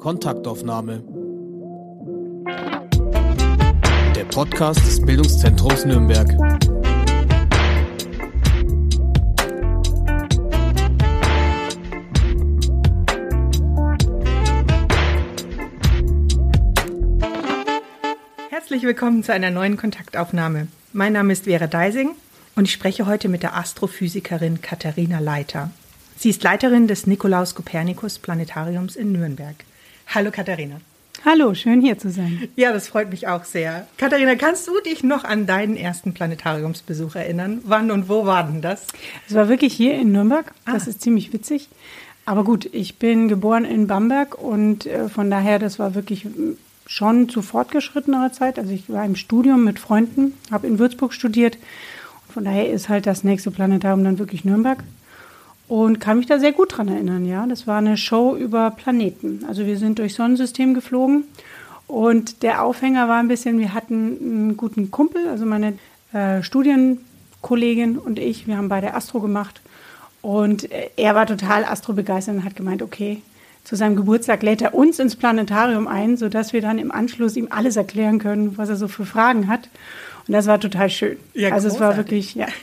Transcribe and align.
Kontaktaufnahme. 0.00 1.02
Der 4.16 4.24
Podcast 4.24 4.80
des 4.80 5.04
Bildungszentrums 5.04 5.84
Nürnberg. 5.84 6.26
Herzlich 18.48 18.82
willkommen 18.84 19.22
zu 19.22 19.34
einer 19.34 19.50
neuen 19.50 19.76
Kontaktaufnahme. 19.76 20.68
Mein 20.94 21.12
Name 21.12 21.34
ist 21.34 21.44
Vera 21.44 21.66
Deising 21.66 22.12
und 22.56 22.64
ich 22.64 22.72
spreche 22.72 23.04
heute 23.04 23.28
mit 23.28 23.42
der 23.42 23.54
Astrophysikerin 23.54 24.62
Katharina 24.62 25.18
Leiter. 25.18 25.70
Sie 26.16 26.30
ist 26.30 26.42
Leiterin 26.42 26.86
des 26.86 27.06
Nikolaus 27.06 27.54
Kopernikus 27.54 28.18
Planetariums 28.18 28.96
in 28.96 29.12
Nürnberg. 29.12 29.56
Hallo 30.12 30.32
Katharina. 30.32 30.80
Hallo, 31.24 31.54
schön 31.54 31.80
hier 31.80 31.96
zu 31.96 32.10
sein. 32.10 32.48
Ja, 32.56 32.72
das 32.72 32.88
freut 32.88 33.10
mich 33.10 33.28
auch 33.28 33.44
sehr. 33.44 33.86
Katharina, 33.96 34.34
kannst 34.34 34.66
du 34.66 34.72
dich 34.80 35.04
noch 35.04 35.22
an 35.22 35.46
deinen 35.46 35.76
ersten 35.76 36.14
Planetariumsbesuch 36.14 37.14
erinnern? 37.14 37.60
Wann 37.64 37.92
und 37.92 38.08
wo 38.08 38.26
war 38.26 38.42
denn 38.42 38.60
das? 38.60 38.88
Es 39.28 39.36
war 39.36 39.48
wirklich 39.48 39.72
hier 39.72 39.94
in 39.94 40.10
Nürnberg. 40.10 40.52
Das 40.66 40.88
ah. 40.88 40.90
ist 40.90 41.00
ziemlich 41.00 41.32
witzig. 41.32 41.68
Aber 42.24 42.42
gut, 42.42 42.68
ich 42.72 42.96
bin 42.96 43.28
geboren 43.28 43.64
in 43.64 43.86
Bamberg 43.86 44.36
und 44.36 44.86
äh, 44.86 45.08
von 45.08 45.30
daher, 45.30 45.60
das 45.60 45.78
war 45.78 45.94
wirklich 45.94 46.26
schon 46.88 47.28
zu 47.28 47.40
fortgeschrittener 47.40 48.32
Zeit. 48.32 48.58
Also 48.58 48.72
ich 48.72 48.90
war 48.90 49.04
im 49.04 49.14
Studium 49.14 49.62
mit 49.62 49.78
Freunden, 49.78 50.34
habe 50.50 50.66
in 50.66 50.80
Würzburg 50.80 51.12
studiert. 51.12 51.56
Und 52.26 52.34
von 52.34 52.44
daher 52.44 52.68
ist 52.68 52.88
halt 52.88 53.06
das 53.06 53.22
nächste 53.22 53.52
Planetarium 53.52 54.02
dann 54.02 54.18
wirklich 54.18 54.44
Nürnberg. 54.44 54.82
Und 55.70 56.00
kann 56.00 56.16
mich 56.16 56.26
da 56.26 56.40
sehr 56.40 56.50
gut 56.50 56.76
dran 56.76 56.88
erinnern, 56.88 57.24
ja. 57.24 57.46
Das 57.46 57.68
war 57.68 57.78
eine 57.78 57.96
Show 57.96 58.34
über 58.34 58.72
Planeten. 58.72 59.44
Also 59.46 59.66
wir 59.66 59.78
sind 59.78 60.00
durch 60.00 60.14
Sonnensystem 60.14 60.74
geflogen. 60.74 61.22
Und 61.86 62.42
der 62.42 62.64
Aufhänger 62.64 63.08
war 63.08 63.20
ein 63.20 63.28
bisschen, 63.28 63.60
wir 63.60 63.72
hatten 63.72 64.18
einen 64.20 64.56
guten 64.56 64.90
Kumpel, 64.90 65.28
also 65.28 65.46
meine 65.46 65.74
äh, 66.12 66.42
Studienkollegin 66.42 67.98
und 67.98 68.18
ich, 68.18 68.48
wir 68.48 68.56
haben 68.56 68.68
beide 68.68 68.94
Astro 68.94 69.20
gemacht. 69.20 69.60
Und 70.22 70.72
äh, 70.72 70.90
er 70.96 71.14
war 71.14 71.26
total 71.26 71.64
astrobegeistert 71.64 72.34
und 72.34 72.44
hat 72.44 72.56
gemeint, 72.56 72.82
okay, 72.82 73.22
zu 73.62 73.76
seinem 73.76 73.94
Geburtstag 73.94 74.42
lädt 74.42 74.62
er 74.62 74.74
uns 74.74 74.98
ins 74.98 75.14
Planetarium 75.14 75.86
ein, 75.86 76.16
sodass 76.16 76.52
wir 76.52 76.62
dann 76.62 76.80
im 76.80 76.90
Anschluss 76.90 77.36
ihm 77.36 77.46
alles 77.48 77.76
erklären 77.76 78.18
können, 78.18 78.58
was 78.58 78.70
er 78.70 78.76
so 78.76 78.88
für 78.88 79.06
Fragen 79.06 79.46
hat. 79.46 79.68
Und 80.26 80.32
das 80.32 80.46
war 80.46 80.60
total 80.60 80.90
schön. 80.90 81.16
Ja, 81.34 81.52
also 81.52 81.68
großartig. 81.68 81.74
es 81.74 81.80
war 81.80 81.96
wirklich, 81.96 82.34
ja. 82.34 82.46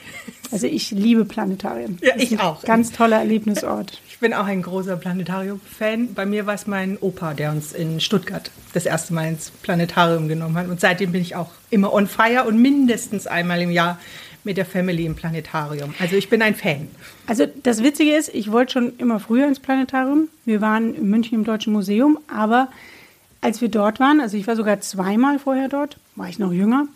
Also 0.49 0.65
ich 0.65 0.91
liebe 0.91 1.25
Planetarien. 1.25 1.97
Ja, 2.01 2.13
ich 2.15 2.39
auch. 2.39 2.63
Ganz 2.63 2.93
toller 2.93 3.17
Erlebnisort. 3.17 4.01
Ich 4.17 4.19
bin 4.21 4.33
auch 4.33 4.47
ein 4.47 4.63
großer 4.63 4.97
Planetarium-Fan. 4.97 6.15
Bei 6.15 6.25
mir 6.25 6.47
war 6.47 6.55
es 6.55 6.65
mein 6.65 6.97
Opa, 6.97 7.35
der 7.35 7.51
uns 7.51 7.71
in 7.71 7.99
Stuttgart 7.99 8.49
das 8.73 8.87
erste 8.87 9.13
Mal 9.13 9.27
ins 9.27 9.51
Planetarium 9.51 10.27
genommen 10.27 10.57
hat. 10.57 10.67
Und 10.69 10.79
seitdem 10.79 11.11
bin 11.11 11.21
ich 11.21 11.35
auch 11.35 11.51
immer 11.69 11.93
on 11.93 12.07
fire 12.07 12.45
und 12.47 12.59
mindestens 12.59 13.27
einmal 13.27 13.61
im 13.61 13.69
Jahr 13.69 13.99
mit 14.43 14.57
der 14.57 14.65
Family 14.65 15.05
im 15.05 15.13
Planetarium. 15.13 15.93
Also 15.99 16.15
ich 16.15 16.29
bin 16.29 16.41
ein 16.41 16.55
Fan. 16.55 16.87
Also 17.27 17.45
das 17.61 17.83
Witzige 17.83 18.15
ist, 18.15 18.33
ich 18.33 18.51
wollte 18.51 18.73
schon 18.73 18.97
immer 18.97 19.19
früher 19.19 19.47
ins 19.47 19.59
Planetarium. 19.59 20.29
Wir 20.45 20.61
waren 20.61 20.95
in 20.95 21.07
München 21.11 21.37
im 21.37 21.43
Deutschen 21.43 21.71
Museum, 21.73 22.17
aber 22.27 22.69
als 23.41 23.61
wir 23.61 23.69
dort 23.69 23.99
waren, 23.99 24.19
also 24.19 24.35
ich 24.35 24.47
war 24.47 24.55
sogar 24.55 24.79
zweimal 24.81 25.37
vorher 25.37 25.69
dort, 25.69 25.97
war 26.15 26.27
ich 26.27 26.39
noch 26.39 26.51
jünger, 26.51 26.87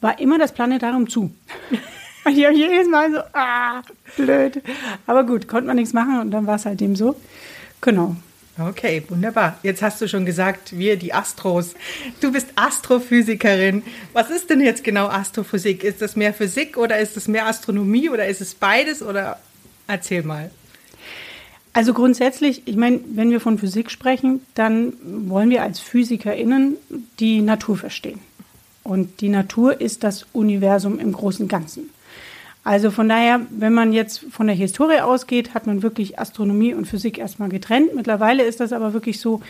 war 0.00 0.18
immer 0.18 0.38
das 0.38 0.52
Planetarium 0.52 1.08
zu. 1.08 1.34
Und 2.24 2.36
ich 2.36 2.44
habe 2.44 2.56
jedes 2.56 2.88
Mal 2.88 3.12
so, 3.12 3.18
ah, 3.34 3.82
blöd. 4.16 4.60
Aber 5.06 5.24
gut, 5.24 5.46
konnte 5.46 5.68
man 5.68 5.76
nichts 5.76 5.92
machen 5.92 6.18
und 6.18 6.32
dann 6.32 6.44
war 6.48 6.56
es 6.56 6.66
halt 6.66 6.80
dem 6.80 6.96
so. 6.96 7.14
Genau. 7.80 8.16
Okay, 8.58 9.04
wunderbar. 9.08 9.58
Jetzt 9.62 9.80
hast 9.80 10.00
du 10.00 10.08
schon 10.08 10.26
gesagt, 10.26 10.76
wir 10.76 10.96
die 10.96 11.14
Astros. 11.14 11.74
Du 12.20 12.32
bist 12.32 12.48
Astrophysikerin. 12.56 13.84
Was 14.12 14.30
ist 14.30 14.50
denn 14.50 14.60
jetzt 14.60 14.82
genau 14.82 15.06
Astrophysik? 15.06 15.84
Ist 15.84 16.02
das 16.02 16.16
mehr 16.16 16.34
Physik 16.34 16.76
oder 16.76 16.98
ist 16.98 17.16
es 17.16 17.28
mehr 17.28 17.46
Astronomie 17.46 18.08
oder 18.08 18.26
ist 18.26 18.40
es 18.40 18.56
beides 18.56 19.02
oder 19.02 19.38
erzähl 19.86 20.24
mal. 20.24 20.50
Also 21.74 21.92
grundsätzlich, 21.92 22.62
ich 22.64 22.76
meine, 22.76 23.00
wenn 23.06 23.30
wir 23.30 23.40
von 23.40 23.58
Physik 23.58 23.90
sprechen, 23.90 24.40
dann 24.54 24.94
wollen 25.28 25.50
wir 25.50 25.62
als 25.62 25.78
PhysikerInnen 25.78 26.78
die 27.20 27.42
Natur 27.42 27.76
verstehen. 27.76 28.18
Und 28.86 29.20
die 29.20 29.28
Natur 29.28 29.80
ist 29.80 30.04
das 30.04 30.26
Universum 30.32 31.00
im 31.00 31.12
großen 31.12 31.44
und 31.44 31.48
Ganzen. 31.48 31.90
Also 32.62 32.90
von 32.90 33.08
daher, 33.08 33.40
wenn 33.50 33.72
man 33.74 33.92
jetzt 33.92 34.26
von 34.30 34.46
der 34.46 34.54
Historie 34.54 35.00
ausgeht, 35.00 35.54
hat 35.54 35.66
man 35.66 35.82
wirklich 35.82 36.18
Astronomie 36.18 36.72
und 36.72 36.86
Physik 36.86 37.18
erstmal 37.18 37.48
getrennt. 37.48 37.94
Mittlerweile 37.94 38.44
ist 38.44 38.60
das 38.60 38.72
aber 38.72 38.92
wirklich 38.92 39.20
so, 39.20 39.40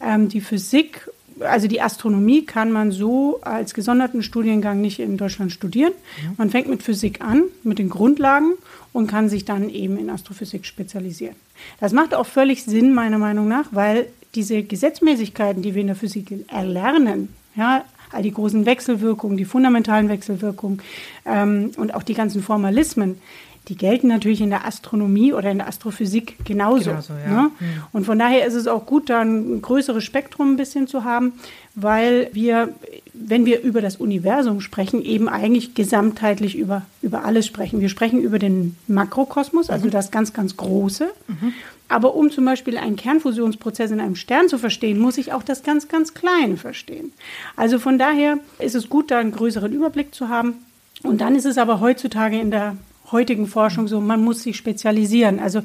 ähm, 0.00 0.28
die 0.28 0.40
Physik, 0.40 1.08
also 1.40 1.68
die 1.68 1.82
Astronomie 1.82 2.44
kann 2.44 2.72
man 2.72 2.90
so 2.90 3.40
als 3.42 3.74
gesonderten 3.74 4.22
Studiengang 4.22 4.80
nicht 4.80 4.98
in 4.98 5.18
Deutschland 5.18 5.52
studieren. 5.52 5.92
Man 6.38 6.48
fängt 6.50 6.68
mit 6.68 6.82
Physik 6.82 7.20
an, 7.22 7.44
mit 7.62 7.78
den 7.78 7.90
Grundlagen 7.90 8.52
und 8.92 9.06
kann 9.08 9.28
sich 9.28 9.44
dann 9.44 9.68
eben 9.68 9.98
in 9.98 10.08
Astrophysik 10.08 10.64
spezialisieren. 10.64 11.36
Das 11.80 11.92
macht 11.92 12.14
auch 12.14 12.26
völlig 12.26 12.64
Sinn, 12.64 12.94
meiner 12.94 13.18
Meinung 13.18 13.46
nach, 13.48 13.68
weil 13.72 14.06
diese 14.34 14.62
Gesetzmäßigkeiten, 14.62 15.62
die 15.62 15.74
wir 15.74 15.80
in 15.82 15.88
der 15.88 15.96
Physik 15.96 16.44
erlernen, 16.48 17.28
ja, 17.56 17.84
all 18.12 18.22
die 18.22 18.32
großen 18.32 18.66
Wechselwirkungen, 18.66 19.36
die 19.36 19.44
fundamentalen 19.44 20.08
Wechselwirkungen 20.08 20.82
ähm, 21.24 21.72
und 21.76 21.94
auch 21.94 22.02
die 22.02 22.14
ganzen 22.14 22.42
Formalismen, 22.42 23.20
die 23.68 23.76
gelten 23.76 24.06
natürlich 24.06 24.40
in 24.40 24.50
der 24.50 24.64
Astronomie 24.64 25.32
oder 25.32 25.50
in 25.50 25.58
der 25.58 25.66
Astrophysik 25.66 26.36
genauso. 26.44 26.90
genauso 26.90 27.14
ja. 27.14 27.42
ne? 27.42 27.50
mhm. 27.58 27.66
Und 27.92 28.04
von 28.04 28.18
daher 28.18 28.46
ist 28.46 28.54
es 28.54 28.68
auch 28.68 28.86
gut, 28.86 29.10
da 29.10 29.20
ein 29.20 29.60
größeres 29.60 30.04
Spektrum 30.04 30.52
ein 30.52 30.56
bisschen 30.56 30.86
zu 30.86 31.02
haben, 31.02 31.32
weil 31.74 32.30
wir, 32.32 32.70
wenn 33.12 33.44
wir 33.44 33.62
über 33.62 33.80
das 33.80 33.96
Universum 33.96 34.60
sprechen, 34.60 35.02
eben 35.02 35.28
eigentlich 35.28 35.74
gesamtheitlich 35.74 36.56
über, 36.56 36.82
über 37.02 37.24
alles 37.24 37.46
sprechen. 37.46 37.80
Wir 37.80 37.88
sprechen 37.88 38.20
über 38.20 38.38
den 38.38 38.76
Makrokosmos, 38.86 39.68
also 39.68 39.86
mhm. 39.86 39.90
das 39.90 40.12
ganz, 40.12 40.32
ganz 40.32 40.56
Große. 40.56 41.08
Mhm. 41.26 41.52
Aber 41.88 42.14
um 42.14 42.30
zum 42.30 42.44
Beispiel 42.44 42.78
einen 42.78 42.96
Kernfusionsprozess 42.96 43.90
in 43.90 44.00
einem 44.00 44.16
Stern 44.16 44.48
zu 44.48 44.58
verstehen, 44.58 44.98
muss 44.98 45.18
ich 45.18 45.32
auch 45.32 45.42
das 45.42 45.62
ganz, 45.62 45.88
ganz 45.88 46.14
Kleine 46.14 46.56
verstehen. 46.56 47.12
Also 47.54 47.78
von 47.78 47.98
daher 47.98 48.38
ist 48.58 48.74
es 48.74 48.88
gut, 48.88 49.10
da 49.10 49.18
einen 49.18 49.32
größeren 49.32 49.72
Überblick 49.72 50.14
zu 50.14 50.28
haben. 50.28 50.54
Und 51.02 51.20
dann 51.20 51.36
ist 51.36 51.46
es 51.46 51.58
aber 51.58 51.80
heutzutage 51.80 52.40
in 52.40 52.50
der 52.50 52.76
heutigen 53.12 53.46
Forschung 53.46 53.86
so, 53.86 54.00
man 54.00 54.24
muss 54.24 54.42
sich 54.42 54.56
spezialisieren. 54.56 55.38
Also 55.38 55.60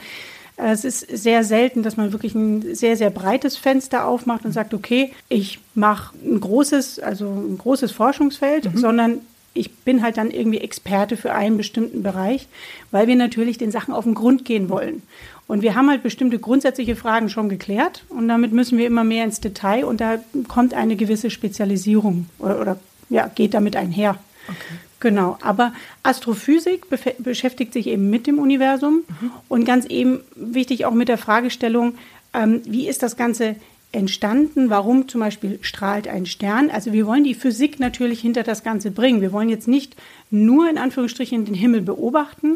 äh, 0.58 0.72
es 0.72 0.86
ist 0.86 1.00
sehr 1.00 1.44
selten, 1.44 1.84
dass 1.84 1.98
man 1.98 2.12
wirklich 2.12 2.36
ein 2.36 2.76
sehr, 2.76 2.98
sehr 2.98 3.10
breites 3.10 3.58
Fenster 3.58 4.06
aufmacht 4.06 4.46
und 4.46 4.52
sagt, 4.52 4.74
okay, 4.74 5.12
ich 5.30 5.60
mache 5.74 6.16
ein 6.24 6.40
großes, 6.40 7.00
also 7.00 7.26
ein 7.26 7.58
großes 7.58 7.92
Forschungsfeld, 7.92 8.74
mhm. 8.74 8.78
sondern 8.78 9.22
ich 9.54 9.74
bin 9.80 10.02
halt 10.02 10.18
dann 10.18 10.32
irgendwie 10.32 10.60
Experte 10.60 11.18
für 11.18 11.34
einen 11.34 11.58
bestimmten 11.58 12.04
Bereich, 12.04 12.48
weil 12.92 13.08
wir 13.08 13.18
natürlich 13.18 13.58
den 13.58 13.72
Sachen 13.72 13.94
auf 13.94 14.06
den 14.06 14.14
Grund 14.14 14.46
gehen 14.46 14.70
wollen. 14.70 15.04
Und 15.52 15.64
wir 15.64 15.76
haben 15.76 15.90
halt 15.90 16.02
bestimmte 16.02 16.40
grundsätzliche 16.40 16.96
Fragen 16.96 17.28
schon 17.28 17.50
geklärt 17.50 18.06
und 18.08 18.30
damit 18.30 18.54
müssen 18.54 18.78
wir 18.78 18.88
immer 18.88 19.04
mehr 19.04 19.26
ins 19.26 19.42
Detail 19.42 19.84
und 19.84 20.00
da 20.00 20.18
kommt 20.48 20.74
eine 20.74 20.96
gewisse 20.96 21.30
Spezialisierung 21.30 22.28
oder, 22.40 22.62
oder 22.62 22.80
ja, 23.10 23.28
geht 23.28 23.54
damit 23.54 23.76
einher. 23.76 24.16
Okay. 24.48 24.76
Genau, 25.02 25.38
aber 25.42 25.74
Astrophysik 26.04 26.86
beschäftigt 27.18 27.74
sich 27.74 27.88
eben 27.88 28.10
mit 28.10 28.28
dem 28.28 28.40
Universum 28.40 29.04
mhm. 29.20 29.32
und 29.50 29.66
ganz 29.66 29.86
eben 29.88 30.22
wichtig 30.36 30.86
auch 30.86 30.94
mit 30.94 31.10
der 31.10 31.18
Fragestellung, 31.18 31.96
ähm, 32.34 32.62
wie 32.64 32.88
ist 32.88 33.04
das 33.04 33.18
Ganze 33.18 33.58
entstanden, 33.92 34.70
warum 34.70 35.10
zum 35.10 35.20
Beispiel 35.20 35.60
strahlt 35.64 36.08
ein 36.08 36.28
Stern. 36.28 36.70
Also 36.72 36.94
wir 36.94 37.06
wollen 37.08 37.26
die 37.26 37.36
Physik 37.36 37.78
natürlich 37.78 38.22
hinter 38.22 38.44
das 38.44 38.64
Ganze 38.64 38.90
bringen. 38.90 39.20
Wir 39.20 39.34
wollen 39.34 39.50
jetzt 39.50 39.68
nicht 39.68 39.98
nur 40.30 40.70
in 40.70 40.78
Anführungsstrichen 40.78 41.44
den 41.44 41.56
Himmel 41.56 41.82
beobachten 41.82 42.56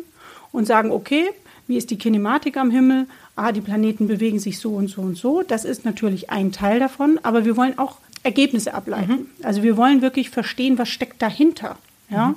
und 0.53 0.66
sagen, 0.66 0.91
okay, 0.91 1.25
wie 1.67 1.77
ist 1.77 1.91
die 1.91 1.97
Kinematik 1.97 2.57
am 2.57 2.71
Himmel? 2.71 3.07
Ah, 3.35 3.51
die 3.51 3.61
Planeten 3.61 4.07
bewegen 4.07 4.40
sich 4.40 4.59
so 4.59 4.73
und 4.73 4.87
so 4.87 5.01
und 5.01 5.17
so. 5.17 5.41
Das 5.41 5.66
ist 5.66 5.85
natürlich 5.85 6.29
ein 6.29 6.51
Teil 6.51 6.79
davon, 6.79 7.19
aber 7.23 7.45
wir 7.45 7.57
wollen 7.57 7.78
auch 7.78 7.97
Ergebnisse 8.23 8.73
ableiten. 8.73 9.11
Mhm. 9.11 9.28
Also 9.43 9.63
wir 9.63 9.78
wollen 9.78 10.01
wirklich 10.01 10.29
verstehen, 10.29 10.78
was 10.78 10.90
steckt 10.90 11.22
dahinter. 11.22 11.78
Ja? 12.09 12.29
Mhm 12.29 12.35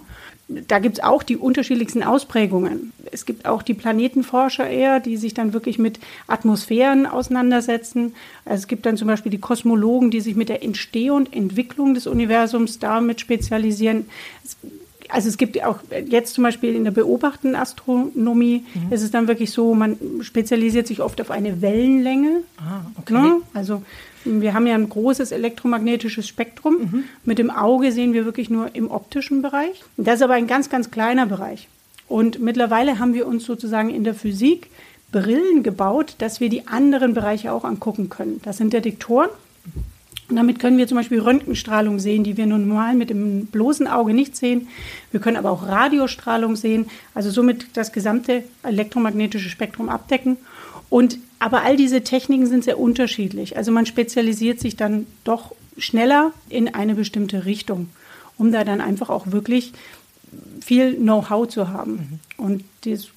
da 0.48 0.78
gibt 0.78 0.98
es 0.98 1.04
auch 1.04 1.22
die 1.22 1.36
unterschiedlichsten 1.36 2.02
Ausprägungen. 2.02 2.92
Es 3.12 3.26
gibt 3.26 3.44
auch 3.44 3.62
die 3.62 3.74
Planetenforscher 3.74 4.68
eher, 4.68 4.98
die 4.98 5.18
sich 5.18 5.34
dann 5.34 5.52
wirklich 5.52 5.78
mit 5.78 6.00
Atmosphären 6.26 7.04
auseinandersetzen. 7.04 8.14
Also 8.46 8.62
es 8.62 8.66
gibt 8.66 8.86
dann 8.86 8.96
zum 8.96 9.08
Beispiel 9.08 9.30
die 9.30 9.40
Kosmologen, 9.40 10.10
die 10.10 10.22
sich 10.22 10.36
mit 10.36 10.48
der 10.48 10.62
Entstehung 10.62 11.18
und 11.18 11.34
Entwicklung 11.34 11.92
des 11.92 12.06
Universums 12.06 12.78
damit 12.78 13.20
spezialisieren. 13.20 14.06
Also 15.08 15.28
es 15.28 15.38
gibt 15.38 15.62
auch 15.64 15.78
jetzt 16.06 16.34
zum 16.34 16.44
Beispiel 16.44 16.74
in 16.74 16.84
der 16.84 16.90
beobachtenden 16.90 17.58
Astronomie 17.58 18.64
mhm. 18.74 18.92
ist 18.92 19.02
es 19.02 19.10
dann 19.10 19.28
wirklich 19.28 19.50
so, 19.50 19.74
man 19.74 19.98
spezialisiert 20.20 20.86
sich 20.86 21.00
oft 21.00 21.20
auf 21.20 21.30
eine 21.30 21.62
Wellenlänge. 21.62 22.42
Ah, 22.58 22.82
okay. 22.96 23.14
Ne? 23.14 23.36
Also 23.54 23.82
wir 24.24 24.54
haben 24.54 24.66
ja 24.66 24.74
ein 24.74 24.88
großes 24.88 25.32
elektromagnetisches 25.32 26.28
Spektrum. 26.28 26.78
Mhm. 26.78 27.04
Mit 27.24 27.38
dem 27.38 27.50
Auge 27.50 27.92
sehen 27.92 28.12
wir 28.12 28.24
wirklich 28.24 28.50
nur 28.50 28.74
im 28.74 28.90
optischen 28.90 29.42
Bereich. 29.42 29.82
Das 29.96 30.16
ist 30.16 30.22
aber 30.22 30.34
ein 30.34 30.46
ganz, 30.46 30.68
ganz 30.68 30.90
kleiner 30.90 31.26
Bereich. 31.26 31.68
Und 32.08 32.40
mittlerweile 32.40 32.98
haben 32.98 33.14
wir 33.14 33.26
uns 33.26 33.44
sozusagen 33.44 33.90
in 33.90 34.04
der 34.04 34.14
Physik 34.14 34.70
Brillen 35.10 35.62
gebaut, 35.62 36.16
dass 36.18 36.40
wir 36.40 36.50
die 36.50 36.66
anderen 36.66 37.14
Bereiche 37.14 37.52
auch 37.52 37.64
angucken 37.64 38.10
können. 38.10 38.40
Das 38.44 38.58
sind 38.58 38.72
Detektoren. 38.72 39.30
Und 40.28 40.36
damit 40.36 40.58
können 40.58 40.76
wir 40.76 40.86
zum 40.86 40.98
Beispiel 40.98 41.20
Röntgenstrahlung 41.20 41.98
sehen, 41.98 42.22
die 42.22 42.36
wir 42.36 42.46
normal 42.46 42.94
mit 42.94 43.08
dem 43.08 43.46
bloßen 43.46 43.86
Auge 43.86 44.12
nicht 44.12 44.36
sehen. 44.36 44.68
Wir 45.10 45.20
können 45.20 45.38
aber 45.38 45.50
auch 45.50 45.66
Radiostrahlung 45.66 46.54
sehen, 46.54 46.86
also 47.14 47.30
somit 47.30 47.66
das 47.74 47.92
gesamte 47.92 48.44
elektromagnetische 48.62 49.48
Spektrum 49.48 49.88
abdecken. 49.88 50.36
Und 50.90 51.18
aber 51.38 51.62
all 51.62 51.76
diese 51.76 52.02
Techniken 52.02 52.46
sind 52.46 52.64
sehr 52.64 52.78
unterschiedlich. 52.78 53.56
Also 53.56 53.72
man 53.72 53.86
spezialisiert 53.86 54.60
sich 54.60 54.76
dann 54.76 55.06
doch 55.24 55.54
schneller 55.78 56.32
in 56.48 56.74
eine 56.74 56.94
bestimmte 56.94 57.44
Richtung, 57.44 57.88
um 58.36 58.52
da 58.52 58.64
dann 58.64 58.80
einfach 58.80 59.08
auch 59.08 59.30
wirklich 59.30 59.72
viel 60.60 60.94
Know-how 60.94 61.48
zu 61.48 61.68
haben. 61.68 62.20
Mhm. 62.36 62.44
Und 62.44 62.64
dies, 62.84 63.08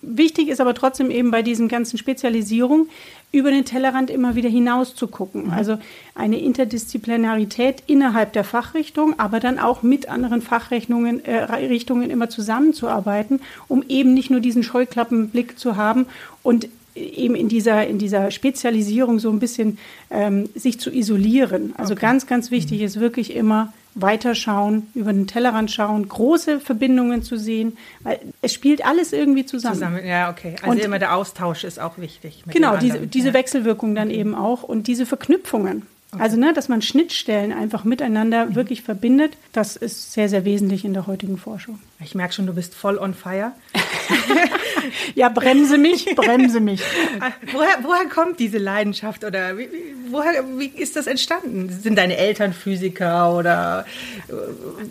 wichtig 0.00 0.48
ist 0.48 0.60
aber 0.60 0.74
trotzdem 0.74 1.10
eben 1.10 1.30
bei 1.30 1.42
diesen 1.42 1.68
ganzen 1.68 1.98
Spezialisierungen 1.98 2.88
über 3.32 3.50
den 3.50 3.64
Tellerrand 3.64 4.10
immer 4.10 4.34
wieder 4.34 4.50
hinaus 4.50 4.94
zu 4.94 5.08
gucken. 5.08 5.46
Mhm. 5.46 5.50
Also 5.50 5.78
eine 6.14 6.38
Interdisziplinarität 6.38 7.82
innerhalb 7.86 8.34
der 8.34 8.44
Fachrichtung, 8.44 9.18
aber 9.18 9.40
dann 9.40 9.58
auch 9.58 9.82
mit 9.82 10.08
anderen 10.08 10.42
Fachrichtungen 10.42 11.24
äh, 11.24 11.44
Richtungen 11.44 12.10
immer 12.10 12.28
zusammenzuarbeiten, 12.28 13.40
um 13.68 13.82
eben 13.88 14.12
nicht 14.12 14.30
nur 14.30 14.40
diesen 14.40 14.62
Scheuklappenblick 14.62 15.58
zu 15.58 15.76
haben 15.76 16.06
und 16.42 16.68
eben 16.94 17.34
in 17.34 17.48
dieser, 17.48 17.86
in 17.86 17.98
dieser 17.98 18.30
Spezialisierung 18.30 19.18
so 19.18 19.30
ein 19.30 19.38
bisschen 19.38 19.78
ähm, 20.10 20.50
sich 20.54 20.78
zu 20.78 20.90
isolieren. 20.90 21.72
Also 21.78 21.94
okay. 21.94 22.02
ganz, 22.02 22.26
ganz 22.26 22.50
wichtig 22.50 22.80
mhm. 22.80 22.84
ist 22.84 23.00
wirklich 23.00 23.34
immer 23.34 23.72
weiterschauen, 23.94 24.88
über 24.94 25.12
den 25.12 25.26
Tellerrand 25.26 25.70
schauen, 25.70 26.08
große 26.08 26.60
Verbindungen 26.60 27.22
zu 27.22 27.36
sehen, 27.36 27.76
weil 28.02 28.20
es 28.40 28.52
spielt 28.52 28.84
alles 28.84 29.12
irgendwie 29.12 29.44
zusammen. 29.44 29.74
Zusammen, 29.74 30.06
ja, 30.06 30.30
okay. 30.30 30.56
Also 30.60 30.70
und 30.70 30.78
immer 30.78 30.98
der 30.98 31.14
Austausch 31.14 31.64
ist 31.64 31.78
auch 31.78 31.98
wichtig. 31.98 32.44
genau, 32.50 32.76
diese, 32.76 33.06
diese. 33.06 33.32
Wechselwirkung 33.32 33.94
dann 33.94 34.10
eben 34.10 34.34
auch 34.34 34.62
und 34.62 34.86
diese 34.86 35.06
Verknüpfungen. 35.06 35.86
Okay. 36.14 36.22
Also, 36.22 36.36
ne, 36.36 36.52
dass 36.52 36.68
man 36.68 36.82
Schnittstellen 36.82 37.54
einfach 37.54 37.84
miteinander 37.84 38.46
mhm. 38.46 38.54
wirklich 38.54 38.82
verbindet, 38.82 39.32
das 39.52 39.76
ist 39.76 40.12
sehr, 40.12 40.28
sehr 40.28 40.44
wesentlich 40.44 40.84
in 40.84 40.92
der 40.92 41.06
heutigen 41.06 41.38
Forschung. 41.38 41.78
Ich 42.04 42.14
merke 42.14 42.34
schon, 42.34 42.46
du 42.46 42.52
bist 42.52 42.74
voll 42.74 42.98
on 42.98 43.14
fire. 43.14 43.52
ja, 45.14 45.30
bremse 45.30 45.78
mich, 45.78 46.04
bremse 46.14 46.60
mich. 46.60 46.82
woher, 47.52 47.78
woher 47.80 48.04
kommt 48.10 48.40
diese 48.40 48.58
Leidenschaft 48.58 49.24
oder 49.24 49.56
wie, 49.56 49.68
woher, 50.10 50.44
wie 50.58 50.66
ist 50.66 50.96
das 50.96 51.06
entstanden? 51.06 51.70
Sind 51.70 51.96
deine 51.96 52.18
Eltern 52.18 52.52
Physiker 52.52 53.34
oder 53.34 53.86
äh, 54.28 54.32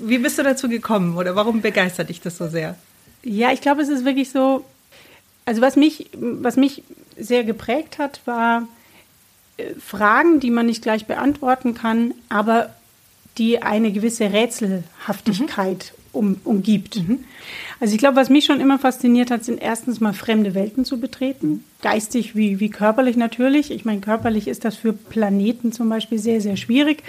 wie 0.01 0.17
bist 0.17 0.39
du 0.39 0.43
dazu 0.43 0.69
gekommen 0.69 1.17
oder 1.17 1.35
warum 1.35 1.61
begeistert 1.61 2.09
dich 2.09 2.19
das 2.21 2.37
so 2.37 2.47
sehr? 2.47 2.75
Ja, 3.21 3.51
ich 3.51 3.61
glaube, 3.61 3.83
es 3.83 3.89
ist 3.89 4.05
wirklich 4.05 4.31
so, 4.31 4.65
also 5.45 5.61
was 5.61 5.75
mich, 5.75 6.09
was 6.13 6.55
mich 6.55 6.81
sehr 7.15 7.43
geprägt 7.43 7.99
hat, 7.99 8.21
war, 8.25 8.67
Fragen, 9.79 10.39
die 10.39 10.51
man 10.51 10.65
nicht 10.65 10.81
gleich 10.81 11.05
beantworten 11.05 11.73
kann, 11.73 12.13
aber 12.29 12.73
die 13.37 13.61
eine 13.61 13.91
gewisse 13.91 14.31
Rätselhaftigkeit 14.31 15.93
mhm. 15.95 16.19
um, 16.19 16.37
umgibt. 16.43 16.97
Mhm. 16.97 17.23
Also 17.79 17.93
ich 17.93 17.99
glaube, 17.99 18.17
was 18.17 18.29
mich 18.29 18.45
schon 18.45 18.59
immer 18.59 18.77
fasziniert 18.77 19.31
hat, 19.31 19.43
sind 19.43 19.61
erstens 19.61 19.99
mal 19.99 20.13
fremde 20.13 20.53
Welten 20.53 20.85
zu 20.85 20.99
betreten. 20.99 21.63
Geistig 21.81 22.35
wie, 22.35 22.59
wie 22.59 22.69
körperlich 22.69 23.15
natürlich. 23.15 23.71
Ich 23.71 23.85
meine, 23.85 24.01
körperlich 24.01 24.47
ist 24.47 24.65
das 24.65 24.75
für 24.75 24.93
Planeten 24.93 25.71
zum 25.71 25.89
Beispiel 25.89 26.19
sehr, 26.19 26.41
sehr 26.41 26.57
schwierig. 26.57 27.03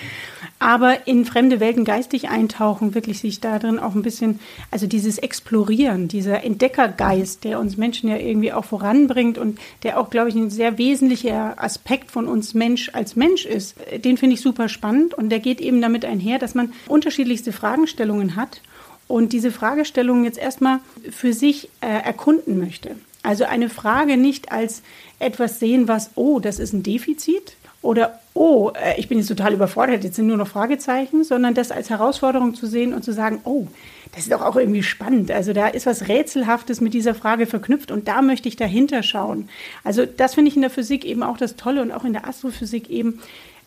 Aber 0.62 1.08
in 1.08 1.24
fremde 1.24 1.58
Welten 1.58 1.84
geistig 1.84 2.28
eintauchen, 2.28 2.94
wirklich 2.94 3.18
sich 3.18 3.40
da 3.40 3.58
drin 3.58 3.80
auch 3.80 3.96
ein 3.96 4.02
bisschen, 4.02 4.38
also 4.70 4.86
dieses 4.86 5.18
Explorieren, 5.18 6.06
dieser 6.06 6.44
Entdeckergeist, 6.44 7.42
der 7.42 7.58
uns 7.58 7.76
Menschen 7.76 8.08
ja 8.08 8.16
irgendwie 8.16 8.52
auch 8.52 8.64
voranbringt 8.64 9.38
und 9.38 9.58
der 9.82 9.98
auch, 9.98 10.08
glaube 10.08 10.28
ich, 10.28 10.36
ein 10.36 10.50
sehr 10.50 10.78
wesentlicher 10.78 11.60
Aspekt 11.60 12.12
von 12.12 12.28
uns 12.28 12.54
Mensch 12.54 12.90
als 12.92 13.16
Mensch 13.16 13.44
ist, 13.44 13.74
den 14.04 14.16
finde 14.16 14.34
ich 14.34 14.40
super 14.40 14.68
spannend. 14.68 15.14
Und 15.14 15.30
der 15.30 15.40
geht 15.40 15.60
eben 15.60 15.82
damit 15.82 16.04
einher, 16.04 16.38
dass 16.38 16.54
man 16.54 16.72
unterschiedlichste 16.86 17.52
Fragestellungen 17.52 18.36
hat 18.36 18.60
und 19.08 19.32
diese 19.32 19.50
Fragestellung 19.50 20.24
jetzt 20.24 20.38
erstmal 20.38 20.78
für 21.10 21.32
sich 21.32 21.70
äh, 21.80 21.86
erkunden 21.88 22.58
möchte. 22.58 22.96
Also 23.24 23.44
eine 23.44 23.68
Frage 23.68 24.16
nicht 24.16 24.52
als 24.52 24.82
etwas 25.18 25.58
sehen, 25.58 25.88
was, 25.88 26.10
oh, 26.14 26.38
das 26.38 26.60
ist 26.60 26.72
ein 26.72 26.84
Defizit 26.84 27.56
oder, 27.82 28.20
oh, 28.32 28.70
äh, 28.74 28.98
ich 28.98 29.08
bin 29.08 29.18
jetzt 29.18 29.26
total 29.26 29.52
überfordert, 29.52 30.04
jetzt 30.04 30.16
sind 30.16 30.28
nur 30.28 30.36
noch 30.36 30.48
Fragezeichen, 30.48 31.24
sondern 31.24 31.54
das 31.54 31.72
als 31.72 31.90
Herausforderung 31.90 32.54
zu 32.54 32.66
sehen 32.66 32.94
und 32.94 33.04
zu 33.04 33.12
sagen, 33.12 33.40
oh, 33.44 33.66
das 34.12 34.22
ist 34.22 34.32
doch 34.32 34.42
auch 34.42 34.56
irgendwie 34.56 34.84
spannend. 34.84 35.30
Also 35.30 35.52
da 35.52 35.66
ist 35.68 35.86
was 35.86 36.08
Rätselhaftes 36.08 36.80
mit 36.80 36.94
dieser 36.94 37.14
Frage 37.14 37.46
verknüpft 37.46 37.90
und 37.90 38.06
da 38.08 38.22
möchte 38.22 38.48
ich 38.48 38.56
dahinter 38.56 39.02
schauen. 39.02 39.48
Also 39.82 40.06
das 40.06 40.34
finde 40.34 40.50
ich 40.50 40.56
in 40.56 40.62
der 40.62 40.70
Physik 40.70 41.04
eben 41.04 41.22
auch 41.22 41.36
das 41.36 41.56
Tolle 41.56 41.82
und 41.82 41.90
auch 41.92 42.04
in 42.04 42.12
der 42.12 42.26
Astrophysik 42.28 42.88
eben. 42.88 43.20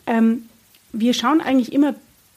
Ähm, 0.06 0.48
wir 0.92 1.12
schauen 1.12 1.40
eigentlich 1.40 1.72
immer 1.72 1.94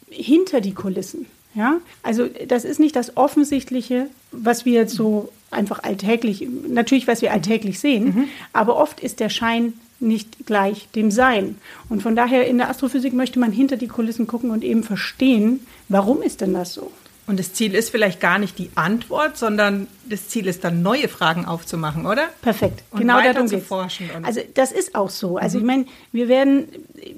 hinter 0.10 0.60
die 0.60 0.74
Kulissen. 0.74 1.28
Ja, 1.56 1.78
also 2.04 2.28
das 2.48 2.64
ist 2.64 2.80
nicht 2.80 2.96
das 2.96 3.18
Offensichtliche, 3.18 4.08
was 4.32 4.66
wir 4.66 4.74
jetzt 4.74 4.94
so 4.94 5.32
einfach 5.52 5.84
alltäglich, 5.84 6.48
natürlich, 6.68 7.08
was 7.08 7.22
wir 7.22 7.32
alltäglich 7.32 7.80
sehen, 7.80 8.06
mhm. 8.06 8.26
aber 8.54 8.78
oft 8.78 9.00
ist 9.00 9.20
der 9.20 9.30
Schein 9.30 9.74
nicht 10.00 10.46
gleich 10.46 10.88
dem 10.96 11.12
Sein. 11.12 11.58
Und 11.90 12.02
von 12.02 12.16
daher 12.16 12.48
in 12.48 12.58
der 12.58 12.70
Astrophysik 12.70 13.14
möchte 13.14 13.40
man 13.40 13.52
hinter 13.52 13.78
die 13.78 13.88
Kulissen 13.88 14.28
gucken 14.28 14.52
und 14.52 14.64
eben 14.64 14.84
verstehen, 14.84 15.66
warum 15.90 16.22
ist 16.22 16.42
denn 16.42 16.54
das 16.54 16.74
so? 16.74 16.92
Und 17.28 17.38
das 17.38 17.54
Ziel 17.54 17.76
ist 17.76 17.92
vielleicht 17.92 18.20
gar 18.20 18.40
nicht 18.40 18.58
die 18.58 18.72
Antwort, 18.74 19.38
sondern 19.38 19.86
das 20.10 20.30
Ziel 20.30 20.48
ist 20.48 20.64
dann 20.64 20.82
neue 20.82 21.08
Fragen 21.08 21.46
aufzumachen, 21.46 22.08
oder? 22.08 22.28
Perfekt. 22.42 22.82
Und 22.90 23.02
genau 23.02 23.22
darum 23.22 23.48
zu 23.48 23.62
forschen. 23.62 24.10
also 24.24 24.42
das 24.56 24.72
ist 24.72 24.96
auch 24.96 25.12
so. 25.12 25.38
Also 25.38 25.60
mhm. 25.60 25.64
ich 25.64 25.68
meine, 25.68 25.86
wir 26.12 26.28
werden, 26.28 26.70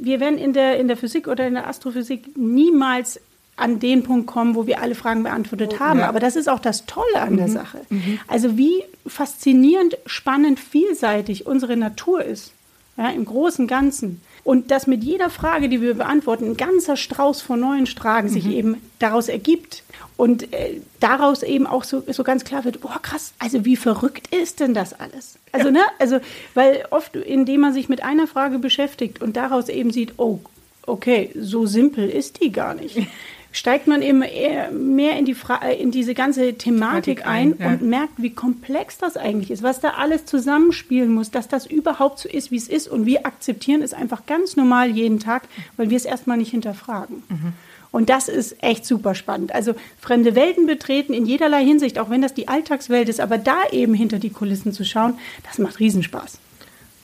wir 0.01 0.19
werden 0.19 0.37
in 0.37 0.51
der, 0.51 0.77
in 0.79 0.89
der 0.89 0.97
Physik 0.97 1.29
oder 1.29 1.47
in 1.47 1.53
der 1.53 1.65
Astrophysik 1.65 2.35
niemals 2.35 3.21
an 3.55 3.79
den 3.79 4.03
Punkt 4.03 4.27
kommen, 4.27 4.55
wo 4.55 4.65
wir 4.65 4.81
alle 4.81 4.95
Fragen 4.95 5.23
beantwortet 5.23 5.79
haben. 5.79 5.99
Ja. 5.99 6.09
Aber 6.09 6.19
das 6.19 6.35
ist 6.35 6.49
auch 6.49 6.59
das 6.59 6.85
Tolle 6.85 7.21
an 7.21 7.33
mhm. 7.33 7.37
der 7.37 7.47
Sache. 7.49 7.81
Mhm. 7.89 8.19
Also 8.27 8.57
wie 8.57 8.83
faszinierend, 9.05 9.97
spannend, 10.05 10.59
vielseitig 10.59 11.45
unsere 11.45 11.77
Natur 11.77 12.23
ist. 12.23 12.53
Ja, 12.97 13.09
Im 13.09 13.25
großen 13.25 13.67
Ganzen. 13.67 14.21
Und 14.43 14.71
dass 14.71 14.87
mit 14.87 15.03
jeder 15.03 15.29
Frage, 15.29 15.69
die 15.69 15.81
wir 15.81 15.93
beantworten, 15.93 16.45
ein 16.45 16.57
ganzer 16.57 16.97
Strauß 16.97 17.41
von 17.41 17.59
neuen 17.59 17.87
Fragen 17.87 18.27
mhm. 18.27 18.33
sich 18.33 18.47
eben 18.47 18.77
daraus 18.99 19.29
ergibt. 19.29 19.83
Und 20.17 20.53
äh, 20.53 20.81
daraus 20.99 21.41
eben 21.41 21.65
auch 21.65 21.83
so, 21.83 22.03
so 22.07 22.23
ganz 22.23 22.43
klar 22.43 22.63
wird, 22.65 22.81
boah, 22.81 22.99
krass, 23.01 23.33
also 23.39 23.65
wie 23.65 23.75
verrückt 23.75 24.33
ist 24.35 24.59
denn 24.59 24.73
das 24.73 24.93
alles? 24.93 25.39
Also, 25.51 25.67
ja. 25.67 25.73
ne, 25.73 25.81
also, 25.99 26.19
weil 26.53 26.85
oft, 26.91 27.15
indem 27.15 27.61
man 27.61 27.73
sich 27.73 27.89
mit 27.89 28.03
einer 28.03 28.27
Frage 28.27 28.59
beschäftigt 28.59 29.21
und 29.21 29.35
daraus 29.35 29.69
eben 29.69 29.91
sieht, 29.91 30.13
oh, 30.17 30.39
okay, 30.85 31.31
so 31.39 31.65
simpel 31.65 32.09
ist 32.09 32.41
die 32.41 32.51
gar 32.51 32.73
nicht. 32.73 32.97
steigt 33.51 33.87
man 33.87 34.01
eben 34.01 34.21
eher 34.21 34.71
mehr 34.71 35.17
in, 35.17 35.25
die 35.25 35.33
Fra 35.33 35.57
äh, 35.63 35.75
in 35.75 35.91
diese 35.91 36.13
ganze 36.13 36.53
Thematik 36.53 37.27
ein, 37.27 37.55
ja. 37.59 37.67
und 37.67 37.81
merkt, 37.81 38.21
wie 38.21 38.31
komplex 38.31 38.97
das 38.97 39.17
eigentlich 39.17 39.51
ist, 39.51 39.63
was 39.63 39.79
da 39.79 39.91
alles 39.91 40.25
zusammenspielen 40.25 41.13
muss, 41.13 41.31
dass 41.31 41.47
das 41.47 41.65
überhaupt 41.65 42.19
so 42.19 42.29
ist, 42.29 42.51
wie 42.51 42.57
es 42.57 42.67
ist. 42.67 42.87
Und 42.87 43.05
wir 43.05 43.25
akzeptieren 43.25 43.81
es 43.81 43.93
einfach 43.93 44.25
ganz 44.25 44.55
normal 44.55 44.91
jeden 44.91 45.19
Tag, 45.19 45.43
weil 45.77 45.89
wir 45.89 45.97
es 45.97 46.05
erstmal 46.05 46.37
nicht 46.37 46.51
hinterfragen. 46.51 47.23
Mhm. 47.29 47.53
Und 47.91 48.09
das 48.09 48.29
ist 48.29 48.63
echt 48.63 48.85
super 48.85 49.15
spannend. 49.15 49.53
Also 49.53 49.73
fremde 49.99 50.33
Welten 50.33 50.65
betreten 50.65 51.13
in 51.13 51.25
jederlei 51.25 51.63
Hinsicht, 51.63 51.99
auch 51.99 52.09
wenn 52.09 52.21
das 52.21 52.33
die 52.33 52.47
Alltagswelt 52.47 53.09
ist, 53.09 53.19
aber 53.19 53.37
da 53.37 53.57
eben 53.71 53.93
hinter 53.93 54.17
die 54.17 54.29
Kulissen 54.29 54.71
zu 54.71 54.85
schauen, 54.85 55.15
das 55.45 55.59
macht 55.59 55.79
Riesenspaß. 55.79 56.39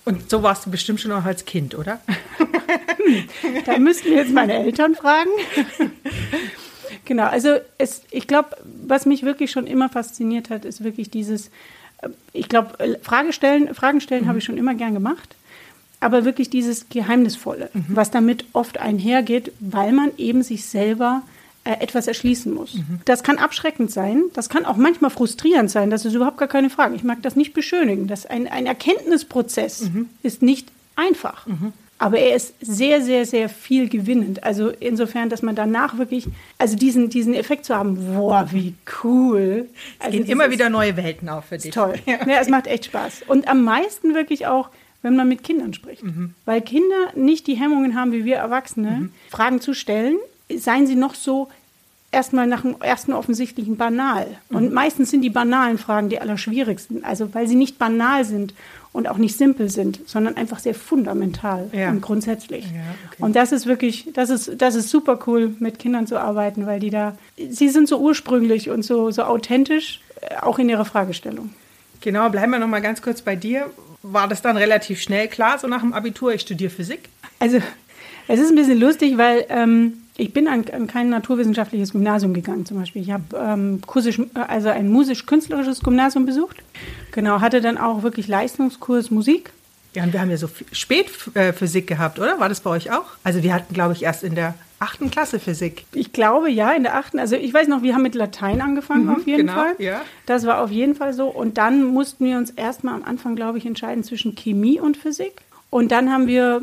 Und 0.07 0.29
so 0.29 0.41
warst 0.41 0.65
du 0.65 0.71
bestimmt 0.71 1.01
schon 1.01 1.11
auch 1.11 1.25
als 1.25 1.43
Kind, 1.43 1.77
oder? 1.77 1.99
da 3.65 3.77
müssten 3.77 4.05
wir 4.09 4.15
jetzt 4.15 4.31
meine 4.31 4.53
Eltern 4.53 4.95
fragen. 4.95 5.29
genau, 7.03 7.25
also 7.25 7.57
es, 7.77 8.03
ich 8.11 8.25
glaube, 8.25 8.51
was 8.63 9.05
mich 9.05 9.23
wirklich 9.23 9.51
schon 9.51 9.67
immer 9.67 9.89
fasziniert 9.89 10.49
hat, 10.49 10.63
ist 10.63 10.81
wirklich 10.81 11.09
dieses, 11.09 11.47
äh, 12.01 12.07
ich 12.31 12.47
glaube, 12.47 12.79
äh, 12.79 12.97
Frage 13.01 13.33
stellen, 13.33 13.75
Fragen 13.75 13.99
stellen 13.99 14.23
mhm. 14.23 14.27
habe 14.29 14.37
ich 14.37 14.45
schon 14.45 14.57
immer 14.57 14.75
gern 14.75 14.93
gemacht, 14.93 15.35
aber 15.99 16.23
wirklich 16.23 16.49
dieses 16.49 16.87
Geheimnisvolle, 16.87 17.69
mhm. 17.73 17.87
was 17.89 18.09
damit 18.09 18.45
oft 18.53 18.77
einhergeht, 18.77 19.51
weil 19.59 19.91
man 19.91 20.11
eben 20.15 20.41
sich 20.41 20.63
selber 20.67 21.21
etwas 21.75 22.07
erschließen 22.07 22.53
muss. 22.53 22.75
Mhm. 22.75 22.99
Das 23.05 23.23
kann 23.23 23.37
abschreckend 23.37 23.91
sein, 23.91 24.23
das 24.33 24.49
kann 24.49 24.65
auch 24.65 24.77
manchmal 24.77 25.11
frustrierend 25.11 25.69
sein, 25.69 25.89
das 25.89 26.05
ist 26.05 26.13
überhaupt 26.13 26.37
gar 26.37 26.47
keine 26.47 26.69
Frage. 26.69 26.95
Ich 26.95 27.03
mag 27.03 27.21
das 27.21 27.35
nicht 27.35 27.53
beschönigen. 27.53 28.07
Das 28.07 28.25
ein, 28.25 28.47
ein 28.47 28.65
Erkenntnisprozess 28.65 29.89
mhm. 29.89 30.09
ist 30.23 30.41
nicht 30.41 30.69
einfach. 30.95 31.45
Mhm. 31.47 31.73
Aber 31.99 32.19
er 32.19 32.35
ist 32.35 32.53
sehr, 32.61 33.01
sehr, 33.01 33.25
sehr 33.25 33.49
viel 33.49 33.89
gewinnend. 33.89 34.43
Also 34.43 34.69
insofern, 34.69 35.29
dass 35.29 35.41
man 35.41 35.55
danach 35.55 35.97
wirklich, 35.97 36.27
also 36.59 36.75
diesen, 36.75 37.09
diesen 37.09 37.33
Effekt 37.33 37.65
zu 37.65 37.75
haben, 37.75 38.13
boah, 38.13 38.47
wie 38.51 38.75
cool. 39.03 39.67
Es 39.99 40.05
also 40.05 40.17
gehen 40.17 40.27
immer 40.27 40.51
wieder 40.51 40.69
neue 40.69 40.95
Welten 40.95 41.27
auf 41.27 41.45
für 41.45 41.57
dich. 41.57 41.71
Toll. 41.71 41.95
Ja. 42.05 42.25
ja, 42.25 42.39
es 42.39 42.49
macht 42.49 42.67
echt 42.67 42.85
Spaß. 42.85 43.23
Und 43.27 43.47
am 43.47 43.63
meisten 43.63 44.13
wirklich 44.13 44.47
auch, 44.47 44.69
wenn 45.01 45.15
man 45.15 45.27
mit 45.27 45.43
Kindern 45.43 45.73
spricht. 45.73 46.03
Mhm. 46.03 46.35
Weil 46.45 46.61
Kinder 46.61 47.11
nicht 47.15 47.47
die 47.47 47.55
Hemmungen 47.55 47.95
haben 47.95 48.11
wie 48.11 48.25
wir 48.25 48.37
Erwachsene, 48.37 48.91
mhm. 48.91 49.11
Fragen 49.29 49.59
zu 49.59 49.73
stellen, 49.73 50.17
seien 50.55 50.87
sie 50.87 50.95
noch 50.95 51.15
so 51.15 51.49
erstmal 52.11 52.47
nach 52.47 52.61
dem 52.61 52.75
ersten 52.79 53.13
offensichtlichen 53.13 53.77
banal. 53.77 54.37
Und 54.49 54.69
mhm. 54.69 54.73
meistens 54.73 55.11
sind 55.11 55.21
die 55.21 55.29
banalen 55.29 55.77
Fragen 55.77 56.09
die 56.09 56.19
allerschwierigsten, 56.19 57.03
also 57.03 57.33
weil 57.33 57.47
sie 57.47 57.55
nicht 57.55 57.77
banal 57.77 58.23
sind 58.23 58.53
und 58.93 59.07
auch 59.07 59.17
nicht 59.17 59.37
simpel 59.37 59.69
sind, 59.69 59.99
sondern 60.07 60.37
einfach 60.37 60.59
sehr 60.59 60.73
fundamental 60.73 61.69
Ja. 61.73 61.89
und 61.89 62.01
grundsätzlich. 62.01 62.65
Ja, 62.65 62.81
okay. 63.11 63.23
Und 63.23 63.35
das 63.35 63.51
ist 63.51 63.65
wirklich, 63.65 64.09
das 64.13 64.29
ist, 64.29 64.61
das 64.61 64.75
ist 64.75 64.89
super 64.89 65.19
cool, 65.27 65.55
mit 65.59 65.79
Kindern 65.79 66.07
zu 66.07 66.17
arbeiten, 66.17 66.65
weil 66.65 66.79
die 66.79 66.89
da, 66.89 67.17
sie 67.37 67.69
sind 67.69 67.87
so 67.87 67.99
ursprünglich 67.99 68.69
und 68.69 68.83
so, 68.83 69.11
so 69.11 69.23
authentisch, 69.23 70.01
äh, 70.21 70.37
auch 70.41 70.59
in 70.59 70.69
ihrer 70.69 70.85
Fragestellung. 70.85 71.53
Genau, 72.01 72.29
bleiben 72.29 72.51
wir 72.51 72.59
noch 72.59 72.67
mal 72.67 72.81
ganz 72.81 73.01
kurz 73.01 73.21
bei 73.21 73.35
dir. 73.35 73.69
War 74.01 74.27
das 74.27 74.41
dann 74.41 74.55
relativ 74.55 75.01
schnell 75.01 75.27
klar, 75.27 75.59
so 75.59 75.67
nach 75.67 75.81
dem 75.81 75.93
Abitur, 75.93 76.33
ich 76.33 76.41
studiere 76.41 76.69
Physik? 76.69 77.09
Also, 77.39 77.59
es 78.27 78.39
ist 78.39 78.49
ein 78.49 78.55
bisschen 78.55 78.79
lustig, 78.79 79.17
weil 79.17 79.45
ähm, 79.49 79.93
ich 80.17 80.33
bin 80.33 80.47
an, 80.47 80.65
an 80.73 80.87
kein 80.87 81.09
naturwissenschaftliches 81.09 81.91
Gymnasium 81.93 82.33
gegangen 82.33 82.65
zum 82.65 82.79
Beispiel. 82.79 83.01
Ich 83.01 83.11
habe 83.11 83.23
ähm, 83.37 83.81
kursisch, 83.85 84.19
also 84.33 84.69
ein 84.69 84.89
musisch-künstlerisches 84.89 85.81
Gymnasium 85.81 86.25
besucht. 86.25 86.57
Genau, 87.11 87.39
hatte 87.41 87.61
dann 87.61 87.77
auch 87.77 88.03
wirklich 88.03 88.27
Leistungskurs 88.27 89.11
Musik. 89.11 89.51
Ja, 89.93 90.03
und 90.03 90.13
wir 90.13 90.21
haben 90.21 90.29
ja 90.29 90.37
so 90.37 90.47
spät 90.71 91.07
äh, 91.33 91.53
Physik 91.53 91.87
gehabt, 91.87 92.19
oder? 92.19 92.39
War 92.39 92.49
das 92.49 92.59
bei 92.59 92.69
euch 92.69 92.91
auch? 92.91 93.05
Also 93.23 93.41
wir 93.41 93.53
hatten, 93.53 93.73
glaube 93.73 93.93
ich, 93.93 94.03
erst 94.03 94.23
in 94.23 94.35
der 94.35 94.53
achten 94.79 95.09
Klasse 95.09 95.39
Physik. 95.39 95.85
Ich 95.93 96.13
glaube, 96.13 96.51
ja, 96.51 96.71
in 96.73 96.83
der 96.83 96.95
achten. 96.95 97.17
Also 97.17 97.35
ich 97.35 97.51
weiß 97.53 97.67
noch, 97.67 97.81
wir 97.81 97.95
haben 97.95 98.03
mit 98.03 98.13
Latein 98.13 98.61
angefangen 98.61 99.05
Mhm, 99.05 99.15
auf 99.15 99.25
jeden 99.25 99.47
genau, 99.47 99.53
Fall. 99.53 99.75
ja. 99.79 100.01
Das 100.27 100.45
war 100.45 100.61
auf 100.61 100.69
jeden 100.69 100.93
Fall 100.93 101.13
so. 101.13 101.27
Und 101.29 101.57
dann 101.57 101.83
mussten 101.83 102.25
wir 102.25 102.37
uns 102.37 102.51
erstmal 102.51 102.93
am 102.93 103.03
Anfang, 103.03 103.35
glaube 103.35 103.57
ich, 103.57 103.65
entscheiden 103.65 104.03
zwischen 104.03 104.35
Chemie 104.35 104.79
und 104.79 104.97
Physik. 104.97 105.41
Und 105.71 105.91
dann 105.91 106.11
haben 106.11 106.27
wir 106.27 106.61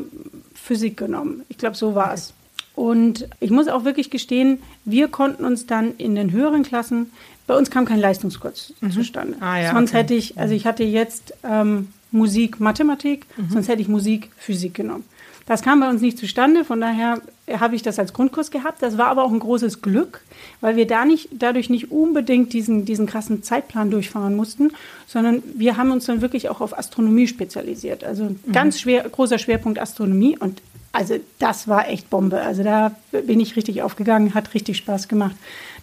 Physik 0.53 0.95
genommen. 0.95 1.43
Ich 1.49 1.57
glaube, 1.57 1.75
so 1.75 1.93
war 1.93 2.13
es. 2.13 2.33
Und 2.75 3.27
ich 3.39 3.51
muss 3.51 3.67
auch 3.67 3.85
wirklich 3.85 4.09
gestehen, 4.09 4.59
wir 4.83 5.07
konnten 5.07 5.45
uns 5.45 5.65
dann 5.65 5.93
in 5.97 6.15
den 6.15 6.31
höheren 6.31 6.63
Klassen, 6.63 7.11
bei 7.47 7.55
uns 7.55 7.69
kam 7.69 7.85
kein 7.85 7.99
Leistungskurs 7.99 8.73
zustande. 8.91 9.37
Ah, 9.39 9.59
ja, 9.59 9.71
sonst 9.73 9.91
okay. 9.91 9.99
hätte 9.99 10.13
ich, 10.15 10.37
also 10.37 10.53
ich 10.55 10.65
hatte 10.65 10.83
jetzt 10.83 11.33
ähm, 11.43 11.89
Musik, 12.11 12.59
Mathematik, 12.59 13.25
Mhm. 13.37 13.49
sonst 13.49 13.67
hätte 13.67 13.81
ich 13.81 13.87
Musik, 13.87 14.31
Physik 14.37 14.73
genommen. 14.73 15.03
Das 15.45 15.61
kam 15.61 15.79
bei 15.79 15.87
uns 15.87 16.01
nicht 16.01 16.17
zustande, 16.17 16.65
von 16.65 16.81
daher 16.81 17.21
habe 17.59 17.75
ich 17.75 17.83
das 17.83 17.99
als 17.99 18.13
Grundkurs 18.13 18.49
gehabt. 18.49 18.81
Das 18.81 18.97
war 18.97 19.07
aber 19.07 19.23
auch 19.23 19.31
ein 19.31 19.39
großes 19.39 19.83
Glück, 19.83 20.21
weil 20.59 20.75
wir 20.75 20.87
da 20.87 21.05
nicht, 21.05 21.29
dadurch 21.33 21.69
nicht 21.69 21.91
unbedingt 21.91 22.51
diesen, 22.51 22.83
diesen 22.85 23.05
krassen 23.05 23.43
Zeitplan 23.43 23.91
durchfahren 23.91 24.35
mussten, 24.35 24.71
sondern 25.05 25.43
wir 25.53 25.77
haben 25.77 25.91
uns 25.91 26.05
dann 26.05 26.21
wirklich 26.21 26.49
auch 26.49 26.61
auf 26.61 26.75
Astronomie 26.75 27.27
spezialisiert. 27.27 28.03
Also 28.03 28.23
ein 28.23 28.39
ganz 28.51 28.79
schwer, 28.79 29.07
großer 29.07 29.37
Schwerpunkt 29.37 29.77
Astronomie 29.77 30.35
und 30.35 30.63
also 30.95 31.19
das 31.39 31.67
war 31.67 31.89
echt 31.89 32.09
Bombe. 32.09 32.41
Also 32.41 32.63
da 32.63 32.95
bin 33.11 33.39
ich 33.39 33.55
richtig 33.55 33.81
aufgegangen, 33.81 34.33
hat 34.33 34.53
richtig 34.53 34.77
Spaß 34.77 35.07
gemacht. 35.07 35.35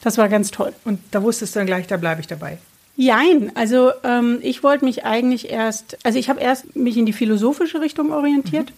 Das 0.02 0.19
war 0.19 0.28
ganz 0.28 0.50
toll. 0.50 0.73
Und 0.85 1.00
da 1.11 1.23
wusstest 1.23 1.54
du 1.54 1.61
dann 1.61 1.66
gleich, 1.66 1.87
da 1.87 1.97
bleibe 1.97 2.21
ich 2.21 2.26
dabei. 2.26 2.59
Jein, 2.97 3.52
also 3.54 3.90
ähm, 4.04 4.38
ich 4.42 4.62
wollte 4.62 4.85
mich 4.85 5.04
eigentlich 5.04 5.50
erst, 5.50 5.97
also 6.02 6.19
ich 6.19 6.28
habe 6.28 6.40
erst 6.40 6.76
mich 6.76 6.97
in 6.97 7.07
die 7.07 7.14
philosophische 7.14 7.81
Richtung 7.81 8.12
orientiert, 8.12 8.73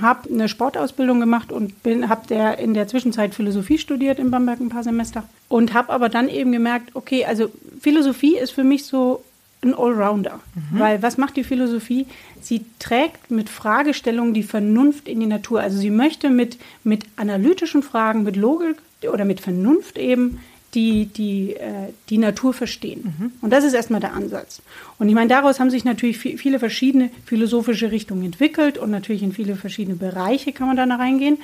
habe 0.00 0.28
eine 0.32 0.48
Sportausbildung 0.48 1.18
gemacht 1.18 1.50
und 1.50 1.82
bin, 1.82 2.08
habe 2.08 2.28
der 2.28 2.58
in 2.58 2.74
der 2.74 2.86
Zwischenzeit 2.86 3.34
Philosophie 3.34 3.78
studiert 3.78 4.20
in 4.20 4.30
Bamberg 4.30 4.60
ein 4.60 4.68
paar 4.68 4.84
Semester 4.84 5.24
und 5.48 5.74
habe 5.74 5.92
aber 5.92 6.08
dann 6.08 6.28
eben 6.28 6.52
gemerkt, 6.52 6.94
okay, 6.94 7.24
also 7.24 7.50
Philosophie 7.80 8.36
ist 8.36 8.52
für 8.52 8.62
mich 8.62 8.86
so 8.86 9.24
ein 9.62 9.74
Allrounder, 9.74 10.40
weil 10.72 11.02
was 11.02 11.18
macht 11.18 11.36
die 11.36 11.44
Philosophie? 11.44 12.06
Sie 12.40 12.64
trägt 12.78 13.30
mit 13.30 13.50
Fragestellungen 13.50 14.32
die 14.32 14.42
Vernunft 14.42 15.06
in 15.06 15.20
die 15.20 15.26
Natur. 15.26 15.60
Also 15.60 15.78
sie 15.78 15.90
möchte 15.90 16.30
mit, 16.30 16.56
mit 16.82 17.04
analytischen 17.16 17.82
Fragen, 17.82 18.22
mit 18.22 18.36
Logik 18.36 18.76
oder 19.02 19.26
mit 19.26 19.40
Vernunft 19.40 19.98
eben 19.98 20.40
die, 20.72 21.06
die, 21.06 21.56
äh, 21.56 21.92
die 22.08 22.16
Natur 22.18 22.54
verstehen. 22.54 23.32
Und 23.42 23.52
das 23.52 23.64
ist 23.64 23.74
erstmal 23.74 24.00
der 24.00 24.14
Ansatz. 24.14 24.62
Und 24.98 25.08
ich 25.08 25.14
meine, 25.14 25.28
daraus 25.28 25.60
haben 25.60 25.68
sich 25.68 25.84
natürlich 25.84 26.18
vi- 26.18 26.38
viele 26.38 26.58
verschiedene 26.58 27.10
philosophische 27.26 27.90
Richtungen 27.90 28.24
entwickelt 28.24 28.78
und 28.78 28.90
natürlich 28.90 29.22
in 29.22 29.32
viele 29.32 29.56
verschiedene 29.56 29.96
Bereiche 29.96 30.52
kann 30.52 30.68
man 30.68 30.76
da 30.76 30.84
reingehen. 30.94 31.38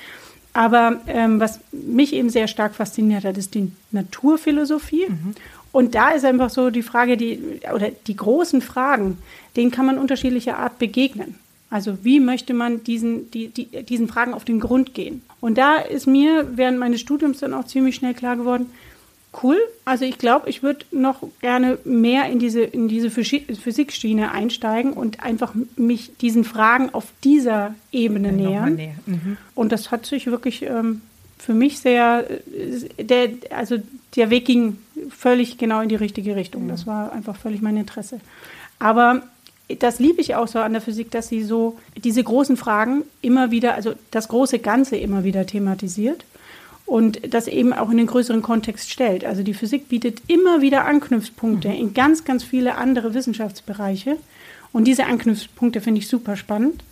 Aber 0.53 1.01
ähm, 1.07 1.39
was 1.39 1.61
mich 1.73 2.15
eben 2.15 2.31
sehr 2.31 2.49
stark 2.49 2.75
fasziniert 2.75 3.25
hat, 3.25 3.37
ist 3.37 3.55
die 3.55 3.73
Naturphilosophie. 3.91 5.07
Und 5.77 5.95
da 5.95 6.13
ist 6.13 6.25
einfach 6.25 6.49
so 6.49 6.71
die 6.71 6.81
Frage, 6.81 7.19
die, 7.19 7.39
oder 7.75 7.91
die 8.07 8.17
großen 8.17 8.63
Fragen, 8.63 9.19
denen 9.57 9.71
kann 9.71 9.85
man 9.85 9.99
unterschiedlicher 9.99 10.57
Art 10.57 10.79
begegnen. 10.79 11.35
Also 11.69 11.99
wie 12.03 12.19
möchte 12.19 12.55
man 12.55 12.83
diesen, 12.83 13.31
die, 13.31 13.49
die, 13.49 13.67
diesen 13.83 14.09
Fragen 14.09 14.33
auf 14.33 14.47
den 14.47 14.59
Grund 14.59 14.95
gehen? 14.95 15.21
Und 15.39 15.59
da 15.59 15.77
ist 15.77 16.07
mir 16.07 16.57
während 16.57 16.79
meines 16.79 17.03
Studiums 17.03 17.41
dann 17.41 17.53
auch 17.53 17.67
ziemlich 17.67 17.95
schnell 17.97 18.15
klar 18.15 18.37
geworden, 18.37 18.71
cool. 19.43 19.59
Also 19.85 20.07
ich 20.07 20.17
glaube, 20.17 20.49
ich 20.49 20.63
würde 20.63 20.87
noch 20.93 21.23
gerne 21.43 21.77
mehr 21.85 22.31
in 22.31 22.39
diese, 22.39 22.63
in 22.63 22.89
diese 22.89 23.09
Physi- 23.09 23.55
Physikschiene 23.55 24.33
einsteigen 24.33 24.95
und 24.95 25.23
einfach 25.23 25.53
mich 25.77 26.17
diesen 26.23 26.45
Fragen 26.45 26.89
auf 26.95 27.05
dieser 27.23 27.75
Ebene 27.93 28.33
Nochmal 28.33 28.71
nähern. 28.71 28.75
näher. 28.77 28.95
Mhm. 29.05 29.37
Und 29.55 29.73
das 29.73 29.91
hat 29.91 30.07
sich 30.07 30.27
wirklich 30.29 30.63
ähm, 30.63 31.03
für 31.39 31.53
mich 31.53 31.81
sehr, 31.81 32.25
äh, 32.97 33.05
der, 33.05 33.29
also 33.51 33.77
der 34.17 34.31
Weg 34.31 34.47
ging 34.47 34.79
völlig 35.11 35.59
genau 35.59 35.81
in 35.81 35.89
die 35.89 35.97
richtige 35.97 36.37
Richtung. 36.37 36.69
Das 36.69 36.87
war 36.87 37.13
einfach 37.13 37.37
völlig 37.37 37.63
mein 37.63 37.77
Interesse. 37.77 38.21
Aber 38.79 39.23
das 39.79 39.99
liebe 39.99 40.21
ich 40.21 40.35
auch 40.35 40.49
so 40.49 40.61
an 40.61 40.73
der 40.73 40.83
Physik, 40.83 41.11
dass 41.11 41.29
sie 41.29 41.43
so 41.43 41.79
diese 41.97 42.23
großen 42.23 42.57
Fragen 42.57 43.03
immer 43.21 43.51
wieder, 43.51 43.75
also 43.75 43.95
das 44.11 44.29
große 44.29 44.61
Ganze 44.61 44.97
immer 44.97 45.25
wieder 45.25 45.47
thematisiert 45.47 46.25
und 46.87 47.35
das 47.35 47.49
eben 47.49 47.73
auch 47.73 47.91
in 47.91 47.97
den 47.97 48.07
größeren 48.07 48.43
Kontext 48.43 48.91
stellt. 48.91 49.25
Also 49.25 49.43
die 49.43 49.55
Physik 49.55 49.89
bietet 49.89 50.23
immer 50.29 50.63
wieder 50.63 50.85
Anknüpfpunkte 50.85 51.69
in 51.69 51.95
ganz, 51.95 52.25
ganz 52.25 52.45
viele 52.45 52.77
andere 52.77 53.13
Wissenschaftsbereiche. 53.13 54.17
Und 54.73 54.85
diese 54.85 55.07
Anknüpfpunkte 55.07 55.81
finde 55.81 55.99
ich 55.99 56.09
super 56.09 56.37
spannend. 56.37 56.85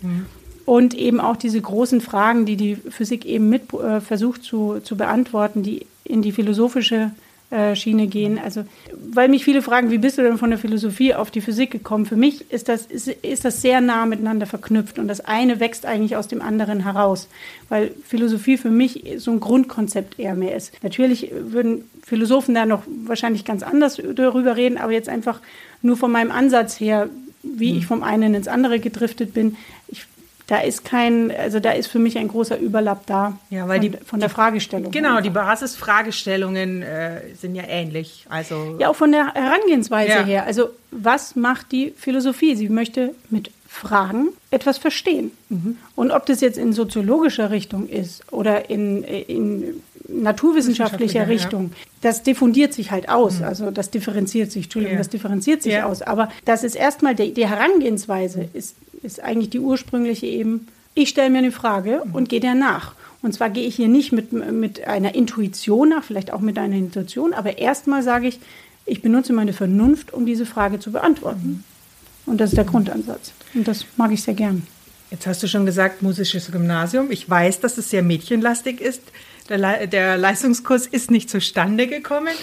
Und 0.65 0.95
eben 0.95 1.21
auch 1.21 1.37
diese 1.37 1.61
großen 1.61 2.01
Fragen, 2.01 2.45
die 2.45 2.57
die 2.57 2.75
Physik 2.75 3.23
eben 3.23 3.47
mit 3.49 3.73
äh, 3.73 4.01
versucht 4.01 4.43
zu, 4.43 4.79
zu 4.83 4.97
beantworten, 4.97 5.63
die 5.63 5.85
in 6.05 6.21
die 6.21 6.31
philosophische 6.31 7.11
äh, 7.51 7.75
Schiene 7.75 8.07
gehen. 8.07 8.39
Also, 8.39 8.65
weil 8.91 9.29
mich 9.29 9.45
viele 9.45 9.61
fragen, 9.61 9.91
wie 9.91 9.99
bist 9.99 10.17
du 10.17 10.23
denn 10.23 10.39
von 10.39 10.49
der 10.49 10.57
Philosophie 10.57 11.13
auf 11.13 11.29
die 11.29 11.41
Physik 11.41 11.69
gekommen? 11.69 12.07
Für 12.07 12.15
mich 12.15 12.51
ist 12.51 12.69
das, 12.69 12.87
ist, 12.87 13.07
ist 13.07 13.45
das 13.45 13.61
sehr 13.61 13.81
nah 13.81 14.07
miteinander 14.07 14.47
verknüpft 14.47 14.97
und 14.97 15.07
das 15.07 15.21
eine 15.21 15.59
wächst 15.59 15.85
eigentlich 15.85 16.15
aus 16.15 16.27
dem 16.27 16.41
anderen 16.41 16.79
heraus, 16.83 17.27
weil 17.69 17.91
Philosophie 18.03 18.57
für 18.57 18.71
mich 18.71 19.03
so 19.17 19.29
ein 19.29 19.39
Grundkonzept 19.39 20.17
eher 20.17 20.33
mehr 20.33 20.55
ist. 20.55 20.73
Natürlich 20.81 21.31
würden 21.31 21.83
Philosophen 22.03 22.55
da 22.55 22.65
noch 22.65 22.81
wahrscheinlich 23.05 23.45
ganz 23.45 23.61
anders 23.61 24.01
darüber 24.15 24.55
reden, 24.55 24.77
aber 24.77 24.93
jetzt 24.93 25.09
einfach 25.09 25.39
nur 25.83 25.97
von 25.97 26.11
meinem 26.11 26.31
Ansatz 26.31 26.79
her, 26.79 27.09
wie 27.43 27.77
ich 27.77 27.85
vom 27.85 28.01
einen 28.01 28.33
ins 28.33 28.47
andere 28.47 28.79
gedriftet 28.79 29.35
bin, 29.35 29.55
ich, 29.87 30.07
da 30.47 30.57
ist 30.59 30.85
kein, 30.85 31.31
also 31.35 31.59
da 31.59 31.71
ist 31.71 31.87
für 31.87 31.97
mich 31.99 32.17
ein 32.17 32.27
großer 32.27 32.57
Überlapp 32.59 33.05
da 33.07 33.37
Ja, 33.49 33.67
weil 33.67 33.79
von, 33.81 33.91
die- 33.91 33.97
von 34.05 34.19
der 34.19 34.29
Fragestellung. 34.29 34.91
Genau, 34.91 35.19
die 35.21 35.29
einfach. 35.29 35.45
Basisfragestellungen 35.47 36.81
äh, 36.81 37.21
sind 37.39 37.55
ja 37.55 37.63
ähnlich. 37.67 38.25
Also 38.29 38.75
Ja, 38.79 38.89
auch 38.89 38.95
von 38.95 39.11
der 39.11 39.33
Herangehensweise 39.33 40.11
Ja. 40.11 40.23
her. 40.23 40.45
Also, 40.45 40.69
was 40.91 41.35
macht 41.35 41.71
die 41.71 41.93
Philosophie? 41.97 42.55
Sie 42.55 42.69
möchte 42.69 43.15
mit 43.29 43.51
Fragen 43.67 44.29
etwas 44.51 44.77
verstehen. 44.77 45.31
Mhm. 45.49 45.77
Und 45.95 46.11
ob 46.11 46.25
das 46.27 46.41
jetzt 46.41 46.57
in 46.57 46.71
soziologischer 46.73 47.49
Richtung 47.51 47.89
ist 47.89 48.31
oder 48.31 48.69
in, 48.69 49.03
in 49.03 49.81
naturwissenschaftlicher 50.07 51.27
Wissenschaftlicher, 51.27 51.27
Richtung, 51.27 51.71
das 52.01 52.23
diffundiert 52.23 52.73
sich 52.73 52.91
halt 52.91 53.09
aus. 53.09 53.41
Also, 53.41 53.71
das 53.71 53.89
differenziert 53.89 54.51
sich, 54.51 54.65
Entschuldigung, 54.65 54.93
Mhm. 54.93 54.97
Ja. 54.97 55.03
das 55.03 55.09
differenziert 55.09 55.63
sich 55.63 55.73
Ja. 55.73 55.85
aus. 55.87 56.01
Aber 56.03 56.29
das 56.45 56.63
ist 56.63 56.75
erstmal 56.75 57.15
die, 57.15 57.33
die 57.33 57.47
Herangehensweise, 57.47 58.47
ist, 58.53 58.75
ist 59.05 59.21
eigentlich 59.21 59.49
die 59.49 59.59
ursprüngliche 59.59 60.25
eben. 60.25 60.67
Ich 60.93 61.09
stelle 61.09 61.29
mir 61.29 61.39
eine 61.39 61.51
Frage 61.51 62.03
und 62.13 62.29
gehe 62.29 62.39
der 62.39 62.55
nach. 62.55 62.95
Und 63.21 63.33
zwar 63.33 63.49
gehe 63.49 63.67
ich 63.67 63.75
hier 63.75 63.87
nicht 63.87 64.11
mit, 64.11 64.31
mit 64.33 64.85
einer 64.87 65.15
Intuition 65.15 65.89
nach, 65.89 66.03
vielleicht 66.03 66.31
auch 66.31 66.41
mit 66.41 66.57
einer 66.57 66.75
Intuition, 66.75 67.33
aber 67.33 67.57
erstmal 67.57 68.03
sage 68.03 68.27
ich, 68.27 68.39
ich 68.85 69.01
benutze 69.01 69.33
meine 69.33 69.53
Vernunft, 69.53 70.13
um 70.13 70.25
diese 70.25 70.45
Frage 70.45 70.79
zu 70.79 70.91
beantworten. 70.91 71.63
Und 72.25 72.39
das 72.39 72.51
ist 72.51 72.57
der 72.57 72.65
Grundansatz. 72.65 73.33
Und 73.53 73.67
das 73.67 73.85
mag 73.97 74.11
ich 74.11 74.21
sehr 74.21 74.35
gern. 74.35 74.65
Jetzt 75.11 75.27
hast 75.27 75.41
du 75.43 75.47
schon 75.47 75.65
gesagt, 75.65 76.01
musisches 76.01 76.51
Gymnasium. 76.51 77.11
Ich 77.11 77.29
weiß, 77.29 77.59
dass 77.61 77.77
es 77.77 77.89
sehr 77.89 78.03
mädchenlastig 78.03 78.81
ist. 78.81 79.01
Der, 79.49 79.57
Le 79.57 79.87
der 79.87 80.17
Leistungskurs 80.17 80.87
ist 80.87 81.11
nicht 81.11 81.29
zustande 81.29 81.87
gekommen. 81.87 82.33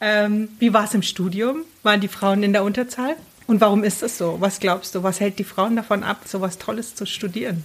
Ähm, 0.00 0.48
wie 0.58 0.72
war 0.72 0.84
es 0.84 0.94
im 0.94 1.02
Studium? 1.02 1.62
Waren 1.82 2.00
die 2.00 2.08
Frauen 2.08 2.42
in 2.42 2.52
der 2.52 2.64
Unterzahl? 2.64 3.16
Und 3.46 3.60
warum 3.60 3.84
ist 3.84 4.02
das 4.02 4.18
so? 4.18 4.36
Was 4.40 4.60
glaubst 4.60 4.94
du? 4.94 5.02
Was 5.02 5.20
hält 5.20 5.38
die 5.38 5.44
Frauen 5.44 5.76
davon 5.76 6.02
ab, 6.02 6.22
so 6.26 6.40
was 6.40 6.58
Tolles 6.58 6.94
zu 6.94 7.06
studieren? 7.06 7.64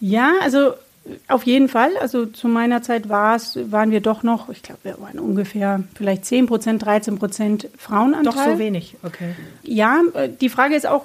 Ja, 0.00 0.32
also 0.42 0.74
auf 1.28 1.44
jeden 1.44 1.68
Fall. 1.68 1.90
Also 2.00 2.26
zu 2.26 2.48
meiner 2.48 2.82
Zeit 2.82 3.08
war 3.08 3.34
es, 3.34 3.58
waren 3.70 3.90
wir 3.90 4.00
doch 4.00 4.22
noch, 4.22 4.48
ich 4.50 4.62
glaube, 4.62 4.80
wir 4.84 5.00
waren 5.00 5.18
ungefähr 5.18 5.82
vielleicht 5.94 6.24
10 6.24 6.46
Prozent, 6.46 6.84
13 6.84 7.18
Prozent 7.18 7.68
Frauenanteil. 7.76 8.32
Doch 8.32 8.52
so 8.52 8.58
wenig, 8.58 8.96
okay. 9.02 9.34
Ja, 9.62 10.00
äh, 10.14 10.28
die 10.28 10.48
Frage 10.48 10.76
ist 10.76 10.86
auch, 10.86 11.04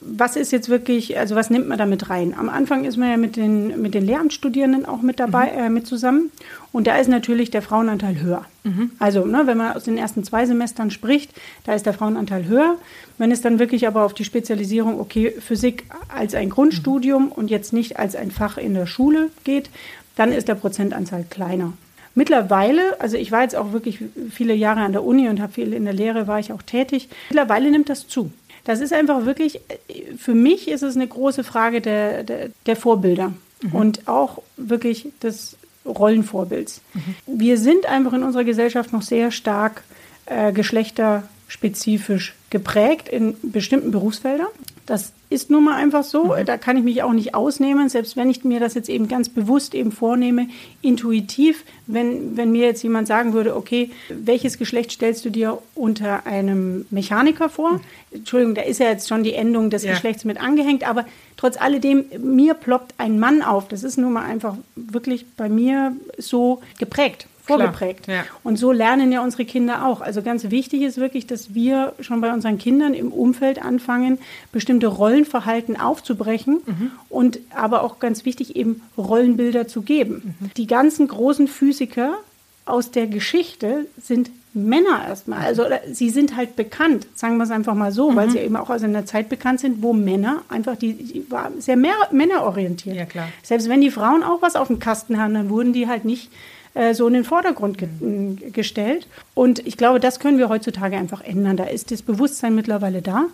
was 0.00 0.36
ist 0.36 0.50
jetzt 0.50 0.68
wirklich, 0.68 1.18
also 1.18 1.34
was 1.34 1.50
nimmt 1.50 1.68
man 1.68 1.76
da 1.76 1.84
mit 1.84 2.08
rein? 2.08 2.34
Am 2.36 2.48
Anfang 2.48 2.84
ist 2.84 2.96
man 2.96 3.10
ja 3.10 3.16
mit 3.16 3.36
den, 3.36 3.82
mit 3.82 3.94
den 3.94 4.06
Lehramtsstudierenden 4.06 4.86
auch 4.86 5.02
mit 5.02 5.20
dabei, 5.20 5.48
äh, 5.48 5.68
mit 5.68 5.86
zusammen. 5.86 6.30
Und 6.74 6.88
da 6.88 6.96
ist 6.96 7.06
natürlich 7.06 7.52
der 7.52 7.62
Frauenanteil 7.62 8.20
höher. 8.20 8.46
Mhm. 8.64 8.90
Also, 8.98 9.24
ne, 9.24 9.42
wenn 9.44 9.56
man 9.56 9.76
aus 9.76 9.84
den 9.84 9.96
ersten 9.96 10.24
zwei 10.24 10.44
Semestern 10.44 10.90
spricht, 10.90 11.30
da 11.62 11.72
ist 11.72 11.86
der 11.86 11.92
Frauenanteil 11.94 12.48
höher. 12.48 12.78
Wenn 13.16 13.30
es 13.30 13.40
dann 13.40 13.60
wirklich 13.60 13.86
aber 13.86 14.02
auf 14.02 14.12
die 14.12 14.24
Spezialisierung, 14.24 14.98
okay, 14.98 15.30
Physik 15.38 15.84
als 16.08 16.34
ein 16.34 16.50
Grundstudium 16.50 17.26
mhm. 17.26 17.32
und 17.32 17.48
jetzt 17.48 17.72
nicht 17.72 18.00
als 18.00 18.16
ein 18.16 18.32
Fach 18.32 18.58
in 18.58 18.74
der 18.74 18.86
Schule 18.86 19.30
geht, 19.44 19.70
dann 20.16 20.32
ist 20.32 20.48
der 20.48 20.56
Prozentanteil 20.56 21.24
kleiner. 21.30 21.74
Mittlerweile, 22.16 23.00
also 23.00 23.16
ich 23.16 23.30
war 23.30 23.42
jetzt 23.42 23.54
auch 23.54 23.72
wirklich 23.72 24.00
viele 24.32 24.54
Jahre 24.54 24.80
an 24.80 24.90
der 24.90 25.04
Uni 25.04 25.28
und 25.28 25.40
habe 25.40 25.52
viel 25.52 25.74
in 25.74 25.84
der 25.84 25.94
Lehre, 25.94 26.26
war 26.26 26.40
ich 26.40 26.52
auch 26.52 26.62
tätig. 26.62 27.08
Mittlerweile 27.30 27.70
nimmt 27.70 27.88
das 27.88 28.08
zu. 28.08 28.32
Das 28.64 28.80
ist 28.80 28.92
einfach 28.92 29.26
wirklich, 29.26 29.60
für 30.18 30.34
mich 30.34 30.66
ist 30.66 30.82
es 30.82 30.96
eine 30.96 31.06
große 31.06 31.44
Frage 31.44 31.80
der, 31.80 32.24
der, 32.24 32.48
der 32.66 32.74
Vorbilder 32.74 33.32
mhm. 33.62 33.74
und 33.76 34.08
auch 34.08 34.42
wirklich 34.56 35.06
des 35.22 35.56
Rollenvorbilds. 35.86 36.80
Mhm. 36.94 37.14
Wir 37.26 37.58
sind 37.58 37.86
einfach 37.86 38.12
in 38.12 38.22
unserer 38.22 38.44
Gesellschaft 38.44 38.92
noch 38.92 39.02
sehr 39.02 39.30
stark 39.30 39.82
äh, 40.26 40.52
geschlechterspezifisch 40.52 42.34
geprägt 42.50 43.08
in 43.08 43.36
bestimmten 43.42 43.90
Berufsfeldern. 43.90 44.48
Das 44.86 45.12
ist 45.30 45.50
nun 45.50 45.64
mal 45.64 45.76
einfach 45.76 46.04
so. 46.04 46.34
Da 46.44 46.58
kann 46.58 46.76
ich 46.76 46.84
mich 46.84 47.02
auch 47.02 47.12
nicht 47.12 47.34
ausnehmen, 47.34 47.88
selbst 47.88 48.16
wenn 48.16 48.28
ich 48.28 48.44
mir 48.44 48.60
das 48.60 48.74
jetzt 48.74 48.90
eben 48.90 49.08
ganz 49.08 49.30
bewusst 49.30 49.74
eben 49.74 49.92
vornehme, 49.92 50.48
intuitiv, 50.82 51.64
wenn, 51.86 52.36
wenn 52.36 52.52
mir 52.52 52.66
jetzt 52.66 52.82
jemand 52.82 53.08
sagen 53.08 53.32
würde, 53.32 53.56
okay, 53.56 53.90
welches 54.10 54.58
Geschlecht 54.58 54.92
stellst 54.92 55.24
du 55.24 55.30
dir 55.30 55.58
unter 55.74 56.26
einem 56.26 56.84
Mechaniker 56.90 57.48
vor? 57.48 57.80
Entschuldigung, 58.12 58.54
da 58.54 58.62
ist 58.62 58.78
ja 58.78 58.88
jetzt 58.88 59.08
schon 59.08 59.22
die 59.22 59.32
Endung 59.32 59.70
des 59.70 59.84
ja. 59.84 59.92
Geschlechts 59.92 60.24
mit 60.24 60.38
angehängt, 60.38 60.86
aber 60.86 61.06
trotz 61.38 61.58
alledem, 61.58 62.04
mir 62.18 62.54
ploppt 62.54 62.94
ein 62.98 63.18
Mann 63.18 63.40
auf. 63.42 63.68
Das 63.68 63.84
ist 63.84 63.96
nun 63.96 64.12
mal 64.12 64.24
einfach 64.24 64.56
wirklich 64.76 65.24
bei 65.36 65.48
mir 65.48 65.96
so 66.18 66.60
geprägt 66.78 67.26
vorgeprägt. 67.44 68.06
Ja. 68.06 68.24
Und 68.42 68.56
so 68.56 68.72
lernen 68.72 69.12
ja 69.12 69.22
unsere 69.22 69.44
Kinder 69.44 69.86
auch. 69.86 70.00
Also 70.00 70.22
ganz 70.22 70.50
wichtig 70.50 70.82
ist 70.82 70.98
wirklich, 70.98 71.26
dass 71.26 71.54
wir 71.54 71.92
schon 72.00 72.20
bei 72.20 72.32
unseren 72.32 72.58
Kindern 72.58 72.94
im 72.94 73.12
Umfeld 73.12 73.62
anfangen, 73.62 74.18
bestimmte 74.52 74.86
Rollenverhalten 74.86 75.78
aufzubrechen 75.78 76.62
mhm. 76.64 76.90
und 77.08 77.38
aber 77.54 77.82
auch 77.82 77.98
ganz 77.98 78.24
wichtig 78.24 78.56
eben 78.56 78.82
Rollenbilder 78.96 79.68
zu 79.68 79.82
geben. 79.82 80.36
Mhm. 80.40 80.50
Die 80.56 80.66
ganzen 80.66 81.06
großen 81.06 81.48
Physiker 81.48 82.14
aus 82.66 82.90
der 82.90 83.06
Geschichte 83.06 83.86
sind 84.00 84.30
Männer 84.54 85.04
erstmal. 85.06 85.40
Also 85.40 85.64
sie 85.90 86.10
sind 86.10 86.36
halt 86.36 86.56
bekannt, 86.56 87.06
sagen 87.14 87.36
wir 87.36 87.44
es 87.44 87.50
einfach 87.50 87.74
mal 87.74 87.92
so, 87.92 88.10
mhm. 88.12 88.16
weil 88.16 88.30
sie 88.30 88.38
eben 88.38 88.56
auch 88.56 88.70
aus 88.70 88.82
einer 88.82 89.04
Zeit 89.04 89.28
bekannt 89.28 89.60
sind, 89.60 89.82
wo 89.82 89.92
Männer 89.92 90.42
einfach, 90.48 90.76
die, 90.76 90.94
die 90.94 91.30
waren 91.30 91.60
sehr 91.60 91.76
mehr 91.76 91.94
männerorientiert. 92.12 92.96
Ja, 92.96 93.04
klar. 93.04 93.28
Selbst 93.42 93.68
wenn 93.68 93.80
die 93.80 93.90
Frauen 93.90 94.22
auch 94.22 94.40
was 94.42 94.56
auf 94.56 94.68
dem 94.68 94.78
Kasten 94.78 95.20
haben, 95.20 95.34
dann 95.34 95.50
wurden 95.50 95.72
die 95.72 95.88
halt 95.88 96.04
nicht 96.04 96.30
äh, 96.74 96.94
so 96.94 97.06
in 97.06 97.14
den 97.14 97.24
Vordergrund 97.24 97.78
ge 97.78 97.88
gestellt. 98.50 99.06
Und 99.34 99.66
ich 99.66 99.76
glaube, 99.76 100.00
das 100.00 100.20
können 100.20 100.38
wir 100.38 100.48
heutzutage 100.48 100.96
einfach 100.96 101.22
ändern. 101.22 101.56
Da 101.56 101.64
ist 101.64 101.90
das 101.90 102.02
Bewusstsein 102.02 102.54
mittlerweile 102.54 103.00
da. 103.00 103.26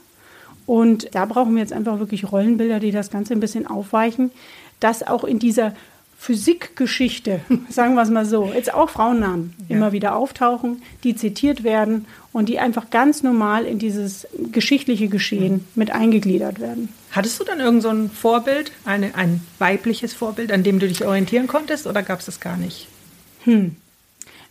Und 0.67 1.15
da 1.15 1.25
brauchen 1.25 1.55
wir 1.55 1.63
jetzt 1.63 1.73
einfach 1.73 1.99
wirklich 1.99 2.31
Rollenbilder, 2.31 2.81
die 2.81 2.93
das 2.93 3.11
Ganze 3.11 3.33
ein 3.33 3.41
bisschen 3.41 3.67
aufweichen, 3.67 4.31
dass 4.79 5.03
auch 5.03 5.25
in 5.25 5.39
dieser 5.39 5.75
Physikgeschichte, 6.19 7.41
sagen 7.71 7.95
wir 7.95 8.03
es 8.03 8.11
mal 8.11 8.27
so, 8.27 8.53
jetzt 8.55 8.75
auch 8.75 8.91
Frauennamen 8.91 9.55
ja. 9.69 9.77
immer 9.77 9.93
wieder 9.93 10.15
auftauchen, 10.15 10.83
die 11.03 11.17
zitiert 11.17 11.65
werden 11.65 12.05
und 12.33 12.51
die 12.51 12.59
einfach 12.59 12.91
ganz 12.91 13.23
normal 13.23 13.65
in 13.65 13.79
dieses 13.79 14.29
geschichtliche 14.53 15.09
Geschehen 15.09 15.67
mit 15.75 15.91
eingegliedert 15.91 16.61
werden. 16.61 16.91
Hattest 17.11 17.41
du 17.41 17.45
dann 17.45 17.59
irgend 17.59 17.83
so 17.83 17.89
ein 17.89 18.11
Vorbild, 18.11 18.71
eine, 18.85 19.15
ein 19.15 19.41
weibliches 19.59 20.13
Vorbild, 20.13 20.53
an 20.53 20.63
dem 20.63 20.79
du 20.79 20.89
dich 20.89 21.07
orientieren 21.07 21.47
konntest 21.47 21.87
oder 21.87 22.03
gab 22.03 22.21
es 22.21 22.27
das 22.27 22.39
gar 22.39 22.59
nicht? 22.59 22.87
Hm. 23.45 23.77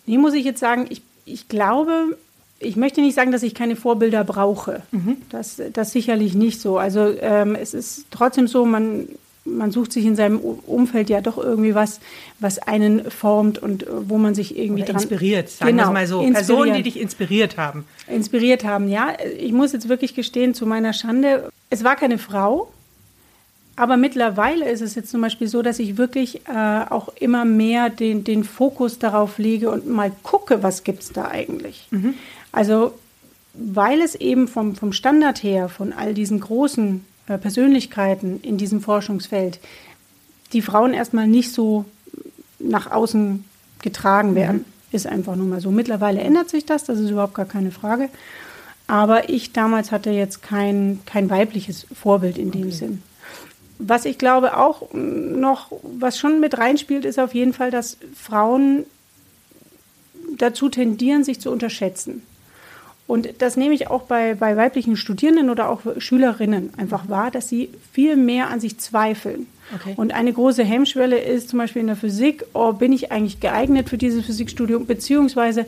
Nee, 0.05 0.17
muss 0.17 0.33
ich 0.33 0.45
jetzt 0.45 0.59
sagen, 0.59 0.87
ich, 0.89 1.01
ich 1.25 1.47
glaube, 1.47 2.17
ich 2.59 2.75
möchte 2.75 3.01
nicht 3.01 3.15
sagen, 3.15 3.31
dass 3.31 3.43
ich 3.43 3.53
keine 3.53 3.75
Vorbilder 3.75 4.23
brauche. 4.23 4.81
Mhm. 4.91 5.17
Das, 5.29 5.61
das 5.73 5.91
sicherlich 5.91 6.33
nicht 6.33 6.59
so. 6.61 6.77
Also 6.77 7.13
ähm, 7.19 7.55
es 7.55 7.73
ist 7.73 8.05
trotzdem 8.11 8.47
so, 8.47 8.65
man, 8.65 9.07
man 9.45 9.71
sucht 9.71 9.93
sich 9.93 10.05
in 10.05 10.15
seinem 10.15 10.39
Umfeld 10.39 11.09
ja 11.09 11.21
doch 11.21 11.37
irgendwie 11.37 11.73
was, 11.73 11.99
was 12.39 12.59
einen 12.59 13.09
formt 13.09 13.59
und 13.59 13.83
äh, 13.83 14.09
wo 14.09 14.17
man 14.17 14.35
sich 14.35 14.57
irgendwie 14.57 14.83
Oder 14.83 14.93
dran 14.93 15.01
inspiriert, 15.01 15.49
sagen 15.49 15.71
genau, 15.71 15.89
wir 15.89 15.93
mal 15.93 16.07
so. 16.07 16.21
Personen, 16.21 16.73
die 16.73 16.83
dich 16.83 16.99
inspiriert 16.99 17.57
haben. 17.57 17.85
Inspiriert 18.07 18.63
haben, 18.63 18.89
ja. 18.89 19.13
Ich 19.37 19.53
muss 19.53 19.71
jetzt 19.71 19.87
wirklich 19.87 20.15
gestehen, 20.15 20.53
zu 20.53 20.65
meiner 20.65 20.93
Schande, 20.93 21.49
es 21.69 21.83
war 21.83 21.95
keine 21.95 22.17
Frau, 22.17 22.71
aber 23.79 23.95
mittlerweile 23.95 24.69
ist 24.69 24.81
es 24.81 24.95
jetzt 24.95 25.09
zum 25.09 25.21
Beispiel 25.21 25.47
so, 25.47 25.61
dass 25.61 25.79
ich 25.79 25.95
wirklich 25.95 26.41
äh, 26.49 26.81
auch 26.89 27.07
immer 27.17 27.45
mehr 27.45 27.89
den, 27.89 28.25
den 28.25 28.43
Fokus 28.43 28.99
darauf 28.99 29.37
lege 29.37 29.71
und 29.71 29.87
mal 29.87 30.11
gucke, 30.21 30.61
was 30.63 30.83
gibt 30.83 31.01
es 31.03 31.13
da 31.13 31.29
eigentlich. 31.29 31.87
Mhm. 31.89 32.15
Also 32.51 32.93
weil 33.53 34.01
es 34.01 34.15
eben 34.15 34.49
vom, 34.49 34.75
vom 34.75 34.91
Standard 34.91 35.43
her, 35.43 35.69
von 35.69 35.93
all 35.93 36.13
diesen 36.13 36.41
großen 36.41 37.05
äh, 37.27 37.37
Persönlichkeiten 37.37 38.41
in 38.41 38.57
diesem 38.57 38.81
Forschungsfeld, 38.81 39.61
die 40.51 40.61
Frauen 40.61 40.93
erstmal 40.93 41.27
nicht 41.27 41.53
so 41.53 41.85
nach 42.59 42.91
außen 42.91 43.45
getragen 43.81 44.35
werden. 44.35 44.57
Mhm. 44.57 44.65
Ist 44.91 45.07
einfach 45.07 45.37
nur 45.37 45.47
mal 45.47 45.61
so. 45.61 45.71
Mittlerweile 45.71 46.19
ändert 46.19 46.49
sich 46.49 46.65
das, 46.65 46.83
das 46.83 46.99
ist 46.99 47.11
überhaupt 47.11 47.35
gar 47.35 47.45
keine 47.45 47.71
Frage. 47.71 48.09
Aber 48.87 49.29
ich 49.29 49.53
damals 49.53 49.93
hatte 49.93 50.09
jetzt 50.09 50.43
kein, 50.43 50.99
kein 51.05 51.29
weibliches 51.29 51.87
Vorbild 51.93 52.37
in 52.37 52.51
dem 52.51 52.63
okay. 52.63 52.71
Sinn. 52.71 53.03
Was 53.79 54.05
ich 54.05 54.17
glaube 54.17 54.57
auch 54.57 54.93
noch, 54.93 55.71
was 55.83 56.19
schon 56.19 56.39
mit 56.39 56.57
reinspielt, 56.57 57.05
ist 57.05 57.17
auf 57.19 57.33
jeden 57.33 57.53
Fall, 57.53 57.71
dass 57.71 57.97
Frauen 58.13 58.85
dazu 60.37 60.69
tendieren, 60.69 61.23
sich 61.23 61.39
zu 61.39 61.49
unterschätzen. 61.49 62.21
Und 63.07 63.41
das 63.41 63.57
nehme 63.57 63.73
ich 63.73 63.87
auch 63.87 64.03
bei, 64.03 64.35
bei 64.35 64.55
weiblichen 64.55 64.95
Studierenden 64.95 65.49
oder 65.49 65.69
auch 65.69 65.81
Schülerinnen 65.97 66.71
einfach 66.77 67.09
wahr, 67.09 67.31
dass 67.31 67.49
sie 67.49 67.69
viel 67.91 68.15
mehr 68.15 68.51
an 68.51 68.59
sich 68.59 68.77
zweifeln. 68.77 69.47
Okay. 69.73 69.93
Und 69.97 70.13
eine 70.13 70.31
große 70.31 70.63
Hemmschwelle 70.63 71.17
ist 71.17 71.49
zum 71.49 71.57
Beispiel 71.57 71.79
in 71.79 71.87
der 71.87 71.95
Physik, 71.95 72.45
oh, 72.53 72.73
bin 72.73 72.93
ich 72.93 73.11
eigentlich 73.11 73.39
geeignet 73.39 73.89
für 73.89 73.97
dieses 73.97 74.25
Physikstudium, 74.25 74.85
beziehungsweise 74.85 75.65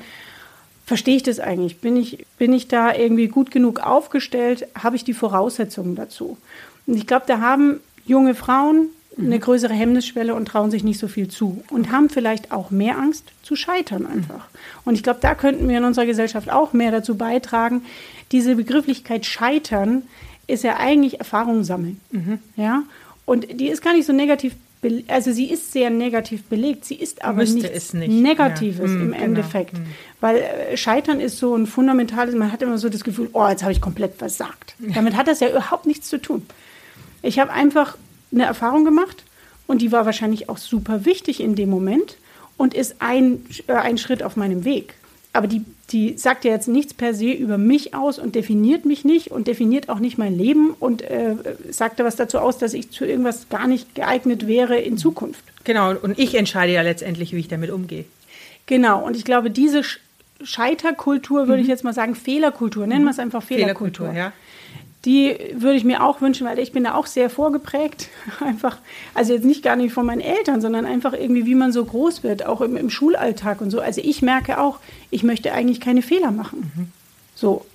verstehe 0.86 1.15
ich 1.15 1.24
das 1.24 1.39
eigentlich? 1.39 1.80
Bin 1.80 1.97
ich, 1.97 2.28
bin 2.38 2.54
ich 2.54 2.67
da 2.67 2.93
irgendwie 2.93 3.28
gut 3.28 3.50
genug 3.50 3.80
aufgestellt? 3.80 4.67
Habe 4.76 4.95
ich 4.95 5.04
die 5.04 5.13
Voraussetzungen 5.13 5.95
dazu? 5.95 6.38
Und 6.86 6.95
ich 6.95 7.08
glaube, 7.08 7.26
da 7.26 7.39
haben 7.39 7.80
junge 8.12 8.36
Frauen 8.36 8.89
eine 9.17 9.36
mhm. 9.36 9.41
größere 9.41 9.74
Hemmnisschwelle 9.74 10.34
und 10.36 10.47
trauen 10.47 10.71
sich 10.71 10.84
nicht 10.84 11.00
so 11.00 11.08
viel 11.08 11.28
zu 11.28 11.63
und 11.69 11.91
haben 11.91 12.10
vielleicht 12.10 12.52
auch 12.52 12.71
mehr 12.71 12.97
Angst 12.97 13.26
zu 13.43 13.56
scheitern 13.56 14.06
einfach. 14.06 14.47
Und 14.86 14.95
ich 14.95 15.04
glaube, 15.04 15.19
da 15.21 15.36
könnten 15.36 15.67
wir 15.67 15.78
in 15.78 15.84
unserer 15.84 16.06
Gesellschaft 16.06 16.50
auch 16.50 16.74
mehr 16.74 16.91
dazu 16.91 17.15
beitragen. 17.15 17.84
Diese 18.32 18.56
Begrifflichkeit 18.56 19.26
Scheitern 19.26 20.04
ist 20.47 20.63
ja 20.63 20.78
eigentlich 20.78 21.19
Erfahrung 21.19 21.63
sammeln. 21.63 22.00
Mhm. 22.12 22.39
Ja? 22.56 22.84
Und 23.26 23.60
die 23.60 23.67
ist 23.67 23.82
gar 23.82 23.93
nicht 23.93 24.06
so 24.06 24.13
negativ, 24.13 24.56
also 25.08 25.32
sie 25.32 25.45
ist 25.45 25.74
sehr 25.74 25.89
negativ 25.89 26.43
belegt, 26.45 26.86
sie 26.86 26.95
ist 26.95 27.24
aber 27.24 27.43
nichts 27.43 27.93
nicht. 27.93 28.10
Negatives 28.10 28.80
ja. 28.80 28.86
hm, 28.86 29.02
im 29.02 29.12
genau. 29.12 29.24
Endeffekt. 29.24 29.78
Hm. 29.78 29.86
Weil 30.21 30.38
äh, 30.38 30.78
Scheitern 30.78 31.19
ist 31.19 31.38
so 31.38 31.56
ein 31.56 31.67
fundamentales, 31.67 32.34
man 32.34 32.52
hat 32.52 32.62
immer 32.62 32.78
so 32.78 32.89
das 32.89 33.04
Gefühl, 33.04 33.30
oh, 33.34 33.47
jetzt 33.47 33.62
habe 33.62 33.74
ich 33.74 33.82
komplett 33.82 34.15
versagt. 34.15 34.76
Damit 34.80 35.15
hat 35.15 35.28
das 35.28 35.41
ja 35.41 35.50
überhaupt 35.50 35.86
nichts 35.86 36.08
zu 36.08 36.19
tun. 36.19 36.45
Ich 37.21 37.39
habe 37.39 37.51
einfach 37.51 37.97
eine 38.31 38.45
Erfahrung 38.45 38.86
gemacht 38.86 39.23
und 39.67 39.81
die 39.81 39.91
war 39.91 40.05
wahrscheinlich 40.05 40.49
auch 40.49 40.57
super 40.57 41.05
wichtig 41.05 41.39
in 41.39 41.55
dem 41.55 41.69
Moment 41.69 42.17
und 42.57 42.73
ist 42.73 42.95
ein, 42.99 43.45
äh, 43.67 43.73
ein 43.73 43.97
Schritt 43.97 44.23
auf 44.23 44.36
meinem 44.36 44.65
Weg. 44.65 44.95
Aber 45.34 45.47
die, 45.47 45.63
die 45.91 46.17
sagt 46.17 46.43
ja 46.43 46.51
jetzt 46.51 46.67
nichts 46.67 46.93
per 46.93 47.13
se 47.13 47.31
über 47.31 47.57
mich 47.57 47.93
aus 47.93 48.19
und 48.19 48.36
definiert 48.36 48.84
mich 48.84 49.05
nicht 49.05 49.31
und 49.31 49.47
definiert 49.47 49.88
auch 49.88 49.99
nicht 49.99 50.17
mein 50.17 50.38
Leben 50.38 50.71
und 50.77 51.01
äh, 51.03 51.36
sagt 51.69 51.99
da 51.99 52.03
was 52.03 52.17
dazu 52.17 52.39
aus, 52.39 52.57
dass 52.57 52.73
ich 52.73 52.91
zu 52.91 53.05
irgendwas 53.05 53.47
gar 53.47 53.65
nicht 53.67 53.95
geeignet 53.95 54.45
wäre 54.45 54.77
in 54.77 54.97
Zukunft. 54.97 55.43
Genau, 55.63 55.95
und 55.95 56.19
ich 56.19 56.36
entscheide 56.36 56.73
ja 56.73 56.81
letztendlich, 56.81 57.34
wie 57.34 57.39
ich 57.39 57.47
damit 57.47 57.69
umgehe. 57.69 58.03
Genau, 58.65 59.05
und 59.05 59.15
ich 59.15 59.23
glaube, 59.23 59.51
diese 59.51 59.84
Scheiterkultur, 60.43 61.47
würde 61.47 61.57
mhm. 61.57 61.62
ich 61.62 61.67
jetzt 61.67 61.86
mal 61.86 61.93
sagen, 61.93 62.15
Fehlerkultur, 62.15 62.86
nennen 62.86 63.05
wir 63.05 63.12
es 63.12 63.19
einfach 63.19 63.41
Fehlerkultur. 63.41 64.07
Fehlerkultur 64.07 64.13
ja 64.13 64.34
die 65.06 65.36
würde 65.54 65.78
ich 65.78 65.84
mir 65.84 66.04
auch 66.04 66.22
wünschen, 66.22 66.46
weil 66.46 66.60
ich 66.60 66.72
bin 66.72 66.84
da 66.84 66.94
auch 66.94 67.08
sehr 67.08 67.30
vorgeprägt. 67.30 68.10
Einfach, 68.40 68.78
also 69.14 69.34
jetzt 69.34 69.46
nicht 69.46 69.64
gar 69.64 69.76
nicht 69.76 69.94
von 69.94 70.06
meinen 70.06 70.22
Eltern, 70.22 70.62
sondern 70.62 70.86
einfach 70.86 71.14
irgendwie, 71.14 71.46
wie 71.46 71.56
man 71.56 71.72
so 71.72 71.84
groß 71.84 72.24
wird, 72.24 72.46
auch 72.46 72.62
im, 72.62 72.78
im 72.78 72.90
Schulalltag 72.90 73.62
und 73.62 73.72
so. 73.72 73.80
Also 73.80 74.02
ich 74.04 74.22
merke 74.22 74.60
auch, 74.60 74.80
ich 75.10 75.24
möchte 75.24 75.54
eigentlich 75.54 75.82
keine 75.82 76.02
Fehler 76.02 76.32
machen. 76.32 76.72
Mhm. 76.76 76.88
So. 77.34 77.66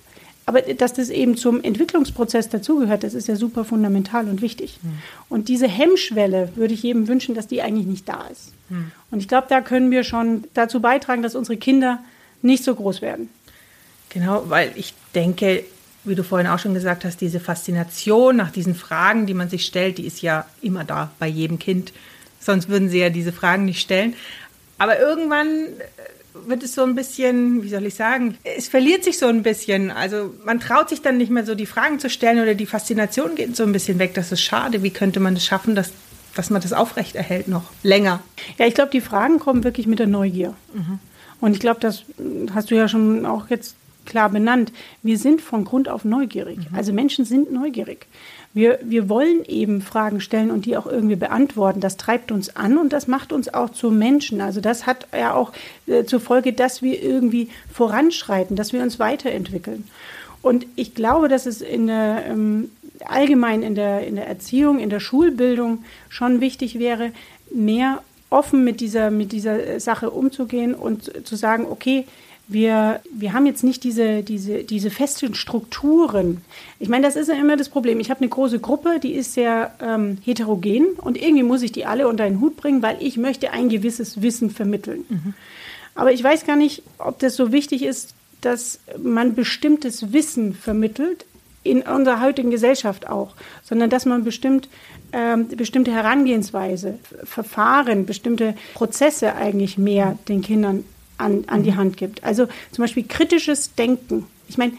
Aber 0.45 0.61
dass 0.61 0.93
das 0.93 1.09
eben 1.09 1.35
zum 1.35 1.61
Entwicklungsprozess 1.61 2.47
dazugehört, 2.47 3.03
das 3.03 3.13
ist 3.13 3.27
ja 3.27 3.35
super 3.35 3.65
fundamental 3.65 4.29
und 4.29 4.41
wichtig. 4.41 4.79
Mhm. 4.81 4.99
Und 5.27 5.49
diese 5.49 5.67
Hemmschwelle 5.67 6.53
würde 6.55 6.73
ich 6.73 6.83
jedem 6.83 7.09
wünschen, 7.09 7.35
dass 7.35 7.47
die 7.47 7.61
eigentlich 7.61 7.87
nicht 7.87 8.07
da 8.07 8.25
ist. 8.31 8.53
Mhm. 8.69 8.91
Und 9.11 9.19
ich 9.19 9.27
glaube, 9.27 9.47
da 9.49 9.59
können 9.59 9.91
wir 9.91 10.05
schon 10.05 10.45
dazu 10.53 10.79
beitragen, 10.79 11.21
dass 11.21 11.35
unsere 11.35 11.57
Kinder 11.57 11.99
nicht 12.41 12.63
so 12.63 12.73
groß 12.73 13.01
werden. 13.01 13.29
Genau, 14.07 14.43
weil 14.47 14.71
ich 14.75 14.93
denke, 15.13 15.65
wie 16.07 16.15
du 16.15 16.23
vorhin 16.23 16.47
auch 16.47 16.59
schon 16.59 16.73
gesagt 16.73 17.05
hast, 17.05 17.21
diese 17.21 17.39
Faszination 17.39 18.35
nach 18.35 18.51
diesen 18.51 18.75
Fragen, 18.75 19.25
die 19.25 19.33
man 19.33 19.49
sich 19.49 19.65
stellt, 19.65 19.97
die 19.97 20.07
ist 20.07 20.21
ja 20.21 20.45
immer 20.61 20.83
da 20.83 21.11
bei 21.19 21.27
jedem 21.27 21.59
Kind. 21.59 21.93
Sonst 22.39 22.69
würden 22.69 22.89
sie 22.89 22.99
ja 22.99 23.09
diese 23.09 23.33
Fragen 23.33 23.65
nicht 23.65 23.81
stellen. 23.81 24.13
Aber 24.77 24.99
irgendwann 24.99 25.47
äh, 25.47 26.47
wird 26.47 26.63
es 26.63 26.73
so 26.73 26.83
ein 26.83 26.95
bisschen, 26.95 27.63
wie 27.63 27.69
soll 27.69 27.85
ich 27.85 27.95
sagen, 27.95 28.37
es 28.43 28.67
verliert 28.67 29.03
sich 29.03 29.17
so 29.17 29.27
ein 29.27 29.43
bisschen. 29.43 29.91
Also 29.91 30.33
man 30.45 30.59
traut 30.59 30.89
sich 30.89 31.01
dann 31.01 31.17
nicht 31.17 31.31
mehr 31.31 31.45
so 31.45 31.55
die 31.55 31.65
Fragen 31.65 31.99
zu 31.99 32.09
stellen 32.09 32.39
oder 32.39 32.55
die 32.55 32.65
Faszination 32.65 33.35
geht 33.35 33.55
so 33.55 33.63
ein 33.63 33.71
bisschen 33.71 33.99
weg. 33.99 34.13
Das 34.13 34.31
ist 34.31 34.41
schade. 34.41 34.83
Wie 34.83 34.91
könnte 34.91 35.19
man 35.19 35.33
es 35.33 35.39
das 35.39 35.47
schaffen, 35.47 35.75
dass, 35.75 35.91
dass 36.35 36.49
man 36.49 36.61
das 36.61 36.73
aufrechterhält 36.73 37.47
noch 37.47 37.63
länger? 37.83 38.21
Ja, 38.57 38.67
ich 38.67 38.75
glaube, 38.75 38.91
die 38.91 39.01
Fragen 39.01 39.39
kommen 39.39 39.63
wirklich 39.63 39.87
mit 39.87 39.99
der 39.99 40.07
Neugier. 40.07 40.53
Mhm. 40.73 40.99
Und 41.39 41.53
ich 41.53 41.59
glaube, 41.59 41.79
das 41.79 42.03
hast 42.53 42.71
du 42.71 42.75
ja 42.75 42.87
schon 42.87 43.25
auch 43.25 43.49
jetzt 43.49 43.75
klar 44.07 44.29
benannt. 44.29 44.71
Wir 45.03 45.19
sind 45.19 45.41
von 45.41 45.63
Grund 45.63 45.87
auf 45.87 46.03
neugierig. 46.03 46.57
Mhm. 46.57 46.75
Also 46.75 46.93
Menschen 46.93 47.25
sind 47.25 47.51
neugierig. 47.51 48.07
Wir, 48.53 48.79
wir 48.81 49.07
wollen 49.07 49.45
eben 49.45 49.81
Fragen 49.81 50.19
stellen 50.19 50.49
und 50.49 50.65
die 50.65 50.77
auch 50.77 50.87
irgendwie 50.87 51.15
beantworten. 51.15 51.79
Das 51.79 51.97
treibt 51.97 52.31
uns 52.31 52.55
an 52.55 52.79
und 52.79 52.91
das 52.91 53.07
macht 53.07 53.31
uns 53.31 53.53
auch 53.53 53.69
zu 53.69 53.91
Menschen. 53.91 54.41
Also 54.41 54.61
das 54.61 54.87
hat 54.87 55.07
ja 55.13 55.35
auch 55.35 55.53
äh, 55.85 56.05
zur 56.05 56.19
Folge, 56.19 56.53
dass 56.53 56.81
wir 56.81 57.01
irgendwie 57.03 57.49
voranschreiten, 57.71 58.55
dass 58.55 58.73
wir 58.73 58.81
uns 58.81 58.97
weiterentwickeln. 58.97 59.87
Und 60.41 60.65
ich 60.75 60.95
glaube, 60.95 61.27
dass 61.27 61.45
es 61.45 61.61
in 61.61 61.87
der, 61.87 62.23
ähm, 62.27 62.71
allgemein 63.05 63.61
in 63.61 63.75
der, 63.75 64.07
in 64.07 64.15
der 64.15 64.27
Erziehung, 64.27 64.79
in 64.79 64.89
der 64.89 65.01
Schulbildung 65.01 65.83
schon 66.09 66.41
wichtig 66.41 66.79
wäre, 66.79 67.11
mehr 67.53 68.01
offen 68.29 68.63
mit 68.63 68.81
dieser, 68.81 69.11
mit 69.11 69.31
dieser 69.31 69.79
Sache 69.79 70.09
umzugehen 70.09 70.73
und 70.73 71.25
zu 71.25 71.35
sagen, 71.35 71.65
okay, 71.69 72.05
wir, 72.47 73.01
wir 73.11 73.33
haben 73.33 73.45
jetzt 73.45 73.63
nicht 73.63 73.83
diese, 73.83 74.23
diese, 74.23 74.63
diese 74.63 74.89
festen 74.89 75.35
Strukturen. 75.35 76.41
Ich 76.79 76.87
meine, 76.87 77.05
das 77.05 77.15
ist 77.15 77.27
ja 77.27 77.35
immer 77.35 77.57
das 77.57 77.69
Problem. 77.69 77.99
Ich 77.99 78.09
habe 78.09 78.21
eine 78.21 78.29
große 78.29 78.59
Gruppe, 78.59 78.99
die 79.01 79.13
ist 79.13 79.33
sehr 79.33 79.73
ähm, 79.81 80.17
heterogen 80.23 80.93
und 80.97 81.21
irgendwie 81.21 81.43
muss 81.43 81.61
ich 81.61 81.73
die 81.73 81.85
alle 81.85 82.07
unter 82.07 82.23
einen 82.23 82.39
Hut 82.39 82.55
bringen, 82.55 82.81
weil 82.81 82.97
ich 83.01 83.17
möchte 83.17 83.51
ein 83.51 83.69
gewisses 83.69 84.21
Wissen 84.21 84.49
vermitteln. 84.49 85.05
Mhm. 85.09 85.33
Aber 85.95 86.13
ich 86.13 86.23
weiß 86.23 86.45
gar 86.45 86.55
nicht, 86.55 86.83
ob 86.99 87.19
das 87.19 87.35
so 87.35 87.51
wichtig 87.51 87.83
ist, 87.83 88.13
dass 88.41 88.79
man 89.01 89.35
bestimmtes 89.35 90.13
Wissen 90.13 90.53
vermittelt, 90.53 91.25
in 91.63 91.81
unserer 91.81 92.21
heutigen 92.21 92.49
Gesellschaft 92.49 93.09
auch, 93.09 93.35
sondern 93.61 93.89
dass 93.89 94.05
man 94.05 94.23
bestimmt 94.23 94.69
ähm, 95.11 95.47
bestimmte 95.49 95.91
Herangehensweise, 95.91 96.99
Verfahren, 97.23 98.05
bestimmte 98.05 98.55
Prozesse 98.73 99.35
eigentlich 99.35 99.77
mehr 99.77 100.17
den 100.27 100.41
Kindern 100.41 100.85
an, 101.17 101.45
an 101.47 101.63
die 101.63 101.71
mhm. 101.71 101.77
Hand 101.77 101.97
gibt. 101.97 102.23
Also 102.23 102.47
zum 102.71 102.83
Beispiel 102.83 103.05
kritisches 103.07 103.75
Denken. 103.75 104.27
Ich 104.47 104.57
meine, 104.57 104.73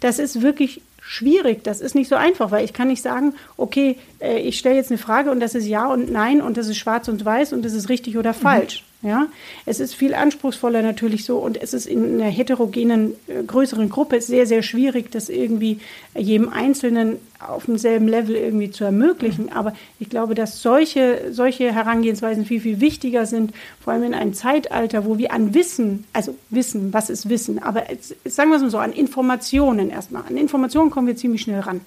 das 0.00 0.18
ist 0.18 0.42
wirklich 0.42 0.82
schwierig, 1.02 1.64
das 1.64 1.80
ist 1.80 1.94
nicht 1.94 2.08
so 2.08 2.14
einfach, 2.14 2.50
weil 2.50 2.64
ich 2.64 2.72
kann 2.72 2.88
nicht 2.88 3.02
sagen, 3.02 3.34
okay, 3.56 3.96
äh, 4.20 4.38
ich 4.38 4.58
stelle 4.58 4.76
jetzt 4.76 4.90
eine 4.90 4.98
Frage 4.98 5.30
und 5.30 5.40
das 5.40 5.54
ist 5.54 5.66
ja 5.66 5.86
und 5.86 6.10
nein 6.10 6.40
und 6.40 6.56
das 6.56 6.68
ist 6.68 6.76
schwarz 6.76 7.08
und 7.08 7.24
weiß 7.24 7.52
und 7.52 7.64
das 7.64 7.72
ist 7.72 7.88
richtig 7.88 8.16
oder 8.16 8.32
mhm. 8.32 8.36
falsch. 8.36 8.84
Ja, 9.02 9.28
es 9.64 9.80
ist 9.80 9.94
viel 9.94 10.12
anspruchsvoller 10.12 10.82
natürlich 10.82 11.24
so 11.24 11.38
und 11.38 11.56
es 11.60 11.72
ist 11.72 11.86
in 11.86 12.20
einer 12.20 12.30
heterogenen 12.30 13.14
äh, 13.28 13.42
größeren 13.42 13.88
Gruppe 13.88 14.20
sehr 14.20 14.44
sehr 14.44 14.62
schwierig, 14.62 15.10
das 15.10 15.30
irgendwie 15.30 15.80
jedem 16.14 16.50
Einzelnen 16.50 17.16
auf 17.38 17.64
demselben 17.64 18.08
Level 18.08 18.36
irgendwie 18.36 18.70
zu 18.70 18.84
ermöglichen. 18.84 19.46
Mhm. 19.46 19.52
Aber 19.52 19.72
ich 19.98 20.10
glaube, 20.10 20.34
dass 20.34 20.60
solche 20.60 21.32
solche 21.32 21.72
Herangehensweisen 21.72 22.44
viel 22.44 22.60
viel 22.60 22.82
wichtiger 22.82 23.24
sind, 23.24 23.54
vor 23.82 23.94
allem 23.94 24.02
in 24.02 24.14
einem 24.14 24.34
Zeitalter, 24.34 25.06
wo 25.06 25.16
wir 25.16 25.32
an 25.32 25.54
Wissen, 25.54 26.04
also 26.12 26.36
Wissen, 26.50 26.92
was 26.92 27.08
ist 27.08 27.30
Wissen, 27.30 27.58
aber 27.62 27.90
jetzt, 27.90 28.14
sagen 28.26 28.50
wir 28.50 28.56
es 28.56 28.62
mal 28.62 28.70
so, 28.70 28.78
an 28.78 28.92
Informationen 28.92 29.88
erstmal, 29.88 30.24
an 30.28 30.36
Informationen 30.36 30.90
kommen 30.90 31.06
wir 31.06 31.16
ziemlich 31.16 31.40
schnell 31.40 31.60
ran. 31.60 31.80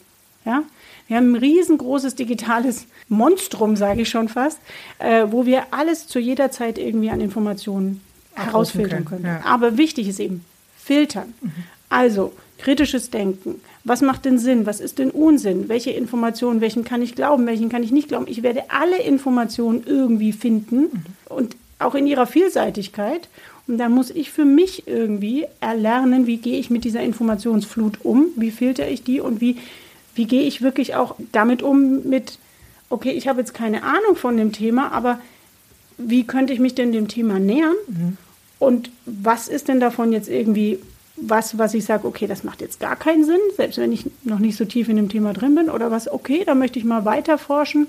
Ja, 0.45 0.63
wir 1.07 1.17
haben 1.17 1.33
ein 1.33 1.39
riesengroßes 1.39 2.15
digitales 2.15 2.85
Monstrum, 3.09 3.75
sage 3.75 4.01
ich 4.01 4.09
schon 4.09 4.29
fast, 4.29 4.59
äh, 4.99 5.25
wo 5.29 5.45
wir 5.45 5.65
alles 5.71 6.07
zu 6.07 6.19
jeder 6.19 6.51
Zeit 6.51 6.77
irgendwie 6.77 7.09
an 7.09 7.21
Informationen 7.21 8.01
herausfiltern 8.33 9.05
können. 9.05 9.23
können. 9.23 9.39
Ja. 9.43 9.45
Aber 9.45 9.77
wichtig 9.77 10.07
ist 10.07 10.19
eben 10.19 10.45
filtern. 10.77 11.33
Mhm. 11.41 11.51
Also 11.89 12.33
kritisches 12.57 13.09
Denken. 13.09 13.61
Was 13.83 14.01
macht 14.01 14.25
denn 14.25 14.39
Sinn? 14.39 14.65
Was 14.65 14.79
ist 14.79 14.99
denn 14.99 15.11
Unsinn? 15.11 15.67
Welche 15.67 15.91
Informationen, 15.91 16.61
welchen 16.61 16.83
kann 16.83 17.01
ich 17.01 17.15
glauben, 17.15 17.45
welchen 17.45 17.69
kann 17.69 17.83
ich 17.83 17.91
nicht 17.91 18.07
glauben? 18.07 18.25
Ich 18.27 18.41
werde 18.41 18.63
alle 18.69 19.01
Informationen 19.01 19.83
irgendwie 19.85 20.31
finden 20.31 20.77
mhm. 20.77 21.03
und 21.29 21.55
auch 21.79 21.95
in 21.95 22.07
ihrer 22.07 22.25
Vielseitigkeit. 22.25 23.27
Und 23.67 23.77
da 23.77 23.89
muss 23.89 24.09
ich 24.09 24.31
für 24.31 24.45
mich 24.45 24.87
irgendwie 24.87 25.45
erlernen, 25.59 26.27
wie 26.27 26.37
gehe 26.37 26.57
ich 26.57 26.69
mit 26.69 26.83
dieser 26.83 27.01
Informationsflut 27.01 27.99
um, 28.03 28.27
wie 28.35 28.51
filter 28.51 28.89
ich 28.89 29.03
die 29.03 29.21
und 29.21 29.41
wie 29.41 29.57
wie 30.15 30.25
gehe 30.25 30.43
ich 30.43 30.61
wirklich 30.61 30.95
auch 30.95 31.15
damit 31.31 31.61
um 31.63 32.07
mit, 32.07 32.39
okay, 32.89 33.11
ich 33.11 33.27
habe 33.27 33.39
jetzt 33.39 33.53
keine 33.53 33.83
Ahnung 33.83 34.15
von 34.15 34.37
dem 34.37 34.51
Thema, 34.51 34.91
aber 34.91 35.19
wie 35.97 36.23
könnte 36.23 36.53
ich 36.53 36.59
mich 36.59 36.75
denn 36.75 36.91
dem 36.91 37.07
Thema 37.07 37.39
nähern? 37.39 37.75
Mhm. 37.87 38.17
Und 38.59 38.91
was 39.05 39.47
ist 39.47 39.67
denn 39.67 39.79
davon 39.79 40.11
jetzt 40.13 40.29
irgendwie 40.29 40.79
was, 41.15 41.57
was 41.57 41.73
ich 41.73 41.85
sage, 41.85 42.07
okay, 42.07 42.27
das 42.27 42.43
macht 42.43 42.61
jetzt 42.61 42.79
gar 42.79 42.95
keinen 42.95 43.23
Sinn, 43.23 43.39
selbst 43.55 43.77
wenn 43.77 43.91
ich 43.91 44.05
noch 44.23 44.39
nicht 44.39 44.57
so 44.57 44.65
tief 44.65 44.89
in 44.89 44.95
dem 44.95 45.09
Thema 45.09 45.33
drin 45.33 45.55
bin, 45.55 45.69
oder 45.69 45.91
was, 45.91 46.11
okay, 46.11 46.43
da 46.45 46.55
möchte 46.55 46.79
ich 46.79 46.85
mal 46.85 47.05
weiter 47.05 47.37
forschen, 47.37 47.87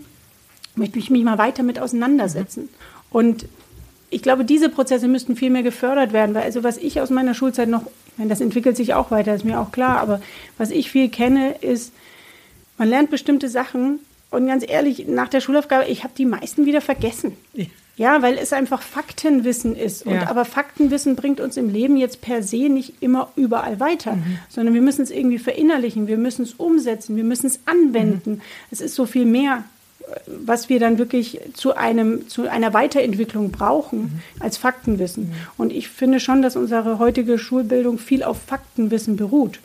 möchte 0.76 0.98
ich 0.98 1.10
mich 1.10 1.24
mal 1.24 1.38
weiter 1.38 1.62
mit 1.62 1.78
auseinandersetzen. 1.78 2.62
Mhm. 2.62 2.68
Und 3.10 3.46
ich 4.10 4.22
glaube, 4.22 4.44
diese 4.44 4.68
Prozesse 4.68 5.08
müssten 5.08 5.36
viel 5.36 5.50
mehr 5.50 5.62
gefördert 5.62 6.12
werden, 6.12 6.34
weil 6.34 6.42
also 6.42 6.62
was 6.62 6.76
ich 6.76 7.00
aus 7.00 7.10
meiner 7.10 7.34
Schulzeit 7.34 7.68
noch, 7.68 7.82
ich 7.82 8.18
meine, 8.18 8.30
das 8.30 8.40
entwickelt 8.40 8.76
sich 8.76 8.94
auch 8.94 9.10
weiter, 9.10 9.34
ist 9.34 9.44
mir 9.44 9.58
auch 9.58 9.72
klar, 9.72 9.98
aber 9.98 10.20
was 10.58 10.70
ich 10.70 10.90
viel 10.90 11.08
kenne, 11.08 11.56
ist, 11.60 11.92
man 12.78 12.88
lernt 12.88 13.10
bestimmte 13.10 13.48
Sachen 13.48 14.00
und 14.30 14.46
ganz 14.46 14.64
ehrlich, 14.66 15.06
nach 15.06 15.28
der 15.28 15.40
Schulaufgabe, 15.40 15.86
ich 15.88 16.02
habe 16.02 16.14
die 16.16 16.26
meisten 16.26 16.66
wieder 16.66 16.80
vergessen. 16.80 17.36
Ja. 17.52 17.66
ja. 17.96 18.22
weil 18.22 18.36
es 18.36 18.52
einfach 18.52 18.82
Faktenwissen 18.82 19.76
ist. 19.76 20.04
Und, 20.06 20.14
ja. 20.14 20.28
Aber 20.28 20.44
Faktenwissen 20.44 21.14
bringt 21.14 21.40
uns 21.40 21.56
im 21.56 21.70
Leben 21.70 21.96
jetzt 21.96 22.20
per 22.20 22.42
se 22.42 22.68
nicht 22.68 22.94
immer 23.00 23.30
überall 23.36 23.78
weiter, 23.78 24.16
mhm. 24.16 24.38
sondern 24.48 24.74
wir 24.74 24.82
müssen 24.82 25.02
es 25.02 25.10
irgendwie 25.10 25.38
verinnerlichen, 25.38 26.08
wir 26.08 26.18
müssen 26.18 26.42
es 26.42 26.54
umsetzen, 26.54 27.16
wir 27.16 27.24
müssen 27.24 27.46
es 27.46 27.60
anwenden. 27.66 28.32
Mhm. 28.32 28.40
Es 28.72 28.80
ist 28.80 28.96
so 28.96 29.06
viel 29.06 29.24
mehr, 29.24 29.62
was 30.26 30.68
wir 30.68 30.80
dann 30.80 30.98
wirklich 30.98 31.40
zu, 31.54 31.76
einem, 31.76 32.28
zu 32.28 32.48
einer 32.48 32.74
Weiterentwicklung 32.74 33.50
brauchen 33.50 34.00
mhm. 34.00 34.20
als 34.40 34.56
Faktenwissen. 34.56 35.28
Mhm. 35.28 35.34
Und 35.56 35.72
ich 35.72 35.88
finde 35.88 36.20
schon, 36.20 36.42
dass 36.42 36.56
unsere 36.56 36.98
heutige 36.98 37.38
Schulbildung 37.38 37.98
viel 37.98 38.22
auf 38.22 38.38
Faktenwissen 38.42 39.16
beruht. 39.16 39.60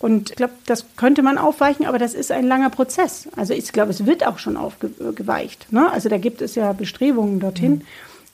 Und 0.00 0.30
ich 0.30 0.36
glaube, 0.36 0.52
das 0.66 0.84
könnte 0.96 1.22
man 1.22 1.38
aufweichen, 1.38 1.84
aber 1.84 1.98
das 1.98 2.14
ist 2.14 2.30
ein 2.30 2.46
langer 2.46 2.70
Prozess. 2.70 3.28
Also 3.34 3.52
ich 3.52 3.72
glaube, 3.72 3.90
es 3.90 4.06
wird 4.06 4.24
auch 4.24 4.38
schon 4.38 4.56
aufgeweicht. 4.56 5.72
Ne? 5.72 5.90
Also 5.90 6.08
da 6.08 6.18
gibt 6.18 6.40
es 6.40 6.54
ja 6.54 6.72
Bestrebungen 6.72 7.40
dorthin. 7.40 7.72
Mhm. 7.72 7.82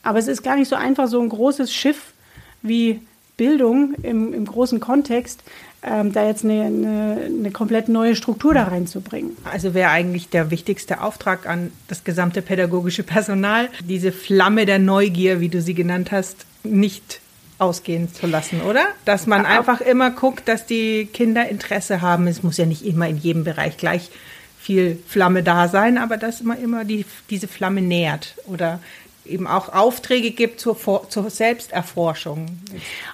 Aber 0.03 0.19
es 0.19 0.29
ist 0.29 0.43
gar 0.43 0.57
nicht 0.57 0.69
so 0.69 0.77
einfach, 0.77 1.09
so 1.09 1.21
ein 1.21 1.31
großes 1.31 1.73
Schiff 1.73 2.13
wie 2.61 3.01
Bildung 3.37 3.95
im, 4.03 4.33
im 4.33 4.45
großen 4.45 4.79
Kontext, 4.79 5.43
ähm, 5.83 6.13
da 6.13 6.27
jetzt 6.27 6.45
eine, 6.45 6.65
eine, 6.65 7.21
eine, 7.25 7.51
komplett 7.51 7.89
neue 7.89 8.15
Struktur 8.15 8.55
da 8.55 8.65
reinzubringen. 8.65 9.37
Also 9.51 9.75
wäre 9.75 9.91
eigentlich 9.91 10.29
der 10.29 10.51
wichtigste 10.51 11.01
Auftrag 11.01 11.47
an 11.47 11.73
das 11.89 12.05
gesamte 12.05 12.43
pädagogische 12.43 13.03
Personal, 13.03 13.69
diese 13.81 14.13
Flamme 14.13 14.67
der 14.67 14.79
Neugier, 14.79 15.41
wie 15.41 15.49
du 15.49 15.61
sie 15.61 15.75
genannt 15.75 16.13
hast, 16.13 16.47
nicht 16.63 17.21
ausgehen 17.59 18.13
zu 18.13 18.27
lassen, 18.27 18.63
oder? 18.63 18.87
Dass 19.05 19.27
man 19.27 19.47
einfach 19.47 19.81
immer 19.81 20.11
guckt, 20.11 20.49
dass 20.49 20.67
die 20.67 21.07
Kinder 21.07 21.49
Interesse 21.49 22.01
haben. 22.01 22.27
Es 22.27 22.43
muss 22.43 22.57
ja 22.57 22.67
nicht 22.67 22.85
immer 22.85 23.09
in 23.09 23.17
jedem 23.17 23.45
Bereich 23.45 23.77
gleich 23.77 24.11
viel 24.59 24.99
Flamme 25.07 25.43
da 25.43 25.69
sein, 25.69 25.99
aber 25.99 26.17
dass 26.17 26.43
man 26.43 26.61
immer 26.61 26.85
die, 26.85 27.05
diese 27.31 27.49
Flamme 27.49 27.83
nährt 27.83 28.35
oder 28.47 28.81
eben 29.27 29.47
auch 29.47 29.71
Aufträge 29.71 30.31
gibt 30.31 30.61
zur, 30.61 30.77
zur 31.09 31.31
Selbsterforschung. 31.31 32.47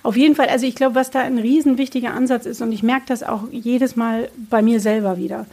Auf 0.03 0.16
jeden 0.16 0.35
Fall. 0.35 0.48
Also 0.48 0.66
ich 0.66 0.74
glaube, 0.74 0.94
was 0.94 1.11
da 1.11 1.20
ein 1.20 1.38
riesen 1.38 1.79
wichtiger 1.79 2.14
Ansatz 2.14 2.46
ist, 2.46 2.61
und 2.61 2.72
ich 2.72 2.83
merke 2.83 3.07
das 3.07 3.22
auch 3.22 3.44
jedes 3.50 3.96
Mal 3.96 4.31
bei 4.48 4.62
mir 4.62 4.81
selber 4.81 5.18
wieder, 5.18 5.46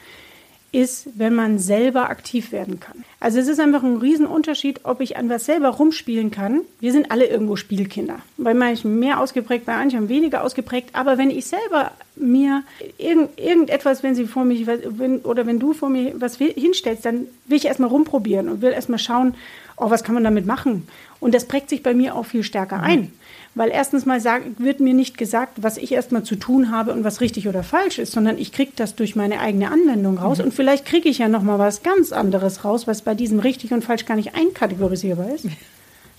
ist, 0.71 1.07
wenn 1.15 1.33
man 1.33 1.59
selber 1.59 2.09
aktiv 2.09 2.51
werden 2.51 2.79
kann. 2.79 3.05
Also 3.19 3.39
es 3.39 3.47
ist 3.47 3.59
einfach 3.59 3.83
ein 3.83 3.97
Riesenunterschied, 3.97 4.81
ob 4.83 5.01
ich 5.01 5.17
an 5.17 5.29
was 5.29 5.45
selber 5.45 5.69
rumspielen 5.69 6.29
kann. 6.29 6.61
Wir 6.79 6.91
sind 6.91 7.09
alle 7.09 7.25
irgendwo 7.25 7.55
Spielkinder. 7.55 8.19
Bei 8.37 8.53
manchen 8.53 8.99
mehr 8.99 9.19
ausgeprägt, 9.19 9.65
bei 9.65 9.75
manchen 9.75 10.09
weniger 10.09 10.43
ausgeprägt. 10.43 10.89
Aber 10.93 11.17
wenn 11.17 11.29
ich 11.29 11.45
selber 11.45 11.91
mir 12.15 12.63
irgend, 12.97 13.39
irgendetwas, 13.39 14.03
wenn 14.03 14.15
sie 14.15 14.25
vor 14.25 14.43
mich 14.43 14.67
wenn, 14.67 15.19
oder 15.19 15.45
wenn 15.45 15.59
du 15.59 15.73
vor 15.73 15.89
mir 15.89 16.13
was 16.19 16.35
hinstellst, 16.35 17.05
dann 17.05 17.27
will 17.45 17.57
ich 17.57 17.65
erstmal 17.65 17.89
rumprobieren 17.89 18.49
und 18.49 18.61
will 18.61 18.71
erstmal 18.71 18.99
schauen, 18.99 19.35
oh, 19.77 19.89
was 19.89 20.03
kann 20.03 20.15
man 20.15 20.23
damit 20.23 20.45
machen? 20.45 20.87
Und 21.19 21.33
das 21.33 21.45
prägt 21.45 21.69
sich 21.69 21.81
bei 21.81 21.93
mir 21.93 22.15
auch 22.15 22.25
viel 22.25 22.43
stärker 22.43 22.81
ein. 22.81 23.13
Weil 23.57 23.71
erstens 23.71 24.05
mal 24.05 24.21
sagen, 24.21 24.55
wird 24.59 24.79
mir 24.79 24.93
nicht 24.93 25.17
gesagt, 25.17 25.63
was 25.63 25.77
ich 25.77 25.91
erstmal 25.91 26.21
zu 26.21 26.35
tun 26.35 26.69
habe 26.71 26.93
und 26.93 27.03
was 27.03 27.21
richtig 27.21 27.47
oder 27.47 27.63
falsch 27.63 27.97
ist, 27.97 28.11
sondern 28.11 28.37
ich 28.37 28.51
kriege 28.51 28.71
das 28.75 28.93
durch 28.93 29.15
meine 29.15 29.39
eigene 29.39 29.71
Anwendung 29.71 30.19
raus. 30.19 30.37
Mhm. 30.37 30.45
Und 30.45 30.53
vielleicht 30.53 30.85
kriege 30.85 31.09
ich 31.09 31.17
ja 31.17 31.27
nochmal 31.27 31.57
was 31.57 31.81
ganz 31.81 32.11
anderes 32.11 32.63
raus, 32.63 32.85
was 32.85 33.01
bei 33.01 33.15
diesem 33.15 33.39
richtig 33.39 33.73
und 33.73 33.83
falsch 33.83 34.05
gar 34.05 34.15
nicht 34.15 34.35
einkategorisierbar 34.35 35.33
ist. 35.33 35.47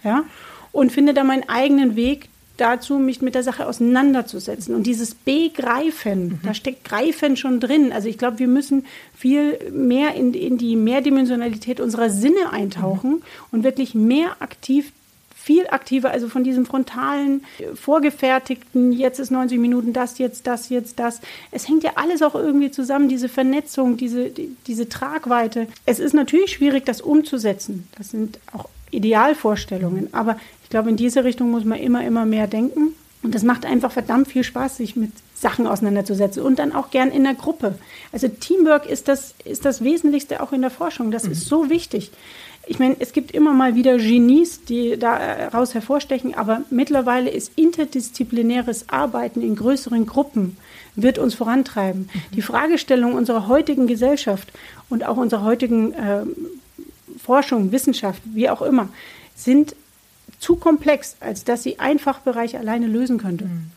Ja? 0.05 0.23
Und 0.71 0.93
finde 0.93 1.13
da 1.13 1.25
meinen 1.25 1.49
eigenen 1.49 1.97
Weg 1.97 2.29
dazu, 2.57 2.99
mich 2.99 3.21
mit 3.21 3.35
der 3.35 3.43
Sache 3.43 3.67
auseinanderzusetzen. 3.67 4.75
Und 4.77 4.85
dieses 4.85 5.17
Begreifen, 5.17 6.25
mhm. 6.25 6.41
da 6.45 6.55
steckt 6.55 6.85
Greifen 6.85 7.37
schon 7.37 7.59
drin. 7.59 7.91
Also 7.93 8.09
ich 8.09 8.17
glaube, 8.17 8.39
wir 8.39 8.47
müssen 8.47 8.87
viel 9.13 9.59
mehr 9.73 10.15
in, 10.15 10.35
in 10.35 10.57
die 10.57 10.77
Mehrdimensionalität 10.77 11.81
unserer 11.81 12.11
Sinne 12.11 12.53
eintauchen 12.53 13.11
mhm. 13.11 13.23
und 13.51 13.65
wirklich 13.65 13.97
mehr 13.97 14.37
aktiv 14.41 14.93
viel 15.49 15.67
aktiver, 15.71 16.11
also 16.11 16.29
von 16.29 16.45
diesem 16.45 16.67
frontalen, 16.67 17.43
äh, 17.59 17.75
vorgefertigten, 17.75 18.93
jetzt 18.93 19.19
ist 19.19 19.31
90 19.31 19.59
Minuten 19.59 19.95
das, 19.95 20.19
jetzt 20.19 20.47
das, 20.47 20.69
jetzt 20.69 20.99
das. 20.99 21.23
Es 21.53 21.67
hängt 21.67 21.85
ja 21.85 21.93
alles 21.95 22.21
auch 22.21 22.35
irgendwie 22.35 22.71
zusammen, 22.71 23.09
diese 23.09 23.31
Vernetzung, 23.31 23.97
diese, 23.97 24.29
die, 24.29 24.55
diese 24.67 24.91
Tragweite. 24.91 25.67
Es 25.87 26.01
ist 26.01 26.13
natürlich 26.13 26.53
schwierig, 26.53 26.85
das 26.85 27.01
umzusetzen. 27.01 27.89
Das 27.97 28.11
sind 28.11 28.39
auch 28.53 28.69
Idealvorstellungen. 28.91 30.13
Aber 30.13 30.37
ich 30.65 30.69
glaube, 30.69 30.91
in 30.91 30.99
diese 30.99 31.25
Richtung 31.25 31.51
muss 31.51 31.65
man 31.65 31.79
immer, 31.79 32.05
immer 32.05 32.27
mehr 32.27 32.47
denken. 32.47 32.93
Und 33.23 33.35
das 33.35 33.43
macht 33.43 33.65
einfach 33.65 33.91
verdammt 33.91 34.29
viel 34.29 34.45
Spaß, 34.45 34.77
sich 34.77 34.97
mit 34.97 35.13
Sachen 35.35 35.67
auseinanderzusetzen 35.67 36.43
und 36.43 36.59
dann 36.59 36.75
auch 36.75 36.91
gern 36.91 37.11
in 37.11 37.25
der 37.25 37.35
Gruppe. 37.35 37.79
Also 38.13 38.29
Teamwork 38.29 38.85
ist 38.85 39.09
das, 39.09 39.35
ist 39.47 39.65
das 39.65 39.83
Wesentlichste 39.83 40.43
auch 40.43 40.53
in 40.53 40.61
der 40.61 40.71
Forschung. 40.71 41.11
Das 41.11 41.25
mhm. 41.25 41.33
ist 41.33 41.47
so 41.47 41.71
wichtig. 41.71 42.11
Ich 42.69 42.79
meine, 42.79 42.97
es 42.99 43.15
gibt 43.15 43.31
immer 43.31 43.55
mal 43.55 43.75
wieder 43.75 43.97
Genies, 43.97 44.63
die 44.65 44.99
daraus 44.99 45.73
hervorstechen, 45.73 46.35
aber 46.35 46.63
mittlerweile 46.69 47.31
ist 47.31 47.53
interdisziplinäres 47.57 48.91
Arbeiten 48.91 49.41
in 49.41 49.57
größeren 49.57 50.05
Gruppen 50.05 50.59
wird 50.95 51.19
uns 51.19 51.35
vorantreiben. 51.35 52.11
Mhm. 52.13 52.35
Die 52.35 52.43
Fragestellung 52.43 53.15
unserer 53.15 53.49
heutigen 53.49 53.87
Gesellschaft 53.87 54.53
und 54.91 55.07
auch 55.07 55.17
unserer 55.17 55.45
heutigen 55.45 55.95
äh, 55.95 56.25
Forschung, 57.23 57.73
Wissenschaft, 57.73 58.23
wie 58.27 58.51
auch 58.51 58.61
immer, 58.61 58.91
sind 59.35 59.75
zu 60.39 60.57
komplex, 60.57 61.17
als 61.21 61.45
dass 61.45 61.63
sie 61.63 61.79
ein 61.79 61.99
Fachbereich 61.99 62.59
alleine 62.59 62.87
lösen 62.87 63.17
könnte. 63.17 63.47
Mhm. 63.47 63.71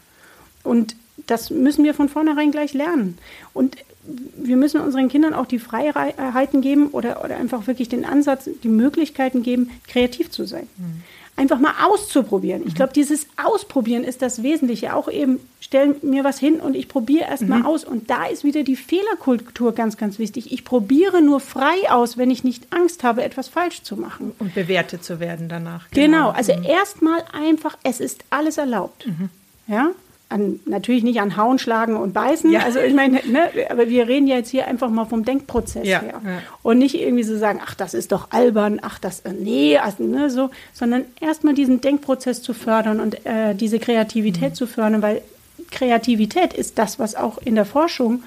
Und 0.63 0.95
das 1.27 1.49
müssen 1.49 1.85
wir 1.85 1.93
von 1.93 2.09
vornherein 2.09 2.51
gleich 2.51 2.73
lernen. 2.73 3.17
Und 3.53 3.77
wir 4.03 4.57
müssen 4.57 4.81
unseren 4.81 5.09
Kindern 5.09 5.33
auch 5.33 5.45
die 5.45 5.59
Freiheiten 5.59 6.61
geben 6.61 6.87
oder, 6.87 7.23
oder 7.23 7.37
einfach 7.37 7.67
wirklich 7.67 7.89
den 7.89 8.05
Ansatz, 8.05 8.49
die 8.63 8.67
Möglichkeiten 8.67 9.43
geben, 9.43 9.69
kreativ 9.87 10.31
zu 10.31 10.45
sein. 10.45 10.67
Mhm 10.77 11.03
einfach 11.41 11.59
mal 11.59 11.73
auszuprobieren. 11.83 12.63
Ich 12.67 12.75
glaube, 12.75 12.93
dieses 12.93 13.27
Ausprobieren 13.35 14.03
ist 14.03 14.21
das 14.21 14.43
Wesentliche. 14.43 14.95
Auch 14.95 15.09
eben, 15.09 15.39
stell 15.59 15.95
mir 16.03 16.23
was 16.23 16.39
hin 16.39 16.59
und 16.59 16.75
ich 16.75 16.87
probiere 16.87 17.25
erst 17.25 17.47
mal 17.47 17.59
mhm. 17.59 17.65
aus. 17.65 17.83
Und 17.83 18.09
da 18.09 18.25
ist 18.25 18.43
wieder 18.43 18.63
die 18.63 18.75
Fehlerkultur 18.75 19.73
ganz, 19.73 19.97
ganz 19.97 20.19
wichtig. 20.19 20.51
Ich 20.51 20.63
probiere 20.63 21.21
nur 21.21 21.39
frei 21.39 21.89
aus, 21.89 22.17
wenn 22.17 22.29
ich 22.29 22.43
nicht 22.43 22.71
Angst 22.71 23.03
habe, 23.03 23.23
etwas 23.23 23.47
falsch 23.47 23.81
zu 23.81 23.97
machen. 23.97 24.33
Und 24.39 24.53
bewertet 24.53 25.03
zu 25.03 25.19
werden 25.19 25.49
danach. 25.49 25.89
Genau, 25.91 26.05
genau. 26.05 26.29
also 26.29 26.55
mhm. 26.55 26.63
erstmal 26.63 27.23
einfach, 27.33 27.77
es 27.83 27.99
ist 27.99 28.23
alles 28.29 28.57
erlaubt. 28.57 29.07
Mhm. 29.07 29.29
Ja, 29.67 29.91
an, 30.31 30.59
natürlich 30.65 31.03
nicht 31.03 31.19
an 31.21 31.37
Hauen, 31.37 31.59
Schlagen 31.59 31.95
und 31.95 32.13
Beißen. 32.13 32.51
Ja. 32.51 32.61
Also 32.61 32.79
ich 32.79 32.93
meine, 32.93 33.21
ne, 33.25 33.49
aber 33.69 33.89
wir 33.89 34.07
reden 34.07 34.27
ja 34.27 34.37
jetzt 34.37 34.49
hier 34.49 34.67
einfach 34.67 34.89
mal 34.89 35.05
vom 35.05 35.25
Denkprozess 35.25 35.87
ja, 35.87 36.01
her. 36.01 36.21
Ja. 36.23 36.41
Und 36.63 36.79
nicht 36.79 36.95
irgendwie 36.95 37.23
so 37.23 37.37
sagen, 37.37 37.59
ach, 37.63 37.75
das 37.75 37.93
ist 37.93 38.11
doch 38.11 38.31
albern, 38.31 38.79
ach, 38.81 38.99
das, 38.99 39.21
äh, 39.21 39.33
nee, 39.33 39.77
also, 39.77 40.03
ne, 40.03 40.29
so, 40.29 40.49
sondern 40.73 41.05
erstmal 41.19 41.53
diesen 41.53 41.81
Denkprozess 41.81 42.41
zu 42.41 42.53
fördern 42.53 42.99
und 42.99 43.25
äh, 43.25 43.55
diese 43.55 43.79
Kreativität 43.79 44.51
mhm. 44.51 44.55
zu 44.55 44.67
fördern, 44.67 45.01
weil 45.01 45.21
Kreativität 45.69 46.53
ist 46.53 46.77
das, 46.77 46.99
was 46.99 47.15
auch 47.15 47.37
in 47.39 47.55
der 47.55 47.65
Forschung 47.65 48.23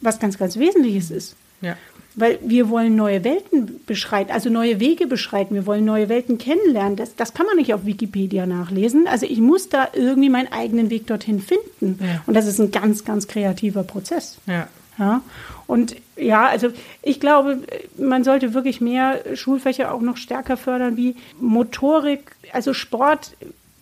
was 0.00 0.18
ganz, 0.18 0.38
ganz 0.38 0.58
Wesentliches 0.58 1.10
ist. 1.10 1.36
Ja. 1.60 1.76
Weil 2.18 2.38
wir 2.42 2.68
wollen 2.68 2.96
neue 2.96 3.24
Welten 3.24 3.80
beschreiten, 3.86 4.32
also 4.32 4.50
neue 4.50 4.80
Wege 4.80 5.06
beschreiten. 5.06 5.54
Wir 5.54 5.66
wollen 5.66 5.84
neue 5.84 6.08
Welten 6.08 6.38
kennenlernen. 6.38 6.96
Das, 6.96 7.14
das 7.16 7.34
kann 7.34 7.46
man 7.46 7.56
nicht 7.56 7.74
auf 7.74 7.86
Wikipedia 7.86 8.46
nachlesen. 8.46 9.06
Also 9.06 9.26
ich 9.26 9.38
muss 9.38 9.68
da 9.68 9.88
irgendwie 9.92 10.30
meinen 10.30 10.52
eigenen 10.52 10.90
Weg 10.90 11.06
dorthin 11.06 11.40
finden. 11.40 11.98
Ja. 12.00 12.22
Und 12.26 12.34
das 12.34 12.46
ist 12.46 12.58
ein 12.60 12.70
ganz, 12.70 13.04
ganz 13.04 13.28
kreativer 13.28 13.84
Prozess. 13.84 14.38
Ja. 14.46 14.68
Ja, 14.98 15.22
und 15.68 15.94
ja, 16.16 16.46
also 16.46 16.70
ich 17.02 17.20
glaube, 17.20 17.62
man 17.98 18.24
sollte 18.24 18.52
wirklich 18.52 18.80
mehr 18.80 19.20
Schulfächer 19.34 19.94
auch 19.94 20.00
noch 20.00 20.16
stärker 20.16 20.56
fördern, 20.56 20.96
wie 20.96 21.14
Motorik, 21.40 22.32
also 22.52 22.74
Sport. 22.74 23.36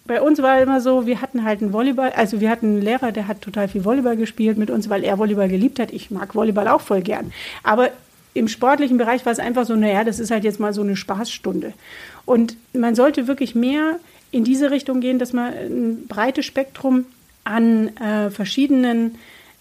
Bei 0.07 0.21
uns 0.21 0.43
war 0.43 0.61
immer 0.61 0.81
so, 0.81 1.07
wir 1.07 1.23
hatten 1.23 1.43
halt 1.43 1.63
einen 1.63 1.73
Volleyball, 1.73 2.11
also 2.11 2.41
wir 2.41 2.51
hatten 2.51 2.67
einen 2.67 2.83
Lehrer, 2.83 3.13
der 3.13 3.29
hat 3.29 3.41
total 3.41 3.69
viel 3.69 3.85
Volleyball 3.85 4.17
gespielt 4.17 4.59
mit 4.59 4.71
uns, 4.71 4.91
weil 4.91 5.05
er 5.05 5.19
Volleyball 5.19 5.49
geliebt 5.49 5.79
hat. 5.81 5.91
Ich 5.91 6.11
mag 6.11 6.35
Volleyball 6.35 6.69
auch 6.69 6.83
voll 6.83 7.01
gern. 7.01 7.33
Aber 7.63 7.91
im 8.37 8.49
sportlichen 8.49 8.99
Bereich 8.99 9.25
war 9.25 9.33
es 9.33 9.39
einfach 9.39 9.65
so, 9.65 9.75
naja, 9.75 10.05
das 10.05 10.19
ist 10.19 10.31
halt 10.31 10.45
jetzt 10.45 10.61
mal 10.61 10.75
so 10.75 10.83
eine 10.83 10.97
Spaßstunde. 10.97 11.73
Und 12.25 12.57
man 12.75 12.95
sollte 12.95 13.27
wirklich 13.27 13.55
mehr 13.55 13.99
in 14.31 14.45
diese 14.45 14.71
Richtung 14.71 15.01
gehen, 15.01 15.19
dass 15.19 15.33
man 15.33 15.53
ein 15.53 16.07
breites 16.07 16.45
Spektrum 16.45 17.07
an 17.45 17.97
äh, 17.97 18.31
verschiedenen 18.31 19.17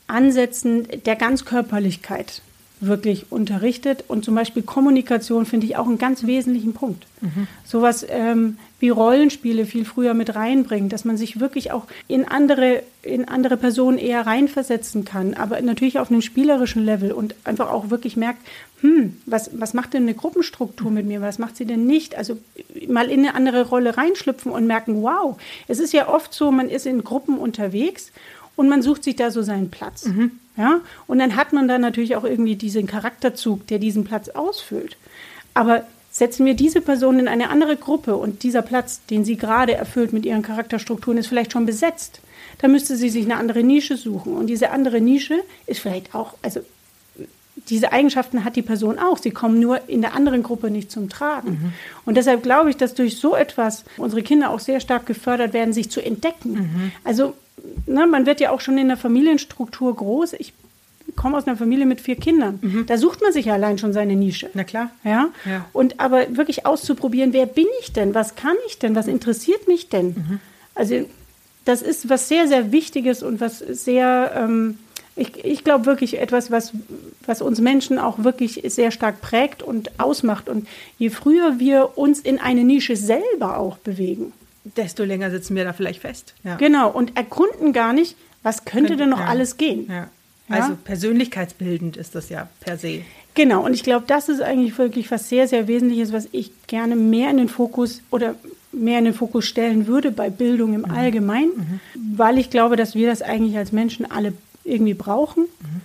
Ansätzen 0.08 0.88
der 1.06 1.16
Ganzkörperlichkeit 1.16 2.42
wirklich 2.82 3.32
unterrichtet. 3.32 4.04
Und 4.08 4.26
zum 4.26 4.36
Beispiel 4.36 4.64
Kommunikation 4.64 5.46
finde 5.46 5.68
ich 5.68 5.78
auch 5.78 5.88
einen 5.88 5.98
ganz 5.98 6.26
wesentlichen 6.26 6.74
Punkt. 6.74 7.06
Mhm. 7.22 7.48
Sowas 7.64 8.06
ähm, 8.10 8.58
wie 8.86 8.90
Rollenspiele 8.92 9.66
viel 9.66 9.84
früher 9.84 10.14
mit 10.14 10.36
reinbringen, 10.36 10.90
dass 10.90 11.06
man 11.06 11.18
sich 11.18 11.40
wirklich 11.40 11.72
auch 11.72 11.88
in 12.08 12.24
andere, 12.28 12.84
in 13.02 13.28
andere 13.28 13.58
Personen 13.58 13.98
eher 13.98 14.28
reinversetzen 14.28 15.06
kann, 15.06 15.34
aber 15.34 15.60
natürlich 15.62 15.98
auf 15.98 16.12
einem 16.12 16.22
spielerischen 16.22 16.86
Level 16.86 17.12
und 17.12 17.34
einfach 17.46 17.72
auch 17.72 17.90
wirklich 17.90 18.16
merkt, 18.16 18.38
hm, 18.82 19.18
was, 19.26 19.50
was 19.54 19.74
macht 19.74 19.96
denn 19.96 20.04
eine 20.04 20.14
Gruppenstruktur 20.14 20.92
mit 20.92 21.08
mir, 21.08 21.20
was 21.20 21.40
macht 21.40 21.58
sie 21.58 21.66
denn 21.66 21.88
nicht? 21.88 22.16
Also 22.16 22.38
mal 22.88 23.10
in 23.10 23.22
eine 23.22 23.34
andere 23.34 23.68
Rolle 23.68 23.98
reinschlüpfen 23.98 24.52
und 24.52 24.68
merken, 24.68 25.02
wow, 25.02 25.36
es 25.68 25.80
ist 25.80 25.92
ja 25.92 26.08
oft 26.08 26.32
so, 26.32 26.52
man 26.52 26.70
ist 26.70 26.86
in 26.86 27.04
Gruppen 27.04 27.40
unterwegs 27.40 28.12
und 28.56 28.70
man 28.70 28.84
sucht 28.84 29.04
sich 29.04 29.16
da 29.16 29.32
so 29.32 29.42
seinen 29.42 29.72
Platz. 29.72 30.06
Mhm. 30.06 30.30
Ja? 30.58 30.82
Und 31.08 31.18
dann 31.18 31.36
hat 31.36 31.54
man 31.54 31.68
da 31.68 31.80
natürlich 31.80 32.16
auch 32.16 32.24
irgendwie 32.24 32.56
diesen 32.56 32.86
Charakterzug, 32.86 33.66
der 33.66 33.80
diesen 33.80 34.04
Platz 34.04 34.30
ausfüllt. 34.30 34.96
Aber 35.56 35.86
setzen 36.16 36.46
wir 36.46 36.54
diese 36.54 36.80
Person 36.80 37.20
in 37.20 37.28
eine 37.28 37.50
andere 37.50 37.76
Gruppe 37.76 38.16
und 38.16 38.44
dieser 38.44 38.62
Platz, 38.62 39.02
den 39.10 39.26
sie 39.26 39.36
gerade 39.36 39.74
erfüllt 39.74 40.14
mit 40.14 40.26
ihren 40.26 40.44
Charakterstrukturen, 40.44 41.18
ist 41.18 41.28
vielleicht 41.28 41.52
schon 41.52 41.66
besetzt, 41.66 42.22
dann 42.60 42.72
müsste 42.72 42.96
sie 42.96 43.10
sich 43.10 43.26
eine 43.26 43.36
andere 43.36 43.64
Nische 43.64 43.98
suchen. 43.98 44.38
Und 44.38 44.48
diese 44.48 44.70
andere 44.70 45.02
Nische 45.02 45.36
ist 45.68 45.82
vielleicht 45.82 46.16
auch, 46.16 46.36
also 46.42 46.62
diese 47.68 47.92
Eigenschaften 47.92 48.46
hat 48.46 48.56
die 48.56 48.62
Person 48.62 48.98
auch. 48.98 49.18
Sie 49.18 49.32
kommen 49.32 49.60
nur 49.60 49.90
in 49.90 50.00
der 50.00 50.14
anderen 50.14 50.42
Gruppe 50.42 50.72
nicht 50.72 50.90
zum 50.90 51.10
Tragen. 51.10 51.50
Mhm. 51.50 51.74
Und 52.06 52.16
deshalb 52.16 52.44
glaube 52.44 52.70
ich, 52.70 52.78
dass 52.78 52.94
durch 52.94 53.18
so 53.18 53.36
etwas 53.36 53.84
unsere 53.98 54.24
Kinder 54.24 54.52
auch 54.52 54.62
sehr 54.62 54.80
stark 54.80 55.06
gefördert 55.06 55.52
werden, 55.52 55.74
sich 55.74 55.90
zu 55.90 56.00
entdecken. 56.00 56.54
Mhm. 56.54 56.92
Also 57.04 57.34
ne, 57.88 58.08
man 58.08 58.26
wird 58.26 58.40
ja 58.40 58.52
auch 58.52 58.62
schon 58.62 58.78
in 58.78 58.88
der 58.88 58.96
Familienstruktur 58.96 59.94
groß. 59.94 60.32
Ich 60.40 60.54
komme 61.16 61.38
aus 61.38 61.48
einer 61.48 61.58
Familie 61.58 61.86
mit 61.86 62.02
vier 62.02 62.16
Kindern. 62.16 62.60
Mhm. 62.62 62.86
Da 62.86 62.98
sucht 62.98 63.22
man 63.22 63.32
sich 63.34 63.46
ja 63.46 63.54
allein 63.54 63.78
schon 63.78 63.94
seine 63.94 64.16
Nische. 64.16 64.50
Na 64.54 64.64
klar. 64.64 64.92
Ja? 65.04 65.30
ja? 65.46 65.66
Und 65.74 66.00
aber 66.00 66.38
wirklich 66.38 66.66
auszuprobieren, 66.66 67.34
wer 67.34 67.46
bin 67.46 67.68
ich 67.82 67.94
denn? 67.94 68.14
Was 68.14 68.36
kann 68.36 68.56
ich 68.68 68.80
denn? 68.80 68.96
Was 68.96 69.08
interessiert 69.08 69.68
mich 69.68 69.90
denn? 69.90 70.08
Mhm. 70.08 70.40
Also 70.76 71.06
das 71.66 71.82
ist 71.82 72.10
was 72.10 72.28
sehr, 72.28 72.48
sehr 72.48 72.72
Wichtiges 72.72 73.24
und 73.24 73.42
was 73.42 73.60
sehr, 73.60 74.32
ähm, 74.36 74.78
ich, 75.16 75.44
ich 75.44 75.64
glaube 75.64 75.86
wirklich 75.86 76.20
etwas, 76.20 76.52
was, 76.52 76.74
was 77.26 77.42
uns 77.42 77.60
Menschen 77.60 77.98
auch 77.98 78.24
wirklich 78.24 78.62
sehr 78.66 78.92
stark 78.92 79.22
prägt 79.22 79.64
und 79.64 80.00
ausmacht. 80.00 80.48
Und 80.48 80.68
je 80.98 81.10
früher 81.10 81.60
wir 81.60 81.98
uns 81.98 82.20
in 82.20 82.40
eine 82.40 82.64
Nische 82.64 82.96
selber 82.96 83.58
auch 83.58 83.78
bewegen, 83.78 84.32
desto 84.64 85.04
länger 85.04 85.32
sitzen 85.32 85.56
wir 85.56 85.64
da 85.64 85.74
vielleicht 85.74 86.02
fest. 86.02 86.34
Ja. 86.44 86.56
Genau, 86.56 86.90
und 86.90 87.18
erkunden 87.18 87.74
gar 87.74 87.94
nicht, 87.94 88.16
was 88.44 88.66
könnte 88.66 88.90
Kön 88.90 88.98
denn 89.00 89.10
noch 89.10 89.20
ja. 89.20 89.26
alles 89.26 89.58
gehen. 89.58 89.88
Ja. 89.90 90.10
Also 90.48 90.76
persönlichkeitsbildend 90.84 91.98
ist 91.98 92.16
das 92.16 92.30
ja 92.30 92.48
per 92.60 92.78
se. 92.78 93.02
Genau, 93.34 93.66
und 93.66 93.74
ich 93.74 93.84
glaube, 93.84 94.06
das 94.08 94.30
ist 94.30 94.42
eigentlich 94.42 94.78
wirklich 94.78 95.12
was 95.12 95.28
sehr, 95.28 95.48
sehr 95.48 95.68
Wesentliches, 95.68 96.14
was 96.14 96.28
ich 96.32 96.52
gerne 96.68 96.96
mehr 96.96 97.30
in 97.30 97.38
den 97.38 97.50
Fokus 97.50 98.02
oder 98.12 98.36
mehr 98.72 99.00
in 99.00 99.06
den 99.06 99.14
Fokus 99.14 99.46
stellen 99.46 99.88
würde 99.88 100.12
bei 100.12 100.30
Bildung 100.30 100.74
im 100.74 100.82
mhm. 100.82 100.92
Allgemeinen, 100.92 101.52
mhm. 101.96 102.18
weil 102.18 102.38
ich 102.38 102.50
glaube, 102.50 102.76
dass 102.76 102.96
wir 102.96 103.08
das 103.08 103.22
eigentlich 103.22 103.58
als 103.58 103.72
Menschen 103.72 104.10
alle 104.10 104.34
irgendwie 104.64 104.94
brauchen. 104.94 105.44
Mhm. 105.44 105.82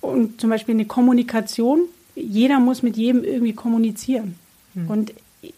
Und 0.00 0.40
zum 0.40 0.50
Beispiel 0.50 0.74
eine 0.74 0.84
Kommunikation, 0.84 1.82
jeder 2.14 2.60
muss 2.60 2.82
mit 2.82 2.96
jedem 2.96 3.24
irgendwie 3.24 3.52
kommunizieren. 3.52 4.34
Mhm. 4.74 4.90
Und 4.90 5.12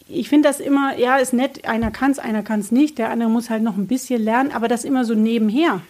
ich 0.09 0.29
finde 0.29 0.49
das 0.49 0.61
immer, 0.61 0.99
ja, 0.99 1.17
ist 1.17 1.33
nett, 1.33 1.67
einer 1.67 1.90
kann 1.90 2.11
es, 2.11 2.19
einer 2.19 2.43
kann 2.43 2.61
es 2.61 2.71
nicht, 2.71 2.99
der 2.99 3.11
andere 3.11 3.29
muss 3.29 3.51
halt 3.51 3.62
noch 3.62 3.77
ein 3.77 3.87
bisschen 3.87 4.23
lernen, 4.23 4.51
aber 4.53 4.69
das 4.69 4.85
immer 4.85 5.05
so 5.05 5.14
nebenher. 5.14 5.83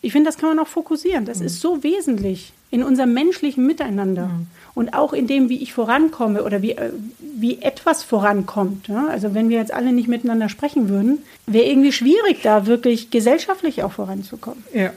Ich 0.00 0.12
finde, 0.12 0.28
das 0.28 0.38
kann 0.38 0.50
man 0.50 0.58
auch 0.58 0.68
fokussieren. 0.68 1.24
Das 1.24 1.40
mhm. 1.40 1.46
ist 1.46 1.60
so 1.60 1.82
wesentlich 1.82 2.52
in 2.70 2.82
unserem 2.82 3.14
menschlichen 3.14 3.66
Miteinander 3.66 4.26
mhm. 4.26 4.46
und 4.74 4.94
auch 4.94 5.12
in 5.12 5.26
dem, 5.26 5.48
wie 5.48 5.62
ich 5.62 5.72
vorankomme 5.72 6.44
oder 6.44 6.62
wie, 6.62 6.72
äh, 6.72 6.92
wie 7.18 7.62
etwas 7.62 8.02
vorankommt. 8.02 8.88
Ja? 8.88 9.06
Also 9.08 9.34
wenn 9.34 9.48
wir 9.48 9.58
jetzt 9.58 9.72
alle 9.72 9.92
nicht 9.92 10.08
miteinander 10.08 10.48
sprechen 10.48 10.88
würden, 10.88 11.18
wäre 11.46 11.64
irgendwie 11.64 11.92
schwierig, 11.92 12.42
da 12.42 12.66
wirklich 12.66 13.10
gesellschaftlich 13.10 13.82
auch 13.82 13.92
voranzukommen. 13.92 14.62
Ja. 14.74 14.92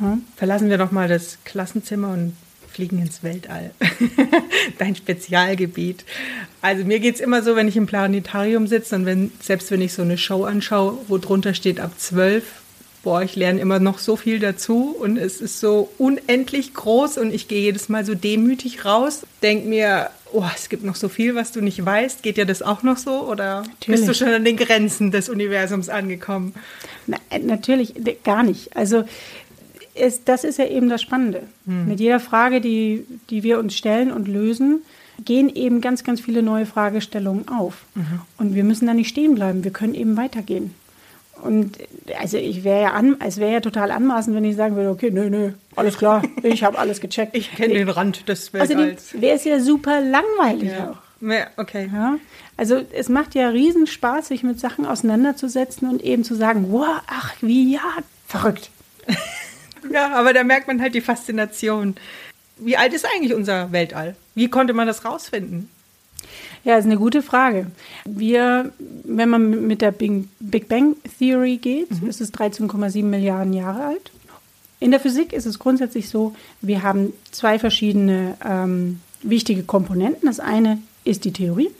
ja? 0.00 0.18
Verlassen 0.36 0.70
wir 0.70 0.78
doch 0.78 0.92
mal 0.92 1.08
das 1.08 1.38
Klassenzimmer 1.44 2.12
und 2.12 2.34
fliegen 2.70 3.00
ins 3.00 3.24
Weltall. 3.24 3.72
Dein 4.78 4.94
Spezialgebiet. 4.94 6.04
Also 6.62 6.84
mir 6.84 7.00
geht 7.00 7.16
es 7.16 7.20
immer 7.20 7.42
so, 7.42 7.56
wenn 7.56 7.66
ich 7.66 7.76
im 7.76 7.86
Planetarium 7.86 8.68
sitze 8.68 8.94
und 8.94 9.04
wenn, 9.04 9.32
selbst 9.40 9.72
wenn 9.72 9.80
ich 9.80 9.92
so 9.92 10.02
eine 10.02 10.16
Show 10.16 10.44
anschaue, 10.44 10.98
wo 11.08 11.18
drunter 11.18 11.54
steht 11.54 11.80
ab 11.80 11.92
zwölf 11.98 12.44
boah, 13.08 13.22
ich 13.22 13.36
lerne 13.36 13.58
immer 13.58 13.78
noch 13.78 14.00
so 14.00 14.16
viel 14.16 14.38
dazu 14.38 14.94
und 15.00 15.16
es 15.16 15.40
ist 15.40 15.60
so 15.60 15.88
unendlich 15.96 16.74
groß 16.74 17.16
und 17.16 17.32
ich 17.32 17.48
gehe 17.48 17.62
jedes 17.62 17.88
Mal 17.88 18.04
so 18.04 18.14
demütig 18.14 18.84
raus, 18.84 19.22
denke 19.42 19.66
mir, 19.66 20.10
oh, 20.30 20.44
es 20.54 20.68
gibt 20.68 20.84
noch 20.84 20.94
so 20.94 21.08
viel, 21.08 21.34
was 21.34 21.50
du 21.50 21.62
nicht 21.62 21.82
weißt. 21.82 22.22
Geht 22.22 22.36
dir 22.36 22.44
das 22.44 22.60
auch 22.60 22.82
noch 22.82 22.98
so 22.98 23.22
oder 23.22 23.62
Natürlich. 23.62 23.86
bist 23.86 24.08
du 24.08 24.12
schon 24.12 24.34
an 24.34 24.44
den 24.44 24.58
Grenzen 24.58 25.10
des 25.10 25.30
Universums 25.30 25.88
angekommen? 25.88 26.52
Na, 27.06 27.16
äh, 27.30 27.38
natürlich 27.38 27.94
gar 28.24 28.42
nicht. 28.42 28.76
Also 28.76 29.04
es, 29.94 30.24
das 30.24 30.44
ist 30.44 30.58
ja 30.58 30.66
eben 30.66 30.90
das 30.90 31.00
Spannende. 31.00 31.44
Mit 31.64 32.00
jeder 32.00 32.20
Frage, 32.20 32.60
die, 32.60 33.06
die 33.30 33.42
wir 33.42 33.58
uns 33.58 33.74
stellen 33.74 34.12
und 34.12 34.28
lösen, 34.28 34.82
gehen 35.24 35.48
eben 35.48 35.80
ganz, 35.80 36.04
ganz 36.04 36.20
viele 36.20 36.42
neue 36.42 36.66
Fragestellungen 36.66 37.48
auf. 37.48 37.86
Und 38.36 38.54
wir 38.54 38.64
müssen 38.64 38.86
da 38.86 38.92
nicht 38.92 39.08
stehen 39.08 39.34
bleiben. 39.34 39.64
Wir 39.64 39.70
können 39.70 39.94
eben 39.94 40.18
weitergehen. 40.18 40.74
Und 41.42 41.78
also 42.18 42.36
ich 42.36 42.64
wäre 42.64 42.82
ja 42.82 42.90
an, 42.92 43.16
es 43.24 43.38
wäre 43.38 43.52
ja 43.52 43.60
total 43.60 43.90
anmaßend, 43.90 44.34
wenn 44.36 44.44
ich 44.44 44.56
sagen 44.56 44.74
würde, 44.76 44.90
okay, 44.90 45.10
nö, 45.10 45.30
nö, 45.30 45.52
alles 45.76 45.96
klar, 45.98 46.22
ich 46.42 46.64
habe 46.64 46.78
alles 46.78 47.00
gecheckt. 47.00 47.36
Ich 47.36 47.52
kenne 47.54 47.74
den 47.74 47.88
Rand 47.88 48.28
des 48.28 48.48
Außerdem 48.54 48.78
Weltalls. 48.78 49.20
wäre 49.20 49.36
es 49.36 49.44
ja 49.44 49.60
super 49.60 50.00
langweilig 50.00 50.70
Ja. 50.72 50.90
auch. 50.90 50.96
Okay. 51.56 51.90
Ja? 51.92 52.16
Also 52.56 52.80
es 52.92 53.08
macht 53.08 53.34
ja 53.34 53.48
riesen 53.48 53.86
Spaß, 53.86 54.28
sich 54.28 54.42
mit 54.42 54.60
Sachen 54.60 54.86
auseinanderzusetzen 54.86 55.88
und 55.90 56.02
eben 56.02 56.22
zu 56.24 56.34
sagen, 56.34 56.66
wow, 56.70 57.00
ach 57.08 57.34
wie, 57.40 57.74
ja, 57.74 57.80
verrückt. 58.26 58.70
Ja, 59.92 60.12
aber 60.12 60.32
da 60.34 60.44
merkt 60.44 60.66
man 60.66 60.82
halt 60.82 60.94
die 60.94 61.00
Faszination. 61.00 61.94
Wie 62.58 62.76
alt 62.76 62.92
ist 62.92 63.06
eigentlich 63.06 63.32
unser 63.32 63.72
Weltall? 63.72 64.16
Wie 64.34 64.50
konnte 64.50 64.74
man 64.74 64.86
das 64.86 65.04
rausfinden? 65.04 65.70
Ja, 66.64 66.76
ist 66.76 66.84
eine 66.84 66.96
gute 66.96 67.22
Frage. 67.22 67.66
Wir, 68.04 68.72
wenn 69.04 69.28
man 69.28 69.66
mit 69.66 69.80
der 69.80 69.92
Big, 69.92 70.28
Bang 70.68 70.96
Theory 71.18 71.56
geht, 71.56 71.90
ist 72.06 72.20
es 72.20 72.32
13,7 72.32 73.02
Milliarden 73.04 73.52
Jahre 73.52 73.84
alt. 73.84 74.10
In 74.80 74.90
der 74.90 75.00
Physik 75.00 75.32
ist 75.32 75.46
es 75.46 75.58
grundsätzlich 75.58 76.08
so, 76.08 76.34
wir 76.60 76.82
haben 76.82 77.12
zwei 77.32 77.58
verschiedene 77.58 78.36
ähm, 78.44 79.00
wichtige 79.22 79.64
Komponenten. 79.64 80.26
Das 80.26 80.40
eine 80.40 80.78
ist 81.04 81.24
die 81.24 81.32
Theorie. 81.32 81.70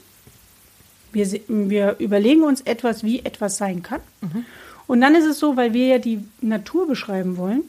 Wir, 1.11 1.27
wir 1.47 1.95
überlegen 1.99 2.43
uns 2.43 2.61
etwas, 2.61 3.03
wie 3.03 3.19
etwas 3.19 3.57
sein 3.57 3.81
kann. 3.81 4.01
Und 4.87 5.01
dann 5.01 5.15
ist 5.15 5.25
es 5.25 5.39
so, 5.39 5.55
weil 5.55 5.73
wir 5.73 5.87
ja 5.87 5.97
die 5.97 6.19
Natur 6.41 6.87
beschreiben 6.87 7.37
wollen, 7.37 7.63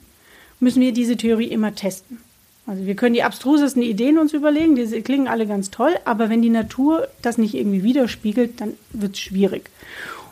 müssen 0.58 0.80
wir 0.80 0.92
diese 0.92 1.16
Theorie 1.16 1.48
immer 1.48 1.74
testen. 1.74 2.18
Also 2.70 2.86
wir 2.86 2.94
können 2.94 3.14
die 3.14 3.24
abstrusesten 3.24 3.82
Ideen 3.82 4.16
uns 4.16 4.32
überlegen, 4.32 4.76
die 4.76 5.02
klingen 5.02 5.26
alle 5.26 5.44
ganz 5.44 5.72
toll, 5.72 5.92
aber 6.04 6.30
wenn 6.30 6.40
die 6.40 6.50
Natur 6.50 7.08
das 7.20 7.36
nicht 7.36 7.54
irgendwie 7.54 7.82
widerspiegelt, 7.82 8.60
dann 8.60 8.74
wird 8.92 9.14
es 9.14 9.18
schwierig. 9.18 9.70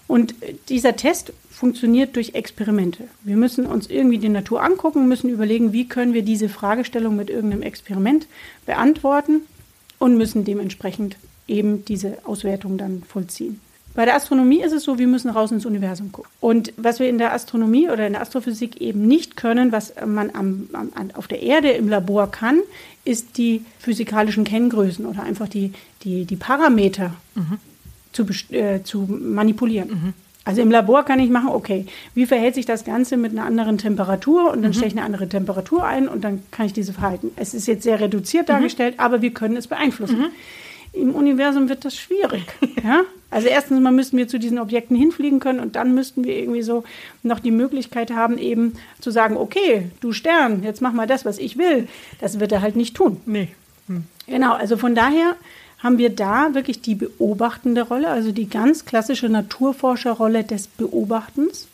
Und 0.07 0.41
äh, 0.41 0.55
dieser 0.69 0.95
Test 0.95 1.33
funktioniert 1.51 2.15
durch 2.15 2.35
Experimente. 2.35 3.09
Wir 3.25 3.37
müssen 3.37 3.67
uns 3.67 3.91
irgendwie 3.91 4.19
die 4.19 4.29
Natur 4.29 4.63
angucken, 4.63 5.09
müssen 5.09 5.31
überlegen, 5.31 5.73
wie 5.73 5.89
können 5.89 6.15
wir 6.15 6.23
diese 6.23 6.49
Fragestellung 6.49 7.17
mit 7.17 7.29
irgendeinem 7.29 7.63
Experiment 7.63 8.29
beantworten 8.67 9.41
und 9.99 10.17
müssen 10.17 10.45
dementsprechend 10.45 11.17
eben 11.49 11.85
diese 11.87 12.19
Auswertung 12.25 12.79
dann 12.79 13.03
vollziehen. 13.03 13.61
Bei 13.99 14.05
der 14.05 14.15
Astronomie 14.15 14.63
ist 14.63 14.71
es 14.73 14.85
so, 14.85 14.97
wir 14.97 15.09
müssen 15.09 15.29
raus 15.29 15.51
ins 15.51 15.67
Universum 15.67 16.13
gucken. 16.13 16.31
Und 16.39 16.73
was 16.77 17.01
wir 17.01 17.09
in 17.09 17.19
der 17.19 17.33
Astronomie 17.33 17.91
oder 17.91 18.07
in 18.07 18.13
der 18.13 18.23
Astrophysik 18.23 18.81
eben 18.81 19.09
nicht 19.09 19.37
können, 19.37 19.73
was 19.73 19.93
man 20.07 20.31
am, 20.35 20.69
am, 20.73 20.91
auf 21.15 21.27
der 21.27 21.43
Erde 21.43 21.71
im 21.71 21.89
Labor 21.89 22.31
kann, 22.31 22.61
ist 23.05 23.39
die 23.39 23.65
physikalischen 23.81 24.45
Kenngrößen 24.45 25.05
oder 25.05 25.25
einfach 25.25 25.49
die, 25.49 25.73
die, 26.05 26.27
die 26.27 26.37
Parameter 26.37 27.13
zu, 28.13 28.25
best- 28.25 28.53
äh, 28.53 28.85
zu 28.85 29.01
manipulieren. 29.11 30.15
Also 30.45 30.63
im 30.63 30.71
Labor 30.71 31.03
kann 31.03 31.19
ich 31.19 31.29
machen, 31.29 31.49
okay, 31.49 31.85
wie 32.15 32.25
verhält 32.27 32.55
sich 32.55 32.67
das 32.67 32.85
Ganze 32.85 33.17
mit 33.17 33.33
einer 33.33 33.47
anderen 33.47 33.79
Temperatur 33.79 34.53
und 34.53 34.63
dann 34.63 34.75
stelle 34.75 34.87
ich 34.93 34.97
eine 34.97 35.05
andere 35.05 35.29
Temperatur 35.29 35.83
ein 35.85 36.07
und 36.07 36.23
dann 36.23 36.45
kann 36.53 36.67
ich 36.67 36.73
diese 36.73 36.93
verhalten. 36.93 37.33
Es 37.35 37.53
ist 37.53 37.67
jetzt 37.67 37.83
sehr 37.83 37.99
reduziert 37.99 38.49
dargestellt, 38.49 38.95
aber 38.99 39.23
wir 39.23 39.33
können 39.33 39.57
es 39.57 39.67
beeinflussen. 39.67 40.27
Im 40.93 41.15
Universum 41.15 41.69
wird 41.69 41.85
das 41.85 41.97
schwierig. 41.97 42.45
Ja? 42.83 43.03
Also 43.31 43.49
erstens 43.49 43.81
mal 43.81 43.93
müssten 43.93 44.17
wir 44.17 44.29
zu 44.29 44.39
diesen 44.39 44.59
Objekten 44.59 44.97
hinfliegen 44.97 45.41
können 45.41 45.61
und 45.61 45.77
dann 45.77 45.95
müssten 45.95 46.25
wir 46.25 46.39
irgendwie 46.39 46.63
so 46.63 46.85
noch 47.23 47.41
die 47.41 47.51
Möglichkeit 47.51 48.13
haben, 48.13 48.39
eben 48.39 48.75
zu 49.01 49.11
sagen, 49.11 49.37
okay, 49.37 49.91
du 50.01 50.13
Stern, 50.13 50.63
jetzt 50.63 50.81
mach 50.81 50.93
mal 50.93 51.07
das, 51.07 51.27
was 51.27 51.39
ich 51.39 51.59
will. 51.59 51.89
Das 52.21 52.41
wird 52.41 52.53
er 52.53 52.63
halt 52.63 52.77
nicht 52.77 52.97
tun. 52.97 53.21
Nee. 53.27 53.49
Genau, 54.27 54.55
also 54.55 54.77
von 54.77 54.95
daher 54.95 55.37
haben 55.79 55.99
wir 55.99 56.11
da 56.11 56.55
wirklich 56.55 56.81
die 56.81 56.95
beobachtende 56.95 57.83
Rolle, 57.83 58.09
also 58.09 58.33
die 58.33 58.49
ganz 58.49 58.85
klassische 58.85 59.29
Naturforscherrolle 59.29 60.45
des 60.45 60.67
Beobachtens. 60.67 61.69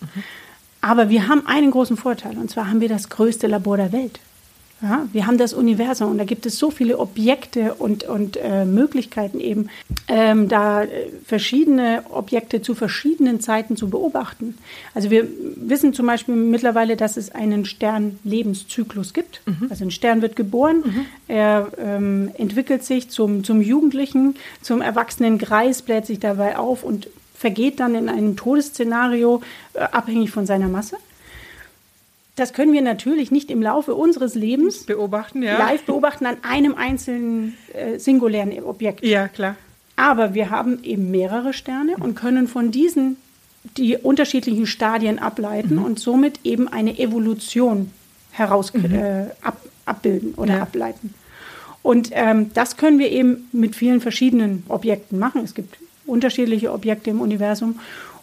Aber 0.80 1.08
wir 1.08 1.28
haben 1.28 1.46
einen 1.46 1.70
großen 1.70 1.96
Vorteil, 1.96 2.36
und 2.36 2.50
zwar 2.50 2.68
haben 2.68 2.80
wir 2.80 2.88
das 2.88 3.08
größte 3.08 3.46
Labor 3.46 3.76
der 3.76 3.92
Welt. 3.92 4.20
Ja, 4.84 5.08
wir 5.14 5.26
haben 5.26 5.38
das 5.38 5.54
Universum 5.54 6.10
und 6.10 6.18
da 6.18 6.24
gibt 6.24 6.44
es 6.44 6.58
so 6.58 6.70
viele 6.70 6.98
Objekte 6.98 7.72
und, 7.72 8.04
und 8.04 8.36
äh, 8.36 8.66
Möglichkeiten 8.66 9.40
eben, 9.40 9.70
ähm, 10.08 10.46
da 10.50 10.82
äh, 10.82 11.08
verschiedene 11.24 12.02
Objekte 12.10 12.60
zu 12.60 12.74
verschiedenen 12.74 13.40
Zeiten 13.40 13.78
zu 13.78 13.88
beobachten. 13.88 14.58
Also 14.92 15.08
wir 15.08 15.26
wissen 15.56 15.94
zum 15.94 16.06
Beispiel 16.06 16.36
mittlerweile, 16.36 16.96
dass 16.96 17.16
es 17.16 17.34
einen 17.34 17.64
Sternlebenszyklus 17.64 19.14
gibt. 19.14 19.40
Also 19.70 19.86
ein 19.86 19.90
Stern 19.90 20.20
wird 20.20 20.36
geboren, 20.36 21.06
er 21.28 21.70
ähm, 21.78 22.30
entwickelt 22.36 22.84
sich 22.84 23.08
zum, 23.08 23.42
zum 23.42 23.62
Jugendlichen, 23.62 24.36
zum 24.60 24.82
erwachsenen 24.82 25.38
Greis, 25.38 25.80
bläht 25.80 26.04
sich 26.04 26.20
dabei 26.20 26.58
auf 26.58 26.84
und 26.84 27.08
vergeht 27.34 27.80
dann 27.80 27.94
in 27.94 28.10
einem 28.10 28.36
Todesszenario 28.36 29.40
äh, 29.72 29.78
abhängig 29.80 30.30
von 30.30 30.44
seiner 30.44 30.68
Masse. 30.68 30.98
Das 32.36 32.52
können 32.52 32.72
wir 32.72 32.82
natürlich 32.82 33.30
nicht 33.30 33.50
im 33.50 33.62
Laufe 33.62 33.94
unseres 33.94 34.34
Lebens 34.34 34.84
Beobachten, 34.84 35.42
ja. 35.42 35.56
live 35.58 35.84
beobachten 35.84 36.26
an 36.26 36.38
einem 36.42 36.74
einzelnen 36.74 37.56
äh, 37.72 37.98
singulären 37.98 38.52
Objekt. 38.64 39.04
Ja, 39.04 39.28
klar. 39.28 39.56
Aber 39.96 40.34
wir 40.34 40.50
haben 40.50 40.82
eben 40.82 41.10
mehrere 41.12 41.52
Sterne 41.52 41.96
und 41.96 42.16
können 42.16 42.48
von 42.48 42.72
diesen 42.72 43.16
die 43.76 43.96
unterschiedlichen 43.96 44.66
Stadien 44.66 45.18
ableiten 45.18 45.78
und 45.78 45.98
somit 45.98 46.40
eben 46.44 46.68
eine 46.68 46.98
Evolution 46.98 47.90
heraus 48.32 48.72
äh, 48.74 49.26
ab, 49.40 49.58
abbilden 49.86 50.34
oder 50.34 50.56
Ja. 50.56 50.62
ableiten. 50.62 51.14
Und 51.82 52.10
ähm, 52.12 52.50
das 52.54 52.76
können 52.76 52.98
wir 52.98 53.10
eben 53.10 53.48
mit 53.52 53.76
vielen 53.76 54.00
verschiedenen 54.00 54.64
Objekten 54.68 55.18
machen. 55.18 55.42
Es 55.44 55.54
gibt 55.54 55.78
unterschiedliche 56.06 56.72
Objekte 56.72 57.10
im 57.10 57.20
Universum. 57.20 57.78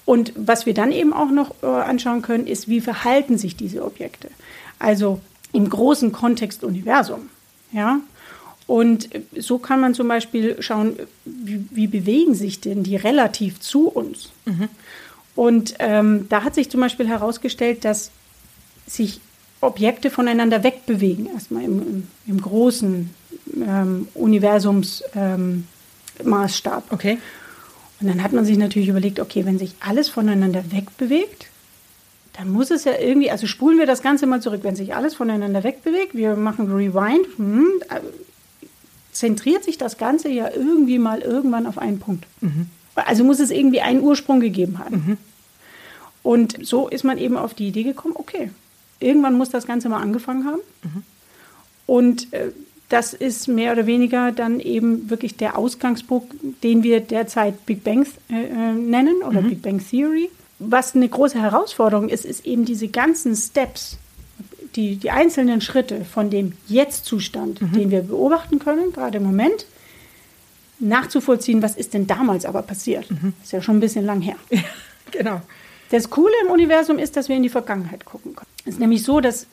Und 0.05 0.33
was 0.35 0.65
wir 0.65 0.73
dann 0.73 0.91
eben 0.91 1.13
auch 1.13 1.29
noch 1.29 1.53
äh, 1.61 1.67
anschauen 1.67 2.21
können, 2.21 2.47
ist, 2.47 2.67
wie 2.67 2.81
verhalten 2.81 3.37
sich 3.37 3.55
diese 3.55 3.83
Objekte. 3.85 4.29
Also 4.79 5.21
im 5.53 5.69
großen 5.69 6.11
Kontext 6.11 6.63
Universum. 6.63 7.29
Ja? 7.71 7.99
Und 8.67 9.13
äh, 9.13 9.21
so 9.37 9.57
kann 9.57 9.79
man 9.81 9.93
zum 9.93 10.07
Beispiel 10.07 10.61
schauen, 10.61 10.97
wie, 11.25 11.65
wie 11.71 11.87
bewegen 11.87 12.35
sich 12.35 12.61
denn 12.61 12.83
die 12.83 12.95
relativ 12.95 13.59
zu 13.59 13.87
uns. 13.87 14.29
Und 15.35 15.75
ähm, 15.79 16.27
da 16.29 16.43
hat 16.43 16.55
sich 16.55 16.69
zum 16.69 16.81
Beispiel 16.81 17.07
herausgestellt, 17.07 17.85
dass 17.85 18.11
sich 18.87 19.21
Objekte 19.61 20.09
voneinander 20.09 20.63
wegbewegen, 20.63 21.27
erstmal 21.33 21.63
im, 21.63 21.79
im, 21.81 22.07
im 22.27 22.41
großen 22.41 23.09
ähm, 23.55 24.07
Universumsmaßstab. 24.13 25.03
Ähm. 25.15 26.89
Okay. 26.89 27.17
Und 28.01 28.07
dann 28.07 28.23
hat 28.23 28.33
man 28.33 28.45
sich 28.45 28.57
natürlich 28.57 28.89
überlegt, 28.89 29.19
okay, 29.19 29.45
wenn 29.45 29.59
sich 29.59 29.75
alles 29.79 30.09
voneinander 30.09 30.63
wegbewegt, 30.71 31.47
dann 32.33 32.49
muss 32.49 32.71
es 32.71 32.85
ja 32.85 32.93
irgendwie, 32.99 33.29
also 33.29 33.45
spulen 33.45 33.77
wir 33.77 33.85
das 33.85 34.01
Ganze 34.01 34.25
mal 34.25 34.41
zurück, 34.41 34.61
wenn 34.63 34.75
sich 34.75 34.95
alles 34.95 35.13
voneinander 35.15 35.63
wegbewegt, 35.63 36.15
wir 36.15 36.35
machen 36.35 36.71
Rewind, 36.71 37.27
hm, 37.37 37.67
äh, 37.89 37.99
zentriert 39.11 39.63
sich 39.63 39.77
das 39.77 39.97
Ganze 39.97 40.29
ja 40.29 40.49
irgendwie 40.49 40.97
mal 40.97 41.19
irgendwann 41.19 41.67
auf 41.67 41.77
einen 41.77 41.99
Punkt. 41.99 42.25
Also 42.95 43.23
muss 43.23 43.39
es 43.39 43.51
irgendwie 43.51 43.81
einen 43.81 44.01
Ursprung 44.01 44.39
gegeben 44.39 44.79
haben. 44.79 45.17
Und 46.23 46.65
so 46.65 46.87
ist 46.87 47.03
man 47.03 47.17
eben 47.17 47.37
auf 47.37 47.53
die 47.53 47.67
Idee 47.67 47.83
gekommen, 47.83 48.15
okay, 48.17 48.51
irgendwann 48.99 49.37
muss 49.37 49.49
das 49.49 49.67
Ganze 49.67 49.89
mal 49.89 50.01
angefangen 50.01 50.45
haben. 50.45 50.61
Und 51.87 52.31
äh, 52.33 52.51
das 52.91 53.13
ist 53.13 53.47
mehr 53.47 53.71
oder 53.71 53.85
weniger 53.85 54.31
dann 54.31 54.59
eben 54.59 55.09
wirklich 55.09 55.37
der 55.37 55.57
Ausgangspunkt, 55.57 56.35
den 56.63 56.83
wir 56.83 56.99
derzeit 56.99 57.65
Big 57.65 57.83
Bang 57.83 58.05
äh, 58.29 58.33
äh, 58.33 58.73
nennen 58.73 59.23
oder 59.23 59.41
Big 59.41 59.61
Bang 59.61 59.79
Theory. 59.79 60.29
Was 60.59 60.93
eine 60.93 61.07
große 61.07 61.41
Herausforderung 61.41 62.09
ist, 62.09 62.25
ist 62.25 62.45
eben 62.45 62.65
diese 62.65 62.89
ganzen 62.89 63.35
Steps, 63.35 63.97
die, 64.75 64.97
die 64.97 65.09
einzelnen 65.09 65.61
Schritte 65.61 66.05
von 66.05 66.29
dem 66.29 66.53
Jetzt-Zustand, 66.67 67.61
den 67.75 67.91
wir 67.91 68.01
beobachten 68.01 68.59
können, 68.59 68.91
gerade 68.93 69.17
im 69.17 69.23
Moment, 69.23 69.65
nachzuvollziehen, 70.79 71.61
was 71.61 71.75
ist 71.75 71.93
denn 71.93 72.07
damals 72.07 72.45
aber 72.45 72.61
passiert. 72.61 73.07
Ist 73.41 73.53
ja 73.53 73.61
schon 73.61 73.77
ein 73.77 73.81
bisschen 73.81 74.05
lang 74.05 74.21
her. 74.21 74.35
Genau. 75.11 75.41
Das 75.89 76.09
Coole 76.09 76.33
im 76.45 76.51
Universum 76.51 76.97
ist, 76.97 77.17
dass 77.17 77.27
wir 77.27 77.35
in 77.35 77.43
die 77.43 77.49
Vergangenheit 77.49 78.05
gucken 78.05 78.33
können. 78.33 78.47
Es 78.63 78.75
ist 78.75 78.79
nämlich 78.79 79.03
so, 79.03 79.19
dass 79.19 79.45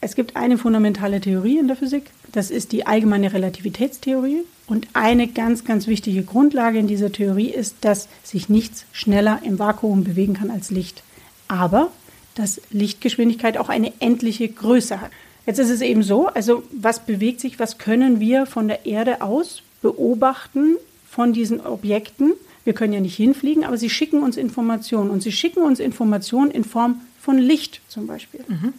es 0.00 0.14
gibt 0.14 0.36
eine 0.36 0.58
fundamentale 0.58 1.20
Theorie 1.20 1.58
in 1.58 1.68
der 1.68 1.76
Physik. 1.76 2.10
Das 2.32 2.50
ist 2.50 2.72
die 2.72 2.86
allgemeine 2.86 3.32
Relativitätstheorie. 3.32 4.42
Und 4.66 4.88
eine 4.92 5.28
ganz, 5.28 5.64
ganz 5.64 5.86
wichtige 5.86 6.22
Grundlage 6.22 6.78
in 6.78 6.86
dieser 6.86 7.12
Theorie 7.12 7.50
ist, 7.50 7.76
dass 7.82 8.08
sich 8.22 8.48
nichts 8.48 8.84
schneller 8.92 9.40
im 9.44 9.58
Vakuum 9.58 10.04
bewegen 10.04 10.34
kann 10.34 10.50
als 10.50 10.70
Licht. 10.70 11.02
Aber 11.48 11.90
dass 12.34 12.60
Lichtgeschwindigkeit 12.70 13.56
auch 13.56 13.68
eine 13.68 13.92
endliche 14.00 14.48
Größe 14.48 15.00
hat. 15.00 15.10
Jetzt 15.46 15.58
ist 15.58 15.70
es 15.70 15.80
eben 15.80 16.02
so, 16.02 16.26
also 16.26 16.64
was 16.72 17.06
bewegt 17.06 17.40
sich, 17.40 17.58
was 17.58 17.78
können 17.78 18.20
wir 18.20 18.46
von 18.46 18.68
der 18.68 18.84
Erde 18.84 19.22
aus 19.22 19.62
beobachten 19.80 20.76
von 21.08 21.32
diesen 21.32 21.60
Objekten? 21.60 22.32
Wir 22.64 22.74
können 22.74 22.92
ja 22.92 23.00
nicht 23.00 23.16
hinfliegen, 23.16 23.64
aber 23.64 23.78
sie 23.78 23.88
schicken 23.88 24.22
uns 24.22 24.36
Informationen 24.36 25.10
und 25.10 25.22
sie 25.22 25.32
schicken 25.32 25.62
uns 25.62 25.78
Informationen 25.78 26.50
in 26.50 26.64
Form 26.64 27.00
von 27.20 27.38
Licht 27.38 27.80
zum 27.88 28.06
Beispiel. 28.06 28.40
Mhm. 28.48 28.74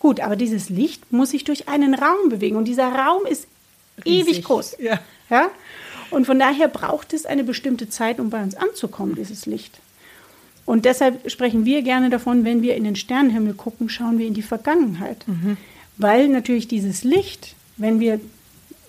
Gut, 0.00 0.18
aber 0.20 0.34
dieses 0.34 0.70
Licht 0.70 1.12
muss 1.12 1.30
sich 1.30 1.44
durch 1.44 1.68
einen 1.68 1.94
Raum 1.94 2.30
bewegen 2.30 2.56
und 2.56 2.64
dieser 2.64 2.88
Raum 2.88 3.26
ist 3.26 3.46
Riesig. 4.04 4.28
ewig 4.28 4.44
groß. 4.44 4.76
Ja. 4.80 4.98
ja. 5.28 5.50
Und 6.10 6.26
von 6.26 6.38
daher 6.38 6.66
braucht 6.66 7.12
es 7.12 7.26
eine 7.26 7.44
bestimmte 7.44 7.88
Zeit, 7.88 8.18
um 8.18 8.30
bei 8.30 8.42
uns 8.42 8.56
anzukommen, 8.56 9.14
dieses 9.14 9.46
Licht. 9.46 9.78
Und 10.66 10.84
deshalb 10.84 11.30
sprechen 11.30 11.64
wir 11.64 11.82
gerne 11.82 12.10
davon, 12.10 12.44
wenn 12.44 12.62
wir 12.62 12.74
in 12.76 12.84
den 12.84 12.96
Sternenhimmel 12.96 13.54
gucken, 13.54 13.88
schauen 13.88 14.18
wir 14.18 14.26
in 14.26 14.34
die 14.34 14.42
Vergangenheit. 14.42 15.26
Mhm. 15.28 15.56
Weil 15.98 16.28
natürlich 16.28 16.66
dieses 16.66 17.04
Licht, 17.04 17.54
wenn 17.76 18.00
wir 18.00 18.20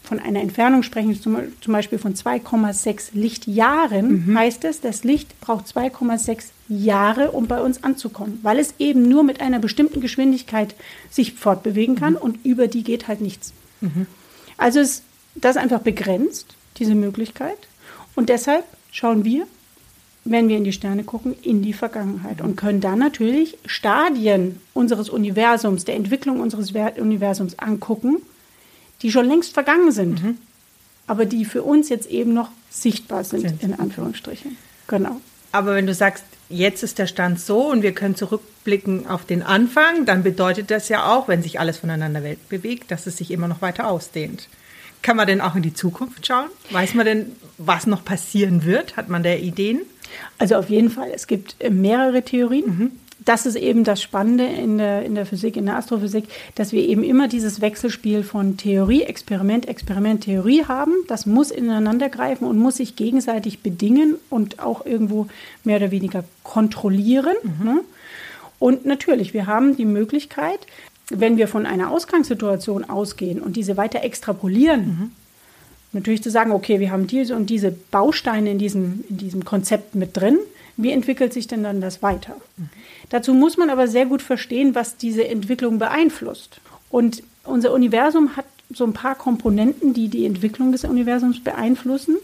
von 0.04 0.20
einer 0.20 0.41
Entfernung 0.41 0.84
sprechen, 0.84 1.20
zum 1.22 1.74
Beispiel 1.74 1.99
von 1.99 2.16
2,6 2.16 3.10
Lichtjahren, 3.14 4.26
mhm. 4.26 4.38
heißt 4.38 4.66
es, 4.66 4.82
das 4.82 5.04
Licht 5.04 5.39
braucht 5.41 5.68
2,6 5.68 6.45
Jahre, 6.68 7.32
um 7.32 7.47
bei 7.47 7.62
uns 7.62 7.84
anzukommen, 7.84 8.39
weil 8.41 8.60
es 8.60 8.74
eben 8.80 9.08
nur 9.08 9.24
mit 9.24 9.41
einer 9.41 9.60
bestimmten 9.60 10.02
Geschwindigkeit 10.02 10.76
sich 11.10 11.34
fortbewegen 11.34 11.95
kann 11.95 12.14
mhm. 12.14 12.20
und 12.20 12.45
über 12.45 12.68
die 12.68 12.84
geht 12.84 13.08
halt 13.08 13.22
nichts. 13.22 13.54
Mhm. 13.82 14.08
Also 14.58 14.80
ist 14.80 15.04
das 15.36 15.58
einfach 15.58 15.80
begrenzt, 15.80 16.56
diese 16.78 16.95
Möglichkeit. 16.95 17.58
Und 18.16 18.30
deshalb 18.30 18.66
schauen 18.91 19.24
wir, 19.24 19.47
wenn 20.24 20.49
wir 20.49 20.58
in 20.58 20.64
die 20.64 20.74
Sterne 20.74 21.04
gucken, 21.04 21.36
in 21.41 21.62
die 21.62 21.74
Vergangenheit 21.74 22.41
und 22.41 22.56
können 22.56 22.82
dann 22.82 22.99
natürlich 22.99 23.58
Stadien 23.66 24.60
unseres 24.74 25.10
Universums, 25.10 25.86
der 25.86 25.95
Entwicklung 25.95 26.39
unseres 26.39 26.72
Universums 26.72 27.58
angucken, 27.58 28.18
die 29.02 29.12
schon 29.12 29.26
längst 29.26 29.54
vergangen 29.54 29.91
sind, 29.91 30.24
mhm. 30.24 30.38
aber 31.08 31.26
die 31.26 31.45
für 31.45 31.64
uns 31.64 31.89
jetzt 31.89 32.10
eben 32.10 32.34
noch 32.34 32.49
sichtbar 32.70 33.24
sind, 33.24 33.41
sind, 33.41 33.64
in 33.64 33.74
Anführungsstrichen. 33.80 34.58
Genau. 34.88 35.20
Aber 35.52 35.76
wenn 35.76 35.86
du 35.86 35.93
sagst, 35.93 36.24
jetzt 36.49 36.84
ist 36.84 36.97
der 36.99 37.08
Stand 37.08 37.39
so 37.39 37.70
und 37.70 37.82
wir 37.82 37.93
können 37.93 38.16
zurückblicken 38.16 39.08
auf 39.08 39.26
den 39.26 39.43
Anfang, 39.43 40.06
dann 40.06 40.24
bedeutet 40.24 40.72
das 40.72 40.89
ja 40.89 41.12
auch, 41.12 41.28
wenn 41.28 41.43
sich 41.43 41.60
alles 41.60 41.80
voneinander 41.80 42.22
bewegt, 42.49 42.91
dass 42.91 43.08
es 43.08 43.18
sich 43.18 43.32
immer 43.32 43.47
noch 43.47 43.62
weiter 43.62 43.89
ausdehnt. 43.89 44.47
Kann 45.02 45.18
man 45.18 45.28
denn 45.28 45.41
auch 45.41 45.56
in 45.56 45.64
die 45.64 45.74
Zukunft 45.74 46.28
schauen? 46.28 46.49
Weiß 46.70 46.93
man 46.93 47.06
denn, 47.06 47.36
was 47.58 47.88
noch 47.88 48.06
passieren 48.06 48.66
wird? 48.66 48.97
Hat 48.97 49.10
man 49.10 49.24
da 49.24 49.34
Ideen? 49.34 49.82
Also 50.38 50.56
auf 50.56 50.70
jeden 50.70 50.89
Fall. 50.89 51.10
Es 51.14 51.28
gibt 51.28 51.56
äh, 51.60 51.70
mehrere 51.70 52.22
Theorien. 52.22 52.66
Mhm. 52.66 52.91
Das 53.24 53.45
ist 53.45 53.55
eben 53.55 53.84
das 53.84 54.01
Spannende 54.01 54.45
in 54.45 54.80
der, 54.80 55.03
in 55.03 55.13
der 55.13 55.28
Physik, 55.28 55.55
in 55.55 55.67
der 55.67 55.76
Astrophysik, 55.76 56.26
dass 56.55 56.72
wir 56.72 56.82
eben 56.82 57.03
immer 57.03 57.28
dieses 57.28 57.61
Wechselspiel 57.61 58.24
von 58.24 58.57
Theorie, 58.57 59.03
Experiment, 59.03 59.67
Experiment, 59.67 60.24
Theorie 60.24 60.65
haben. 60.65 60.93
Das 61.07 61.28
muss 61.28 61.51
ineinander 61.51 62.09
greifen 62.09 62.45
und 62.45 62.57
muss 62.57 62.78
sich 62.78 62.95
gegenseitig 62.95 63.59
bedingen 63.61 64.15
und 64.32 64.59
auch 64.59 64.86
irgendwo 64.86 65.28
mehr 65.63 65.78
oder 65.78 65.91
weniger 65.91 66.24
kontrollieren. 66.43 67.36
Mhm. 67.43 67.65
Ne? 67.65 67.82
Und 68.57 68.86
natürlich, 68.86 69.34
wir 69.36 69.45
haben 69.45 69.76
die 69.76 69.86
Möglichkeit, 69.86 70.59
wenn 71.09 71.38
wir 71.38 71.47
von 71.47 71.65
einer 71.65 71.91
Ausgangssituation 71.91 72.86
ausgehen 72.86 73.41
und 73.41 73.55
diese 73.55 73.78
weiter 73.78 74.03
extrapolieren, 74.03 74.82
mhm. 74.82 75.11
natürlich 75.91 76.24
zu 76.24 76.32
sagen, 76.32 76.51
okay, 76.51 76.80
wir 76.80 76.91
haben 76.91 77.05
diese 77.05 77.36
und 77.36 77.51
diese 77.51 77.72
Bausteine 77.72 78.49
in 78.49 78.57
diesem, 78.57 79.03
in 79.09 79.17
diesem 79.17 79.45
Konzept 79.45 79.93
mit 79.93 80.17
drin. 80.17 80.39
Wie 80.82 80.92
entwickelt 80.92 81.34
sich 81.34 81.48
denn 81.48 81.64
dann 81.64 81.82
das 81.82 82.02
weiter? 82.02 82.36
Mhm. 82.58 82.70
Dazu 83.10 83.34
muss 83.34 83.58
man 83.58 83.70
aber 83.70 83.88
sehr 83.88 84.06
gut 84.06 84.22
verstehen, 84.22 84.76
was 84.76 84.98
diese 84.98 85.28
Entwicklung 85.28 85.80
beeinflusst. 85.80 86.62
Und 86.90 87.24
unser 87.44 87.74
Universum 87.74 88.36
hat 88.36 88.46
so 88.74 88.86
ein 88.86 88.94
paar 88.94 89.16
Komponenten, 89.16 89.94
die 89.94 90.08
die 90.08 90.26
Entwicklung 90.26 90.72
des 90.72 90.84
Universums 90.84 91.44
beeinflussen. 91.44 92.18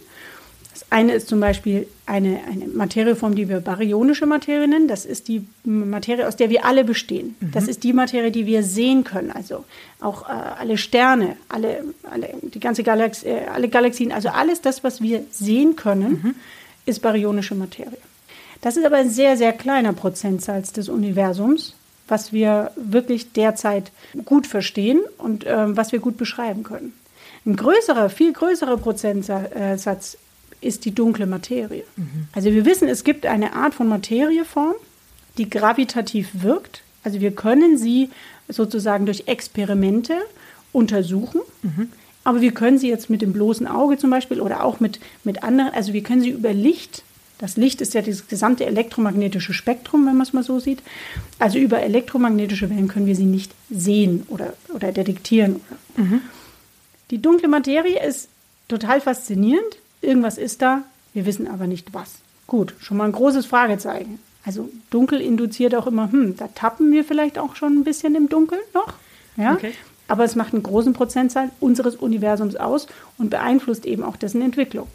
Das 0.74 0.86
eine 0.92 1.14
ist 1.14 1.28
zum 1.28 1.40
Beispiel 1.40 1.88
eine, 2.06 2.40
eine 2.46 2.68
Materieform, 2.68 3.34
die 3.34 3.50
wir 3.50 3.62
baryonische 3.62 4.28
Materie 4.28 4.68
nennen. 4.68 4.88
Das 4.88 5.06
ist 5.06 5.28
die 5.28 5.44
Materie, 5.64 6.28
aus 6.28 6.36
der 6.36 6.52
wir 6.52 6.66
alle 6.66 6.84
bestehen. 6.84 7.36
Mhm. 7.40 7.52
Das 7.52 7.68
ist 7.68 7.84
die 7.84 7.94
Materie, 7.94 8.32
die 8.32 8.46
wir 8.46 8.62
sehen 8.62 9.04
können. 9.04 9.32
Also 9.32 9.66
auch 10.00 10.30
äh, 10.30 10.32
alle 10.32 10.78
Sterne, 10.78 11.36
alle, 11.50 11.84
alle, 12.10 12.30
die 12.44 12.60
ganze 12.60 12.84
Galax 12.84 13.24
äh, 13.24 13.42
alle 13.52 13.70
Galaxien, 13.70 14.12
also 14.12 14.30
alles 14.30 14.62
das, 14.62 14.84
was 14.84 15.02
wir 15.02 15.24
sehen 15.32 15.76
können, 15.76 16.22
mhm. 16.24 16.36
ist 16.86 17.02
baryonische 17.02 17.56
Materie. 17.56 17.98
Das 18.62 18.78
ist 18.78 18.86
aber 18.86 18.98
ein 18.98 19.10
sehr, 19.10 19.38
sehr 19.38 19.54
kleiner 19.54 19.94
Prozentsatz 19.94 20.72
des 20.72 20.90
Universums, 20.90 21.76
was 22.08 22.34
wir 22.34 22.72
wirklich 22.76 23.34
derzeit 23.34 23.92
gut 24.26 24.48
verstehen 24.48 25.00
und 25.18 25.46
äh, 25.46 25.76
was 25.76 25.92
wir 25.92 26.00
gut 26.00 26.18
beschreiben 26.18 26.64
können. 26.64 26.94
Ein 27.46 27.56
größerer, 27.56 28.10
viel 28.10 28.34
größerer 28.34 28.78
Prozentsatz 28.78 30.18
ist 30.60 30.86
die 30.86 30.94
dunkle 30.94 31.26
Materie. 31.26 31.84
Mhm. 31.96 32.28
Also 32.34 32.52
wir 32.52 32.66
wissen, 32.66 32.88
es 32.88 33.04
gibt 33.04 33.26
eine 33.26 33.54
Art 33.54 33.74
von 33.74 33.88
Materieform, 33.88 34.76
die 35.38 35.50
gravitativ 35.50 36.30
wirkt. 36.42 36.82
Also 37.04 37.22
wir 37.22 37.32
können 37.32 37.78
sie 37.78 38.10
sozusagen 38.50 39.06
durch 39.06 39.24
Experimente 39.28 40.16
untersuchen. 40.74 41.42
Mhm. 41.62 41.92
Aber 42.24 42.42
wir 42.42 42.52
können 42.52 42.78
sie 42.78 42.90
jetzt 42.90 43.10
mit 43.10 43.22
dem 43.22 43.32
bloßen 43.32 43.68
Auge 43.68 43.98
zum 43.98 44.10
Beispiel 44.10 44.42
oder 44.42 44.64
auch 44.64 44.82
mit, 44.82 45.00
mit 45.24 45.44
anderen, 45.44 45.74
also 45.74 45.94
wir 45.94 46.04
können 46.04 46.22
sie 46.22 46.32
über 46.32 46.54
Licht 46.54 47.04
das 47.40 47.56
Licht 47.56 47.82
ist 47.82 47.94
ja 47.94 48.02
das 48.02 48.28
gesamte 48.28 48.66
elektromagnetische 48.66 49.54
Spektrum, 49.54 50.06
wenn 50.08 50.18
man 50.18 50.26
es 50.26 50.34
mal 50.34 50.44
so 50.44 50.60
sieht. 50.60 50.82
Also 51.38 51.60
über 51.60 51.82
elektromagnetische 51.82 52.70
Wellen 52.70 52.88
können 52.88 53.06
wir 53.06 53.16
sie 53.16 53.26
nicht 53.26 53.52
sehen 53.70 54.24
oder, 54.30 54.54
oder 54.74 54.92
detektieren. 54.92 55.62
Mhm. 55.96 56.22
Die 57.12 57.22
dunkle 57.22 57.48
Materie 57.48 58.04
ist 58.04 58.30
total 58.68 59.02
faszinierend. 59.02 59.78
Irgendwas 60.02 60.38
ist 60.38 60.62
da, 60.62 60.84
wir 61.14 61.26
wissen 61.26 61.48
aber 61.48 61.68
nicht 61.68 61.94
was. 61.94 62.16
Gut, 62.48 62.74
schon 62.80 62.98
mal 62.98 63.06
ein 63.06 63.12
großes 63.12 63.46
Fragezeichen. 63.46 64.20
Also 64.44 64.70
dunkel 64.90 65.22
induziert 65.22 65.76
auch 65.76 65.88
immer, 65.88 66.12
hm, 66.12 66.38
da 66.38 66.48
tappen 66.48 66.92
wir 66.92 67.04
vielleicht 67.04 67.38
auch 67.38 67.56
schon 67.56 67.74
ein 67.74 67.84
bisschen 67.84 68.16
im 68.16 68.30
Dunkeln 68.30 68.62
noch. 68.74 68.94
Ja? 69.36 69.54
Okay. 69.54 69.74
Aber 70.08 70.24
es 70.24 70.36
macht 70.36 70.54
einen 70.54 70.64
großen 70.64 70.94
Prozentzahl 70.94 71.52
unseres 71.60 71.98
Universums 71.98 72.56
aus 72.56 72.88
und 73.18 73.30
beeinflusst 73.30 73.86
eben 73.86 74.04
auch 74.04 74.16
dessen 74.16 74.42
Entwicklung. 74.42 74.88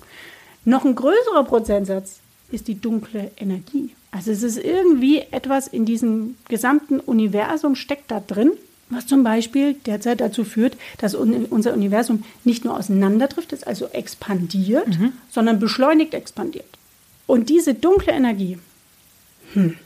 Noch 0.64 0.84
ein 0.84 0.94
größerer 0.94 1.44
Prozentsatz 1.44 2.21
ist 2.52 2.68
die 2.68 2.80
dunkle 2.80 3.30
Energie. 3.36 3.90
Also 4.10 4.30
es 4.30 4.42
ist 4.42 4.58
irgendwie 4.58 5.20
etwas 5.30 5.68
in 5.68 5.84
diesem 5.84 6.36
gesamten 6.48 7.00
Universum 7.00 7.74
steckt 7.74 8.10
da 8.10 8.20
drin, 8.20 8.52
was 8.90 9.06
zum 9.06 9.24
Beispiel 9.24 9.74
derzeit 9.86 10.20
dazu 10.20 10.44
führt, 10.44 10.76
dass 10.98 11.14
unser 11.14 11.72
Universum 11.72 12.24
nicht 12.44 12.64
nur 12.64 12.76
auseinanderdriftet, 12.76 13.66
also 13.66 13.86
expandiert, 13.86 14.88
mhm. 14.98 15.12
sondern 15.30 15.58
beschleunigt 15.58 16.12
expandiert. 16.12 16.66
Und 17.26 17.48
diese 17.48 17.72
dunkle 17.72 18.12
Energie, 18.12 18.58
hm, 19.54 19.76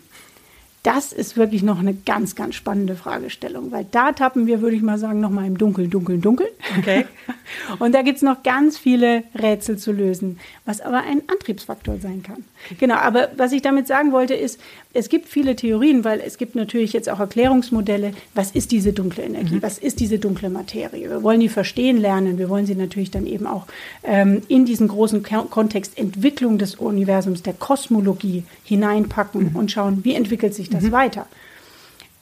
das 0.87 1.13
ist 1.13 1.37
wirklich 1.37 1.65
noch 1.65 1.81
eine 1.81 1.95
ganz, 1.95 2.37
ganz 2.37 2.55
spannende 2.55 2.95
Fragestellung, 2.95 3.73
weil 3.73 3.85
da 3.91 4.13
tappen 4.13 4.47
wir, 4.47 4.61
würde 4.61 4.77
ich 4.77 4.83
mal 4.83 4.99
sagen, 4.99 5.19
noch 5.19 5.31
mal 5.31 5.45
im 5.45 5.59
Dunkeln, 5.59 5.91
Dunkeln, 5.91 6.21
Dunkeln. 6.21 6.51
Okay. 6.79 7.07
Und 7.81 7.93
da 7.93 8.03
gibt 8.03 8.19
es 8.19 8.23
noch 8.23 8.45
ganz 8.45 8.79
viele 8.79 9.25
Rätsel 9.35 9.79
zu 9.79 9.91
lösen, 9.91 10.39
was 10.65 10.81
aber 10.81 10.99
ein 10.99 11.23
Antriebsfaktor 11.27 11.99
sein 11.99 12.23
kann. 12.23 12.45
Genau, 12.79 12.95
aber 12.95 13.31
was 13.37 13.51
ich 13.51 13.63
damit 13.63 13.89
sagen 13.89 14.13
wollte, 14.13 14.35
ist, 14.35 14.61
es 14.93 15.09
gibt 15.09 15.29
viele 15.29 15.57
Theorien, 15.57 16.05
weil 16.05 16.21
es 16.21 16.39
gibt 16.39 16.55
natürlich 16.55 16.93
jetzt 16.93 17.11
auch 17.11 17.19
Erklärungsmodelle, 17.19 18.13
was 18.35 18.53
ist 18.53 18.71
diese 18.71 18.93
dunkle 18.93 19.25
Energie, 19.25 19.57
mhm. 19.57 19.63
was 19.63 19.79
ist 19.79 19.99
diese 19.99 20.21
dunkle 20.21 20.51
Materie. 20.51 21.11
Wir 21.11 21.23
wollen 21.23 21.41
die 21.41 21.49
verstehen 21.49 21.99
lernen, 21.99 22.39
wir 22.39 22.49
wollen 22.49 22.65
sie 22.65 22.77
natürlich 22.77 23.11
dann 23.11 23.27
eben 23.27 23.47
auch 23.47 23.67
ähm, 24.05 24.43
in 24.49 24.65
diesen 24.65 24.87
großen 24.87 25.23
Kontext 25.23 25.99
Entwicklung 25.99 26.59
des 26.59 26.77
Universums, 26.77 27.43
der 27.43 27.55
Kosmologie 27.55 28.45
hineinpacken 28.65 29.51
mhm. 29.51 29.57
und 29.57 29.71
schauen, 29.71 30.05
wie 30.05 30.15
entwickelt 30.15 30.55
sich 30.55 30.71
das 30.71 30.76
mhm. 30.85 30.93
weiter. 30.93 31.27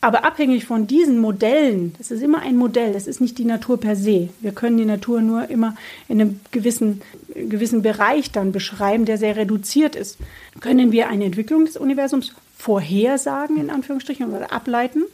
Aber 0.04 0.22
abhängig 0.26 0.66
von 0.66 0.86
diesen 0.86 1.18
Modellen, 1.18 1.94
das 1.96 2.10
ist 2.10 2.22
immer 2.22 2.40
ein 2.40 2.58
Modell, 2.58 2.92
das 2.92 3.06
ist 3.06 3.22
nicht 3.22 3.38
die 3.38 3.46
Natur 3.46 3.80
per 3.80 3.96
se. 3.96 4.28
Wir 4.42 4.52
können 4.52 4.76
die 4.76 4.84
Natur 4.84 5.22
nur 5.22 5.48
immer 5.48 5.76
in 6.08 6.20
einem 6.20 6.40
gewissen, 6.50 7.00
gewissen 7.34 7.80
Bereich 7.80 8.30
dann 8.30 8.52
beschreiben, 8.52 9.06
der 9.06 9.16
sehr 9.16 9.34
reduziert 9.36 9.96
ist. 9.96 10.18
Können 10.60 10.92
wir 10.92 11.08
eine 11.08 11.24
Entwicklung 11.24 11.64
des 11.64 11.78
Universums 11.78 12.34
vorhersagen, 12.58 13.56
in 13.56 13.70
Anführungsstrichen, 13.70 14.30
oder 14.30 14.52
ableiten? 14.52 15.04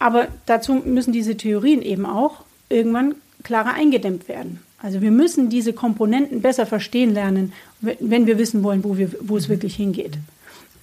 Aber 0.00 0.26
dazu 0.46 0.74
müssen 0.84 1.12
diese 1.12 1.36
Theorien 1.36 1.80
eben 1.80 2.04
auch 2.04 2.42
irgendwann 2.68 3.14
klarer 3.44 3.74
eingedämmt 3.74 4.26
werden. 4.26 4.58
Also 4.78 5.02
wir 5.02 5.12
müssen 5.12 5.50
diese 5.50 5.72
Komponenten 5.72 6.42
besser 6.42 6.66
verstehen 6.66 7.14
lernen, 7.14 7.52
wenn 7.80 8.26
wir 8.26 8.38
wissen 8.38 8.64
wollen, 8.64 8.82
wo, 8.82 8.98
wir, 8.98 9.10
wo 9.20 9.36
es 9.36 9.48
wirklich 9.48 9.76
hingeht. 9.76 10.18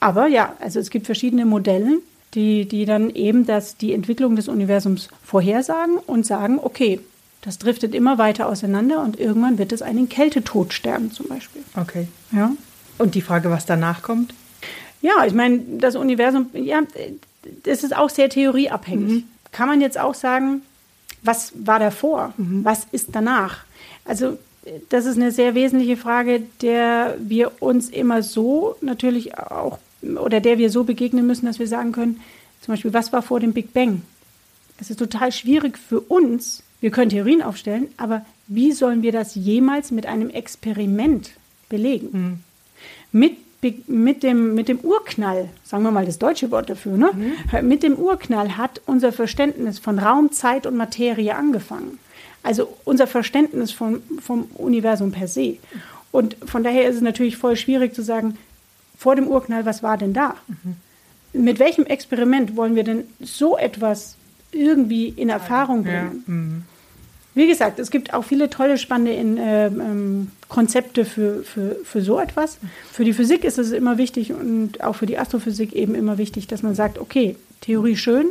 Aber 0.02 0.28
ja, 0.28 0.56
also 0.60 0.80
es 0.80 0.90
gibt 0.90 1.06
verschiedene 1.06 1.46
Modelle, 1.46 2.00
die, 2.34 2.66
die 2.66 2.86
dann 2.86 3.10
eben 3.12 3.46
das, 3.46 3.78
die 3.78 3.94
Entwicklung 3.94 4.36
des 4.36 4.48
Universums 4.48 5.08
vorhersagen 5.24 5.98
und 5.98 6.26
sagen, 6.26 6.60
okay, 6.62 7.00
das 7.42 7.60
driftet 7.60 7.96
immer 7.96 8.18
weiter 8.18 8.48
auseinander 8.48 9.02
und 9.02 9.20
irgendwann 9.20 9.58
wird 9.58 9.72
es 9.72 9.82
einen 9.82 10.10
Kältetod 10.10 10.74
sterben 10.74 11.12
zum 11.12 11.28
Beispiel. 11.28 11.64
Okay. 11.80 12.08
Ja. 12.32 12.52
Und 12.98 13.16
die 13.16 13.22
Frage, 13.22 13.50
was 13.50 13.66
danach 13.66 14.02
kommt? 14.02 14.34
Ja, 15.02 15.26
ich 15.26 15.34
meine, 15.34 15.60
das 15.80 15.96
Universum, 15.96 16.50
ja, 16.54 16.82
das 17.64 17.84
ist 17.84 17.96
auch 17.96 18.10
sehr 18.10 18.30
theorieabhängig. 18.30 19.24
Kann 19.52 19.68
man 19.68 19.82
jetzt 19.82 20.00
auch 20.00 20.16
sagen, 20.16 20.62
was 21.24 21.54
war 21.56 21.80
davor? 21.80 22.34
Was 22.38 22.88
ist 22.92 23.10
danach? 23.14 23.60
Also 24.06 24.38
das 24.90 25.06
ist 25.06 25.18
eine 25.18 25.32
sehr 25.32 25.56
wesentliche 25.56 25.98
Frage, 25.98 26.42
der 26.62 27.16
wir 27.20 27.52
uns 27.62 27.90
immer 27.90 28.24
so 28.24 28.76
natürlich 28.82 29.38
auch 29.38 29.80
oder 30.04 30.40
der 30.40 30.58
wir 30.58 30.70
so 30.70 30.84
begegnen 30.84 31.28
müssen, 31.28 31.46
dass 31.46 31.60
wir 31.60 31.68
sagen 31.68 31.92
können, 31.92 32.20
zum 32.62 32.74
Beispiel, 32.74 32.94
was 32.94 33.12
war 33.14 33.22
vor 33.22 33.40
dem 33.40 33.54
Big 33.54 33.74
Bang? 33.74 34.02
Es 34.80 34.90
ist 34.90 34.98
total 35.00 35.32
schwierig 35.32 35.78
für 35.78 36.00
uns. 36.00 36.64
Wir 36.80 36.90
können 36.92 37.10
Theorien 37.10 37.42
aufstellen, 37.42 37.88
aber 37.98 38.26
wie 38.48 38.72
sollen 38.72 39.02
wir 39.04 39.12
das 39.12 39.36
jemals 39.36 39.92
mit 39.92 40.06
einem 40.08 40.30
Experiment 40.30 41.32
belegen? 41.70 42.44
Mit, 43.12 43.34
Big- 43.62 43.88
mit, 43.88 44.24
dem, 44.24 44.56
mit 44.56 44.68
dem 44.68 44.80
Urknall, 44.80 45.50
sagen 45.64 45.84
wir 45.84 45.92
mal 45.92 46.06
das 46.06 46.18
deutsche 46.18 46.50
Wort 46.50 46.70
dafür, 46.72 46.98
ne? 46.98 47.12
mit 47.62 47.84
dem 47.84 47.96
Urknall 47.96 48.58
hat 48.58 48.82
unser 48.88 49.12
Verständnis 49.12 49.78
von 49.78 50.00
Raum, 50.00 50.32
Zeit 50.32 50.66
und 50.66 50.76
Materie 50.76 51.36
angefangen. 51.36 52.00
Also 52.44 52.68
unser 52.86 53.06
Verständnis 53.06 53.72
von, 53.72 54.02
vom 54.20 54.46
Universum 54.56 55.12
per 55.12 55.28
se. 55.28 55.58
Und 56.12 56.36
von 56.46 56.64
daher 56.64 56.90
ist 56.90 56.96
es 56.96 57.02
natürlich 57.02 57.38
voll 57.38 57.56
schwierig 57.56 57.94
zu 57.94 58.02
sagen, 58.02 58.36
vor 59.02 59.16
dem 59.16 59.28
Urknall, 59.28 59.66
was 59.66 59.82
war 59.82 59.98
denn 59.98 60.14
da? 60.14 60.36
Mit 61.34 61.58
welchem 61.58 61.88
Experiment 61.88 62.56
wollen 62.56 62.76
wir 62.76 62.84
denn 62.84 63.06
so 63.20 63.58
etwas 63.58 64.16
irgendwie 64.52 65.08
in 65.10 65.30
Erfahrung 65.30 65.84
bringen? 65.84 66.66
Wie 67.34 67.48
gesagt, 67.48 67.80
es 67.80 67.90
gibt 67.90 68.14
auch 68.14 68.24
viele 68.24 68.52
tolle, 68.52 68.78
spannende 68.78 69.14
in, 69.14 69.38
äh, 69.38 69.68
ähm, 69.68 70.30
Konzepte 70.50 71.04
für, 71.04 71.42
für, 71.42 71.78
für 71.84 72.02
so 72.04 72.20
etwas. 72.20 72.60
Für 72.92 73.04
die 73.04 73.14
Physik 73.14 73.44
ist 73.44 73.58
es 73.58 73.72
immer 73.72 73.98
wichtig 73.98 74.34
und 74.34 74.84
auch 74.84 74.98
für 74.98 75.08
die 75.08 75.18
Astrophysik 75.18 75.74
eben 75.74 75.96
immer 75.96 76.20
wichtig, 76.20 76.46
dass 76.46 76.62
man 76.62 76.76
sagt, 76.76 77.00
okay, 77.00 77.38
Theorie 77.62 77.96
schön, 77.96 78.28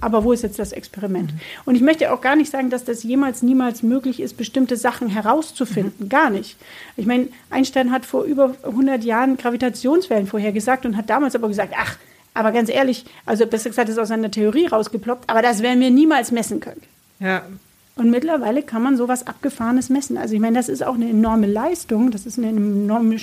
aber 0.00 0.24
wo 0.24 0.32
ist 0.32 0.42
jetzt 0.42 0.58
das 0.58 0.72
Experiment? 0.72 1.32
Und 1.64 1.74
ich 1.74 1.82
möchte 1.82 2.12
auch 2.12 2.20
gar 2.20 2.36
nicht 2.36 2.50
sagen, 2.50 2.70
dass 2.70 2.84
das 2.84 3.02
jemals, 3.02 3.42
niemals 3.42 3.82
möglich 3.82 4.20
ist, 4.20 4.36
bestimmte 4.36 4.76
Sachen 4.76 5.08
herauszufinden. 5.08 6.08
Gar 6.08 6.30
nicht. 6.30 6.56
Ich 6.96 7.06
meine, 7.06 7.28
Einstein 7.50 7.90
hat 7.90 8.06
vor 8.06 8.24
über 8.24 8.54
100 8.62 9.04
Jahren 9.04 9.36
Gravitationswellen 9.36 10.26
vorhergesagt 10.26 10.86
und 10.86 10.96
hat 10.96 11.10
damals 11.10 11.34
aber 11.34 11.48
gesagt, 11.48 11.74
ach, 11.76 11.96
aber 12.34 12.52
ganz 12.52 12.68
ehrlich, 12.68 13.04
also 13.26 13.46
besser 13.46 13.70
gesagt, 13.70 13.88
das 13.88 13.96
ist 13.96 14.02
aus 14.02 14.08
seiner 14.08 14.30
Theorie 14.30 14.66
rausgeploppt, 14.66 15.28
aber 15.28 15.42
das 15.42 15.62
werden 15.62 15.80
wir 15.80 15.90
niemals 15.90 16.30
messen 16.30 16.60
können. 16.60 16.82
Ja, 17.18 17.42
Und 18.00 18.08
mittlerweile 18.08 18.62
kann 18.62 18.82
man 18.82 18.96
sowas 18.96 19.26
Abgefahrenes 19.26 19.90
messen. 19.90 20.16
Also 20.16 20.34
ich 20.34 20.40
meine, 20.40 20.56
das 20.56 20.70
ist 20.70 20.82
auch 20.82 20.94
eine 20.94 21.10
enorme 21.10 21.46
Leistung, 21.46 22.10
das 22.10 22.24
ist 22.24 22.38
eine 22.38 22.48
enorme, 22.48 23.14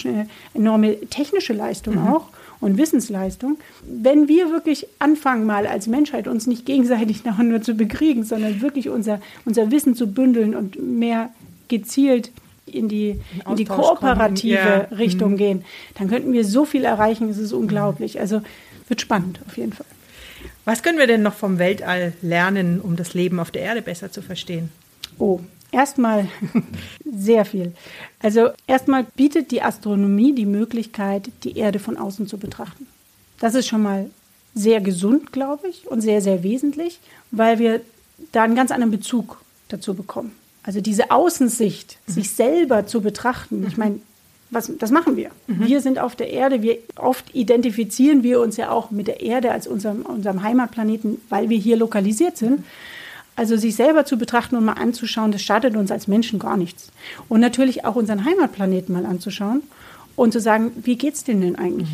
enorme 0.54 1.00
technische 1.10 1.54
Leistung 1.54 1.98
auch 2.08 2.28
und 2.60 2.78
Wissensleistung. 2.78 3.58
Wenn 3.82 4.28
wir 4.28 4.52
wirklich 4.52 4.86
anfangen, 5.00 5.48
mal 5.48 5.66
als 5.66 5.88
Menschheit 5.88 6.28
uns 6.28 6.46
nicht 6.46 6.68
gegenseitig 6.68 7.24
nachher 7.26 7.44
nur 7.44 7.64
zu 7.64 7.74
bekriegen, 7.74 8.24
sondern 8.24 8.62
wirklich 8.62 8.88
unser, 8.90 9.20
unser 9.46 9.72
Wissen 9.72 9.96
zu 9.96 10.14
bündeln 10.14 10.56
und 10.56 10.80
mehr 10.80 11.32
gezielt 11.70 12.32
in 12.68 12.88
die, 12.88 13.20
in 13.50 13.56
die 13.56 13.66
kooperative 13.66 14.54
ja. 14.92 14.96
Richtung 14.96 15.38
gehen, 15.38 15.66
dann 15.98 16.08
könnten 16.08 16.34
wir 16.34 16.46
so 16.46 16.66
viel 16.66 16.86
erreichen, 16.86 17.32
es 17.32 17.40
ist 17.40 17.52
unglaublich. 17.52 18.20
Also 18.20 18.44
wird 18.88 19.02
spannend 19.02 19.40
auf 19.48 19.58
jeden 19.58 19.74
Fall. 19.74 19.88
Was 20.68 20.84
können 20.84 20.98
wir 20.98 21.08
denn 21.08 21.22
noch 21.22 21.34
vom 21.34 21.60
Weltall 21.60 22.12
lernen, 22.22 22.82
um 22.82 22.98
das 22.98 23.14
Leben 23.14 23.40
auf 23.40 23.52
der 23.52 23.62
Erde 23.62 23.82
besser 23.82 24.12
zu 24.12 24.22
verstehen? 24.22 24.70
Oh, 25.18 25.40
erstmal 25.72 26.28
sehr 27.10 27.46
viel. 27.46 27.72
Also 28.20 28.50
erstmal 28.68 29.06
bietet 29.16 29.52
die 29.52 29.62
Astronomie 29.62 30.36
die 30.36 30.46
Möglichkeit, 30.46 31.32
die 31.46 31.58
Erde 31.58 31.80
von 31.80 31.96
außen 31.96 32.28
zu 32.28 32.38
betrachten. 32.38 32.86
Das 33.40 33.56
ist 33.56 33.70
schon 33.70 33.82
mal 33.82 34.10
sehr 34.56 34.82
gesund, 34.82 35.32
glaube 35.32 35.70
ich, 35.70 35.88
und 35.88 36.02
sehr, 36.02 36.22
sehr 36.22 36.44
wesentlich, 36.44 37.00
weil 37.32 37.60
wir 37.60 37.80
da 38.34 38.44
einen 38.44 38.56
ganz 38.56 38.72
anderen 38.72 38.92
Bezug 38.92 39.40
dazu 39.70 39.94
bekommen. 39.94 40.34
Also 40.64 40.82
diese 40.82 41.12
Außensicht, 41.12 41.98
sich 42.08 42.32
selber 42.32 42.86
zu 42.86 43.00
betrachten. 43.00 43.66
Ich 43.70 43.78
meine, 43.78 44.02
was, 44.50 44.72
das 44.78 44.92
machen 44.92 45.18
wir. 45.18 45.32
Wir 45.48 45.82
sind 45.82 46.00
auf 46.00 46.16
der 46.16 46.30
Erde. 46.30 46.62
Wir 46.62 46.78
oft 46.96 47.36
identifizieren 47.36 48.24
wir 48.24 48.40
uns 48.40 48.58
ja 48.58 48.72
auch 48.72 48.92
mit 48.92 49.08
der 49.08 49.22
Erde 49.22 49.52
als 49.52 49.68
unserem, 49.68 50.04
unserem 50.04 50.42
Heimatplaneten, 50.42 51.20
weil 51.30 51.50
wir 51.50 51.58
hier 51.58 51.78
lokalisiert 51.78 52.38
sind. 52.38 52.64
Also 53.36 53.56
sich 53.56 53.76
selber 53.76 54.06
zu 54.06 54.18
betrachten 54.18 54.56
und 54.56 54.66
mal 54.66 54.74
anzuschauen, 54.74 55.32
das 55.32 55.44
schadet 55.44 55.76
uns 55.76 55.92
als 55.92 56.08
Menschen 56.08 56.40
gar 56.40 56.58
nichts. 56.58 56.92
Und 57.30 57.40
natürlich 57.40 57.86
auch 57.86 57.96
unseren 57.96 58.26
Heimatplaneten 58.26 58.94
mal 58.94 59.06
anzuschauen 59.06 59.62
und 60.16 60.32
zu 60.34 60.40
sagen, 60.40 60.72
wie 60.76 60.98
geht's 60.98 61.24
denen 61.24 61.42
denn 61.42 61.56
eigentlich? 61.56 61.90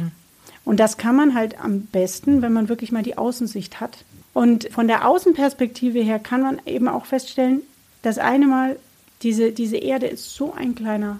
Und 0.63 0.79
das 0.79 0.97
kann 0.97 1.15
man 1.15 1.35
halt 1.35 1.59
am 1.59 1.81
besten, 1.81 2.41
wenn 2.41 2.53
man 2.53 2.69
wirklich 2.69 2.91
mal 2.91 3.03
die 3.03 3.17
Außensicht 3.17 3.81
hat. 3.81 4.05
Und 4.33 4.69
von 4.71 4.87
der 4.87 5.07
Außenperspektive 5.07 5.99
her 5.99 6.19
kann 6.19 6.41
man 6.41 6.61
eben 6.65 6.87
auch 6.87 7.05
feststellen, 7.05 7.61
dass 8.01 8.17
eine 8.17 8.47
Mal 8.47 8.77
diese, 9.21 9.51
diese 9.51 9.77
Erde 9.77 10.07
ist 10.07 10.33
so 10.33 10.53
ein 10.53 10.75
kleiner, 10.75 11.19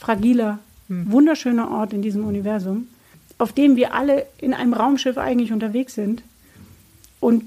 fragiler, 0.00 0.58
wunderschöner 0.88 1.70
Ort 1.70 1.92
in 1.92 2.02
diesem 2.02 2.24
Universum, 2.24 2.88
auf 3.38 3.52
dem 3.52 3.76
wir 3.76 3.94
alle 3.94 4.26
in 4.38 4.54
einem 4.54 4.74
Raumschiff 4.74 5.18
eigentlich 5.18 5.52
unterwegs 5.52 5.94
sind. 5.94 6.22
Und 7.20 7.44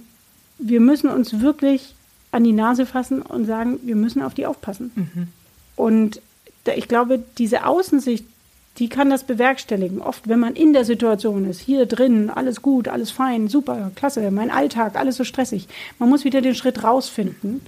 wir 0.60 0.80
müssen 0.80 1.10
uns 1.10 1.42
wirklich 1.42 1.94
an 2.32 2.44
die 2.46 2.54
Nase 2.54 2.86
fassen 2.86 3.22
und 3.22 3.46
sagen, 3.46 3.80
wir 3.84 3.96
müssen 3.96 4.22
auf 4.22 4.34
die 4.34 4.46
aufpassen. 4.46 4.92
Und 5.76 6.22
da, 6.64 6.74
ich 6.74 6.88
glaube, 6.88 7.22
diese 7.38 7.66
Außensicht, 7.66 8.26
die 8.78 8.88
kann 8.88 9.10
das 9.10 9.24
bewerkstelligen. 9.24 10.02
Oft, 10.02 10.28
wenn 10.28 10.40
man 10.40 10.56
in 10.56 10.74
der 10.74 10.86
Situation 10.86 11.48
ist, 11.50 11.60
hier 11.60 11.86
drin, 11.86 12.30
alles 12.30 12.62
gut, 12.62 12.88
alles 12.88 13.12
fein, 13.12 13.50
super, 13.50 13.92
klasse, 13.96 14.32
mein 14.32 14.52
Alltag, 14.52 14.96
alles 14.96 15.18
so 15.18 15.24
stressig. 15.24 15.68
Man 16.00 16.10
muss 16.10 16.24
wieder 16.24 16.42
den 16.42 16.56
Schritt 16.56 16.84
rausfinden. 16.84 17.62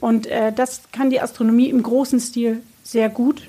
Und 0.00 0.26
äh, 0.26 0.52
das 0.52 0.82
kann 0.90 1.10
die 1.10 1.20
Astronomie 1.20 1.68
im 1.70 1.82
großen 1.82 2.18
Stil 2.18 2.60
sehr 2.82 3.08
gut. 3.08 3.42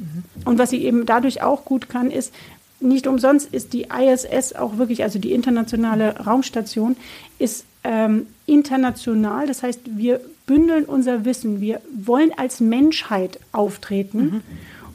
Und 0.46 0.58
was 0.58 0.70
sie 0.70 0.84
eben 0.84 1.06
dadurch 1.06 1.42
auch 1.42 1.66
gut 1.66 1.90
kann, 1.90 2.12
ist, 2.12 2.34
nicht 2.80 3.08
umsonst 3.08 3.54
ist 3.54 3.74
die 3.74 3.88
ISS 3.90 4.54
auch 4.54 4.78
wirklich, 4.78 5.04
also 5.04 5.18
die 5.18 5.32
internationale 5.32 6.18
Raumstation, 6.18 6.98
ist 7.40 7.66
ähm, 7.84 8.28
international. 8.46 9.48
Das 9.48 9.64
heißt, 9.64 9.98
wir 9.98 10.20
bündeln 10.46 10.86
unser 10.86 11.26
Wissen. 11.26 11.62
Wir 11.62 11.82
wollen 11.94 12.32
als 12.38 12.60
Menschheit 12.60 13.40
auftreten. 13.52 14.44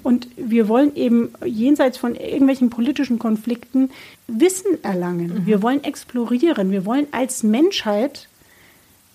Und 0.02 0.28
wir 0.36 0.68
wollen 0.68 0.94
eben 0.94 1.30
jenseits 1.44 1.98
von 1.98 2.14
irgendwelchen 2.14 2.70
politischen 2.70 3.18
Konflikten 3.18 3.90
Wissen 4.26 4.82
erlangen. 4.82 5.44
Wir 5.44 5.62
wollen 5.62 5.82
explorieren. 5.84 6.70
Wir 6.70 6.86
wollen 6.86 7.06
als 7.10 7.42
Menschheit 7.42 8.28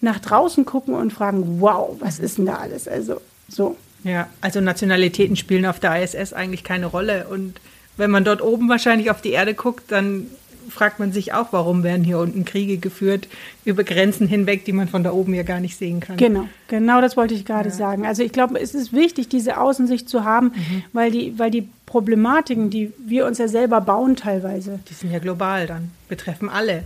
nach 0.02 0.20
draußen 0.20 0.66
gucken 0.66 0.94
und 0.94 1.14
fragen, 1.14 1.62
wow, 1.62 1.96
was 2.00 2.20
ist 2.20 2.38
denn 2.38 2.46
da 2.46 2.56
alles? 2.56 2.88
Also 2.88 3.22
so. 3.48 3.76
Ja, 4.04 4.28
also 4.42 4.60
Nationalitäten 4.62 5.36
spielen 5.36 5.66
auf 5.66 5.80
der 5.80 6.02
ISS 6.04 6.34
eigentlich 6.34 6.64
keine 6.64 6.88
Rolle. 6.88 7.28
Und 7.30 7.60
wenn 7.98 8.12
man 8.12 8.24
dort 8.24 8.42
oben 8.42 8.70
wahrscheinlich 8.70 9.10
auf 9.12 9.22
die 9.22 9.32
Erde 9.32 9.54
guckt, 9.54 9.92
dann 9.92 10.28
fragt 10.70 11.00
man 11.00 11.12
sich 11.12 11.34
auch, 11.34 11.48
warum 11.52 11.84
werden 11.84 12.04
hier 12.06 12.20
unten 12.20 12.46
Kriege 12.46 12.78
geführt 12.78 13.28
über 13.66 13.84
Grenzen 13.84 14.28
hinweg, 14.28 14.64
die 14.66 14.72
man 14.72 14.88
von 14.88 15.04
da 15.04 15.12
oben 15.12 15.34
ja 15.34 15.44
gar 15.44 15.60
nicht 15.60 15.78
sehen 15.78 16.00
kann. 16.00 16.16
Genau, 16.18 16.48
genau 16.70 17.02
das 17.02 17.18
wollte 17.18 17.34
ich 17.34 17.46
gerade 17.46 17.70
sagen. 17.70 18.06
Also 18.06 18.24
ich 18.24 18.32
glaube, 18.32 18.60
es 18.60 18.74
ist 18.74 18.94
wichtig, 18.94 19.28
diese 19.28 19.60
Außensicht 19.60 20.08
zu 20.08 20.24
haben, 20.24 20.54
weil, 20.94 21.12
die, 21.12 21.38
weil 21.38 21.52
die 21.52 21.68
Problematiken, 21.86 22.70
die 22.70 22.92
wir 23.06 23.26
uns 23.26 23.38
ja 23.38 23.48
selber 23.50 23.82
bauen 23.82 24.16
teilweise, 24.16 24.80
Die 24.90 24.94
sind 24.94 25.12
ja 25.12 25.20
global 25.20 25.68
dann, 25.68 25.92
betreffen 26.08 26.50
alle. 26.50 26.84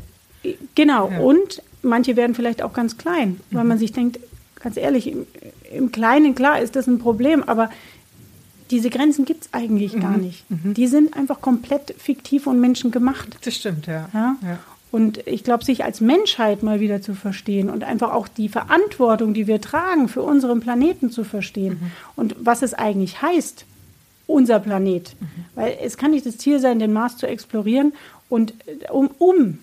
Genau, 0.76 1.10
Ja. 1.12 1.20
und 1.20 1.62
manche 1.82 2.16
werden 2.16 2.36
vielleicht 2.36 2.62
auch 2.64 2.74
ganz 2.74 2.98
klein, 2.98 3.40
weil 3.52 3.64
man 3.64 3.78
sich 3.78 3.92
denkt, 3.94 4.20
ganz 4.68 4.76
ehrlich, 4.76 5.08
im, 5.08 5.26
im 5.72 5.94
Kleinen, 5.94 6.36
klar, 6.36 6.60
ist 6.60 6.76
das 6.76 6.88
ein 6.88 7.00
Problem, 7.00 7.42
aber 7.42 7.70
diese 8.70 8.90
Grenzen 8.90 9.24
gibt 9.24 9.46
es 9.46 9.54
eigentlich 9.54 9.98
gar 9.98 10.18
nicht. 10.18 10.44
Die 10.50 10.88
sind 10.88 11.16
einfach 11.16 11.40
komplett 11.40 11.96
fiktiv 11.98 12.48
und 12.48 12.60
menschengemacht. 12.60 13.38
Das 13.46 13.56
stimmt, 13.56 13.88
ja. 13.88 14.10
Ja? 14.14 14.36
Ja. 14.42 14.60
Und 14.92 15.26
ich 15.26 15.46
glaube, 15.46 15.64
sich 15.64 15.86
als 15.86 16.02
Menschheit 16.02 16.64
mal 16.64 16.82
wieder 16.82 17.02
zu 17.02 17.14
verstehen 17.14 17.70
und 17.70 17.86
einfach 17.86 18.12
auch 18.12 18.28
die 18.28 18.50
Verantwortung, 18.50 19.34
die 19.34 19.48
wir 19.48 19.62
tragen, 19.62 20.10
für 20.10 20.22
unseren 20.22 20.60
Planeten 20.60 21.12
zu 21.12 21.24
verstehen 21.24 21.80
und 22.18 22.36
was 22.40 22.62
es 22.62 22.74
eigentlich 22.74 23.22
heißt, 23.22 23.64
unser 24.26 24.60
Planet. 24.60 25.16
Weil 25.56 25.78
es 25.82 25.96
kann 25.96 26.12
nicht 26.12 26.26
das 26.26 26.38
Ziel 26.38 26.60
sein, 26.60 26.80
den 26.80 26.92
Mars 26.92 27.16
zu 27.16 27.26
explorieren 27.26 27.94
und 28.28 28.54
äh, 28.66 28.92
um, 28.92 29.12
um 29.18 29.60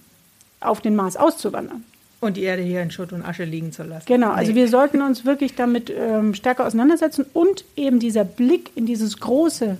auf 0.61 0.81
den 0.81 0.97
Mars 0.97 1.17
auszuwandern. 1.17 1.85
Und 2.25 2.37
die 2.37 2.43
Erde 2.43 2.63
hier 2.63 2.83
in 2.83 2.91
Schutt 2.91 3.13
und 3.13 3.23
Asche 3.23 3.45
liegen 3.45 3.71
zu 3.73 3.83
lassen. 3.83 4.07
Genau, 4.07 4.31
also 4.31 4.53
Nee. 4.53 4.57
wir 4.57 4.69
sollten 4.69 5.03
uns 5.03 5.25
wirklich 5.25 5.55
damit 5.55 5.93
ähm, 5.97 6.35
stärker 6.35 6.67
auseinandersetzen 6.67 7.27
und 7.33 7.65
eben 7.77 7.99
dieser 8.01 8.25
Blick 8.25 8.71
in 8.75 8.87
dieses 8.87 9.19
große 9.19 9.77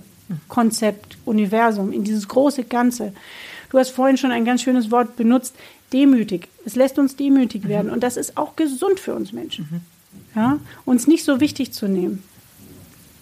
Konzept, 0.47 1.17
Universum, 1.25 1.91
in 1.91 2.03
dieses 2.03 2.27
große 2.27 2.63
Ganze. 2.63 3.13
Du 3.69 3.77
hast 3.79 3.89
vorhin 3.89 4.17
schon 4.17 4.31
ein 4.31 4.45
ganz 4.45 4.61
schönes 4.61 4.89
Wort 4.91 5.15
benutzt, 5.17 5.55
demütig. 5.93 6.47
Es 6.65 6.75
lässt 6.75 6.97
uns 6.99 7.15
demütig 7.15 7.67
werden 7.67 7.91
und 7.91 8.01
das 8.03 8.17
ist 8.17 8.37
auch 8.37 8.55
gesund 8.55 8.99
für 8.99 9.13
uns 9.15 9.33
Menschen. 9.33 9.81
Ja, 10.35 10.59
uns 10.85 11.07
nicht 11.07 11.23
so 11.25 11.39
wichtig 11.39 11.73
zu 11.73 11.87
nehmen. 11.87 12.23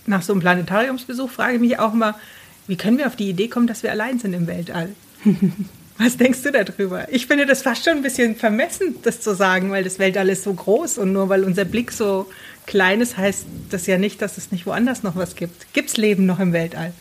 Nach 0.05 0.21
so 0.21 0.33
einem 0.33 0.41
Planetariumsbesuch 0.41 1.29
frage 1.29 1.55
ich 1.55 1.59
mich 1.61 1.79
auch 1.79 1.93
mal, 1.93 2.15
wie 2.67 2.75
können 2.75 2.97
wir 2.97 3.07
auf 3.07 3.15
die 3.15 3.29
Idee 3.29 3.47
kommen, 3.47 3.67
dass 3.67 3.83
wir 3.83 3.91
allein 3.91 4.19
sind 4.19 4.33
im 4.33 4.47
Weltall? 4.47 4.89
Was 5.97 6.17
denkst 6.17 6.41
du 6.41 6.51
darüber? 6.51 7.07
Ich 7.11 7.27
finde 7.27 7.45
das 7.45 7.61
fast 7.61 7.85
schon 7.85 7.97
ein 7.97 8.01
bisschen 8.01 8.35
vermessen, 8.35 8.95
das 9.03 9.21
zu 9.21 9.35
sagen, 9.35 9.71
weil 9.71 9.83
das 9.83 9.99
Weltall 9.99 10.29
ist 10.29 10.43
so 10.43 10.53
groß 10.53 10.97
und 10.97 11.13
nur 11.13 11.29
weil 11.29 11.43
unser 11.43 11.65
Blick 11.65 11.91
so 11.91 12.27
klein 12.65 13.01
ist, 13.01 13.17
heißt 13.17 13.45
das 13.69 13.85
ja 13.85 13.97
nicht, 13.97 14.21
dass 14.21 14.37
es 14.37 14.51
nicht 14.51 14.65
woanders 14.65 15.03
noch 15.03 15.15
was 15.15 15.35
gibt. 15.35 15.73
Gibt 15.73 15.89
es 15.89 15.97
Leben 15.97 16.25
noch 16.25 16.39
im 16.39 16.53
Weltall? 16.53 16.93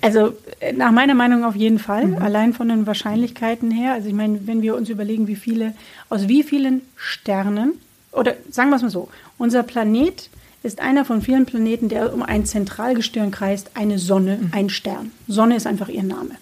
Also 0.00 0.34
äh, 0.58 0.72
nach 0.72 0.90
meiner 0.90 1.14
Meinung 1.14 1.44
auf 1.44 1.54
jeden 1.54 1.78
Fall, 1.78 2.08
mhm. 2.08 2.16
allein 2.16 2.52
von 2.52 2.68
den 2.68 2.86
Wahrscheinlichkeiten 2.86 3.70
her. 3.70 3.92
Also 3.92 4.08
ich 4.08 4.14
meine, 4.14 4.46
wenn 4.46 4.62
wir 4.62 4.74
uns 4.74 4.88
überlegen, 4.88 5.28
wie 5.28 5.36
viele, 5.36 5.74
aus 6.08 6.28
wie 6.28 6.42
vielen 6.42 6.82
Sternen, 6.96 7.74
oder 8.10 8.34
sagen 8.50 8.70
wir 8.70 8.76
es 8.76 8.82
mal 8.82 8.90
so, 8.90 9.08
unser 9.38 9.62
Planet 9.62 10.28
ist 10.64 10.80
einer 10.80 11.04
von 11.04 11.22
vielen 11.22 11.46
Planeten, 11.46 11.88
der 11.88 12.12
um 12.12 12.22
ein 12.22 12.44
Zentralgestirn 12.46 13.30
kreist, 13.30 13.70
eine 13.74 13.98
Sonne, 13.98 14.38
mhm. 14.40 14.48
ein 14.52 14.70
Stern. 14.70 15.12
Sonne 15.28 15.56
ist 15.56 15.66
einfach 15.66 15.88
ihr 15.88 16.02
Name. 16.02 16.36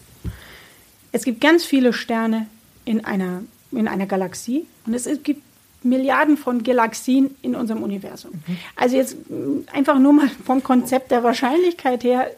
Es 1.12 1.24
gibt 1.24 1.40
ganz 1.40 1.64
viele 1.64 1.92
Sterne 1.92 2.46
in 2.84 3.04
einer, 3.04 3.42
in 3.72 3.88
einer 3.88 4.06
Galaxie 4.06 4.66
und 4.86 4.94
es 4.94 5.08
gibt 5.22 5.42
Milliarden 5.82 6.36
von 6.36 6.62
Galaxien 6.62 7.34
in 7.42 7.54
unserem 7.54 7.82
Universum. 7.82 8.32
Mhm. 8.32 8.56
Also 8.76 8.96
jetzt 8.96 9.16
mm, 9.30 9.61
einfach 9.72 9.98
nur 9.98 10.12
mal 10.12 10.28
vom 10.44 10.62
Konzept 10.62 11.11
der 11.11 11.22
Wahrscheinlichkeit 11.22 12.04
her 12.04 12.30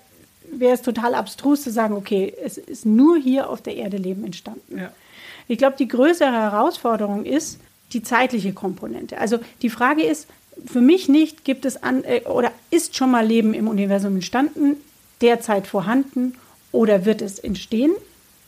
wäre 0.53 0.75
es 0.75 0.83
total 0.83 1.15
abstrus 1.15 1.63
zu 1.63 1.71
sagen, 1.71 1.95
okay, 1.95 2.33
es 2.45 2.59
ist 2.59 2.85
nur 2.87 3.17
hier 3.17 3.49
auf 3.49 3.63
der 3.63 3.77
Erde 3.77 3.97
Leben 3.97 4.25
entstanden. 4.25 4.79
Ja. 4.79 4.93
Ich 5.49 5.59
glaube, 5.59 5.77
die 5.79 5.89
größere 5.89 6.31
Herausforderung 6.31 7.25
ist 7.25 7.59
die 7.93 8.03
zeitliche 8.03 8.53
Komponente. 8.53 9.19
Also 9.19 9.39
die 9.63 9.71
Frage 9.71 10.03
ist, 10.03 10.29
für 10.67 10.81
mich 10.81 11.09
nicht, 11.09 11.45
gibt 11.45 11.65
es 11.65 11.83
an, 11.83 12.05
äh, 12.05 12.21
oder 12.27 12.53
ist 12.71 12.97
schon 12.97 13.11
mal 13.11 13.27
Leben 13.27 13.55
im 13.55 13.69
Universum 13.69 14.15
entstanden, 14.15 14.77
derzeit 15.21 15.67
vorhanden 15.67 16.35
oder 16.71 17.05
wird 17.07 17.23
es 17.23 17.39
entstehen? 17.39 17.93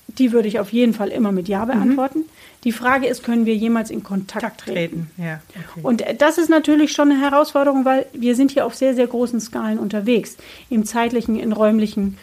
Die 0.08 0.32
würde 0.32 0.48
ich 0.48 0.58
auf 0.58 0.72
jeden 0.72 0.94
Fall 0.94 1.08
immer 1.08 1.32
mit 1.32 1.48
Ja 1.48 1.64
beantworten. 1.64 2.20
Mhm. 2.20 2.28
Die 2.64 2.72
Frage 2.72 3.06
ist, 3.06 3.22
können 3.22 3.46
wir 3.46 3.54
jemals 3.54 3.90
in 3.90 4.02
Kontakt, 4.02 4.62
treten? 4.62 5.10
Ja, 5.18 5.40
okay. 5.50 5.80
Und 5.82 6.04
das 6.18 6.38
ist 6.38 6.48
natürlich 6.48 6.92
schon 6.92 7.10
eine 7.10 7.20
Herausforderung, 7.20 7.84
weil 7.84 8.06
wir 8.12 8.34
sind 8.34 8.50
hier 8.50 8.64
auf 8.64 8.74
sehr, 8.74 8.94
sehr 8.94 9.06
großen 9.06 9.40
Skalen 9.40 9.78
unterwegs, 9.78 10.36
im 10.70 10.84
zeitlichen, 10.84 11.38
im 11.38 11.52
räumlichen. 11.52 12.16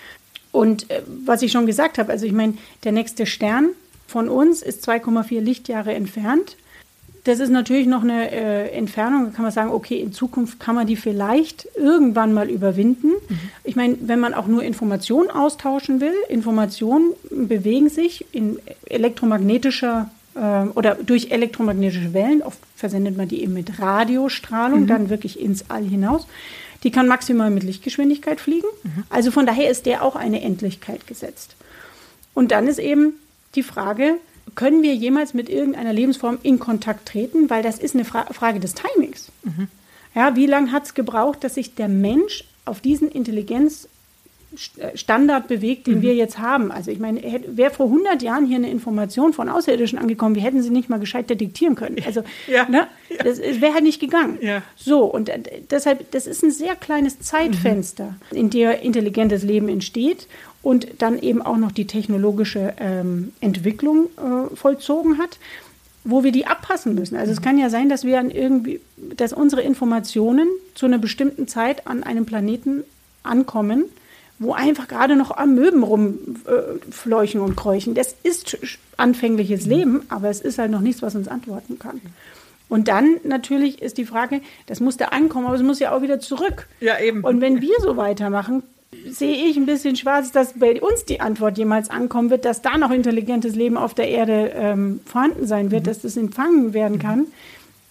Und 0.52 0.90
äh, 0.90 1.02
was 1.26 1.42
ich 1.42 1.52
schon 1.52 1.66
gesagt 1.66 1.98
habe, 1.98 2.12
also 2.12 2.26
ich 2.26 2.34
meine, 2.34 2.56
der 2.84 2.92
nächste 2.92 3.26
Stern 3.26 3.70
von 4.08 4.30
uns 4.30 4.62
ist 4.62 4.88
2,4 4.88 5.40
Lichtjahre 5.40 5.94
entfernt 5.94 6.58
das 7.24 7.40
ist 7.40 7.50
natürlich 7.50 7.88
noch 7.88 8.04
eine 8.04 8.32
äh, 8.32 8.72
Entfernung. 8.72 9.26
Da 9.26 9.32
kann 9.32 9.44
man 9.44 9.52
sagen, 9.52 9.70
okay, 9.72 10.00
in 10.00 10.12
Zukunft 10.12 10.60
kann 10.60 10.76
man 10.76 10.88
die 10.88 10.96
vielleicht 10.96 11.68
irgendwann 11.76 12.34
mal 12.34 12.50
überwinden. 12.50 13.10
Mhm. 13.10 13.40
Ich 13.64 13.76
meine, 13.76 13.98
wenn 14.02 14.20
man 14.20 14.34
auch 14.34 14.48
nur 14.48 14.64
Informationen 14.64 15.30
austauschen 15.30 16.02
will, 16.02 16.14
Informationen 16.30 17.12
bewegen 17.30 17.90
sich 17.90 18.26
in 18.32 18.60
elektromagnetischer 18.86 20.10
äh, 20.36 20.64
oder 20.74 20.96
durch 20.96 21.30
elektromagnetische 21.30 22.14
Wellen. 22.14 22.42
Oft 22.42 22.60
versendet 22.76 23.18
man 23.18 23.28
die 23.28 23.44
eben 23.44 23.54
mit 23.54 23.80
Radiostrahlung, 23.80 24.82
mhm. 24.82 24.88
dann 24.88 25.10
wirklich 25.10 25.40
ins 25.40 25.70
All 25.70 25.84
hinaus. 25.84 26.26
Die 26.84 26.90
kann 26.90 27.08
maximal 27.08 27.52
mit 27.52 27.62
Lichtgeschwindigkeit 27.62 28.42
fliegen. 28.42 28.68
Mhm. 28.84 29.04
Also 29.10 29.30
von 29.30 29.46
daher 29.46 29.70
ist 29.70 29.86
der 29.86 30.04
auch 30.04 30.16
eine 30.16 30.42
Endlichkeit 30.42 31.06
gesetzt. 31.06 31.56
Und 32.34 32.52
dann 32.52 32.68
ist 32.68 32.80
eben 32.80 33.14
die 33.54 33.64
Frage, 33.64 34.16
können 34.56 34.84
wir 34.84 34.96
jemals 34.96 35.34
mit 35.34 35.50
irgendeiner 35.50 35.94
Lebensform 35.94 36.40
in 36.44 36.60
Kontakt 36.60 37.08
treten? 37.08 37.50
Weil 37.50 37.64
das 37.64 37.80
ist 37.80 37.96
eine 37.96 38.06
Fra 38.06 38.26
Frage 38.32 38.60
des 38.60 38.76
Timings. 38.76 39.32
Mhm. 39.44 39.68
Ja, 40.14 40.36
wie 40.36 40.46
lange 40.46 40.72
hat 40.72 40.86
es 40.86 40.94
gebraucht, 40.94 41.44
dass 41.44 41.56
sich 41.56 41.74
der 41.76 41.88
Mensch 41.88 42.44
auf 42.66 42.82
diesen 42.82 43.10
Intelligenzstandard 43.10 45.48
bewegt, 45.48 45.88
den 45.88 46.00
mhm. 46.00 46.02
wir 46.02 46.14
jetzt 46.16 46.38
haben? 46.38 46.70
Also 46.72 46.92
ich 46.92 47.00
meine, 47.00 47.22
wäre 47.48 47.72
vor 47.72 47.86
100 47.86 48.22
Jahren 48.22 48.46
hier 48.46 48.58
eine 48.58 48.70
Information 48.70 49.32
von 49.32 49.48
Außerirdischen 49.48 49.98
angekommen, 49.98 50.36
wir 50.36 50.44
hätten 50.44 50.62
sie 50.62 50.70
nicht 50.70 50.90
mal 50.90 51.00
gescheit 51.00 51.30
detektieren 51.30 51.76
können. 51.76 51.96
Also 52.06 52.24
ja. 52.48 52.68
ne, 52.68 52.88
ja. 53.10 53.24
das 53.24 53.40
wäre 53.40 53.74
halt 53.74 53.84
nicht 53.84 54.02
gegangen. 54.02 54.38
Ja. 54.42 54.64
So, 54.76 55.06
und 55.06 55.30
äh, 55.30 55.40
deshalb, 55.70 56.12
das 56.12 56.28
ist 56.28 56.44
ein 56.44 56.52
sehr 56.52 56.76
kleines 56.76 57.20
Zeitfenster, 57.20 58.16
mhm. 58.32 58.38
in 58.38 58.50
der 58.50 58.82
intelligentes 58.82 59.44
Leben 59.44 59.70
entsteht 59.70 60.28
und 60.64 60.88
dann 61.00 61.20
eben 61.20 61.42
auch 61.42 61.58
noch 61.58 61.72
die 61.72 61.88
technologische 61.88 62.74
ähm, 62.80 63.34
Entwicklung 63.42 64.08
äh, 64.18 64.56
vollzogen 64.56 65.18
hat, 65.18 65.40
wo 66.04 66.24
wir 66.24 66.32
die 66.32 66.48
abpassen 66.48 66.96
müssen. 66.96 67.16
Also 67.16 67.32
es 67.32 67.42
kann 67.42 67.58
ja 67.58 67.70
sein, 67.70 67.90
dass 67.90 68.06
wir 68.06 68.20
an 68.20 68.32
irgendwie, 68.32 68.80
dass 68.98 69.34
unsere 69.34 69.62
Informationen 69.62 70.48
zu 70.76 70.86
einer 70.86 70.98
bestimmten 70.98 71.48
Zeit 71.48 71.88
an 71.88 72.04
einem 72.04 72.26
Planeten 72.26 72.84
ankommen, 73.24 73.86
wo 74.40 74.54
einfach 74.54 74.88
gerade 74.88 75.16
noch 75.16 75.38
Amöben 75.38 75.84
rumfleuchen 75.84 77.42
äh, 77.42 77.44
und 77.44 77.56
kräuchen. 77.56 77.94
Das 77.94 78.16
ist 78.24 78.58
anfängliches 78.98 79.66
Leben, 79.66 80.04
aber 80.10 80.30
es 80.30 80.42
ist 80.42 80.58
halt 80.58 80.72
noch 80.72 80.82
nichts, 80.82 81.02
was 81.02 81.16
uns 81.16 81.28
antworten 81.28 81.78
kann. 81.78 82.02
Und 82.68 82.88
dann 82.88 83.18
natürlich 83.24 83.82
ist 83.82 83.98
die 83.98 84.06
Frage, 84.06 84.42
das 84.66 84.80
muss 84.80 84.98
da 84.98 85.06
ankommen, 85.08 85.46
aber 85.46 85.56
es 85.56 85.62
muss 85.62 85.80
ja 85.80 85.96
auch 85.96 86.02
wieder 86.02 86.20
zurück. 86.20 86.68
Ja, 86.80 87.00
eben. 87.00 87.24
Und 87.24 87.42
wenn 87.42 87.62
wir 87.62 87.76
so 87.82 87.98
weitermachen, 87.98 88.64
sehe 89.10 89.50
ich 89.50 89.58
ein 89.58 89.66
bisschen 89.66 89.96
schwarz, 89.96 90.32
dass 90.32 90.54
bei 90.54 90.82
uns 90.82 91.06
die 91.06 91.22
Antwort 91.22 91.58
jemals 91.58 91.90
ankommen 91.90 92.30
wird, 92.30 92.46
dass 92.46 92.62
da 92.62 92.78
noch 92.78 92.92
intelligentes 92.92 93.56
Leben 93.56 93.78
auf 93.78 93.94
der 93.94 94.10
Erde 94.10 94.52
ähm, 94.54 95.00
vorhanden 95.06 95.48
sein 95.48 95.72
wird, 95.72 95.84
mhm. 95.84 95.86
dass 95.86 96.02
das 96.02 96.18
empfangen 96.18 96.74
werden 96.74 97.00
kann, 97.00 97.20
mhm. 97.20 97.28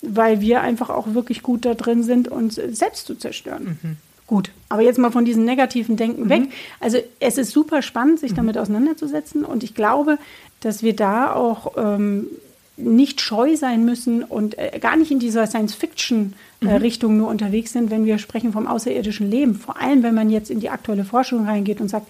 weil 0.02 0.40
wir 0.40 0.60
einfach 0.60 0.90
auch 0.90 1.14
wirklich 1.14 1.42
gut 1.42 1.64
da 1.64 1.74
drin 1.74 2.02
sind, 2.02 2.28
uns 2.28 2.56
selbst 2.56 3.06
zu 3.06 3.14
zerstören. 3.14 3.78
Mhm. 3.82 3.96
Gut, 4.26 4.52
aber 4.68 4.82
jetzt 4.82 4.98
mal 4.98 5.10
von 5.10 5.24
diesem 5.24 5.44
negativen 5.44 5.96
Denken 5.96 6.28
weg. 6.28 6.42
Mhm. 6.42 6.52
Also 6.78 6.98
es 7.18 7.36
ist 7.36 7.50
super 7.50 7.82
spannend, 7.82 8.20
sich 8.20 8.32
mhm. 8.32 8.36
damit 8.36 8.58
auseinanderzusetzen 8.58 9.44
und 9.44 9.64
ich 9.64 9.74
glaube, 9.74 10.18
dass 10.60 10.82
wir 10.82 10.94
da 10.94 11.34
auch 11.34 11.72
ähm, 11.76 12.26
nicht 12.82 13.20
scheu 13.20 13.56
sein 13.56 13.84
müssen 13.84 14.24
und 14.24 14.58
äh, 14.58 14.78
gar 14.80 14.96
nicht 14.96 15.10
in 15.10 15.18
dieser 15.18 15.46
Science-Fiction-Richtung 15.46 17.10
äh, 17.10 17.12
mhm. 17.12 17.18
nur 17.18 17.28
unterwegs 17.28 17.72
sind, 17.72 17.90
wenn 17.90 18.04
wir 18.04 18.18
sprechen 18.18 18.52
vom 18.52 18.66
außerirdischen 18.66 19.30
Leben. 19.30 19.54
Vor 19.54 19.80
allem, 19.80 20.02
wenn 20.02 20.14
man 20.14 20.30
jetzt 20.30 20.50
in 20.50 20.60
die 20.60 20.70
aktuelle 20.70 21.04
Forschung 21.04 21.46
reingeht 21.46 21.80
und 21.80 21.88
sagt, 21.88 22.06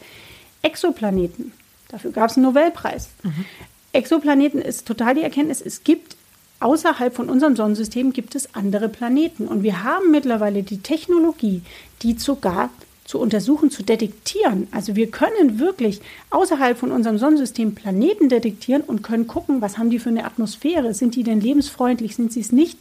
Exoplaneten, 0.62 1.52
dafür 1.88 2.12
gab 2.12 2.30
es 2.30 2.36
einen 2.36 2.46
Nobelpreis. 2.46 3.10
Mhm. 3.22 3.44
Exoplaneten 3.92 4.62
ist 4.62 4.86
total 4.86 5.14
die 5.14 5.22
Erkenntnis, 5.22 5.60
es 5.60 5.82
gibt 5.82 6.16
außerhalb 6.60 7.14
von 7.14 7.28
unserem 7.28 7.56
Sonnensystem 7.56 8.12
gibt 8.12 8.34
es 8.34 8.54
andere 8.54 8.88
Planeten. 8.88 9.48
Und 9.48 9.62
wir 9.62 9.82
haben 9.82 10.10
mittlerweile 10.10 10.62
die 10.62 10.78
Technologie, 10.78 11.62
die 12.02 12.18
sogar 12.18 12.70
zu 13.10 13.18
untersuchen, 13.18 13.72
zu 13.72 13.82
detektieren. 13.82 14.68
Also 14.70 14.94
wir 14.94 15.10
können 15.10 15.58
wirklich 15.58 16.00
außerhalb 16.30 16.78
von 16.78 16.92
unserem 16.92 17.18
Sonnensystem 17.18 17.74
Planeten 17.74 18.28
detektieren 18.28 18.82
und 18.82 19.02
können 19.02 19.26
gucken, 19.26 19.60
was 19.60 19.78
haben 19.78 19.90
die 19.90 19.98
für 19.98 20.10
eine 20.10 20.24
Atmosphäre? 20.24 20.94
Sind 20.94 21.16
die 21.16 21.24
denn 21.24 21.40
lebensfreundlich? 21.40 22.14
Sind 22.14 22.32
sie 22.32 22.38
es 22.38 22.52
nicht? 22.52 22.78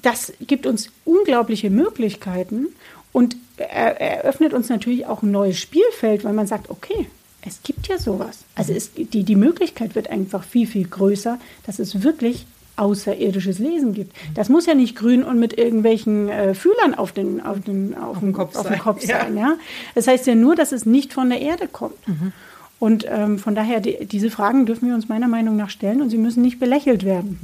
Das 0.00 0.32
gibt 0.40 0.64
uns 0.64 0.90
unglaubliche 1.04 1.70
Möglichkeiten 1.70 2.68
und 3.12 3.36
eröffnet 3.56 4.54
uns 4.54 4.68
natürlich 4.68 5.06
auch 5.06 5.24
ein 5.24 5.32
neues 5.32 5.58
Spielfeld, 5.58 6.22
weil 6.22 6.34
man 6.34 6.46
sagt, 6.46 6.70
okay, 6.70 7.08
es 7.44 7.60
gibt 7.64 7.88
ja 7.88 7.98
sowas. 7.98 8.44
Also 8.54 8.72
es, 8.72 8.92
die, 8.94 9.24
die 9.24 9.36
Möglichkeit 9.36 9.96
wird 9.96 10.08
einfach 10.08 10.44
viel, 10.44 10.68
viel 10.68 10.86
größer, 10.86 11.40
dass 11.66 11.80
es 11.80 12.04
wirklich 12.04 12.46
außerirdisches 12.78 13.58
Lesen 13.58 13.92
gibt. 13.92 14.14
Das 14.34 14.48
muss 14.48 14.66
ja 14.66 14.74
nicht 14.74 14.96
grün 14.96 15.24
und 15.24 15.38
mit 15.38 15.58
irgendwelchen 15.58 16.28
äh, 16.28 16.54
Fühlern 16.54 16.94
auf 16.94 17.12
den, 17.12 17.40
auf 17.40 17.60
den, 17.60 17.94
auf, 17.94 18.16
auf 18.16 18.20
den 18.20 18.32
Kopf, 18.32 18.56
auf 18.56 18.66
sein. 18.66 18.78
Kopf 18.78 19.02
sein. 19.02 19.36
Ja. 19.36 19.56
Das 19.94 20.06
heißt 20.06 20.26
ja 20.26 20.34
nur, 20.34 20.56
dass 20.56 20.72
es 20.72 20.86
nicht 20.86 21.12
von 21.12 21.30
der 21.30 21.40
Erde 21.40 21.68
kommt. 21.68 22.06
Mhm. 22.06 22.32
Und 22.78 23.06
ähm, 23.08 23.38
von 23.38 23.54
daher, 23.54 23.80
die, 23.80 24.06
diese 24.06 24.30
Fragen 24.30 24.66
dürfen 24.66 24.88
wir 24.88 24.94
uns 24.94 25.08
meiner 25.08 25.28
Meinung 25.28 25.56
nach 25.56 25.70
stellen 25.70 26.00
und 26.00 26.10
sie 26.10 26.18
müssen 26.18 26.42
nicht 26.42 26.60
belächelt 26.60 27.04
werden. 27.04 27.40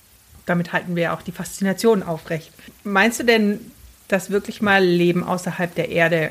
Damit 0.47 0.73
halten 0.73 0.95
wir 0.95 1.13
auch 1.13 1.23
die 1.23 1.33
Faszination 1.33 2.03
aufrecht. 2.03 2.53
Meinst 2.85 3.21
du 3.21 3.25
denn, 3.25 3.61
dass 4.09 4.31
wirklich 4.31 4.63
mal 4.63 4.85
Leben 4.85 5.25
außerhalb 5.25 5.75
der 5.75 5.89
Erde 5.89 6.31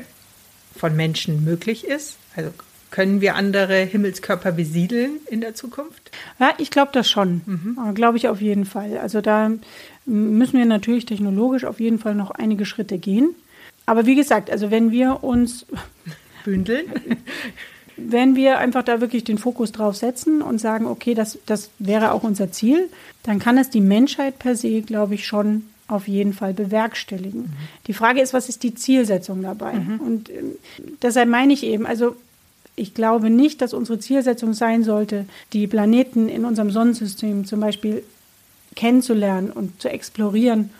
von 0.76 0.96
Menschen 0.96 1.44
möglich 1.44 1.84
ist? 1.84 2.16
Also 2.36 2.50
können 2.94 3.20
wir 3.20 3.34
andere 3.34 3.78
Himmelskörper 3.78 4.52
besiedeln 4.52 5.16
in 5.28 5.40
der 5.40 5.56
Zukunft? 5.56 6.12
Ja, 6.38 6.54
ich 6.58 6.70
glaube 6.70 6.92
das 6.92 7.10
schon. 7.10 7.40
Mhm. 7.44 7.94
Glaube 7.96 8.18
ich 8.18 8.28
auf 8.28 8.40
jeden 8.40 8.64
Fall. 8.64 8.98
Also 8.98 9.20
da 9.20 9.50
müssen 10.06 10.58
wir 10.58 10.64
natürlich 10.64 11.04
technologisch 11.04 11.64
auf 11.64 11.80
jeden 11.80 11.98
Fall 11.98 12.14
noch 12.14 12.30
einige 12.30 12.64
Schritte 12.64 12.98
gehen. 12.98 13.34
Aber 13.84 14.06
wie 14.06 14.14
gesagt, 14.14 14.48
also 14.48 14.70
wenn 14.70 14.92
wir 14.92 15.24
uns 15.24 15.66
bündeln, 16.44 16.84
wenn 17.96 18.36
wir 18.36 18.58
einfach 18.58 18.84
da 18.84 19.00
wirklich 19.00 19.24
den 19.24 19.38
Fokus 19.38 19.72
drauf 19.72 19.96
setzen 19.96 20.40
und 20.40 20.60
sagen, 20.60 20.86
okay, 20.86 21.14
das, 21.14 21.40
das 21.46 21.70
wäre 21.80 22.12
auch 22.12 22.22
unser 22.22 22.52
Ziel, 22.52 22.88
dann 23.24 23.40
kann 23.40 23.58
es 23.58 23.70
die 23.70 23.80
Menschheit 23.80 24.38
per 24.38 24.54
se, 24.54 24.82
glaube 24.82 25.16
ich, 25.16 25.26
schon 25.26 25.64
auf 25.88 26.06
jeden 26.06 26.32
Fall 26.32 26.54
bewerkstelligen. 26.54 27.40
Mhm. 27.40 27.52
Die 27.88 27.92
Frage 27.92 28.20
ist, 28.20 28.34
was 28.34 28.48
ist 28.48 28.62
die 28.62 28.76
Zielsetzung 28.76 29.42
dabei? 29.42 29.72
Mhm. 29.72 29.98
Und 29.98 30.30
äh, 30.30 30.44
deshalb 31.02 31.28
meine 31.28 31.52
ich 31.52 31.64
eben, 31.64 31.86
also 31.86 32.14
ich 32.76 32.94
glaube 32.94 33.30
nicht, 33.30 33.60
dass 33.60 33.72
unsere 33.72 33.98
Zielsetzung 33.98 34.52
sein 34.52 34.82
sollte, 34.82 35.26
die 35.52 35.66
Planeten 35.66 36.28
in 36.28 36.44
unserem 36.44 36.70
Sonnensystem 36.70 37.44
zum 37.44 37.60
Beispiel 37.60 38.02
kennenzulernen 38.74 39.50
und 39.50 39.80
zu 39.80 39.88
explorieren, 39.88 40.70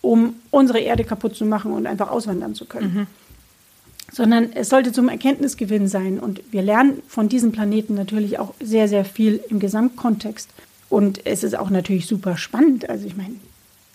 um 0.00 0.34
unsere 0.50 0.80
Erde 0.80 1.04
kaputt 1.04 1.36
zu 1.36 1.44
machen 1.44 1.72
und 1.72 1.86
einfach 1.86 2.10
auswandern 2.10 2.54
zu 2.54 2.64
können. 2.64 2.94
Mhm. 2.94 3.06
sondern 4.14 4.52
es 4.52 4.68
sollte 4.68 4.92
zum 4.92 5.08
Erkenntnisgewinn 5.08 5.88
sein. 5.88 6.18
Und 6.18 6.42
wir 6.50 6.60
lernen 6.60 7.02
von 7.08 7.30
diesem 7.30 7.50
Planeten 7.50 7.94
natürlich 7.94 8.38
auch 8.38 8.52
sehr, 8.60 8.86
sehr 8.86 9.06
viel 9.06 9.40
im 9.48 9.58
Gesamtkontext. 9.58 10.50
Und 10.90 11.24
es 11.24 11.42
ist 11.42 11.56
auch 11.56 11.70
natürlich 11.70 12.06
super 12.06 12.36
spannend. 12.36 12.90
Also 12.90 13.06
ich 13.06 13.16
meine, 13.16 13.36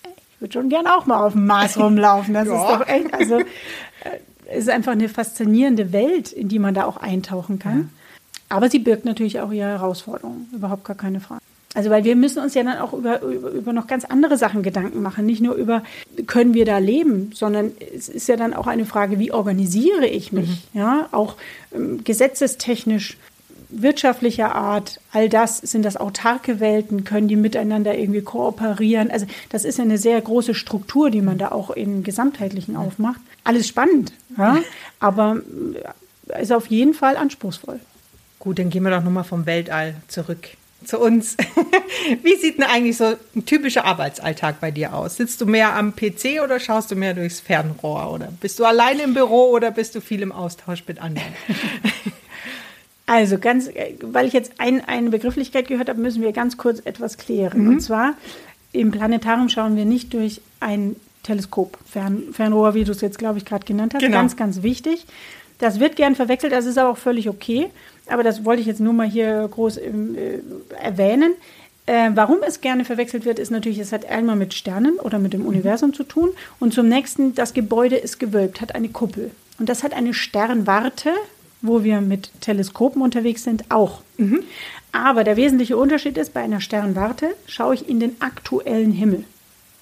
ich 0.03 0.41
würde 0.41 0.53
schon 0.53 0.69
gerne 0.69 0.95
auch 0.97 1.05
mal 1.05 1.23
auf 1.23 1.33
dem 1.33 1.45
Mars 1.45 1.77
rumlaufen. 1.77 2.33
Das 2.33 2.47
ja. 2.47 2.63
ist 2.63 2.79
doch 2.79 2.87
echt, 2.87 3.13
also 3.13 3.39
äh, 3.39 3.43
es 4.49 4.63
ist 4.63 4.69
einfach 4.69 4.93
eine 4.93 5.09
faszinierende 5.09 5.91
Welt, 5.91 6.31
in 6.31 6.47
die 6.47 6.59
man 6.59 6.73
da 6.73 6.85
auch 6.85 6.97
eintauchen 6.97 7.59
kann. 7.59 7.77
Ja. 7.77 7.85
Aber 8.49 8.69
sie 8.69 8.79
birgt 8.79 9.05
natürlich 9.05 9.39
auch 9.39 9.51
ihre 9.51 9.67
Herausforderungen, 9.67 10.47
überhaupt 10.53 10.85
gar 10.85 10.95
keine 10.95 11.19
Frage. 11.19 11.41
Also 11.73 11.89
weil 11.89 12.05
wir 12.05 12.15
müssen 12.15 12.41
uns 12.41 12.53
ja 12.53 12.63
dann 12.63 12.79
auch 12.79 12.93
über, 12.93 13.21
über, 13.21 13.49
über, 13.51 13.73
noch 13.73 13.87
ganz 13.87 14.05
andere 14.05 14.37
Sachen 14.37 14.63
Gedanken 14.63 15.01
machen. 15.01 15.25
Nicht 15.25 15.41
nur 15.41 15.53
über, 15.53 15.83
können 16.25 16.53
wir 16.53 16.65
da 16.65 16.77
leben, 16.77 17.31
sondern 17.35 17.71
es 17.95 18.09
ist 18.09 18.27
ja 18.27 18.35
dann 18.35 18.53
auch 18.53 18.67
eine 18.67 18.85
Frage, 18.85 19.19
wie 19.19 19.31
organisiere 19.31 20.07
ich 20.07 20.31
mich? 20.31 20.67
Mhm. 20.73 20.79
Ja, 20.79 21.09
auch 21.11 21.35
ähm, 21.75 22.03
gesetzestechnisch, 22.03 23.17
wirtschaftlicher 23.69 24.55
Art, 24.55 25.01
all 25.11 25.27
das, 25.27 25.57
sind 25.57 25.83
das 25.83 25.97
autarke 25.97 26.61
Welten, 26.61 27.03
können 27.03 27.27
die 27.27 27.35
miteinander 27.35 27.97
irgendwie 27.97 28.21
kooperieren? 28.21 29.11
Also 29.11 29.25
das 29.49 29.65
ist 29.65 29.77
ja 29.77 29.83
eine 29.83 29.97
sehr 29.97 30.19
große 30.21 30.55
Struktur, 30.55 31.11
die 31.11 31.21
man 31.21 31.37
da 31.37 31.51
auch 31.51 31.69
im 31.69 32.01
Gesamtheitlichen 32.03 32.77
aufmacht. 32.77 33.19
Alles 33.47 33.65
spannend, 33.65 34.11
ja? 34.37 34.57
aber 34.99 35.41
äh, 36.27 36.41
ist 36.41 36.51
auf 36.51 36.67
jeden 36.67 36.93
Fall 36.93 37.15
anspruchsvoll. 37.15 37.79
Gut, 38.39 38.59
dann 38.59 38.69
gehen 38.69 38.83
wir 38.83 38.91
doch 38.91 39.03
nochmal 39.03 39.23
vom 39.23 39.45
Weltall 39.45 39.95
zurück 40.09 40.49
zu 40.83 40.99
uns. 40.99 41.37
Wie 42.23 42.35
sieht 42.35 42.57
denn 42.57 42.65
eigentlich 42.65 42.97
so 42.97 43.15
ein 43.35 43.45
typischer 43.45 43.85
Arbeitsalltag 43.85 44.59
bei 44.59 44.71
dir 44.71 44.93
aus? 44.93 45.15
Sitzt 45.15 45.39
du 45.39 45.45
mehr 45.45 45.75
am 45.75 45.95
PC 45.95 46.41
oder 46.43 46.59
schaust 46.59 46.91
du 46.91 46.95
mehr 46.95 47.13
durchs 47.13 47.39
Fernrohr? 47.39 48.11
Oder 48.11 48.33
bist 48.41 48.59
du 48.59 48.65
alleine 48.65 49.03
im 49.03 49.13
Büro 49.13 49.51
oder 49.51 49.71
bist 49.71 49.95
du 49.95 50.01
viel 50.01 50.21
im 50.21 50.33
Austausch 50.33 50.83
mit 50.85 50.99
anderen? 50.99 51.33
Also 53.09 53.37
ganz, 53.37 53.69
weil 54.01 54.27
ich 54.27 54.33
jetzt 54.33 54.51
ein, 54.57 54.83
eine 54.85 55.09
Begrifflichkeit 55.09 55.69
gehört 55.69 55.87
habe, 55.87 56.01
müssen 56.01 56.21
wir 56.21 56.33
ganz 56.33 56.57
kurz 56.57 56.81
etwas 56.83 57.17
klären. 57.17 57.61
Mhm. 57.61 57.69
Und 57.69 57.79
zwar 57.79 58.15
im 58.73 58.91
Planetarium 58.91 59.47
schauen 59.47 59.77
wir 59.77 59.85
nicht 59.85 60.13
durch 60.13 60.41
ein 60.59 60.97
Teleskop, 61.27 61.77
Fern, 61.85 62.23
Fernrohr, 62.31 62.73
wie 62.73 62.85
du 62.85 62.93
es 62.93 63.01
jetzt, 63.01 63.19
glaube 63.19 63.37
ich, 63.37 63.45
gerade 63.45 63.65
genannt 63.65 63.93
hast. 63.93 64.01
Genau. 64.01 64.15
Ganz, 64.15 64.37
ganz 64.37 64.63
wichtig. 64.63 65.05
Das 65.59 65.79
wird 65.79 65.97
gern 65.97 66.15
verwechselt, 66.15 66.53
das 66.53 66.65
ist 66.65 66.77
aber 66.77 66.91
auch 66.91 66.97
völlig 66.97 67.27
okay. 67.27 67.67
Aber 68.07 68.23
das 68.23 68.45
wollte 68.45 68.61
ich 68.61 68.67
jetzt 68.67 68.79
nur 68.79 68.93
mal 68.93 69.07
hier 69.07 69.47
groß 69.51 69.77
äh, 69.77 69.91
erwähnen. 70.81 71.33
Äh, 71.85 72.11
warum 72.15 72.37
es 72.47 72.61
gerne 72.61 72.85
verwechselt 72.85 73.25
wird, 73.25 73.39
ist 73.39 73.51
natürlich, 73.51 73.79
es 73.79 73.91
hat 73.91 74.05
einmal 74.05 74.37
mit 74.37 74.53
Sternen 74.53 74.99
oder 74.99 75.19
mit 75.19 75.33
dem 75.33 75.41
mhm. 75.41 75.47
Universum 75.47 75.93
zu 75.93 76.03
tun. 76.03 76.29
Und 76.59 76.73
zum 76.73 76.87
nächsten, 76.87 77.35
das 77.35 77.53
Gebäude 77.53 77.97
ist 77.97 78.19
gewölbt, 78.19 78.61
hat 78.61 78.73
eine 78.73 78.87
Kuppel. 78.87 79.31
Und 79.59 79.67
das 79.67 79.83
hat 79.83 79.93
eine 79.93 80.13
Sternwarte, 80.13 81.11
wo 81.61 81.83
wir 81.83 81.99
mit 81.99 82.31
Teleskopen 82.39 83.01
unterwegs 83.01 83.43
sind, 83.43 83.65
auch. 83.69 84.01
Mhm. 84.17 84.43
Aber 84.93 85.25
der 85.25 85.35
wesentliche 85.35 85.75
Unterschied 85.75 86.17
ist, 86.17 86.33
bei 86.33 86.41
einer 86.41 86.61
Sternwarte 86.61 87.35
schaue 87.47 87.73
ich 87.73 87.89
in 87.89 87.99
den 87.99 88.15
aktuellen 88.21 88.91
Himmel. 88.91 89.25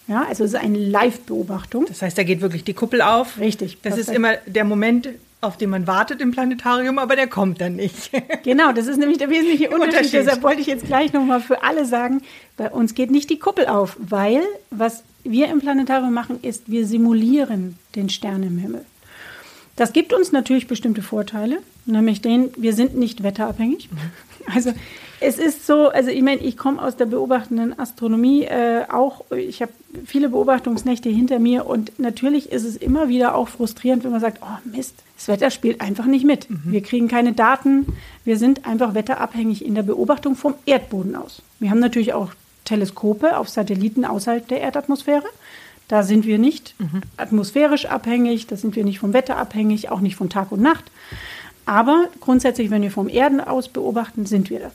Ja, 0.07 0.25
also 0.27 0.43
es 0.43 0.53
ist 0.53 0.59
eine 0.59 0.77
Live-Beobachtung. 0.77 1.85
Das 1.87 2.01
heißt, 2.01 2.17
da 2.17 2.23
geht 2.23 2.41
wirklich 2.41 2.63
die 2.63 2.73
Kuppel 2.73 3.01
auf. 3.01 3.39
Richtig. 3.39 3.79
Das 3.81 3.97
ist 3.97 4.09
immer 4.09 4.35
der 4.45 4.63
Moment, 4.63 5.09
auf 5.41 5.57
den 5.57 5.69
man 5.69 5.87
wartet 5.87 6.21
im 6.21 6.31
Planetarium, 6.31 6.99
aber 6.99 7.15
der 7.15 7.27
kommt 7.27 7.61
dann 7.61 7.75
nicht. 7.75 8.11
genau, 8.43 8.71
das 8.71 8.87
ist 8.87 8.97
nämlich 8.97 9.17
der 9.17 9.29
wesentliche 9.29 9.65
Unterschied. 9.69 9.87
Unterschied. 9.87 10.13
Deshalb 10.13 10.43
wollte 10.43 10.61
ich 10.61 10.67
jetzt 10.67 10.85
gleich 10.85 11.13
nochmal 11.13 11.41
für 11.41 11.63
alle 11.63 11.85
sagen, 11.85 12.21
bei 12.57 12.69
uns 12.69 12.93
geht 12.93 13.11
nicht 13.11 13.29
die 13.29 13.39
Kuppel 13.39 13.65
auf, 13.67 13.97
weil 13.99 14.41
was 14.69 15.03
wir 15.23 15.47
im 15.47 15.59
Planetarium 15.59 16.13
machen, 16.13 16.39
ist, 16.41 16.63
wir 16.69 16.85
simulieren 16.85 17.77
den 17.95 18.09
Stern 18.09 18.43
im 18.43 18.57
Himmel. 18.59 18.85
Das 19.75 19.91
gibt 19.91 20.13
uns 20.13 20.31
natürlich 20.31 20.67
bestimmte 20.67 21.01
Vorteile, 21.01 21.57
nämlich 21.85 22.21
den, 22.21 22.51
wir 22.55 22.73
sind 22.73 22.95
nicht 22.95 23.23
wetterabhängig. 23.23 23.89
Mhm. 23.91 23.97
Also 24.53 24.71
es 25.25 25.39
ist 25.39 25.65
so, 25.65 25.89
also 25.89 26.11
ich 26.11 26.21
meine, 26.21 26.41
ich 26.41 26.55
komme 26.55 26.81
aus 26.81 26.95
der 26.95 27.07
beobachtenden 27.07 27.77
Astronomie 27.79 28.43
äh, 28.43 28.83
auch, 28.89 29.25
ich 29.31 29.61
habe 29.61 29.71
viele 30.05 30.29
Beobachtungsnächte 30.29 31.09
hinter 31.09 31.39
mir 31.39 31.65
und 31.65 31.97
natürlich 31.99 32.51
ist 32.51 32.63
es 32.63 32.77
immer 32.77 33.09
wieder 33.09 33.35
auch 33.35 33.47
frustrierend, 33.47 34.03
wenn 34.03 34.11
man 34.11 34.21
sagt, 34.21 34.41
oh 34.41 34.69
Mist, 34.75 34.95
das 35.17 35.27
Wetter 35.27 35.49
spielt 35.49 35.81
einfach 35.81 36.05
nicht 36.05 36.25
mit. 36.25 36.49
Mhm. 36.49 36.61
Wir 36.65 36.81
kriegen 36.81 37.07
keine 37.07 37.33
Daten, 37.33 37.87
wir 38.23 38.37
sind 38.37 38.67
einfach 38.67 38.93
wetterabhängig 38.93 39.65
in 39.65 39.73
der 39.73 39.83
Beobachtung 39.83 40.35
vom 40.35 40.53
Erdboden 40.65 41.15
aus. 41.15 41.41
Wir 41.59 41.71
haben 41.71 41.79
natürlich 41.79 42.13
auch 42.13 42.31
Teleskope 42.63 43.37
auf 43.37 43.49
Satelliten 43.49 44.05
außerhalb 44.05 44.47
der 44.47 44.61
Erdatmosphäre. 44.61 45.25
Da 45.87 46.03
sind 46.03 46.25
wir 46.25 46.37
nicht 46.37 46.75
mhm. 46.79 47.01
atmosphärisch 47.17 47.85
abhängig, 47.87 48.47
da 48.47 48.57
sind 48.57 48.75
wir 48.75 48.83
nicht 48.83 48.99
vom 48.99 49.13
Wetter 49.13 49.37
abhängig, 49.37 49.89
auch 49.89 50.01
nicht 50.01 50.15
von 50.15 50.29
Tag 50.29 50.51
und 50.51 50.61
Nacht. 50.61 50.85
Aber 51.65 52.05
grundsätzlich, 52.21 52.69
wenn 52.69 52.83
wir 52.83 52.91
vom 52.91 53.09
Erden 53.09 53.41
aus 53.41 53.69
beobachten, 53.69 54.27
sind 54.27 54.51
wir 54.51 54.59
das. 54.59 54.73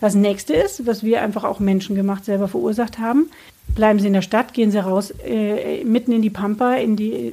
Das 0.00 0.14
nächste 0.14 0.54
ist, 0.54 0.86
was 0.86 1.02
wir 1.02 1.22
einfach 1.22 1.44
auch 1.44 1.60
menschengemacht 1.60 2.24
selber 2.24 2.48
verursacht 2.48 2.98
haben. 2.98 3.30
Bleiben 3.74 3.98
Sie 4.00 4.08
in 4.08 4.12
der 4.12 4.22
Stadt, 4.22 4.54
gehen 4.54 4.70
Sie 4.70 4.78
raus, 4.78 5.12
äh, 5.24 5.84
mitten 5.84 6.12
in 6.12 6.22
die 6.22 6.30
Pampa, 6.30 6.74
in 6.74 6.96
die, 6.96 7.32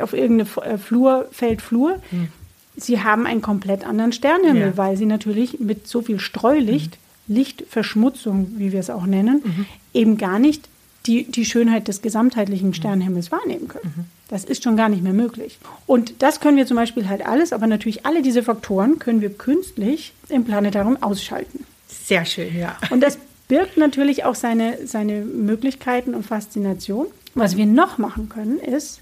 auf 0.00 0.12
irgendeine 0.12 0.48
äh, 0.64 0.78
Flur, 0.78 1.26
Feldflur. 1.32 1.96
Mhm. 2.10 2.28
Sie 2.76 3.02
haben 3.02 3.26
einen 3.26 3.42
komplett 3.42 3.86
anderen 3.86 4.12
Sternenhimmel, 4.12 4.68
ja. 4.68 4.76
weil 4.76 4.96
Sie 4.96 5.06
natürlich 5.06 5.60
mit 5.60 5.86
so 5.86 6.02
viel 6.02 6.20
Streulicht, 6.20 6.98
mhm. 7.26 7.34
Lichtverschmutzung, 7.34 8.52
wie 8.56 8.72
wir 8.72 8.80
es 8.80 8.90
auch 8.90 9.06
nennen, 9.06 9.42
mhm. 9.44 9.66
eben 9.92 10.18
gar 10.18 10.38
nicht 10.38 10.68
die, 11.06 11.24
die 11.24 11.44
Schönheit 11.44 11.88
des 11.88 12.02
gesamtheitlichen 12.02 12.68
mhm. 12.68 12.74
Sternenhimmels 12.74 13.30
wahrnehmen 13.30 13.68
können. 13.68 13.92
Mhm. 13.96 14.04
Das 14.28 14.44
ist 14.44 14.64
schon 14.64 14.76
gar 14.76 14.88
nicht 14.88 15.02
mehr 15.02 15.12
möglich. 15.12 15.58
Und 15.86 16.22
das 16.22 16.40
können 16.40 16.56
wir 16.56 16.66
zum 16.66 16.76
Beispiel 16.76 17.08
halt 17.08 17.26
alles, 17.26 17.52
aber 17.52 17.66
natürlich 17.66 18.06
alle 18.06 18.22
diese 18.22 18.42
Faktoren 18.42 18.98
können 18.98 19.20
wir 19.20 19.30
künstlich 19.30 20.12
im 20.28 20.44
Planetarium 20.44 21.02
ausschalten. 21.02 21.66
Sehr 22.04 22.26
schön, 22.26 22.56
ja. 22.56 22.76
Und 22.90 23.00
das 23.00 23.18
birgt 23.48 23.76
natürlich 23.78 24.24
auch 24.24 24.34
seine, 24.34 24.86
seine 24.86 25.22
Möglichkeiten 25.22 26.14
und 26.14 26.24
Faszination. 26.24 27.06
Was 27.34 27.56
wir 27.56 27.66
noch 27.66 27.98
machen 27.98 28.28
können, 28.28 28.58
ist, 28.58 29.00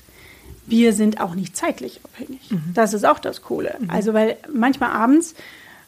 wir 0.67 0.93
sind 0.93 1.21
auch 1.21 1.35
nicht 1.35 1.57
zeitlich 1.57 2.01
abhängig. 2.05 2.51
Mhm. 2.51 2.73
Das 2.75 2.95
ist 2.95 3.05
auch 3.05 3.19
das 3.19 3.43
Coole. 3.43 3.77
Mhm. 3.79 3.91
Also, 3.91 4.15
weil 4.15 4.37
manchmal 4.53 4.91
abends 4.91 5.35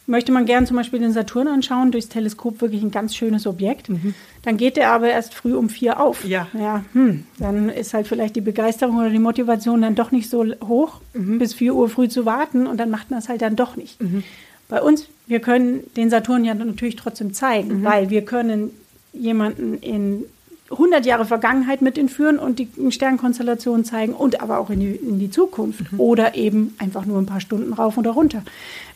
möchte 0.07 0.31
man 0.31 0.45
gern 0.45 0.67
zum 0.67 0.77
Beispiel 0.77 0.99
den 0.99 1.13
Saturn 1.13 1.47
anschauen, 1.47 1.91
durchs 1.91 2.09
Teleskop 2.09 2.61
wirklich 2.61 2.83
ein 2.83 2.91
ganz 2.91 3.15
schönes 3.15 3.47
Objekt. 3.47 3.89
Mhm. 3.89 4.13
Dann 4.43 4.57
geht 4.57 4.77
der 4.77 4.91
aber 4.91 5.09
erst 5.09 5.33
früh 5.33 5.55
um 5.55 5.69
vier 5.69 5.99
auf. 5.99 6.25
Ja. 6.25 6.47
ja 6.53 6.83
hm, 6.93 7.23
dann 7.39 7.69
ist 7.69 7.93
halt 7.93 8.07
vielleicht 8.07 8.35
die 8.35 8.41
Begeisterung 8.41 8.97
oder 8.97 9.09
die 9.09 9.19
Motivation 9.19 9.81
dann 9.81 9.95
doch 9.95 10.11
nicht 10.11 10.29
so 10.29 10.45
hoch, 10.63 11.01
mhm. 11.13 11.39
bis 11.39 11.53
vier 11.53 11.73
Uhr 11.73 11.89
früh 11.89 12.07
zu 12.07 12.25
warten 12.25 12.67
und 12.67 12.77
dann 12.77 12.91
macht 12.91 13.09
man 13.09 13.19
es 13.19 13.29
halt 13.29 13.41
dann 13.41 13.55
doch 13.55 13.75
nicht. 13.75 14.01
Mhm. 14.01 14.23
Bei 14.67 14.81
uns, 14.81 15.07
wir 15.27 15.39
können 15.39 15.83
den 15.95 16.09
Saturn 16.09 16.43
ja 16.45 16.53
natürlich 16.53 16.95
trotzdem 16.95 17.33
zeigen, 17.33 17.79
mhm. 17.79 17.83
weil 17.83 18.09
wir 18.09 18.23
können 18.23 18.71
jemanden 19.13 19.77
in 19.79 20.25
100 20.71 21.05
Jahre 21.05 21.25
Vergangenheit 21.25 21.81
mit 21.81 21.97
entführen 21.97 22.39
und 22.39 22.57
die 22.57 22.69
Sternkonstellation 22.89 23.85
zeigen 23.85 24.13
und 24.13 24.41
aber 24.41 24.57
auch 24.57 24.71
in 24.71 24.79
die, 24.79 24.95
in 24.95 25.19
die 25.19 25.29
Zukunft 25.29 25.91
mhm. 25.91 25.99
oder 25.99 26.35
eben 26.35 26.73
einfach 26.79 27.05
nur 27.05 27.19
ein 27.19 27.27
paar 27.27 27.39
Stunden 27.39 27.73
rauf 27.73 27.97
oder 27.97 28.11
runter. 28.11 28.43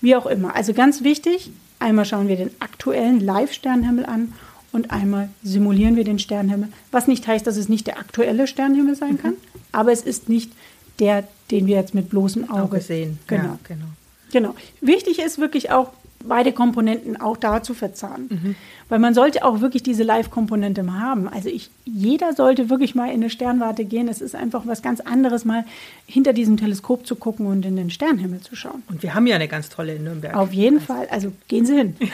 Wie 0.02 0.16
auch 0.16 0.26
immer. 0.26 0.56
Also 0.56 0.74
ganz 0.74 1.04
wichtig, 1.04 1.52
einmal 1.78 2.06
schauen 2.06 2.28
wir 2.28 2.38
den 2.38 2.50
aktuellen 2.60 3.20
Live-Sternenhimmel 3.20 4.06
an 4.06 4.34
und 4.72 4.90
einmal 4.90 5.30
simulieren 5.44 5.96
wir 5.96 6.04
den 6.04 6.18
Sternenhimmel, 6.18 6.70
was 6.92 7.08
nicht 7.08 7.28
heißt, 7.28 7.46
dass 7.46 7.58
es 7.58 7.70
nicht 7.70 7.86
der 7.86 8.00
aktuelle 8.00 8.48
Sternenhimmel 8.48 8.96
sein 8.96 9.14
mhm. 9.14 9.22
kann, 9.22 9.34
aber 9.72 9.92
es 9.92 10.02
ist 10.02 10.28
nicht 10.28 10.52
der, 10.98 11.24
den 11.52 11.68
wir 11.68 11.76
jetzt 11.76 11.94
mit 11.94 12.10
bloßem 12.10 12.50
Auge, 12.50 12.64
Auge 12.64 12.82
sehen. 12.82 13.20
Genau. 13.28 13.44
Ja, 13.44 13.60
genau. 13.64 13.86
Genau. 14.32 14.56
Wichtig 14.82 15.20
ist 15.20 15.40
wirklich 15.40 15.72
auch, 15.72 15.92
beide 16.24 16.52
Komponenten 16.52 17.20
auch 17.20 17.38
da 17.38 17.64
zu 17.64 17.74
verzahnen. 17.74 18.28
Mhm. 18.30 18.56
Weil 18.90 19.00
man 19.00 19.14
sollte 19.14 19.46
auch 19.46 19.62
wirklich 19.62 19.84
diese 19.84 20.04
Live-Komponente 20.04 20.84
mal 20.84 21.00
haben. 21.00 21.28
Also 21.28 21.48
ich, 21.50 21.70
jeder 21.86 22.34
sollte 22.34 22.70
wirklich 22.70 22.96
mal 22.96 23.08
in 23.08 23.22
eine 23.22 23.30
Sternwarte 23.30 23.86
gehen. 23.86 24.08
Es 24.08 24.20
ist 24.20 24.36
einfach 24.36 24.64
was 24.66 24.82
ganz 24.82 25.00
anderes, 25.00 25.46
mal 25.46 25.64
hinter 26.06 26.34
diesem 26.34 26.58
Teleskop 26.58 27.06
zu 27.06 27.16
gucken 27.16 27.46
und 27.46 27.66
in 27.66 27.76
den 27.76 27.90
Sternenhimmel 27.90 28.42
zu 28.42 28.56
schauen. 28.56 28.84
Und 28.90 29.04
wir 29.04 29.14
haben 29.14 29.28
ja 29.28 29.36
eine 29.36 29.48
ganz 29.48 29.70
tolle 29.70 29.96
in 29.96 30.04
Nürnberg. 30.04 30.36
Auf 30.36 30.54
jeden 30.54 30.80
also. 30.80 30.88
Fall. 30.88 31.08
Also 31.10 31.32
gehen 31.48 31.66
Sie 31.66 31.76
hin. 31.76 31.96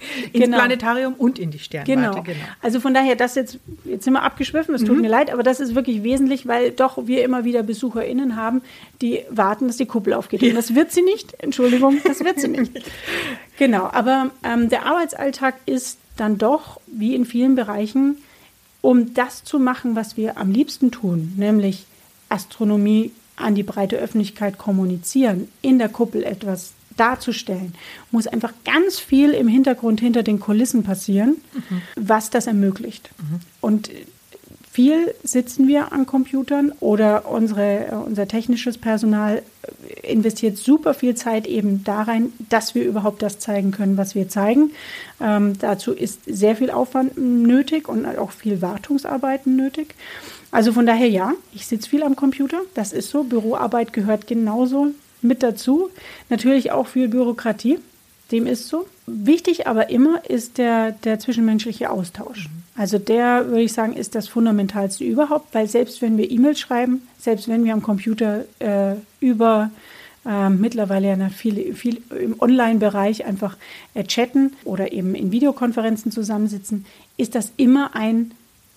Ins 0.32 0.44
genau. 0.44 0.58
Planetarium 0.58 1.14
und 1.14 1.38
in 1.38 1.50
die 1.50 1.58
Sternwarte. 1.58 2.00
Genau. 2.00 2.22
genau. 2.22 2.38
Also 2.62 2.80
von 2.80 2.94
daher, 2.94 3.16
das 3.16 3.34
jetzt, 3.34 3.58
jetzt 3.84 4.04
sind 4.04 4.14
wir 4.14 4.22
abgeschwiffen, 4.22 4.74
es 4.74 4.84
tut 4.84 4.96
mhm. 4.96 5.02
mir 5.02 5.08
leid, 5.08 5.30
aber 5.32 5.42
das 5.42 5.60
ist 5.60 5.74
wirklich 5.74 6.02
wesentlich, 6.02 6.46
weil 6.46 6.70
doch 6.70 7.06
wir 7.06 7.24
immer 7.24 7.44
wieder 7.44 7.62
BesucherInnen 7.62 8.36
haben, 8.36 8.62
die 9.02 9.20
warten, 9.30 9.66
dass 9.66 9.76
die 9.76 9.86
Kuppel 9.86 10.14
aufgeht. 10.14 10.42
Und 10.42 10.54
das 10.54 10.74
wird 10.74 10.92
sie 10.92 11.02
nicht. 11.02 11.34
Entschuldigung, 11.38 11.98
das 12.04 12.20
wird 12.24 12.40
sie 12.40 12.48
nicht. 12.48 12.72
genau. 13.58 13.88
Aber 13.92 14.30
ähm, 14.44 14.68
der 14.68 14.86
Arbeitsalltag 14.86 15.56
ist 15.66 15.98
dann 16.20 16.38
doch, 16.38 16.80
wie 16.86 17.14
in 17.14 17.24
vielen 17.24 17.54
Bereichen, 17.54 18.18
um 18.80 19.14
das 19.14 19.44
zu 19.44 19.58
machen, 19.58 19.96
was 19.96 20.16
wir 20.16 20.38
am 20.38 20.52
liebsten 20.52 20.90
tun, 20.90 21.34
nämlich 21.36 21.86
Astronomie 22.28 23.12
an 23.36 23.54
die 23.54 23.62
breite 23.62 23.96
Öffentlichkeit 23.96 24.58
kommunizieren, 24.58 25.48
in 25.62 25.78
der 25.78 25.88
Kuppel 25.88 26.22
etwas 26.22 26.72
darzustellen, 26.96 27.74
muss 28.10 28.26
einfach 28.26 28.52
ganz 28.64 28.98
viel 28.98 29.30
im 29.30 29.48
Hintergrund 29.48 30.00
hinter 30.00 30.22
den 30.22 30.40
Kulissen 30.40 30.82
passieren, 30.82 31.36
mhm. 31.52 31.82
was 31.96 32.28
das 32.30 32.46
ermöglicht. 32.46 33.10
Mhm. 33.18 33.40
Und 33.60 33.90
viel 34.70 35.14
sitzen 35.22 35.66
wir 35.66 35.92
an 35.92 36.06
Computern 36.06 36.72
oder 36.80 37.28
unsere, 37.28 38.02
unser 38.06 38.28
technisches 38.28 38.76
Personal 38.76 39.42
investiert 40.10 40.56
super 40.56 40.94
viel 40.94 41.14
Zeit 41.14 41.46
eben 41.46 41.84
da 41.84 42.02
rein, 42.02 42.32
dass 42.48 42.74
wir 42.74 42.84
überhaupt 42.84 43.22
das 43.22 43.38
zeigen 43.38 43.70
können, 43.70 43.96
was 43.96 44.14
wir 44.14 44.28
zeigen. 44.28 44.72
Ähm, 45.20 45.58
dazu 45.58 45.92
ist 45.92 46.20
sehr 46.26 46.56
viel 46.56 46.70
Aufwand 46.70 47.16
nötig 47.16 47.88
und 47.88 48.06
auch 48.06 48.32
viel 48.32 48.62
Wartungsarbeiten 48.62 49.56
nötig. 49.56 49.94
Also 50.50 50.72
von 50.72 50.86
daher 50.86 51.08
ja, 51.08 51.32
ich 51.54 51.66
sitze 51.66 51.88
viel 51.88 52.02
am 52.02 52.16
Computer, 52.16 52.60
das 52.74 52.92
ist 52.92 53.10
so. 53.10 53.22
Büroarbeit 53.24 53.92
gehört 53.92 54.26
genauso 54.26 54.88
mit 55.22 55.42
dazu. 55.42 55.90
Natürlich 56.28 56.72
auch 56.72 56.86
viel 56.88 57.08
Bürokratie, 57.08 57.78
dem 58.32 58.46
ist 58.46 58.68
so. 58.68 58.86
Wichtig 59.06 59.66
aber 59.66 59.90
immer 59.90 60.22
ist 60.28 60.58
der, 60.58 60.92
der 60.92 61.18
zwischenmenschliche 61.18 61.90
Austausch. 61.90 62.48
Also 62.76 62.98
der, 62.98 63.48
würde 63.48 63.62
ich 63.62 63.72
sagen, 63.72 63.92
ist 63.92 64.14
das 64.14 64.28
Fundamentalste 64.28 65.04
überhaupt, 65.04 65.54
weil 65.54 65.68
selbst 65.68 66.00
wenn 66.02 66.16
wir 66.16 66.30
E-Mails 66.30 66.60
schreiben, 66.60 67.02
selbst 67.18 67.48
wenn 67.48 67.64
wir 67.64 67.74
am 67.74 67.82
Computer 67.82 68.44
äh, 68.58 68.94
über 69.20 69.70
äh, 70.26 70.50
mittlerweile 70.50 71.08
ja 71.08 71.28
viel, 71.30 71.74
viel 71.74 72.02
im 72.18 72.40
Online-Bereich 72.40 73.24
einfach 73.24 73.56
äh, 73.94 74.04
chatten 74.04 74.52
oder 74.64 74.92
eben 74.92 75.14
in 75.14 75.32
Videokonferenzen 75.32 76.12
zusammensitzen, 76.12 76.84
ist 77.16 77.34
das 77.34 77.52
immer 77.56 77.94
ein 77.94 78.32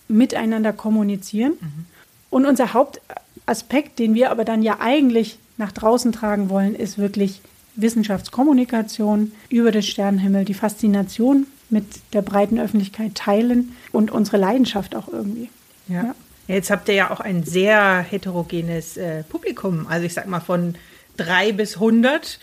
Miteinander 0.08 0.72
kommunizieren. 0.72 1.52
Mhm. 1.60 1.86
Und 2.30 2.46
unser 2.46 2.72
Hauptaspekt, 2.74 3.98
den 3.98 4.14
wir 4.14 4.30
aber 4.30 4.44
dann 4.44 4.62
ja 4.62 4.78
eigentlich 4.80 5.38
nach 5.56 5.72
draußen 5.72 6.12
tragen 6.12 6.48
wollen, 6.48 6.74
ist 6.74 6.98
wirklich 6.98 7.40
Wissenschaftskommunikation 7.76 9.32
über 9.48 9.70
den 9.70 9.82
Sternenhimmel, 9.82 10.44
die 10.44 10.54
Faszination 10.54 11.46
mit 11.70 11.84
der 12.12 12.22
breiten 12.22 12.58
Öffentlichkeit 12.58 13.14
teilen 13.14 13.76
und 13.92 14.10
unsere 14.10 14.36
Leidenschaft 14.36 14.94
auch 14.94 15.08
irgendwie. 15.08 15.48
Ja. 15.88 16.04
ja. 16.04 16.14
Jetzt 16.46 16.70
habt 16.70 16.88
ihr 16.88 16.94
ja 16.94 17.10
auch 17.10 17.20
ein 17.20 17.42
sehr 17.42 18.00
heterogenes 18.00 18.96
äh, 18.96 19.22
Publikum. 19.24 19.86
Also 19.88 20.04
ich 20.04 20.14
sag 20.14 20.26
mal 20.26 20.40
von 20.40 20.74
drei 21.16 21.52
bis 21.52 21.78
hundert 21.78 22.38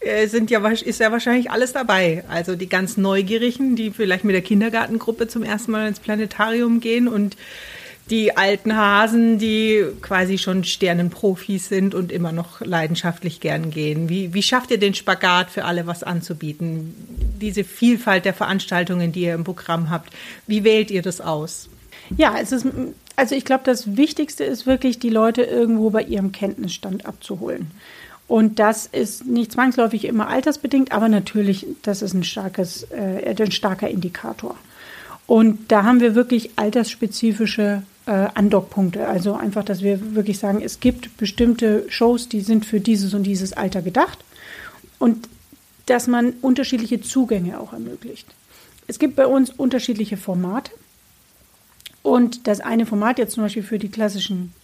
äh, 0.00 0.26
sind 0.26 0.50
ja, 0.50 0.66
ist 0.68 1.00
ja 1.00 1.12
wahrscheinlich 1.12 1.50
alles 1.50 1.72
dabei. 1.72 2.24
Also 2.28 2.56
die 2.56 2.68
ganz 2.68 2.96
Neugierigen, 2.96 3.76
die 3.76 3.90
vielleicht 3.90 4.24
mit 4.24 4.34
der 4.34 4.42
Kindergartengruppe 4.42 5.28
zum 5.28 5.42
ersten 5.42 5.72
Mal 5.72 5.88
ins 5.88 6.00
Planetarium 6.00 6.80
gehen 6.80 7.08
und 7.08 7.36
die 8.10 8.36
alten 8.36 8.76
Hasen, 8.76 9.38
die 9.38 9.84
quasi 10.02 10.36
schon 10.36 10.64
Sternenprofis 10.64 11.68
sind 11.68 11.94
und 11.94 12.10
immer 12.10 12.32
noch 12.32 12.60
leidenschaftlich 12.60 13.40
gern 13.40 13.70
gehen. 13.70 14.08
Wie, 14.08 14.34
wie 14.34 14.42
schafft 14.42 14.72
ihr 14.72 14.78
den 14.78 14.94
Spagat 14.94 15.50
für 15.50 15.64
alle 15.64 15.86
was 15.86 16.02
anzubieten? 16.02 16.94
Diese 17.40 17.62
Vielfalt 17.64 18.24
der 18.24 18.34
Veranstaltungen, 18.34 19.12
die 19.12 19.22
ihr 19.22 19.34
im 19.34 19.44
Programm 19.44 19.88
habt, 19.88 20.12
wie 20.46 20.64
wählt 20.64 20.90
ihr 20.90 21.02
das 21.02 21.20
aus? 21.20 21.68
Ja, 22.16 22.36
es 22.38 22.50
ist, 22.50 22.66
also 23.16 23.34
ich 23.34 23.44
glaube, 23.44 23.62
das 23.64 23.96
Wichtigste 23.96 24.44
ist 24.44 24.66
wirklich, 24.66 24.98
die 24.98 25.08
Leute 25.08 25.42
irgendwo 25.42 25.90
bei 25.90 26.02
ihrem 26.02 26.32
Kenntnisstand 26.32 27.06
abzuholen. 27.06 27.70
Und 28.32 28.58
das 28.58 28.86
ist 28.86 29.26
nicht 29.26 29.52
zwangsläufig 29.52 30.06
immer 30.06 30.28
altersbedingt, 30.28 30.90
aber 30.90 31.10
natürlich, 31.10 31.66
das 31.82 32.00
ist 32.00 32.14
ein, 32.14 32.24
starkes, 32.24 32.84
äh, 32.84 33.36
ein 33.38 33.52
starker 33.52 33.90
Indikator. 33.90 34.56
Und 35.26 35.70
da 35.70 35.84
haben 35.84 36.00
wir 36.00 36.14
wirklich 36.14 36.52
altersspezifische 36.56 37.82
äh, 38.06 38.10
Andockpunkte. 38.10 39.06
Also 39.06 39.34
einfach, 39.34 39.66
dass 39.66 39.82
wir 39.82 40.14
wirklich 40.14 40.38
sagen, 40.38 40.62
es 40.62 40.80
gibt 40.80 41.18
bestimmte 41.18 41.84
Shows, 41.90 42.30
die 42.30 42.40
sind 42.40 42.64
für 42.64 42.80
dieses 42.80 43.12
und 43.12 43.24
dieses 43.24 43.52
Alter 43.52 43.82
gedacht 43.82 44.24
und 44.98 45.28
dass 45.84 46.06
man 46.06 46.30
unterschiedliche 46.40 47.02
Zugänge 47.02 47.60
auch 47.60 47.74
ermöglicht. 47.74 48.28
Es 48.86 48.98
gibt 48.98 49.14
bei 49.14 49.26
uns 49.26 49.50
unterschiedliche 49.50 50.16
Formate 50.16 50.72
und 52.00 52.46
das 52.46 52.60
eine 52.60 52.86
Format 52.86 53.18
jetzt 53.18 53.34
zum 53.34 53.42
Beispiel 53.42 53.62
für 53.62 53.78
die 53.78 53.90
klassischen 53.90 54.54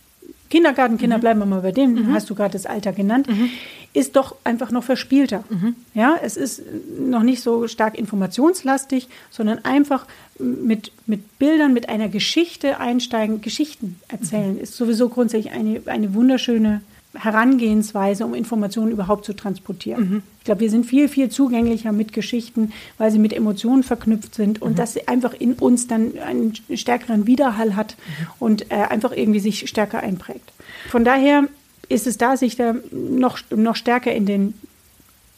Kindergartenkinder, 0.50 1.18
mhm. 1.18 1.20
bleiben 1.20 1.40
wir 1.40 1.46
mal 1.46 1.60
bei 1.60 1.72
dem, 1.72 1.92
mhm. 1.92 2.12
hast 2.12 2.30
du 2.30 2.34
gerade 2.34 2.52
das 2.52 2.66
Alter 2.66 2.92
genannt, 2.92 3.28
mhm. 3.28 3.50
ist 3.92 4.16
doch 4.16 4.36
einfach 4.44 4.70
noch 4.70 4.84
verspielter. 4.84 5.44
Mhm. 5.50 5.76
Ja, 5.94 6.16
es 6.22 6.36
ist 6.36 6.62
noch 6.98 7.22
nicht 7.22 7.42
so 7.42 7.68
stark 7.68 7.98
informationslastig, 7.98 9.08
sondern 9.30 9.64
einfach 9.64 10.06
mit, 10.38 10.92
mit 11.06 11.38
Bildern, 11.38 11.74
mit 11.74 11.88
einer 11.88 12.08
Geschichte 12.08 12.80
einsteigen, 12.80 13.40
Geschichten 13.40 14.00
erzählen, 14.08 14.54
mhm. 14.54 14.60
ist 14.60 14.74
sowieso 14.74 15.08
grundsätzlich 15.08 15.52
eine, 15.52 15.82
eine 15.86 16.14
wunderschöne 16.14 16.80
Herangehensweise, 17.18 18.24
um 18.24 18.34
Informationen 18.34 18.92
überhaupt 18.92 19.24
zu 19.24 19.34
transportieren. 19.34 20.10
Mhm. 20.10 20.22
Ich 20.38 20.44
glaube, 20.44 20.60
wir 20.60 20.70
sind 20.70 20.86
viel, 20.86 21.08
viel 21.08 21.28
zugänglicher 21.28 21.92
mit 21.92 22.12
Geschichten, 22.12 22.72
weil 22.96 23.10
sie 23.10 23.18
mit 23.18 23.32
Emotionen 23.32 23.82
verknüpft 23.82 24.34
sind 24.34 24.62
und 24.62 24.72
mhm. 24.72 24.76
dass 24.76 24.94
sie 24.94 25.08
einfach 25.08 25.34
in 25.34 25.54
uns 25.54 25.86
dann 25.86 26.12
einen 26.18 26.54
stärkeren 26.74 27.26
Widerhall 27.26 27.76
hat 27.76 27.96
mhm. 27.96 28.26
und 28.38 28.70
äh, 28.70 28.76
einfach 28.76 29.12
irgendwie 29.12 29.40
sich 29.40 29.68
stärker 29.68 30.00
einprägt. 30.00 30.52
Von 30.88 31.04
daher 31.04 31.44
ist 31.88 32.06
es 32.06 32.18
da, 32.18 32.36
sich 32.36 32.56
da 32.56 32.74
noch, 32.90 33.38
noch 33.50 33.76
stärker 33.76 34.12
in 34.12 34.26
den 34.26 34.54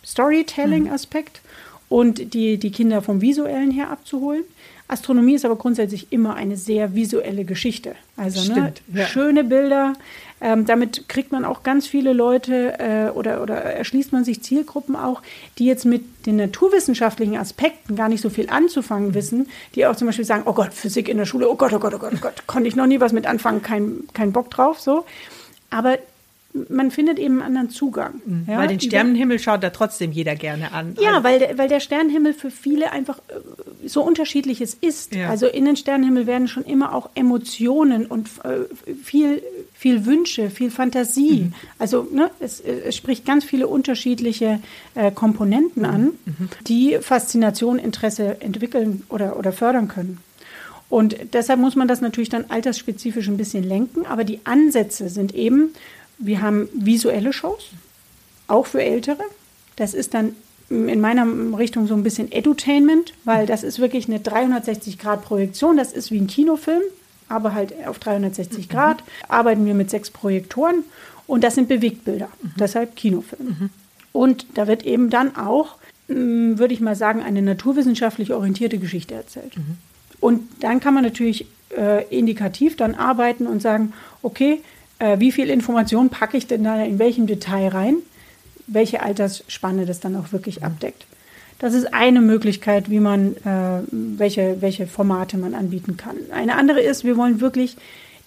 Storytelling-Aspekt 0.04 1.40
und 1.88 2.34
die, 2.34 2.58
die 2.58 2.70
Kinder 2.70 3.02
vom 3.02 3.20
Visuellen 3.20 3.70
her 3.70 3.90
abzuholen. 3.90 4.44
Astronomie 4.88 5.34
ist 5.34 5.44
aber 5.44 5.56
grundsätzlich 5.56 6.08
immer 6.10 6.34
eine 6.34 6.56
sehr 6.56 6.94
visuelle 6.94 7.44
Geschichte. 7.44 7.94
Also 8.16 8.40
ne, 8.40 8.44
Stimmt, 8.44 8.82
ne, 8.88 9.00
ja. 9.00 9.06
schöne 9.06 9.44
Bilder. 9.44 9.92
Ähm, 10.40 10.64
damit 10.64 11.08
kriegt 11.08 11.32
man 11.32 11.44
auch 11.44 11.62
ganz 11.62 11.86
viele 11.86 12.12
Leute 12.12 12.78
äh, 12.78 13.10
oder, 13.10 13.42
oder 13.42 13.56
erschließt 13.56 14.12
man 14.12 14.24
sich 14.24 14.42
Zielgruppen 14.42 14.96
auch, 14.96 15.22
die 15.58 15.66
jetzt 15.66 15.84
mit 15.84 16.26
den 16.26 16.36
naturwissenschaftlichen 16.36 17.36
Aspekten 17.36 17.94
gar 17.96 18.08
nicht 18.08 18.22
so 18.22 18.30
viel 18.30 18.48
anzufangen 18.48 19.14
wissen, 19.14 19.48
die 19.74 19.86
auch 19.86 19.96
zum 19.96 20.06
Beispiel 20.06 20.24
sagen, 20.24 20.44
oh 20.46 20.54
Gott, 20.54 20.72
Physik 20.72 21.08
in 21.08 21.18
der 21.18 21.26
Schule, 21.26 21.48
oh 21.48 21.56
Gott, 21.56 21.72
oh 21.72 21.78
Gott, 21.78 21.94
oh 21.94 21.98
Gott, 21.98 22.12
oh 22.14 22.20
Gott, 22.20 22.46
konnte 22.46 22.68
ich 22.68 22.76
noch 22.76 22.86
nie 22.86 23.00
was 23.00 23.12
mit 23.12 23.26
anfangen, 23.26 23.62
kein, 23.62 24.04
kein 24.14 24.32
Bock 24.32 24.50
drauf, 24.50 24.80
so. 24.80 25.04
Aber 25.70 25.98
man 26.68 26.90
findet 26.90 27.18
eben 27.18 27.34
einen 27.34 27.42
anderen 27.42 27.70
Zugang. 27.70 28.20
Mhm. 28.24 28.44
Ja? 28.48 28.58
Weil 28.58 28.68
den 28.68 28.80
Sternenhimmel 28.80 29.38
schaut 29.38 29.62
da 29.62 29.70
trotzdem 29.70 30.10
jeder 30.10 30.34
gerne 30.34 30.72
an. 30.72 30.96
Ja, 31.00 31.10
also 31.10 31.24
weil, 31.24 31.38
der, 31.38 31.58
weil 31.58 31.68
der 31.68 31.80
Sternenhimmel 31.80 32.34
für 32.34 32.50
viele 32.50 32.90
einfach 32.92 33.18
äh, 33.28 33.88
so 33.88 34.02
unterschiedliches 34.02 34.74
ist. 34.74 35.14
Ja. 35.14 35.30
Also 35.30 35.46
in 35.46 35.64
den 35.64 35.76
Sternenhimmel 35.76 36.26
werden 36.26 36.48
schon 36.48 36.64
immer 36.64 36.94
auch 36.94 37.10
Emotionen 37.14 38.06
und 38.06 38.28
äh, 38.42 38.94
viel, 38.94 39.42
viel 39.74 40.06
Wünsche, 40.06 40.50
viel 40.50 40.70
Fantasie. 40.70 41.42
Mhm. 41.42 41.54
Also 41.78 42.08
ne, 42.12 42.30
es, 42.40 42.60
es, 42.60 42.96
spricht 42.96 43.24
ganz 43.24 43.44
viele 43.44 43.68
unterschiedliche 43.68 44.60
äh, 44.94 45.12
Komponenten 45.12 45.84
an, 45.84 46.12
mhm. 46.24 46.48
die 46.66 46.98
Faszination, 47.00 47.78
Interesse 47.78 48.40
entwickeln 48.40 49.04
oder, 49.08 49.38
oder 49.38 49.52
fördern 49.52 49.86
können. 49.86 50.18
Und 50.90 51.16
deshalb 51.34 51.60
muss 51.60 51.76
man 51.76 51.86
das 51.86 52.00
natürlich 52.00 52.30
dann 52.30 52.46
altersspezifisch 52.48 53.28
ein 53.28 53.36
bisschen 53.36 53.62
lenken, 53.62 54.06
aber 54.06 54.24
die 54.24 54.40
Ansätze 54.42 55.08
sind 55.08 55.34
eben, 55.36 55.72
wir 56.20 56.40
haben 56.42 56.68
visuelle 56.74 57.32
Shows, 57.32 57.70
auch 58.46 58.66
für 58.66 58.82
Ältere. 58.82 59.22
Das 59.76 59.94
ist 59.94 60.14
dann 60.14 60.36
in 60.68 61.00
meiner 61.00 61.26
Richtung 61.58 61.88
so 61.88 61.94
ein 61.94 62.04
bisschen 62.04 62.30
Edutainment, 62.30 63.12
weil 63.24 63.46
das 63.46 63.64
ist 63.64 63.80
wirklich 63.80 64.06
eine 64.08 64.18
360-Grad-Projektion. 64.18 65.76
Das 65.76 65.92
ist 65.92 66.12
wie 66.12 66.20
ein 66.20 66.28
Kinofilm, 66.28 66.82
aber 67.28 67.54
halt 67.54 67.74
auf 67.86 67.98
360 67.98 68.68
mhm. 68.68 68.72
Grad. 68.72 69.02
Arbeiten 69.28 69.66
wir 69.66 69.74
mit 69.74 69.90
sechs 69.90 70.10
Projektoren 70.10 70.84
und 71.26 71.42
das 71.42 71.56
sind 71.56 71.68
Bewegtbilder, 71.68 72.28
mhm. 72.42 72.52
deshalb 72.58 72.94
Kinofilm. 72.94 73.46
Mhm. 73.46 73.70
Und 74.12 74.46
da 74.54 74.68
wird 74.68 74.84
eben 74.84 75.10
dann 75.10 75.36
auch, 75.36 75.76
mm, 76.08 76.58
würde 76.58 76.74
ich 76.74 76.80
mal 76.80 76.96
sagen, 76.96 77.22
eine 77.22 77.42
naturwissenschaftlich 77.42 78.32
orientierte 78.32 78.78
Geschichte 78.78 79.14
erzählt. 79.14 79.56
Mhm. 79.56 79.78
Und 80.20 80.42
dann 80.60 80.80
kann 80.80 80.94
man 80.94 81.02
natürlich 81.02 81.46
äh, 81.76 82.04
indikativ 82.16 82.76
dann 82.76 82.94
arbeiten 82.94 83.46
und 83.46 83.62
sagen, 83.62 83.92
okay, 84.22 84.60
äh, 85.00 85.18
wie 85.18 85.32
viel 85.32 85.50
Information 85.50 86.08
packe 86.08 86.36
ich 86.36 86.46
denn 86.46 86.62
da 86.62 86.82
in 86.84 86.98
welchem 86.98 87.26
Detail 87.26 87.68
rein, 87.68 87.96
welche 88.68 89.02
Altersspanne 89.02 89.86
das 89.86 89.98
dann 89.98 90.14
auch 90.14 90.32
wirklich 90.32 90.62
abdeckt. 90.62 91.06
Das 91.58 91.74
ist 91.74 91.92
eine 91.92 92.20
Möglichkeit, 92.20 92.88
wie 92.88 93.00
man, 93.00 93.36
äh, 93.44 93.82
welche, 93.90 94.62
welche 94.62 94.86
Formate 94.86 95.36
man 95.36 95.54
anbieten 95.54 95.96
kann. 95.96 96.16
Eine 96.32 96.56
andere 96.56 96.80
ist, 96.80 97.04
wir 97.04 97.16
wollen 97.16 97.40
wirklich 97.40 97.76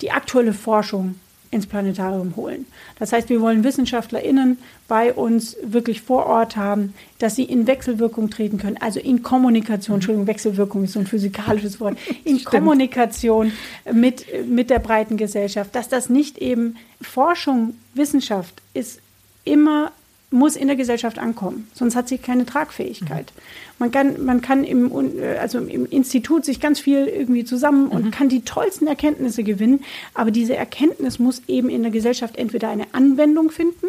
die 0.01 0.11
aktuelle 0.11 0.53
Forschung 0.53 1.15
ins 1.53 1.67
Planetarium 1.67 2.35
holen. 2.35 2.65
Das 2.99 3.13
heißt, 3.13 3.29
wir 3.29 3.39
wollen 3.41 3.63
WissenschaftlerInnen 3.63 4.57
bei 4.87 5.13
uns 5.13 5.55
wirklich 5.63 6.01
vor 6.01 6.25
Ort 6.25 6.57
haben, 6.57 6.93
dass 7.19 7.35
sie 7.35 7.43
in 7.43 7.67
Wechselwirkung 7.67 8.29
treten 8.29 8.57
können, 8.57 8.77
also 8.77 8.99
in 8.99 9.23
Kommunikation, 9.23 9.95
Entschuldigung, 9.95 10.27
Wechselwirkung 10.27 10.83
ist 10.83 10.93
so 10.93 10.99
ein 10.99 11.07
physikalisches 11.07 11.79
Wort, 11.79 11.97
in 12.23 12.39
Stimmt. 12.39 12.45
Kommunikation 12.45 13.51
mit, 13.91 14.25
mit 14.47 14.69
der 14.69 14.79
breiten 14.79 15.15
Gesellschaft, 15.15 15.75
dass 15.75 15.87
das 15.87 16.09
nicht 16.09 16.37
eben 16.39 16.75
Forschung, 17.01 17.75
Wissenschaft 17.93 18.61
ist 18.73 18.99
immer 19.45 19.91
muss 20.33 20.55
in 20.55 20.67
der 20.67 20.75
Gesellschaft 20.75 21.19
ankommen, 21.19 21.67
sonst 21.73 21.95
hat 21.95 22.07
sie 22.07 22.17
keine 22.17 22.45
Tragfähigkeit. 22.45 23.31
Mhm. 23.35 23.41
Man 23.79 23.91
kann, 23.91 24.25
man 24.25 24.41
kann 24.41 24.63
im, 24.63 24.91
also 25.39 25.59
im 25.59 25.85
Institut 25.85 26.43
sich 26.43 26.59
ganz 26.59 26.79
viel 26.79 27.05
irgendwie 27.05 27.45
zusammen 27.45 27.87
und 27.87 28.05
mhm. 28.05 28.11
kann 28.11 28.29
die 28.29 28.41
tollsten 28.41 28.87
Erkenntnisse 28.87 29.43
gewinnen, 29.43 29.83
aber 30.13 30.31
diese 30.31 30.55
Erkenntnis 30.55 31.19
muss 31.19 31.43
eben 31.47 31.69
in 31.69 31.83
der 31.83 31.91
Gesellschaft 31.91 32.35
entweder 32.37 32.69
eine 32.69 32.87
Anwendung 32.93 33.51
finden 33.51 33.87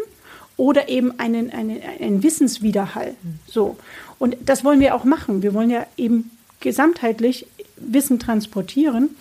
oder 0.56 0.88
eben 0.88 1.18
einen, 1.18 1.50
einen, 1.50 1.80
einen 2.00 2.22
Wissenswiderhall. 2.22 3.14
Mhm. 3.22 3.38
So. 3.46 3.76
Und 4.18 4.36
das 4.44 4.64
wollen 4.64 4.80
wir 4.80 4.94
auch 4.94 5.04
machen. 5.04 5.42
Wir 5.42 5.54
wollen 5.54 5.70
ja 5.70 5.86
eben 5.96 6.30
gesamtheitlich 6.60 7.46
Wissen 7.76 8.18
transportieren. 8.18 9.16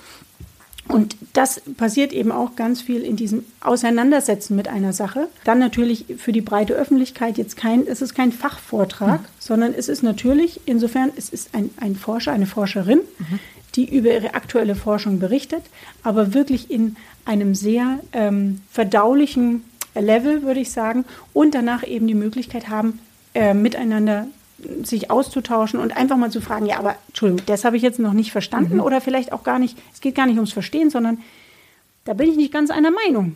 Und 0.88 1.16
das 1.32 1.62
passiert 1.78 2.12
eben 2.12 2.32
auch 2.32 2.56
ganz 2.56 2.82
viel 2.82 3.02
in 3.02 3.16
diesem 3.16 3.46
Auseinandersetzen 3.62 4.56
mit 4.56 4.68
einer 4.68 4.92
Sache. 4.92 5.30
Dann 5.46 5.60
natürlich 5.60 6.06
für 6.18 6.34
die 6.34 6.42
breite 6.42 6.74
Öffentlichkeit 6.74 7.38
jetzt 7.38 7.56
kein, 7.56 7.88
es 7.88 8.02
ist 8.02 8.14
kein 8.14 8.32
Fachvortrag, 8.32 9.22
mhm. 9.22 9.26
sondern 9.40 9.74
es 9.74 9.88
ist 9.88 10.04
natürlich, 10.04 10.62
insofern, 10.66 11.12
es 11.16 11.30
ist 11.30 11.56
ein, 11.56 11.70
ein 11.78 11.96
Forscher, 11.96 12.34
eine 12.34 12.48
Forscherin, 12.48 13.00
mhm. 13.18 13.40
die 13.76 13.96
über 13.96 14.14
ihre 14.14 14.34
aktuelle 14.34 14.76
Forschung 14.76 15.20
berichtet, 15.20 15.64
aber 16.04 16.34
wirklich 16.34 16.70
in 16.70 16.98
einem 17.26 17.56
sehr 17.56 18.00
ähm, 18.12 18.62
verdaulichen 18.70 19.64
Level, 19.96 20.44
würde 20.44 20.60
ich 20.60 20.72
sagen, 20.72 21.06
und 21.32 21.56
danach 21.56 21.88
eben 21.88 22.08
die 22.08 22.14
Möglichkeit 22.14 22.68
haben, 22.68 23.00
äh, 23.34 23.54
miteinander 23.54 24.28
sich 24.84 25.12
auszutauschen 25.12 25.80
und 25.80 25.96
einfach 25.96 26.18
mal 26.18 26.32
zu 26.32 26.42
fragen, 26.42 26.66
ja, 26.66 26.80
aber 26.80 26.96
Entschuldigung, 27.08 27.46
das 27.48 27.66
habe 27.66 27.78
ich 27.78 27.84
jetzt 27.84 28.00
noch 28.00 28.14
nicht 28.14 28.32
verstanden 28.32 28.76
mhm. 28.76 28.82
oder 28.82 29.02
vielleicht 29.02 29.34
auch 29.34 29.44
gar 29.44 29.60
nicht, 29.60 29.78
es 29.94 30.02
geht 30.02 30.16
gar 30.16 30.26
nicht 30.26 30.36
ums 30.36 30.54
Verstehen, 30.54 30.90
sondern 30.90 31.20
da 32.06 32.14
bin 32.14 32.30
ich 32.30 32.36
nicht 32.36 32.54
ganz 32.54 32.70
einer 32.70 32.92
Meinung. 32.92 33.36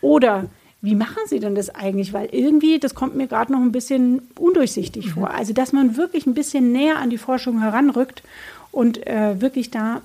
Oder 0.00 0.46
wie 0.82 0.94
machen 0.94 1.22
Sie 1.26 1.40
denn 1.40 1.54
das 1.54 1.74
eigentlich? 1.74 2.12
Weil 2.12 2.28
irgendwie, 2.30 2.78
das 2.78 2.94
kommt 2.94 3.16
mir 3.16 3.26
gerade 3.26 3.50
noch 3.52 3.60
ein 3.60 3.72
bisschen 3.72 4.22
undurchsichtig 4.38 5.06
mhm. 5.06 5.10
vor. 5.10 5.30
Also, 5.30 5.54
dass 5.54 5.72
man 5.72 5.96
wirklich 5.96 6.26
ein 6.26 6.34
bisschen 6.34 6.72
näher 6.72 6.98
an 6.98 7.08
die 7.08 7.18
Forschung 7.18 7.60
heranrückt 7.60 8.22
und 8.70 9.06
äh, 9.06 9.40
wirklich 9.40 9.70
da 9.70 10.02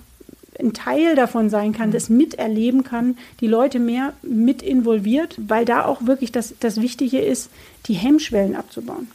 ein 0.57 0.73
Teil 0.73 1.15
davon 1.15 1.49
sein 1.49 1.73
kann, 1.73 1.89
mhm. 1.89 1.93
das 1.93 2.09
miterleben 2.09 2.83
kann, 2.83 3.17
die 3.41 3.47
Leute 3.47 3.79
mehr 3.79 4.13
mit 4.21 4.61
involviert, 4.61 5.35
weil 5.37 5.65
da 5.65 5.85
auch 5.85 6.05
wirklich 6.05 6.31
das, 6.31 6.55
das 6.59 6.81
Wichtige 6.81 7.19
ist, 7.19 7.49
die 7.87 7.93
Hemmschwellen 7.93 8.55
abzubauen. 8.55 9.09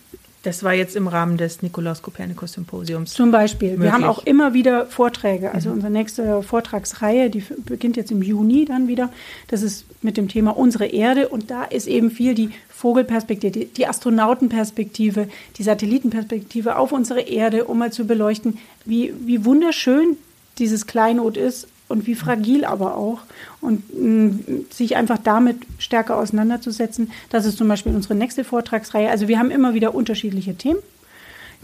Das 0.45 0.63
war 0.63 0.75
jetzt 0.75 0.95
im 0.95 1.09
Rahmen 1.09 1.39
des 1.39 1.63
Nikolaus 1.63 2.03
Kopernikus 2.03 2.53
Symposiums. 2.53 3.15
Zum 3.15 3.31
Beispiel. 3.31 3.71
Möglich. 3.71 3.85
Wir 3.85 3.93
haben 3.93 4.05
auch 4.05 4.25
immer 4.27 4.53
wieder 4.53 4.87
Vorträge. 4.87 5.53
Also 5.53 5.71
mhm. 5.71 5.77
unsere 5.77 5.93
nächste 5.93 6.43
Vortragsreihe, 6.43 7.31
die 7.31 7.43
beginnt 7.65 7.97
jetzt 7.97 8.13
im 8.13 8.23
Juni 8.23 8.67
dann 8.67 8.87
wieder. 8.87 9.11
Das 9.49 9.63
ist 9.63 9.87
mit 10.03 10.19
dem 10.19 10.29
Thema 10.29 10.55
unsere 10.57 10.85
Erde. 10.85 11.29
Und 11.31 11.51
da 11.51 11.65
ist 11.65 11.87
eben 11.87 12.11
viel 12.11 12.35
die 12.35 12.51
Vogelperspektive, 12.69 13.65
die 13.65 13.87
Astronautenperspektive, 13.87 15.29
die 15.57 15.63
Satellitenperspektive 15.63 16.77
auf 16.77 16.93
unsere 16.93 17.23
Erde, 17.23 17.65
um 17.65 17.79
mal 17.79 17.91
zu 17.91 18.07
beleuchten, 18.07 18.59
wie, 18.85 19.15
wie 19.25 19.47
wunderschön 19.47 20.19
dieses 20.59 20.87
Kleinod 20.87 21.39
ist 21.39 21.69
und 21.89 22.07
wie 22.07 22.15
fragil 22.15 22.65
aber 22.65 22.97
auch. 22.97 23.21
Und 23.61 23.83
mh, 23.95 24.09
mm, 24.09 24.67
sich 24.71 24.97
einfach 24.97 25.19
damit 25.19 25.59
stärker 25.79 26.17
auseinanderzusetzen, 26.17 27.11
das 27.31 27.47
ist 27.47 27.59
zum 27.59 27.69
Beispiel 27.69 27.95
unsere 27.95 28.15
nächste 28.15 28.45
Vortragsreihe. 28.45 29.11
Also 29.11 29.29
wir 29.29 29.39
haben 29.39 29.51
immer 29.51 29.75
wieder 29.75 29.95
unterschiedliche 29.95 30.55
Themen. 30.55 30.81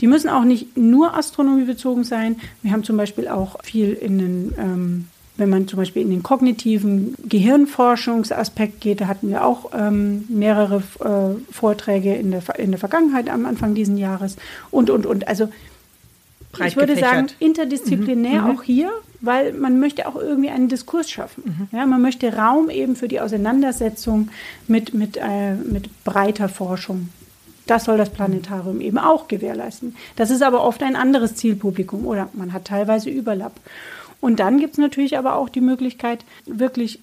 Die 0.00 0.06
müssen 0.06 0.30
auch 0.30 0.44
nicht 0.44 0.76
nur 0.76 1.16
astronomiebezogen 1.16 2.04
sein. 2.04 2.36
Wir 2.62 2.72
haben 2.72 2.84
zum 2.84 2.96
Beispiel 2.96 3.28
auch 3.28 3.62
viel 3.62 3.92
in 3.92 4.18
den, 4.18 4.54
ähm, 4.58 5.08
wenn 5.36 5.50
man 5.50 5.68
zum 5.68 5.78
Beispiel 5.78 6.02
in 6.02 6.10
den 6.10 6.22
kognitiven 6.22 7.14
Gehirnforschungsaspekt 7.28 8.80
geht, 8.80 9.00
da 9.02 9.06
hatten 9.08 9.28
wir 9.28 9.44
auch 9.44 9.70
ähm, 9.74 10.24
mehrere 10.28 10.82
äh, 11.00 11.52
Vorträge 11.52 12.14
in 12.14 12.30
der, 12.30 12.42
in 12.58 12.70
der 12.70 12.80
Vergangenheit 12.80 13.28
am 13.28 13.46
Anfang 13.46 13.74
dieses 13.74 13.98
Jahres 13.98 14.36
und, 14.70 14.90
und, 14.90 15.06
und. 15.06 15.28
Also 15.28 15.48
ich 16.64 16.76
würde 16.76 16.96
sagen, 16.96 17.28
interdisziplinär 17.38 18.42
mhm. 18.42 18.50
auch 18.50 18.62
hier, 18.62 18.90
weil 19.20 19.52
man 19.52 19.78
möchte 19.80 20.06
auch 20.08 20.16
irgendwie 20.16 20.50
einen 20.50 20.68
Diskurs 20.68 21.10
schaffen. 21.10 21.68
Mhm. 21.70 21.76
Ja, 21.76 21.86
man 21.86 22.02
möchte 22.02 22.34
Raum 22.34 22.70
eben 22.70 22.96
für 22.96 23.08
die 23.08 23.20
Auseinandersetzung 23.20 24.28
mit, 24.66 24.94
mit, 24.94 25.16
äh, 25.16 25.54
mit 25.54 26.04
breiter 26.04 26.48
Forschung. 26.48 27.08
Das 27.66 27.84
soll 27.84 27.98
das 27.98 28.10
Planetarium 28.10 28.80
eben 28.80 28.98
auch 28.98 29.28
gewährleisten. 29.28 29.94
Das 30.16 30.30
ist 30.30 30.42
aber 30.42 30.64
oft 30.64 30.82
ein 30.82 30.96
anderes 30.96 31.36
Zielpublikum 31.36 32.06
oder 32.06 32.28
man 32.32 32.52
hat 32.52 32.64
teilweise 32.64 33.10
Überlapp. 33.10 33.52
Und 34.20 34.40
dann 34.40 34.58
gibt 34.58 34.72
es 34.72 34.78
natürlich 34.78 35.16
aber 35.16 35.36
auch 35.36 35.48
die 35.48 35.60
Möglichkeit, 35.60 36.24
wirklich 36.46 37.00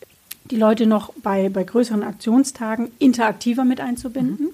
die 0.51 0.57
Leute 0.57 0.85
noch 0.85 1.13
bei, 1.23 1.49
bei 1.49 1.63
größeren 1.63 2.03
Aktionstagen 2.03 2.89
interaktiver 2.99 3.65
mit 3.65 3.81
einzubinden. 3.81 4.47
Mhm. 4.47 4.53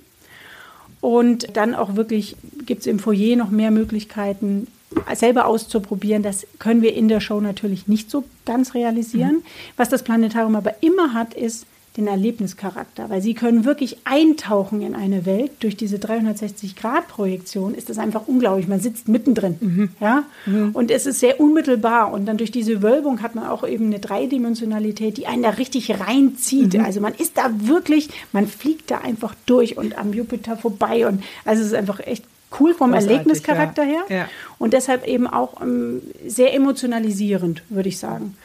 Und 1.02 1.58
dann 1.58 1.76
auch 1.76 1.96
wirklich 1.96 2.38
gibt 2.66 2.82
es 2.82 2.88
im 2.88 3.00
Foyer 3.00 3.36
noch 3.36 3.50
mehr 3.50 3.72
Möglichkeiten, 3.72 4.68
selber 5.16 5.46
auszuprobieren. 5.46 6.24
Das 6.24 6.46
können 6.60 6.82
wir 6.82 6.94
in 6.94 7.08
der 7.08 7.20
Show 7.20 7.40
natürlich 7.40 7.88
nicht 7.88 8.10
so 8.10 8.24
ganz 8.46 8.74
realisieren. 8.74 9.36
Mhm. 9.36 9.44
Was 9.78 9.90
das 9.90 10.04
Planetarium 10.04 10.56
aber 10.56 10.76
immer 10.82 11.14
hat, 11.14 11.34
ist 11.34 11.66
den 11.98 12.08
Erlebnischarakter, 12.08 13.10
weil 13.10 13.22
sie 13.22 13.36
können 13.36 13.66
wirklich 13.66 13.98
eintauchen 14.04 14.82
in 14.82 14.96
eine 14.96 15.26
Welt. 15.28 15.52
Durch 15.60 15.78
diese 15.78 15.98
360-Grad-Projektion 15.98 17.76
ist 17.76 17.90
das 17.90 18.00
einfach 18.00 18.28
unglaublich. 18.28 18.68
Man 18.68 18.80
sitzt 18.80 19.08
mittendrin. 19.08 19.58
Mhm. 19.60 19.90
Ja? 20.00 20.24
Mhm. 20.46 20.72
Und 20.74 20.90
es 20.90 21.06
ist 21.06 21.20
sehr 21.20 21.40
unmittelbar. 21.40 22.12
Und 22.12 22.26
dann 22.26 22.38
durch 22.38 22.52
diese 22.52 22.82
Wölbung 22.82 23.22
hat 23.22 23.36
man 23.36 23.46
auch 23.46 23.68
eben 23.68 23.88
eine 23.88 24.00
Dreidimensionalität, 24.00 25.18
die 25.18 25.28
einen 25.28 25.44
da 25.44 25.50
richtig 25.52 26.00
reinzieht. 26.00 26.74
Mhm. 26.74 26.84
Also 26.84 27.00
man 27.00 27.14
ist 27.14 27.38
da 27.38 27.52
wirklich, 27.60 28.10
man 28.32 28.48
fliegt 28.48 28.90
da 28.90 28.98
einfach 29.00 29.36
durch 29.46 29.78
und 29.78 29.98
am 29.98 30.14
Jupiter 30.14 30.58
vorbei. 30.58 31.08
Und 31.08 31.24
also 31.46 31.62
es 31.62 31.68
ist 31.68 31.76
einfach 31.76 32.00
echt 32.00 32.26
cool 32.60 32.74
vom 32.74 32.92
Großartig, 32.92 33.18
Erlebnischarakter 33.18 33.84
ja. 33.84 34.02
her. 34.08 34.30
Und 34.60 34.74
deshalb 34.74 35.08
eben 35.08 35.28
auch 35.28 35.62
ähm, 35.62 36.02
sehr 36.26 36.54
emotionalisierend, 36.54 37.64
würde 37.70 37.90
ich 37.90 38.00
sagen. 38.00 38.36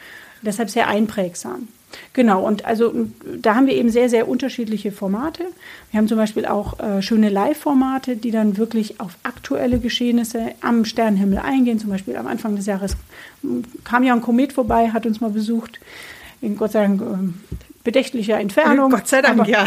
Deshalb 0.41 0.69
sehr 0.69 0.87
einprägsam. 0.87 1.67
Genau, 2.13 2.45
und 2.45 2.65
also 2.65 2.93
da 3.23 3.55
haben 3.55 3.67
wir 3.67 3.73
eben 3.73 3.89
sehr, 3.89 4.09
sehr 4.09 4.27
unterschiedliche 4.27 4.91
Formate. 4.91 5.45
Wir 5.91 5.97
haben 5.97 6.07
zum 6.07 6.17
Beispiel 6.17 6.45
auch 6.45 6.79
äh, 6.79 7.01
schöne 7.01 7.29
Live-Formate, 7.29 8.15
die 8.15 8.31
dann 8.31 8.57
wirklich 8.57 8.99
auf 8.99 9.17
aktuelle 9.23 9.79
Geschehnisse 9.79 10.51
am 10.61 10.85
Sternenhimmel 10.85 11.39
eingehen. 11.39 11.79
Zum 11.79 11.89
Beispiel 11.89 12.15
am 12.15 12.27
Anfang 12.27 12.55
des 12.55 12.65
Jahres 12.67 12.95
kam 13.83 14.03
ja 14.03 14.13
ein 14.13 14.21
Komet 14.21 14.53
vorbei, 14.53 14.89
hat 14.89 15.05
uns 15.05 15.19
mal 15.19 15.31
besucht, 15.31 15.79
in 16.41 16.57
Gott 16.57 16.73
sei 16.73 16.81
Dank 16.81 17.01
äh, 17.01 17.05
bedächtlicher 17.83 18.39
Entfernung. 18.39 18.91
Gott 18.91 19.07
sei 19.07 19.21
Dank, 19.21 19.39
Aber, 19.39 19.49
ja. 19.49 19.65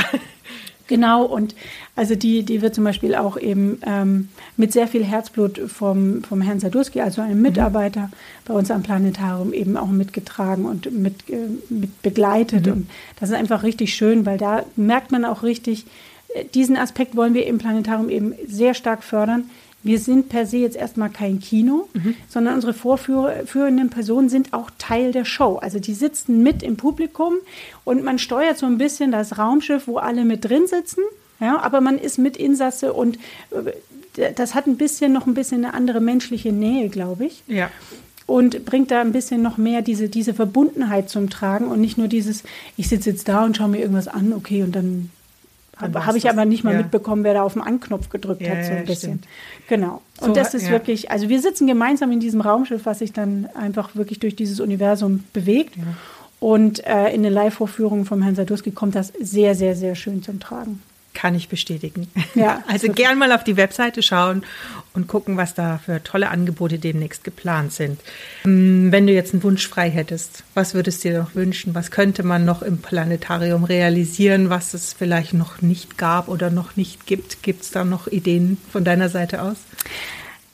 Genau, 0.93 1.25
und 1.25 1.55
also 1.97 2.17
die, 2.17 2.43
die 2.43 2.61
wird 2.61 2.75
zum 2.75 2.85
Beispiel 2.85 3.15
auch 3.15 3.39
eben 3.39 3.81
ähm, 3.87 4.29
mit 4.59 4.75
sehr 4.75 4.87
viel 4.87 5.03
Herzblut 5.03 5.59
vom, 5.59 6.23
vom 6.23 6.43
Herrn 6.43 6.61
Sadurski, 6.61 7.01
also 7.01 7.23
einem 7.23 7.39
mhm. 7.39 7.45
Mitarbeiter 7.45 8.09
mhm. 8.09 8.13
bei 8.45 8.53
uns 8.53 8.71
am 8.71 8.83
Planetarium, 8.83 9.55
eben 9.55 9.79
auch 9.79 9.87
mitgetragen 9.87 10.67
und 10.67 10.93
mit, 10.93 11.31
äh, 11.31 11.49
mit 11.71 12.03
begleitet. 12.03 12.67
Mhm. 12.67 12.73
Und 12.73 12.91
das 13.19 13.31
ist 13.31 13.35
einfach 13.35 13.63
richtig 13.63 13.95
schön, 13.95 14.27
weil 14.27 14.37
da 14.37 14.67
merkt 14.77 15.13
man 15.13 15.25
auch 15.25 15.43
richtig, 15.43 15.87
äh, 16.35 16.45
diesen 16.53 16.77
Aspekt 16.77 17.17
wollen 17.17 17.33
wir 17.33 17.47
im 17.47 17.57
Planetarium 17.57 18.11
eben 18.11 18.35
sehr 18.47 18.75
stark 18.75 19.03
fördern 19.03 19.45
wir 19.83 19.99
sind 19.99 20.29
per 20.29 20.47
se 20.47 20.59
jetzt 20.59 20.77
erstmal 20.77 21.11
kein 21.11 21.41
Kino, 21.41 21.89
mhm. 21.95 22.15
sondern 22.29 22.55
unsere 22.55 22.75
vorführenden 22.75 23.91
Personen 23.91 24.29
sind 24.29 24.53
auch 24.53 24.71
Teil 24.79 25.13
der 25.13 25.25
Show. 25.25 25.57
Also 25.57 25.79
die 25.79 25.95
sitzen 25.95 26.43
mit 26.43 26.63
im 26.63 26.77
Publikum 26.77 27.35
und 27.85 28.05
man 28.05 28.19
steuert 28.19 28.59
so 28.59 28.67
ein 28.67 28.79
bisschen 28.79 29.11
das 29.11 29.39
Raumschiff, 29.39 29.87
wo 29.87 29.99
alle 29.99 30.25
mit 30.25 30.45
drin 30.45 30.67
sitzen. 30.67 31.03
Ja, 31.41 31.61
aber 31.61 31.81
man 31.81 31.99
ist 31.99 32.19
mit 32.19 32.37
Insasse 32.37 32.93
und 32.93 33.19
äh, 33.51 34.33
das 34.35 34.55
hat 34.55 34.67
ein 34.67 34.77
bisschen 34.77 35.13
noch 35.13 35.27
ein 35.27 35.35
bisschen 35.35 35.65
eine 35.65 35.75
andere 35.75 36.01
menschliche 36.01 36.53
Nähe, 36.53 36.89
glaube 36.89 37.27
ich. 37.27 37.43
Ja. 37.49 37.71
Und 38.27 38.65
bringt 38.65 38.93
da 38.93 39.01
ein 39.01 39.13
bisschen 39.13 39.43
noch 39.43 39.59
mehr 39.59 39.83
diese, 39.83 40.09
diese 40.09 40.35
Verbundenheit 40.35 41.11
zum 41.11 41.29
Tragen 41.31 41.67
und 41.67 41.81
nicht 41.81 41.99
nur 41.99 42.07
dieses, 42.07 42.45
ich 42.77 42.89
sitze 42.89 43.11
jetzt 43.11 43.27
da 43.29 43.45
und 43.45 43.57
schaue 43.57 43.69
mir 43.69 43.81
irgendwas 43.81 44.07
an, 44.07 44.33
okay, 44.33 44.63
und 44.63 44.77
dann 44.77 45.11
habe 45.79 46.19
ich 46.19 46.29
aber 46.29 46.45
nicht 46.45 46.65
mal 46.65 46.73
ja. 46.73 46.79
mitbekommen, 46.79 47.25
wer 47.25 47.35
da 47.35 47.43
auf 47.43 47.55
den 47.55 47.63
Anknopf 47.63 48.09
gedrückt 48.09 48.43
ja, 48.43 48.51
hat, 48.51 48.65
so 48.65 48.73
ein 48.73 48.85
bisschen. 48.85 49.19
Stimmt. 49.19 49.27
Genau. 49.69 50.03
Und 50.21 50.29
so, 50.29 50.33
das 50.35 50.55
ist 50.55 50.71
wirklich, 50.71 51.11
also 51.11 51.29
wir 51.29 51.41
sitzen 51.41 51.67
gemeinsam 51.67 52.13
in 52.13 52.21
diesem 52.21 52.41
Raumschiff, 52.41 52.87
was 52.87 53.01
sich 53.01 53.13
dann 53.13 53.49
einfach 53.55 53.97
wirklich 53.97 54.21
durch 54.21 54.37
dieses 54.37 54.61
Universum 54.61 55.25
bewegt. 55.33 55.75
Und 56.39 56.85
äh, 56.87 57.09
in 57.15 57.23
den 57.23 57.33
Live-Vorführungen 57.33 58.05
vom 58.05 58.21
Herrn 58.23 58.35
Sadurski 58.35 58.73
kommt 58.73 58.97
das 58.97 59.13
sehr, 59.21 59.55
sehr, 59.55 59.77
sehr 59.77 59.95
schön 59.95 60.23
zum 60.23 60.41
Tragen. 60.41 60.83
Kann 61.15 61.35
ich 61.35 61.49
bestätigen. 61.49 62.09
Ja, 62.35 62.65
also 62.69 62.91
gern 62.91 63.19
mal 63.19 63.33
auf 63.33 63.45
die 63.45 63.57
Webseite 63.57 64.03
schauen 64.03 64.45
und 64.95 65.09
gucken, 65.09 65.37
was 65.37 65.55
da 65.55 65.79
für 65.79 66.03
tolle 66.03 66.31
Angebote 66.31 66.79
demnächst 66.79 67.25
geplant 67.25 67.73
sind. 67.73 68.01
Hm, 68.43 68.93
wenn 68.93 69.07
du 69.07 69.13
jetzt 69.13 69.33
einen 69.33 69.43
Wunsch 69.43 69.67
frei 69.69 69.91
hättest, 69.91 70.45
was 70.55 70.75
würdest 70.75 71.05
du 71.05 71.11
dir 71.11 71.19
noch 71.21 71.35
wünschen? 71.35 71.75
Was 71.75 71.91
könnte 71.91 72.23
man 72.23 72.45
noch 72.45 72.63
im 72.63 72.79
Planetarium 72.79 73.65
realisieren, 73.65 74.51
was 74.51 74.75
es 74.75 74.93
vielleicht 74.93 75.35
noch 75.35 75.61
nicht 75.61 75.99
gab 75.99 76.29
oder 76.29 76.51
noch 76.51 76.77
nicht 76.77 77.07
gibt? 77.07 77.43
Gibt 77.43 77.63
es 77.63 77.71
da 77.71 77.85
noch 77.85 78.07
Ideen 78.07 78.59
von 78.71 78.85
deiner 78.85 79.09
Seite 79.09 79.43
aus? 79.43 79.57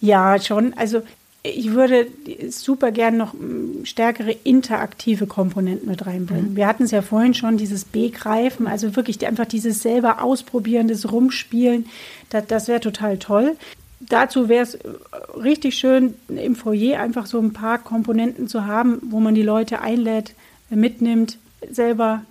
Ja, 0.01 0.41
schon. 0.41 0.75
Also 0.75 1.03
ich 1.43 1.73
würde 1.73 2.07
super 2.51 2.91
gern 2.91 3.17
noch 3.17 3.33
hm, 3.33 3.85
stärkere 3.85 4.33
interaktive 4.33 5.27
Komponenten 5.27 5.89
mit 5.89 6.07
reinbringen. 6.07 6.53
Mhm. 6.53 6.57
Wir 6.57 6.67
hatten 6.67 6.85
es 6.85 6.91
ja 6.91 7.03
vorhin 7.03 7.35
schon, 7.35 7.57
dieses 7.57 7.85
Begreifen, 7.85 8.67
also 8.67 8.97
wirklich 8.97 9.25
einfach 9.27 9.47
dieses 9.47 9.83
selber 9.83 10.23
ausprobieren, 10.23 10.89
das 10.89 11.11
Rumspielen, 11.11 11.87
das, 12.31 12.47
das 12.47 12.69
wäre 12.69 12.81
total 12.81 13.19
toll. 13.19 13.57
Dazu 14.01 14.49
wäre 14.49 14.63
es 14.63 14.75
äh, 14.75 14.89
richtig 15.37 15.77
schön, 15.77 16.15
im 16.29 16.57
Foyer 16.57 17.01
einfach 17.01 17.27
so 17.27 17.39
ein 17.39 17.53
paar 17.53 17.79
Komponenten 17.79 18.49
zu 18.49 18.67
haben, 18.67 19.01
wo 19.03 19.21
man 19.21 19.35
die 19.35 19.43
Leute 19.43 19.81
einlädt, 19.81 20.35
mitnimmt, 20.71 21.39
selber 21.71 22.23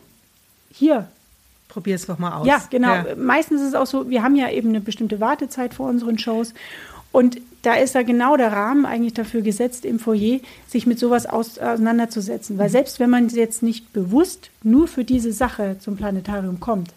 hier. 0.71 1.07
Probier 1.67 1.95
es 1.95 2.05
doch 2.05 2.17
mal 2.17 2.33
aus. 2.33 2.47
Ja, 2.47 2.61
genau. 2.69 2.93
Ja. 2.93 3.05
Meistens 3.17 3.61
ist 3.61 3.69
es 3.69 3.75
auch 3.75 3.85
so, 3.85 4.09
wir 4.09 4.23
haben 4.23 4.35
ja 4.35 4.49
eben 4.49 4.69
eine 4.69 4.81
bestimmte 4.81 5.19
Wartezeit 5.19 5.73
vor 5.73 5.89
unseren 5.89 6.17
Shows 6.17 6.53
Und 7.11 7.39
da 7.67 7.73
ist 7.73 7.95
da 7.95 8.03
genau 8.03 8.37
der 8.37 8.53
Rahmen 8.53 8.85
eigentlich 8.85 9.13
dafür 9.13 9.41
gesetzt, 9.41 9.83
im 9.83 9.99
Foyer 9.99 10.39
sich 10.67 10.87
mit 10.87 10.99
sowas 10.99 11.25
auseinanderzusetzen. 11.25 12.57
Weil 12.57 12.69
selbst 12.69 13.01
wenn 13.01 13.09
man 13.09 13.27
jetzt 13.27 13.61
nicht 13.61 13.91
bewusst 13.91 14.51
nur 14.63 14.87
für 14.87 15.03
diese 15.03 15.33
Sache 15.33 15.75
zum 15.77 15.97
Planetarium 15.97 16.61
kommt, 16.61 16.93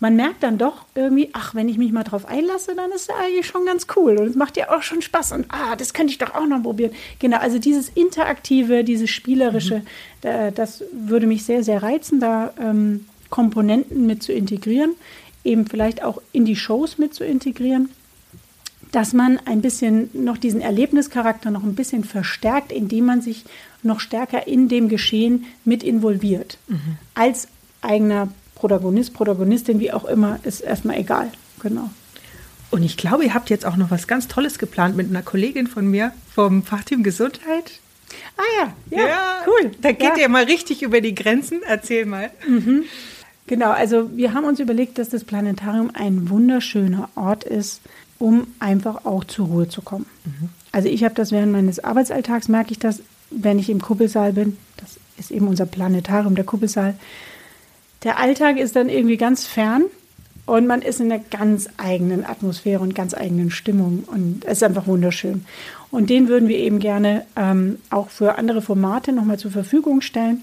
man 0.00 0.16
merkt 0.16 0.42
dann 0.42 0.58
doch 0.58 0.86
irgendwie, 0.96 1.30
ach, 1.34 1.54
wenn 1.54 1.68
ich 1.68 1.78
mich 1.78 1.92
mal 1.92 2.02
drauf 2.02 2.26
einlasse, 2.26 2.74
dann 2.74 2.90
ist 2.90 3.08
das 3.08 3.16
eigentlich 3.16 3.46
schon 3.46 3.64
ganz 3.64 3.86
cool 3.94 4.18
und 4.18 4.26
es 4.26 4.34
macht 4.34 4.56
ja 4.56 4.76
auch 4.76 4.82
schon 4.82 5.02
Spaß 5.02 5.30
und 5.32 5.46
ah, 5.50 5.76
das 5.76 5.94
könnte 5.94 6.10
ich 6.10 6.18
doch 6.18 6.34
auch 6.34 6.46
noch 6.46 6.64
probieren. 6.64 6.90
Genau, 7.20 7.38
also 7.38 7.60
dieses 7.60 7.88
interaktive, 7.90 8.82
dieses 8.82 9.08
spielerische, 9.08 9.78
mhm. 9.78 9.86
da, 10.22 10.50
das 10.50 10.82
würde 10.90 11.28
mich 11.28 11.44
sehr, 11.44 11.62
sehr 11.62 11.84
reizen, 11.84 12.18
da 12.18 12.52
ähm, 12.60 13.06
Komponenten 13.30 14.04
mit 14.04 14.24
zu 14.24 14.32
integrieren, 14.32 14.96
eben 15.44 15.64
vielleicht 15.64 16.02
auch 16.02 16.20
in 16.32 16.44
die 16.44 16.56
Shows 16.56 16.98
mit 16.98 17.14
zu 17.14 17.24
integrieren, 17.24 17.88
dass 18.92 19.12
man 19.12 19.38
ein 19.44 19.60
bisschen 19.60 20.10
noch 20.12 20.38
diesen 20.38 20.60
Erlebnischarakter 20.60 21.50
noch 21.50 21.62
ein 21.62 21.74
bisschen 21.74 22.04
verstärkt, 22.04 22.72
indem 22.72 23.06
man 23.06 23.20
sich 23.20 23.44
noch 23.82 24.00
stärker 24.00 24.46
in 24.46 24.68
dem 24.68 24.88
Geschehen 24.88 25.46
mit 25.64 25.82
involviert, 25.82 26.58
mhm. 26.68 26.98
als 27.14 27.48
eigener 27.82 28.28
Protagonist, 28.54 29.14
Protagonistin, 29.14 29.80
wie 29.80 29.92
auch 29.92 30.04
immer, 30.04 30.40
ist 30.42 30.60
erstmal 30.60 30.98
egal. 30.98 31.30
Genau. 31.62 31.90
Und 32.70 32.82
ich 32.82 32.96
glaube, 32.96 33.24
ihr 33.24 33.34
habt 33.34 33.50
jetzt 33.50 33.64
auch 33.64 33.76
noch 33.76 33.90
was 33.90 34.08
ganz 34.08 34.28
Tolles 34.28 34.58
geplant 34.58 34.96
mit 34.96 35.08
einer 35.08 35.22
Kollegin 35.22 35.66
von 35.66 35.86
mir 35.86 36.12
vom 36.34 36.62
Fachteam 36.62 37.02
Gesundheit. 37.02 37.80
Ah 38.36 38.42
ja, 38.60 38.98
ja, 38.98 39.08
ja 39.08 39.36
cool. 39.46 39.70
Da 39.80 39.92
geht 39.92 40.16
ja. 40.16 40.22
ihr 40.22 40.28
mal 40.28 40.44
richtig 40.44 40.82
über 40.82 41.00
die 41.00 41.14
Grenzen. 41.14 41.60
Erzähl 41.66 42.06
mal. 42.06 42.30
Mhm. 42.46 42.84
Genau, 43.46 43.70
also 43.70 44.10
wir 44.16 44.34
haben 44.34 44.44
uns 44.44 44.58
überlegt, 44.58 44.98
dass 44.98 45.10
das 45.10 45.22
Planetarium 45.22 45.90
ein 45.94 46.28
wunderschöner 46.28 47.08
Ort 47.14 47.44
ist, 47.44 47.80
um 48.18 48.46
einfach 48.58 49.04
auch 49.04 49.24
zur 49.24 49.46
Ruhe 49.46 49.68
zu 49.68 49.82
kommen. 49.82 50.06
Mhm. 50.24 50.48
Also 50.72 50.88
ich 50.88 51.04
habe 51.04 51.14
das 51.14 51.32
während 51.32 51.52
meines 51.52 51.82
Arbeitsalltags, 51.82 52.48
merke 52.48 52.72
ich 52.72 52.78
das, 52.78 53.00
wenn 53.30 53.58
ich 53.58 53.70
im 53.70 53.80
Kuppelsaal 53.80 54.32
bin. 54.32 54.56
Das 54.76 54.98
ist 55.18 55.30
eben 55.30 55.48
unser 55.48 55.66
Planetarium, 55.66 56.34
der 56.34 56.44
Kuppelsaal 56.44 56.94
der 58.02 58.18
Alltag 58.18 58.58
ist 58.58 58.76
dann 58.76 58.88
irgendwie 58.88 59.16
ganz 59.16 59.46
fern 59.46 59.84
und 60.44 60.66
man 60.66 60.82
ist 60.82 61.00
in 61.00 61.10
einer 61.10 61.22
ganz 61.30 61.68
eigenen 61.76 62.24
Atmosphäre 62.24 62.80
und 62.80 62.94
ganz 62.94 63.14
eigenen 63.14 63.50
Stimmung 63.50 64.04
und 64.06 64.44
es 64.44 64.58
ist 64.58 64.62
einfach 64.62 64.86
wunderschön. 64.86 65.44
Und 65.90 66.10
den 66.10 66.28
würden 66.28 66.48
wir 66.48 66.58
eben 66.58 66.78
gerne 66.78 67.26
ähm, 67.36 67.78
auch 67.90 68.10
für 68.10 68.38
andere 68.38 68.62
Formate 68.62 69.12
nochmal 69.12 69.38
zur 69.38 69.50
Verfügung 69.50 70.02
stellen. 70.02 70.42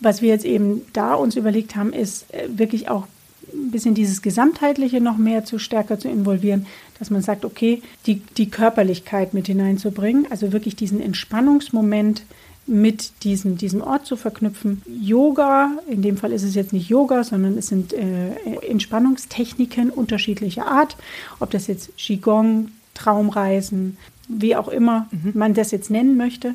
Was 0.00 0.20
wir 0.20 0.30
jetzt 0.30 0.44
eben 0.44 0.82
da 0.92 1.14
uns 1.14 1.36
überlegt 1.36 1.76
haben, 1.76 1.92
ist 1.92 2.32
äh, 2.34 2.48
wirklich 2.48 2.88
auch 2.88 3.06
ein 3.52 3.70
bisschen 3.70 3.94
dieses 3.94 4.22
Gesamtheitliche 4.22 5.00
noch 5.00 5.16
mehr 5.16 5.44
zu 5.44 5.58
stärker 5.58 5.98
zu 5.98 6.08
involvieren, 6.08 6.66
dass 6.98 7.10
man 7.10 7.22
sagt, 7.22 7.44
okay, 7.44 7.82
die, 8.06 8.22
die 8.36 8.50
Körperlichkeit 8.50 9.34
mit 9.34 9.46
hineinzubringen, 9.46 10.26
also 10.30 10.52
wirklich 10.52 10.76
diesen 10.76 11.00
Entspannungsmoment 11.00 12.22
mit 12.66 13.22
diesem, 13.22 13.56
diesem 13.56 13.80
Ort 13.80 14.06
zu 14.06 14.16
verknüpfen. 14.16 14.82
Yoga, 14.86 15.78
in 15.88 16.02
dem 16.02 16.16
Fall 16.16 16.32
ist 16.32 16.42
es 16.42 16.54
jetzt 16.54 16.72
nicht 16.72 16.88
Yoga, 16.88 17.22
sondern 17.22 17.56
es 17.56 17.68
sind 17.68 17.92
äh, 17.92 18.34
Entspannungstechniken 18.68 19.90
unterschiedlicher 19.90 20.66
Art. 20.66 20.96
Ob 21.38 21.50
das 21.50 21.68
jetzt 21.68 21.96
Qigong, 21.96 22.68
Traumreisen, 22.94 23.96
wie 24.28 24.56
auch 24.56 24.68
immer 24.68 25.06
mhm. 25.12 25.32
man 25.34 25.54
das 25.54 25.70
jetzt 25.70 25.90
nennen 25.90 26.16
möchte, 26.16 26.54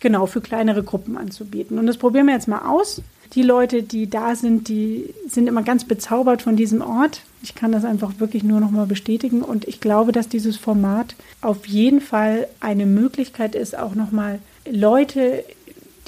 genau 0.00 0.26
für 0.26 0.40
kleinere 0.40 0.82
Gruppen 0.82 1.16
anzubieten. 1.16 1.78
Und 1.78 1.86
das 1.86 1.96
probieren 1.96 2.26
wir 2.26 2.34
jetzt 2.34 2.48
mal 2.48 2.68
aus. 2.68 3.02
Die 3.34 3.42
Leute, 3.42 3.82
die 3.82 4.08
da 4.08 4.34
sind, 4.34 4.68
die 4.68 5.14
sind 5.28 5.48
immer 5.48 5.62
ganz 5.62 5.84
bezaubert 5.84 6.42
von 6.42 6.56
diesem 6.56 6.80
Ort. 6.80 7.22
Ich 7.42 7.54
kann 7.54 7.72
das 7.72 7.84
einfach 7.84 8.18
wirklich 8.18 8.42
nur 8.42 8.60
noch 8.60 8.70
mal 8.70 8.86
bestätigen 8.86 9.42
und 9.42 9.66
ich 9.66 9.80
glaube, 9.80 10.12
dass 10.12 10.28
dieses 10.28 10.56
Format 10.56 11.14
auf 11.40 11.66
jeden 11.66 12.00
Fall 12.00 12.48
eine 12.60 12.86
Möglichkeit 12.86 13.54
ist, 13.54 13.76
auch 13.76 13.94
noch 13.94 14.12
mal 14.12 14.40
Leute 14.70 15.44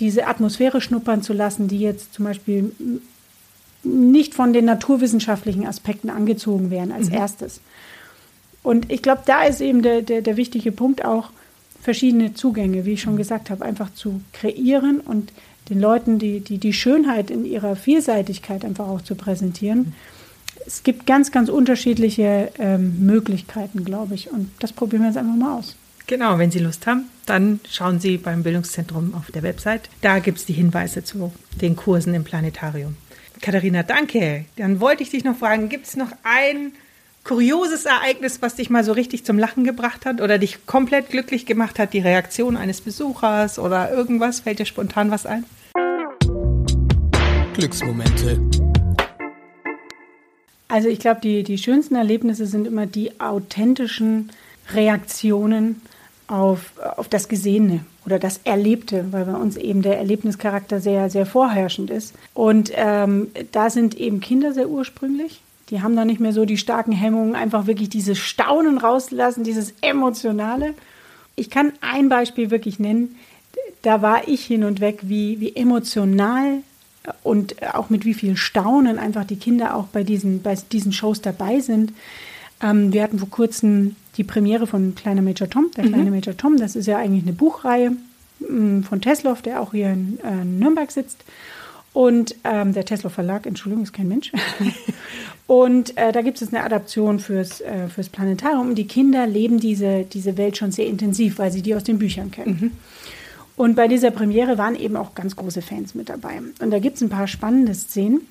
diese 0.01 0.27
Atmosphäre 0.27 0.81
schnuppern 0.81 1.23
zu 1.23 1.33
lassen, 1.33 1.69
die 1.69 1.81
jetzt 1.81 2.15
zum 2.15 2.25
Beispiel 2.25 2.73
nicht 3.83 4.35
von 4.35 4.53
den 4.53 4.65
naturwissenschaftlichen 4.65 5.67
Aspekten 5.67 6.11
angezogen 6.11 6.71
werden 6.71 6.93
als 6.93 7.09
mhm. 7.09 7.15
erstes. 7.15 7.61
Und 8.63 8.91
ich 8.93 9.03
glaube, 9.03 9.23
da 9.25 9.45
ist 9.45 9.61
eben 9.61 9.83
der, 9.83 10.03
der, 10.03 10.23
der 10.23 10.37
wichtige 10.37 10.73
Punkt 10.73 11.05
auch, 11.05 11.31
verschiedene 11.81 12.35
Zugänge, 12.35 12.85
wie 12.85 12.95
ich 12.95 13.03
schon 13.03 13.17
gesagt 13.17 13.51
habe, 13.51 13.65
einfach 13.65 13.95
zu 13.95 14.21
kreieren 14.33 15.01
und 15.01 15.33
den 15.69 15.81
Leuten 15.81 16.19
die, 16.19 16.41
die, 16.41 16.59
die 16.59 16.73
Schönheit 16.73 17.31
in 17.31 17.45
ihrer 17.45 17.77
Vielseitigkeit 17.77 18.65
einfach 18.65 18.89
auch 18.89 19.03
zu 19.03 19.15
präsentieren. 19.15 19.95
Es 20.67 20.83
gibt 20.83 21.07
ganz, 21.07 21.31
ganz 21.31 21.49
unterschiedliche 21.49 22.51
ähm, 22.59 23.07
Möglichkeiten, 23.07 23.85
glaube 23.85 24.15
ich. 24.15 24.31
Und 24.31 24.51
das 24.61 24.73
probieren 24.73 25.03
wir 25.03 25.09
jetzt 25.09 25.19
einfach 25.19 25.37
mal 25.37 25.59
aus. 25.59 25.77
Genau, 26.07 26.39
wenn 26.39 26.51
Sie 26.51 26.59
Lust 26.59 26.87
haben, 26.87 27.05
dann 27.27 27.61
schauen 27.71 28.01
Sie 28.01 28.17
beim 28.17 28.43
Bildungszentrum 28.43 29.15
auf 29.15 29.31
der 29.31 29.43
Website. 29.43 29.91
Da 30.01 30.19
gibt 30.21 30.39
es 30.39 30.47
die 30.47 30.55
Hinweise 30.55 31.05
zu 31.05 31.33
den 31.61 31.77
Kursen 31.77 32.15
im 32.15 32.25
Planetarium. 32.25 32.97
Katharina, 33.43 33.83
danke. 33.83 34.47
Dann 34.57 34.81
wollte 34.81 35.03
ich 35.03 35.11
dich 35.11 35.25
noch 35.25 35.37
fragen, 35.37 35.69
gibt 35.69 35.87
es 35.87 35.97
noch 35.97 36.11
ein 36.23 36.73
kurioses 37.25 37.85
Ereignis, 37.85 38.41
was 38.41 38.55
dich 38.55 38.71
mal 38.71 38.85
so 38.85 38.93
richtig 38.93 39.27
zum 39.27 39.39
Lachen 39.39 39.65
gebracht 39.65 40.07
hat 40.07 40.23
oder 40.23 40.39
dich 40.39 40.65
komplett 40.67 41.11
glücklich 41.11 41.45
gemacht 41.45 41.79
hat? 41.79 41.93
Die 41.93 42.01
Reaktion 42.01 42.57
eines 42.57 42.81
Besuchers 42.81 43.59
oder 43.59 43.93
irgendwas? 43.93 44.41
Fällt 44.41 44.61
dir 44.61 44.67
spontan 44.67 45.11
was 45.11 45.27
ein? 45.27 45.45
Glücksmomente. 47.59 48.41
Also 50.69 50.89
ich 50.89 51.01
glaube, 51.01 51.21
die, 51.21 51.43
die 51.43 51.59
schönsten 51.59 51.97
Erlebnisse 51.97 52.47
sind 52.47 52.69
immer 52.69 52.87
die 52.87 53.21
authentischen 53.21 54.31
Reaktionen 54.73 55.83
auf, 56.29 56.73
auf 56.97 57.09
das 57.09 57.29
Gesehene 57.29 57.85
oder 58.07 58.21
das 58.21 58.39
Erlebte, 58.45 59.07
weil 59.11 59.25
bei 59.25 59.35
uns 59.35 59.57
eben 59.57 59.83
der 59.83 59.99
Erlebnischarakter 59.99 60.81
sehr, 60.81 61.11
sehr 61.11 61.27
vorherrschend 61.27 61.91
ist. 61.91 62.15
Und 62.33 62.71
ähm, 62.77 63.33
da 63.51 63.71
sind 63.71 63.97
eben 63.97 64.21
Kinder 64.21 64.53
sehr 64.53 64.69
ursprünglich. 64.69 65.41
Die 65.71 65.83
haben 65.83 65.97
da 65.97 66.05
nicht 66.05 66.21
mehr 66.21 66.33
so 66.33 66.45
die 66.45 66.59
starken 66.59 66.93
Hemmungen, 66.93 67.35
einfach 67.35 67.67
wirklich 67.67 67.89
dieses 67.89 68.19
Staunen 68.19 68.79
rauszulassen, 68.79 69.43
dieses 69.43 69.75
Emotionale. 69.81 70.75
Ich 71.35 71.51
kann 71.51 71.73
ein 71.81 72.09
Beispiel 72.09 72.53
wirklich 72.53 72.79
nennen. 72.79 73.17
Da 73.83 74.01
war 74.01 74.29
ich 74.29 74.45
hin 74.45 74.63
und 74.63 74.81
weg, 74.81 75.01
wie, 75.03 75.41
wie 75.41 75.57
emotional 75.57 76.63
und 77.23 77.63
auch 77.75 77.91
mit 77.91 78.05
wie 78.05 78.15
viel 78.15 78.37
Staunen 78.37 78.99
einfach 78.99 79.25
die 79.25 79.37
Kinder 79.37 79.77
auch 79.77 79.87
bei 79.87 80.03
diesen, 80.03 80.43
bei 80.43 80.57
diesen 80.73 80.93
Shows 80.93 81.21
dabei 81.21 81.61
sind. 81.61 81.93
Ähm, 82.63 82.93
wir 82.93 83.03
hatten 83.03 83.19
vor 83.19 83.31
kurzem 83.31 83.97
die 84.17 84.25
Premiere 84.25 84.67
von 84.67 84.95
Kleiner 84.95 85.23
Major 85.23 85.49
Tom. 85.49 85.71
Der 85.77 85.85
mhm. 85.85 85.93
kleine 85.93 86.11
Major 86.11 86.37
Tom, 86.37 86.57
das 86.57 86.77
ist 86.77 86.87
ja 86.87 86.99
eigentlich 86.99 87.23
eine 87.23 87.33
Buchreihe 87.33 87.93
mm, 88.41 88.83
von 88.83 89.01
Tesloff, 89.01 89.43
der 89.43 89.61
auch 89.61 89.73
hier 89.73 89.93
in 89.93 90.19
äh, 90.25 90.45
Nürnberg 90.45 90.91
sitzt. 90.91 91.25
Und 91.93 92.37
ähm, 92.45 92.75
der 92.75 92.85
Tesla 92.85 93.11
Verlag, 93.11 93.47
Entschuldigung, 93.47 93.83
ist 93.85 93.93
kein 93.93 94.09
Mensch. 94.09 94.31
und 95.47 95.97
äh, 95.97 96.13
da 96.13 96.23
gibt 96.23 96.41
es 96.41 96.53
eine 96.53 96.63
Adaption 96.63 97.19
fürs, 97.19 97.61
äh, 97.61 97.89
fürs 97.89 98.09
Planetarium. 98.09 98.69
Und 98.69 98.75
die 98.77 98.87
Kinder 98.87 99.27
leben 99.27 99.59
diese, 99.59 100.05
diese 100.05 100.37
Welt 100.37 100.57
schon 100.57 100.71
sehr 100.71 100.87
intensiv, 100.87 101.39
weil 101.39 101.51
sie 101.51 101.63
die 101.63 101.75
aus 101.75 101.85
den 101.85 101.99
Büchern 101.99 102.31
kennen. 102.31 102.59
Mhm. 102.61 102.71
Und 103.59 103.75
bei 103.75 103.89
dieser 103.89 104.11
Premiere 104.11 104.57
waren 104.57 104.75
eben 104.75 104.97
auch 104.97 105.15
ganz 105.15 105.37
große 105.37 105.61
Fans 105.61 105.95
mit 105.95 106.09
dabei. 106.09 106.41
Und 106.61 106.71
da 106.71 106.79
gibt 106.79 106.97
es 106.97 107.03
ein 107.03 107.11
paar 107.11 107.29
spannende 107.29 107.75
Szenen 107.75 108.23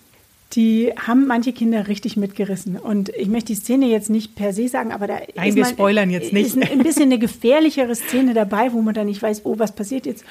die 0.54 0.94
haben 0.96 1.28
manche 1.28 1.52
Kinder 1.52 1.88
richtig 1.88 2.16
mitgerissen. 2.16 2.78
Und 2.78 3.10
ich 3.10 3.28
möchte 3.28 3.48
die 3.48 3.56
Szene 3.56 3.88
jetzt 3.88 4.10
nicht 4.10 4.36
per 4.36 4.54
se 4.54 4.68
sagen, 4.68 4.92
aber 4.92 5.08
da 5.08 5.20
Nein, 5.36 5.56
wir 5.56 5.66
spoilern 5.66 6.10
jetzt 6.10 6.32
nicht. 6.32 6.56
ist 6.56 6.72
ein 6.72 6.84
bisschen 6.84 7.04
eine 7.04 7.20
gefährlichere 7.20 7.96
Szene 7.96 8.34
dabei, 8.34 8.72
wo 8.72 8.82
man 8.82 8.94
dann 8.94 9.08
nicht 9.08 9.22
weiß, 9.22 9.42
oh, 9.46 9.60
was 9.60 9.76
passiert 9.76 10.06
jetzt. 10.06 10.24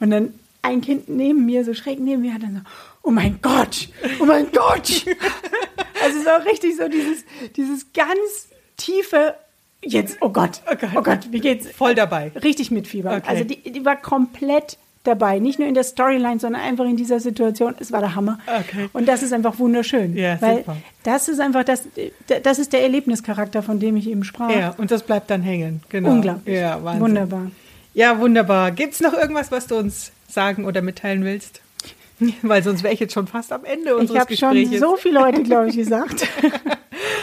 Und 0.00 0.10
dann 0.10 0.34
ein 0.62 0.80
Kind 0.80 1.08
neben 1.08 1.44
mir, 1.44 1.64
so 1.64 1.74
schräg 1.74 2.00
neben 2.00 2.22
mir, 2.22 2.34
hat 2.34 2.42
dann 2.42 2.54
so, 2.54 2.60
oh 3.02 3.10
mein 3.10 3.40
Gott, 3.42 3.88
oh 4.20 4.24
mein 4.24 4.50
Gott. 4.52 5.04
also 6.02 6.16
es 6.18 6.22
ist 6.22 6.28
auch 6.28 6.44
richtig 6.46 6.76
so 6.76 6.88
dieses, 6.88 7.24
dieses 7.56 7.92
ganz 7.92 8.48
tiefe, 8.76 9.34
jetzt, 9.82 10.18
oh 10.20 10.30
Gott, 10.30 10.62
oh 10.70 10.76
Gott, 10.78 10.90
oh 10.96 11.02
Gott 11.02 11.32
wie 11.32 11.40
geht's? 11.40 11.70
Voll 11.70 11.94
dabei. 11.94 12.32
Richtig 12.42 12.70
mit 12.70 12.86
Fieber. 12.86 13.16
Okay. 13.16 13.26
Also 13.26 13.44
die, 13.44 13.70
die 13.70 13.84
war 13.84 13.96
komplett 13.96 14.78
dabei. 15.04 15.38
Nicht 15.38 15.58
nur 15.58 15.66
in 15.66 15.74
der 15.74 15.84
Storyline, 15.84 16.38
sondern 16.38 16.62
einfach 16.62 16.84
in 16.84 16.96
dieser 16.96 17.20
Situation. 17.20 17.74
Es 17.78 17.92
war 17.92 18.00
der 18.00 18.14
Hammer. 18.14 18.38
Okay. 18.46 18.88
Und 18.92 19.06
das 19.06 19.22
ist 19.22 19.32
einfach 19.32 19.58
wunderschön. 19.58 20.16
Ja, 20.16 20.40
weil 20.40 20.58
super. 20.58 20.76
das 21.02 21.28
ist 21.28 21.40
einfach 21.40 21.64
das, 21.64 21.88
das 22.42 22.58
ist 22.58 22.72
der 22.72 22.82
Erlebnischarakter, 22.82 23.62
von 23.62 23.80
dem 23.80 23.96
ich 23.96 24.08
eben 24.08 24.24
sprach. 24.24 24.50
Ja, 24.50 24.74
und 24.76 24.90
das 24.90 25.02
bleibt 25.02 25.30
dann 25.30 25.42
hängen. 25.42 25.82
Genau. 25.88 26.10
Unglaublich. 26.10 26.56
Ja, 26.56 26.82
Wahnsinn. 26.82 27.02
Wunderbar. 27.02 27.50
Ja, 27.94 28.20
wunderbar. 28.20 28.70
Gibt 28.70 28.94
es 28.94 29.00
noch 29.00 29.14
irgendwas, 29.14 29.50
was 29.50 29.66
du 29.66 29.76
uns 29.76 30.12
sagen 30.28 30.64
oder 30.66 30.82
mitteilen 30.82 31.24
willst? 31.24 31.62
Weil 32.42 32.62
sonst 32.62 32.82
wäre 32.82 32.94
ich 32.94 33.00
jetzt 33.00 33.14
schon 33.14 33.26
fast 33.26 33.52
am 33.52 33.64
Ende 33.64 33.96
unseres 33.96 34.22
ich 34.22 34.28
Gesprächs. 34.28 34.40
Ich 34.40 34.66
habe 34.66 34.78
schon 34.78 34.90
so 34.90 34.96
viele 34.96 35.20
Leute, 35.20 35.42
glaube 35.42 35.68
ich, 35.68 35.76
gesagt. 35.76 36.26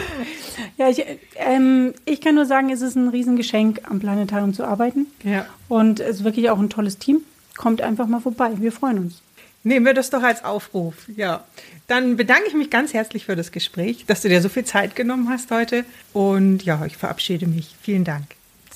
ja, 0.78 0.88
ich, 0.88 1.04
ähm, 1.36 1.94
ich 2.04 2.20
kann 2.20 2.34
nur 2.34 2.46
sagen, 2.46 2.70
es 2.70 2.82
ist 2.82 2.96
ein 2.96 3.08
Riesengeschenk, 3.08 3.80
am 3.88 4.00
Planetarium 4.00 4.54
zu 4.54 4.64
arbeiten. 4.64 5.06
Ja. 5.22 5.46
Und 5.68 6.00
es 6.00 6.16
ist 6.16 6.24
wirklich 6.24 6.50
auch 6.50 6.58
ein 6.58 6.70
tolles 6.70 6.98
Team 6.98 7.22
kommt 7.56 7.80
einfach 7.80 8.06
mal 8.06 8.20
vorbei. 8.20 8.52
Wir 8.56 8.72
freuen 8.72 8.98
uns. 8.98 9.22
Nehmen 9.64 9.84
wir 9.84 9.94
das 9.94 10.10
doch 10.10 10.22
als 10.22 10.44
Aufruf. 10.44 10.94
Ja. 11.16 11.42
Dann 11.88 12.16
bedanke 12.16 12.44
ich 12.46 12.54
mich 12.54 12.70
ganz 12.70 12.94
herzlich 12.94 13.24
für 13.24 13.34
das 13.34 13.50
Gespräch, 13.50 14.04
dass 14.06 14.22
du 14.22 14.28
dir 14.28 14.40
so 14.40 14.48
viel 14.48 14.64
Zeit 14.64 14.94
genommen 14.94 15.28
hast 15.28 15.50
heute. 15.50 15.84
Und 16.12 16.64
ja, 16.64 16.84
ich 16.86 16.96
verabschiede 16.96 17.48
mich. 17.48 17.74
Vielen 17.82 18.04
Dank. 18.04 18.26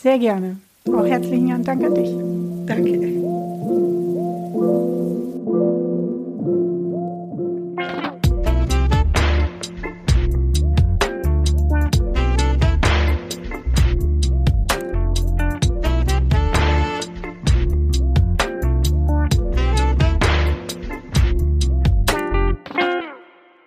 Sehr 0.01 0.19
gerne. 0.19 0.57
Auch 0.89 1.07
herzlichen 1.07 1.63
Dank 1.63 1.85
an 1.85 1.95
dich. 1.95 2.11
Danke. 2.67 3.21